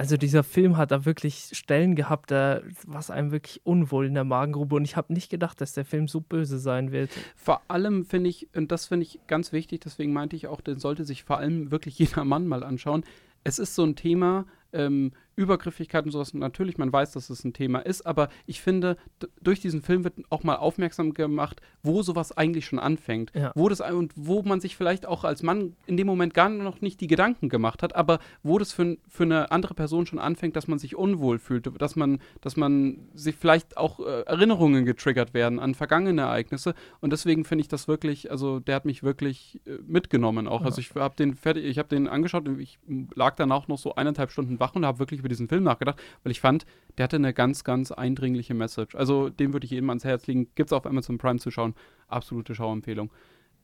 also 0.00 0.16
dieser 0.16 0.44
Film 0.44 0.78
hat 0.78 0.92
da 0.92 1.04
wirklich 1.04 1.50
Stellen 1.52 1.94
gehabt, 1.94 2.30
da 2.30 2.62
was 2.86 3.10
einem 3.10 3.32
wirklich 3.32 3.60
unwohl 3.66 4.06
in 4.06 4.14
der 4.14 4.24
Magengrube 4.24 4.74
und 4.74 4.86
ich 4.86 4.96
habe 4.96 5.12
nicht 5.12 5.28
gedacht, 5.28 5.60
dass 5.60 5.74
der 5.74 5.84
Film 5.84 6.08
so 6.08 6.22
böse 6.22 6.58
sein 6.58 6.90
wird. 6.90 7.10
Vor 7.36 7.60
allem 7.68 8.06
finde 8.06 8.30
ich, 8.30 8.48
und 8.56 8.72
das 8.72 8.86
finde 8.86 9.04
ich 9.04 9.20
ganz 9.26 9.52
wichtig, 9.52 9.82
deswegen 9.82 10.14
meinte 10.14 10.36
ich 10.36 10.46
auch, 10.46 10.62
den 10.62 10.78
sollte 10.78 11.04
sich 11.04 11.24
vor 11.24 11.36
allem 11.36 11.70
wirklich 11.70 11.98
jeder 11.98 12.24
Mann 12.24 12.46
mal 12.46 12.64
anschauen. 12.64 13.04
Es 13.44 13.58
ist 13.58 13.74
so 13.74 13.84
ein 13.84 13.94
Thema, 13.94 14.46
ähm, 14.72 15.12
Übergriffigkeit 15.40 16.04
und 16.04 16.10
sowas. 16.10 16.34
Natürlich, 16.34 16.76
man 16.76 16.92
weiß, 16.92 17.12
dass 17.12 17.30
es 17.30 17.44
ein 17.44 17.52
Thema 17.52 17.80
ist, 17.80 18.06
aber 18.06 18.28
ich 18.46 18.60
finde, 18.60 18.96
durch 19.40 19.60
diesen 19.60 19.80
Film 19.82 20.04
wird 20.04 20.14
auch 20.28 20.44
mal 20.44 20.56
aufmerksam 20.56 21.14
gemacht, 21.14 21.60
wo 21.82 22.02
sowas 22.02 22.36
eigentlich 22.36 22.66
schon 22.66 22.78
anfängt. 22.78 23.32
Ja. 23.34 23.52
Wo 23.54 23.68
das 23.68 23.80
und 23.80 24.12
wo 24.14 24.42
man 24.42 24.60
sich 24.60 24.76
vielleicht 24.76 25.06
auch 25.06 25.24
als 25.24 25.42
Mann 25.42 25.74
in 25.86 25.96
dem 25.96 26.06
Moment 26.06 26.34
gar 26.34 26.50
noch 26.50 26.82
nicht 26.82 27.00
die 27.00 27.06
Gedanken 27.06 27.48
gemacht 27.48 27.82
hat, 27.82 27.96
aber 27.96 28.18
wo 28.42 28.58
das 28.58 28.72
für, 28.72 28.98
für 29.08 29.22
eine 29.22 29.50
andere 29.50 29.74
Person 29.74 30.06
schon 30.06 30.18
anfängt, 30.18 30.56
dass 30.56 30.68
man 30.68 30.78
sich 30.78 30.94
unwohl 30.94 31.38
fühlt, 31.38 31.70
dass 31.80 31.96
man, 31.96 32.20
dass 32.42 32.56
man 32.56 32.98
sich 33.14 33.36
vielleicht 33.36 33.76
auch 33.78 34.00
äh, 34.00 34.22
Erinnerungen 34.22 34.84
getriggert 34.84 35.32
werden 35.32 35.58
an 35.58 35.74
vergangene 35.74 36.22
Ereignisse. 36.22 36.74
Und 37.00 37.12
deswegen 37.12 37.44
finde 37.44 37.62
ich 37.62 37.68
das 37.68 37.88
wirklich, 37.88 38.30
also 38.30 38.60
der 38.60 38.74
hat 38.74 38.84
mich 38.84 39.02
wirklich 39.02 39.60
äh, 39.66 39.78
mitgenommen 39.86 40.46
auch. 40.46 40.60
Ja. 40.60 40.66
Also 40.66 40.80
ich 40.80 40.94
habe 40.94 41.16
den 41.16 41.34
fertig, 41.34 41.64
ich 41.64 41.78
habe 41.78 41.88
den 41.88 42.08
angeschaut 42.08 42.46
und 42.46 42.60
ich 42.60 42.78
lag 43.14 43.36
dann 43.36 43.52
auch 43.52 43.68
noch 43.68 43.78
so 43.78 43.94
eineinhalb 43.94 44.30
Stunden 44.30 44.60
wach 44.60 44.74
und 44.74 44.84
habe 44.84 44.98
wirklich 44.98 45.20
über 45.20 45.28
diesen 45.30 45.48
Film 45.48 45.64
nachgedacht, 45.64 46.00
weil 46.22 46.32
ich 46.32 46.40
fand, 46.40 46.66
der 46.98 47.04
hatte 47.04 47.16
eine 47.16 47.32
ganz, 47.32 47.64
ganz 47.64 47.92
eindringliche 47.92 48.54
Message. 48.54 48.94
Also 48.94 49.30
dem 49.30 49.52
würde 49.52 49.64
ich 49.64 49.70
jedem 49.70 49.88
ans 49.88 50.04
Herz 50.04 50.26
legen. 50.26 50.48
Gibt 50.54 50.68
es 50.68 50.72
auf 50.72 50.86
Amazon 50.86 51.18
Prime 51.18 51.38
zu 51.38 51.50
schauen. 51.50 51.74
Absolute 52.08 52.54
Schauempfehlung. 52.54 53.10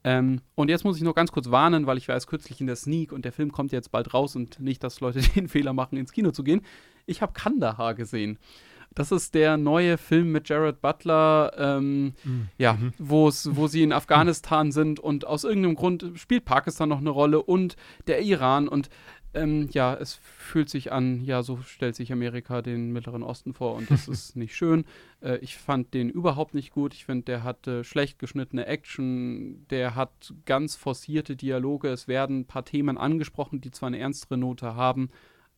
Ähm, 0.05 0.41
und 0.55 0.69
jetzt 0.69 0.85
muss 0.85 0.97
ich 0.97 1.03
noch 1.03 1.17
ganz 1.17 1.33
kurz 1.33 1.51
warnen, 1.51 1.87
weil 1.87 1.99
ich 1.99 2.07
war 2.07 2.15
erst 2.15 2.29
kürzlich 2.29 2.61
in 2.61 2.69
der 2.69 2.77
Sneak 2.77 3.11
und 3.13 3.25
der 3.25 3.33
Film 3.33 3.51
kommt 3.51 3.73
jetzt 3.73 3.91
bald 3.91 4.15
raus 4.15 4.37
und 4.37 4.61
nicht, 4.61 4.85
dass 4.85 5.01
Leute 5.01 5.21
den 5.35 5.49
Fehler 5.49 5.73
machen, 5.73 5.99
ins 5.99 6.13
Kino 6.13 6.31
zu 6.31 6.45
gehen. 6.45 6.63
Ich 7.07 7.23
habe 7.23 7.33
Kandahar 7.33 7.95
gesehen. 7.95 8.39
Das 8.95 9.13
ist 9.13 9.35
der 9.35 9.57
neue 9.59 9.99
Film 9.99 10.33
mit 10.33 10.49
Jared 10.49 10.81
Butler, 10.81 11.53
ähm, 11.59 12.15
mhm. 12.25 12.49
ja, 12.57 12.75
mhm. 12.75 12.93
wo 12.99 13.31
sie 13.31 13.83
in 13.83 13.93
Afghanistan 13.93 14.73
sind 14.73 15.01
und 15.01 15.27
aus 15.27 15.45
irgendeinem 15.45 15.75
Grund 15.75 16.13
spielt 16.15 16.47
Pakistan 16.47 16.89
noch 16.89 17.01
eine 17.01 17.11
Rolle 17.11 17.43
und 17.43 17.77
der 18.07 18.23
Iran 18.23 18.69
und 18.69 18.89
ähm, 19.37 19.69
ja, 19.71 19.95
es 19.95 20.15
fühlt 20.15 20.69
sich 20.69 20.93
an, 20.93 21.23
ja, 21.23 21.43
so 21.43 21.59
stellt 21.59 21.95
sich 21.95 22.13
Amerika 22.13 22.63
den 22.63 22.93
Mittleren 22.93 23.23
Osten 23.23 23.53
vor 23.53 23.75
und 23.75 23.91
das 23.91 24.09
ist 24.09 24.37
nicht 24.37 24.57
schön. 24.57 24.85
Äh, 25.21 25.37
ich 25.39 25.57
fand 25.57 25.95
den 25.95 26.09
überhaupt 26.09 26.55
nicht 26.55 26.73
gut. 26.73 26.95
Ich 26.95 27.05
finde, 27.05 27.25
der 27.25 27.45
hatte 27.45 27.85
schlecht 27.85 28.19
geschnittene 28.19 28.67
Action, 28.67 29.67
der 29.69 29.95
hat 29.95 30.35
ganz 30.47 30.75
forcierte 30.75 31.37
Dialoge. 31.37 31.89
Es 31.89 32.09
werden 32.09 32.41
ein 32.41 32.47
paar 32.47 32.65
Themen 32.65 32.99
angesprochen, 32.99 33.61
die 33.61 33.71
zwar 33.71 33.89
eine 33.89 33.99
ernstere 33.99 34.39
Note 34.39 34.75
haben, 34.75 35.11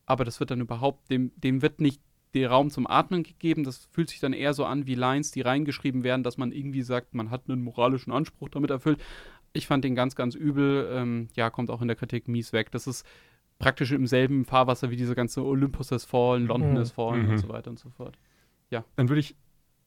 aber 0.05 0.25
das 0.25 0.39
wird 0.39 0.51
dann 0.51 0.61
überhaupt, 0.61 1.09
dem, 1.09 1.31
dem 1.37 1.61
wird 1.61 1.79
nicht 1.79 2.01
der 2.33 2.49
Raum 2.49 2.69
zum 2.69 2.85
Atmen 2.85 3.23
gegeben. 3.23 3.63
Das 3.63 3.87
fühlt 3.91 4.09
sich 4.09 4.19
dann 4.19 4.33
eher 4.33 4.53
so 4.53 4.65
an 4.65 4.87
wie 4.87 4.95
Lines, 4.95 5.31
die 5.31 5.41
reingeschrieben 5.41 6.03
werden, 6.03 6.23
dass 6.23 6.37
man 6.37 6.51
irgendwie 6.51 6.81
sagt, 6.81 7.13
man 7.13 7.31
hat 7.31 7.43
einen 7.47 7.63
moralischen 7.63 8.11
Anspruch 8.11 8.49
damit 8.49 8.69
erfüllt. 8.69 8.99
Ich 9.53 9.65
fand 9.65 9.83
den 9.83 9.95
ganz, 9.95 10.15
ganz 10.15 10.35
übel. 10.35 10.89
Ähm, 10.91 11.29
ja, 11.35 11.49
kommt 11.49 11.71
auch 11.71 11.81
in 11.81 11.87
der 11.87 11.97
Kritik 11.97 12.27
mies 12.27 12.53
weg. 12.53 12.71
Das 12.71 12.85
ist 12.85 13.05
praktisch 13.59 13.91
im 13.91 14.07
selben 14.07 14.45
Fahrwasser 14.45 14.89
wie 14.89 14.95
diese 14.95 15.15
ganze 15.15 15.43
Olympus 15.43 15.91
has 15.91 16.05
fallen, 16.05 16.47
London 16.47 16.73
mhm. 16.73 16.77
has 16.77 16.91
fallen 16.91 17.25
mhm. 17.25 17.31
und 17.31 17.37
so 17.37 17.49
weiter 17.49 17.69
und 17.69 17.77
so 17.77 17.89
fort. 17.89 18.17
Ja. 18.69 18.83
Dann 18.95 19.09
würde 19.09 19.19
ich 19.19 19.35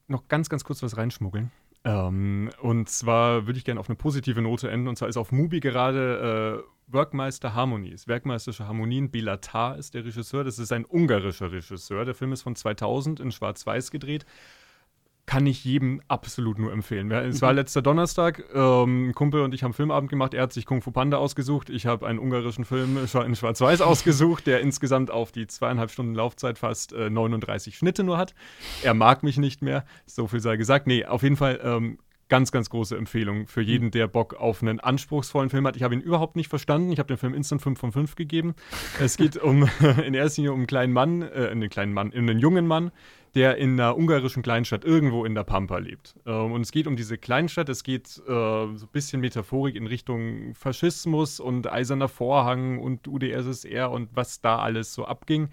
noch 0.07 0.27
ganz, 0.27 0.49
ganz 0.49 0.63
kurz 0.63 0.81
was 0.83 0.95
reinschmuggeln. 0.95 1.51
Ähm, 1.83 2.49
und 2.61 2.87
zwar 2.87 3.45
würde 3.45 3.57
ich 3.57 3.65
gerne 3.65 3.79
auf 3.79 3.89
eine 3.89 3.95
positive 3.95 4.41
Note 4.41 4.69
enden. 4.69 4.87
Und 4.87 4.97
zwar 4.97 5.09
ist 5.09 5.17
auf 5.17 5.31
Mubi 5.31 5.59
gerade 5.59 6.63
äh, 6.63 6.93
Workmeister 6.93 7.53
Harmonies, 7.53 8.07
Werkmeisterische 8.07 8.67
Harmonien. 8.67 9.09
Bilatar 9.09 9.77
ist 9.77 9.93
der 9.93 10.05
Regisseur. 10.05 10.43
Das 10.43 10.59
ist 10.59 10.71
ein 10.71 10.85
ungarischer 10.85 11.51
Regisseur. 11.51 12.05
Der 12.05 12.13
Film 12.13 12.31
ist 12.31 12.43
von 12.43 12.55
2000 12.55 13.19
in 13.19 13.31
Schwarz-Weiß 13.31 13.91
gedreht 13.91 14.25
kann 15.25 15.47
ich 15.47 15.63
jedem 15.63 16.01
absolut 16.09 16.59
nur 16.59 16.73
empfehlen. 16.73 17.09
Es 17.11 17.41
war 17.41 17.51
mhm. 17.51 17.59
letzter 17.59 17.81
Donnerstag, 17.81 18.43
ähm, 18.53 19.09
ein 19.09 19.13
Kumpel 19.13 19.41
und 19.41 19.53
ich 19.53 19.63
haben 19.63 19.73
Filmabend 19.73 20.09
gemacht. 20.09 20.33
Er 20.33 20.43
hat 20.43 20.53
sich 20.53 20.65
Kung 20.65 20.81
Fu 20.81 20.91
Panda 20.91 21.17
ausgesucht. 21.17 21.69
Ich 21.69 21.85
habe 21.85 22.05
einen 22.07 22.19
ungarischen 22.19 22.65
Film 22.65 22.97
in 23.25 23.35
Schwarz-Weiß 23.35 23.81
ausgesucht, 23.81 24.47
der 24.47 24.59
insgesamt 24.59 25.11
auf 25.11 25.31
die 25.31 25.47
zweieinhalb 25.47 25.91
Stunden 25.91 26.13
Laufzeit 26.13 26.57
fast 26.57 26.91
äh, 26.93 27.09
39 27.09 27.77
Schnitte 27.77 28.03
nur 28.03 28.17
hat. 28.17 28.35
Er 28.83 28.93
mag 28.93 29.23
mich 29.23 29.37
nicht 29.37 29.61
mehr, 29.61 29.85
so 30.05 30.27
viel 30.27 30.41
sei 30.41 30.57
gesagt. 30.57 30.87
Nee, 30.87 31.05
auf 31.05 31.23
jeden 31.23 31.37
Fall 31.37 31.59
ähm, 31.63 31.99
ganz, 32.27 32.51
ganz 32.51 32.69
große 32.69 32.97
Empfehlung 32.97 33.47
für 33.47 33.61
jeden, 33.61 33.91
der 33.91 34.07
Bock 34.07 34.33
auf 34.33 34.61
einen 34.61 34.79
anspruchsvollen 34.79 35.49
Film 35.49 35.67
hat. 35.67 35.75
Ich 35.75 35.83
habe 35.83 35.93
ihn 35.93 36.01
überhaupt 36.01 36.35
nicht 36.35 36.49
verstanden. 36.49 36.91
Ich 36.91 36.99
habe 36.99 37.07
dem 37.07 37.17
Film 37.17 37.33
instant 37.33 37.61
5 37.61 37.79
von 37.79 37.91
5 37.91 38.15
gegeben. 38.15 38.55
Es 38.99 39.17
geht 39.17 39.37
um 39.37 39.69
in 40.05 40.13
erster 40.13 40.41
Linie 40.41 40.51
um 40.51 40.59
einen 40.59 40.67
kleinen 40.67 40.93
Mann, 40.93 41.21
äh, 41.21 41.49
einen 41.51 41.69
kleinen 41.69 41.93
Mann, 41.93 42.11
einen 42.11 42.39
jungen 42.39 42.67
Mann, 42.67 42.91
der 43.35 43.57
in 43.57 43.79
einer 43.79 43.97
ungarischen 43.97 44.43
Kleinstadt 44.43 44.85
irgendwo 44.85 45.25
in 45.25 45.33
der 45.33 45.43
Pampa 45.43 45.77
lebt. 45.77 46.15
Ähm, 46.25 46.51
und 46.51 46.61
es 46.61 46.71
geht 46.71 46.87
um 46.87 46.95
diese 46.95 47.17
Kleinstadt, 47.17 47.69
es 47.69 47.83
geht 47.83 48.21
äh, 48.27 48.31
so 48.31 48.85
ein 48.85 48.89
bisschen 48.91 49.21
Metaphorik 49.21 49.75
in 49.75 49.87
Richtung 49.87 50.53
Faschismus 50.53 51.39
und 51.39 51.71
Eiserner 51.71 52.09
Vorhang 52.09 52.79
und 52.79 53.07
UdSSR 53.07 53.89
und 53.89 54.09
was 54.13 54.41
da 54.41 54.59
alles 54.59 54.93
so 54.93 55.05
abging. 55.05 55.49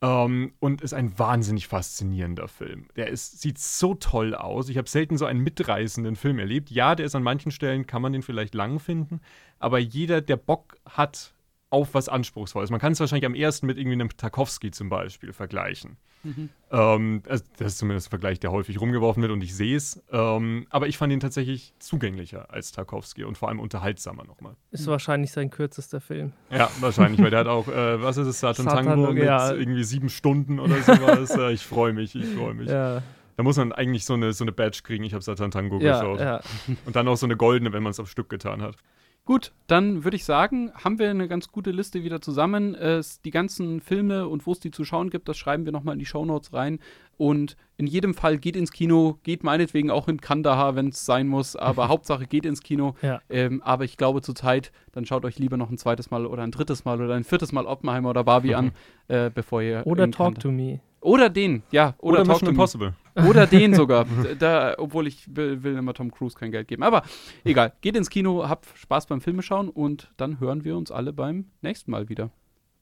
Ähm, 0.00 0.54
und 0.58 0.82
ist 0.82 0.94
ein 0.94 1.16
wahnsinnig 1.16 1.68
faszinierender 1.68 2.48
Film. 2.48 2.88
Der 2.96 3.06
ist, 3.06 3.40
sieht 3.40 3.58
so 3.58 3.94
toll 3.94 4.34
aus. 4.34 4.68
Ich 4.68 4.76
habe 4.76 4.88
selten 4.88 5.16
so 5.16 5.26
einen 5.26 5.40
mitreißenden 5.40 6.16
Film 6.16 6.40
erlebt. 6.40 6.72
Ja, 6.72 6.96
der 6.96 7.06
ist 7.06 7.14
an 7.14 7.22
manchen 7.22 7.52
Stellen, 7.52 7.86
kann 7.86 8.02
man 8.02 8.12
den 8.12 8.22
vielleicht 8.22 8.54
lang 8.54 8.80
finden, 8.80 9.20
aber 9.60 9.78
jeder, 9.78 10.20
der 10.20 10.36
Bock 10.36 10.76
hat 10.86 11.34
auf 11.70 11.94
was 11.94 12.08
Anspruchsvolles. 12.08 12.70
Man 12.70 12.80
kann 12.80 12.92
es 12.92 13.00
wahrscheinlich 13.00 13.26
am 13.26 13.36
ersten 13.36 13.66
mit 13.66 13.78
irgendwie 13.78 13.94
einem 13.94 14.14
Tarkovsky 14.14 14.72
zum 14.72 14.88
Beispiel 14.88 15.32
vergleichen. 15.32 15.96
Mhm. 16.24 16.48
Ähm, 16.70 17.22
also 17.28 17.44
das 17.58 17.72
ist 17.72 17.78
zumindest 17.78 18.08
ein 18.08 18.10
Vergleich, 18.10 18.40
der 18.40 18.52
häufig 18.52 18.80
rumgeworfen 18.80 19.22
wird 19.22 19.32
und 19.32 19.42
ich 19.42 19.54
sehe 19.54 19.76
es. 19.76 20.02
Ähm, 20.10 20.66
aber 20.70 20.88
ich 20.88 20.98
fand 20.98 21.12
ihn 21.12 21.20
tatsächlich 21.20 21.74
zugänglicher 21.78 22.52
als 22.52 22.72
Tarkovsky 22.72 23.24
und 23.24 23.36
vor 23.36 23.48
allem 23.48 23.60
unterhaltsamer 23.60 24.24
nochmal. 24.24 24.56
Ist 24.70 24.86
wahrscheinlich 24.86 25.32
sein 25.32 25.50
kürzester 25.50 26.00
Film. 26.00 26.32
Ja, 26.50 26.70
wahrscheinlich, 26.80 27.20
weil 27.20 27.30
der 27.30 27.40
hat 27.40 27.46
auch, 27.48 27.68
äh, 27.68 28.02
was 28.02 28.16
ist 28.16 28.26
es, 28.26 28.40
Satan, 28.40 28.66
Satan 28.66 28.86
Tango 28.86 29.12
mit 29.12 29.24
ja. 29.24 29.52
irgendwie 29.52 29.84
sieben 29.84 30.08
Stunden 30.08 30.58
oder 30.58 30.80
sowas. 30.82 31.32
Äh, 31.42 31.52
ich 31.52 31.64
freue 31.64 31.92
mich, 31.92 32.14
ich 32.14 32.26
freue 32.26 32.52
mich. 32.52 32.68
Ja. 32.68 33.02
Da 33.36 33.42
muss 33.42 33.56
man 33.56 33.72
eigentlich 33.72 34.04
so 34.04 34.14
eine, 34.14 34.32
so 34.32 34.44
eine 34.44 34.52
Badge 34.52 34.80
kriegen, 34.82 35.02
ich 35.02 35.14
habe 35.14 35.22
Satan 35.22 35.50
Tango 35.50 35.78
ja, 35.78 35.98
geschaut. 35.98 36.44
Und 36.84 36.94
dann 36.94 37.08
auch 37.08 37.16
so 37.16 37.26
eine 37.26 37.36
goldene, 37.36 37.72
wenn 37.72 37.82
man 37.82 37.90
es 37.90 37.98
am 37.98 38.06
Stück 38.06 38.28
getan 38.28 38.60
hat. 38.60 38.76
Gut, 39.24 39.52
dann 39.68 40.02
würde 40.02 40.16
ich 40.16 40.24
sagen, 40.24 40.72
haben 40.74 40.98
wir 40.98 41.08
eine 41.08 41.28
ganz 41.28 41.52
gute 41.52 41.70
Liste 41.70 42.02
wieder 42.02 42.20
zusammen. 42.20 42.74
Es, 42.74 43.22
die 43.22 43.30
ganzen 43.30 43.80
Filme 43.80 44.26
und 44.26 44.46
wo 44.46 44.52
es 44.52 44.58
die 44.58 44.72
zu 44.72 44.84
schauen 44.84 45.10
gibt, 45.10 45.28
das 45.28 45.36
schreiben 45.36 45.64
wir 45.64 45.70
nochmal 45.70 45.92
in 45.92 46.00
die 46.00 46.06
Shownotes 46.06 46.52
rein. 46.52 46.80
Und 47.18 47.56
in 47.76 47.86
jedem 47.86 48.14
Fall 48.14 48.38
geht 48.38 48.56
ins 48.56 48.72
Kino, 48.72 49.20
geht 49.22 49.44
meinetwegen 49.44 49.92
auch 49.92 50.08
in 50.08 50.20
Kandahar, 50.20 50.74
wenn 50.74 50.88
es 50.88 51.06
sein 51.06 51.28
muss, 51.28 51.54
aber 51.54 51.86
Hauptsache 51.88 52.26
geht 52.26 52.44
ins 52.44 52.62
Kino. 52.62 52.96
Ja. 53.00 53.20
Ähm, 53.30 53.62
aber 53.62 53.84
ich 53.84 53.96
glaube 53.96 54.22
zurzeit, 54.22 54.72
dann 54.90 55.06
schaut 55.06 55.24
euch 55.24 55.38
lieber 55.38 55.56
noch 55.56 55.70
ein 55.70 55.78
zweites 55.78 56.10
Mal 56.10 56.26
oder 56.26 56.42
ein 56.42 56.50
drittes 56.50 56.84
Mal 56.84 57.00
oder 57.00 57.14
ein 57.14 57.24
viertes 57.24 57.52
Mal 57.52 57.66
Oppenheimer 57.66 58.10
oder 58.10 58.24
Barbie 58.24 58.56
an, 58.56 58.72
äh, 59.06 59.30
bevor 59.30 59.62
ihr. 59.62 59.86
Oder 59.86 60.10
Talk 60.10 60.34
Kandahar 60.34 60.42
to 60.42 60.50
Me. 60.50 60.80
Oder 61.02 61.28
den, 61.28 61.62
ja. 61.72 61.94
Oder, 61.98 62.20
oder 62.20 62.32
Mission 62.32 62.50
Impossible. 62.50 62.94
Oder 63.28 63.46
den 63.46 63.74
sogar. 63.76 64.06
da, 64.38 64.74
obwohl 64.78 65.06
ich 65.06 65.26
will, 65.34 65.62
will, 65.62 65.76
immer 65.76 65.92
Tom 65.94 66.10
Cruise 66.10 66.36
kein 66.38 66.52
Geld 66.52 66.68
geben. 66.68 66.82
Aber 66.82 67.02
egal. 67.44 67.72
Geht 67.80 67.96
ins 67.96 68.08
Kino, 68.08 68.48
habt 68.48 68.66
Spaß 68.78 69.06
beim 69.06 69.20
Filme 69.20 69.42
schauen 69.42 69.68
und 69.68 70.12
dann 70.16 70.40
hören 70.40 70.64
wir 70.64 70.76
uns 70.76 70.90
alle 70.90 71.12
beim 71.12 71.46
nächsten 71.60 71.90
Mal 71.90 72.08
wieder. 72.08 72.30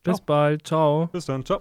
Bis 0.02 0.20
bald. 0.20 0.66
Ciao. 0.66 1.08
Bis 1.12 1.26
dann. 1.26 1.44
Ciao. 1.44 1.58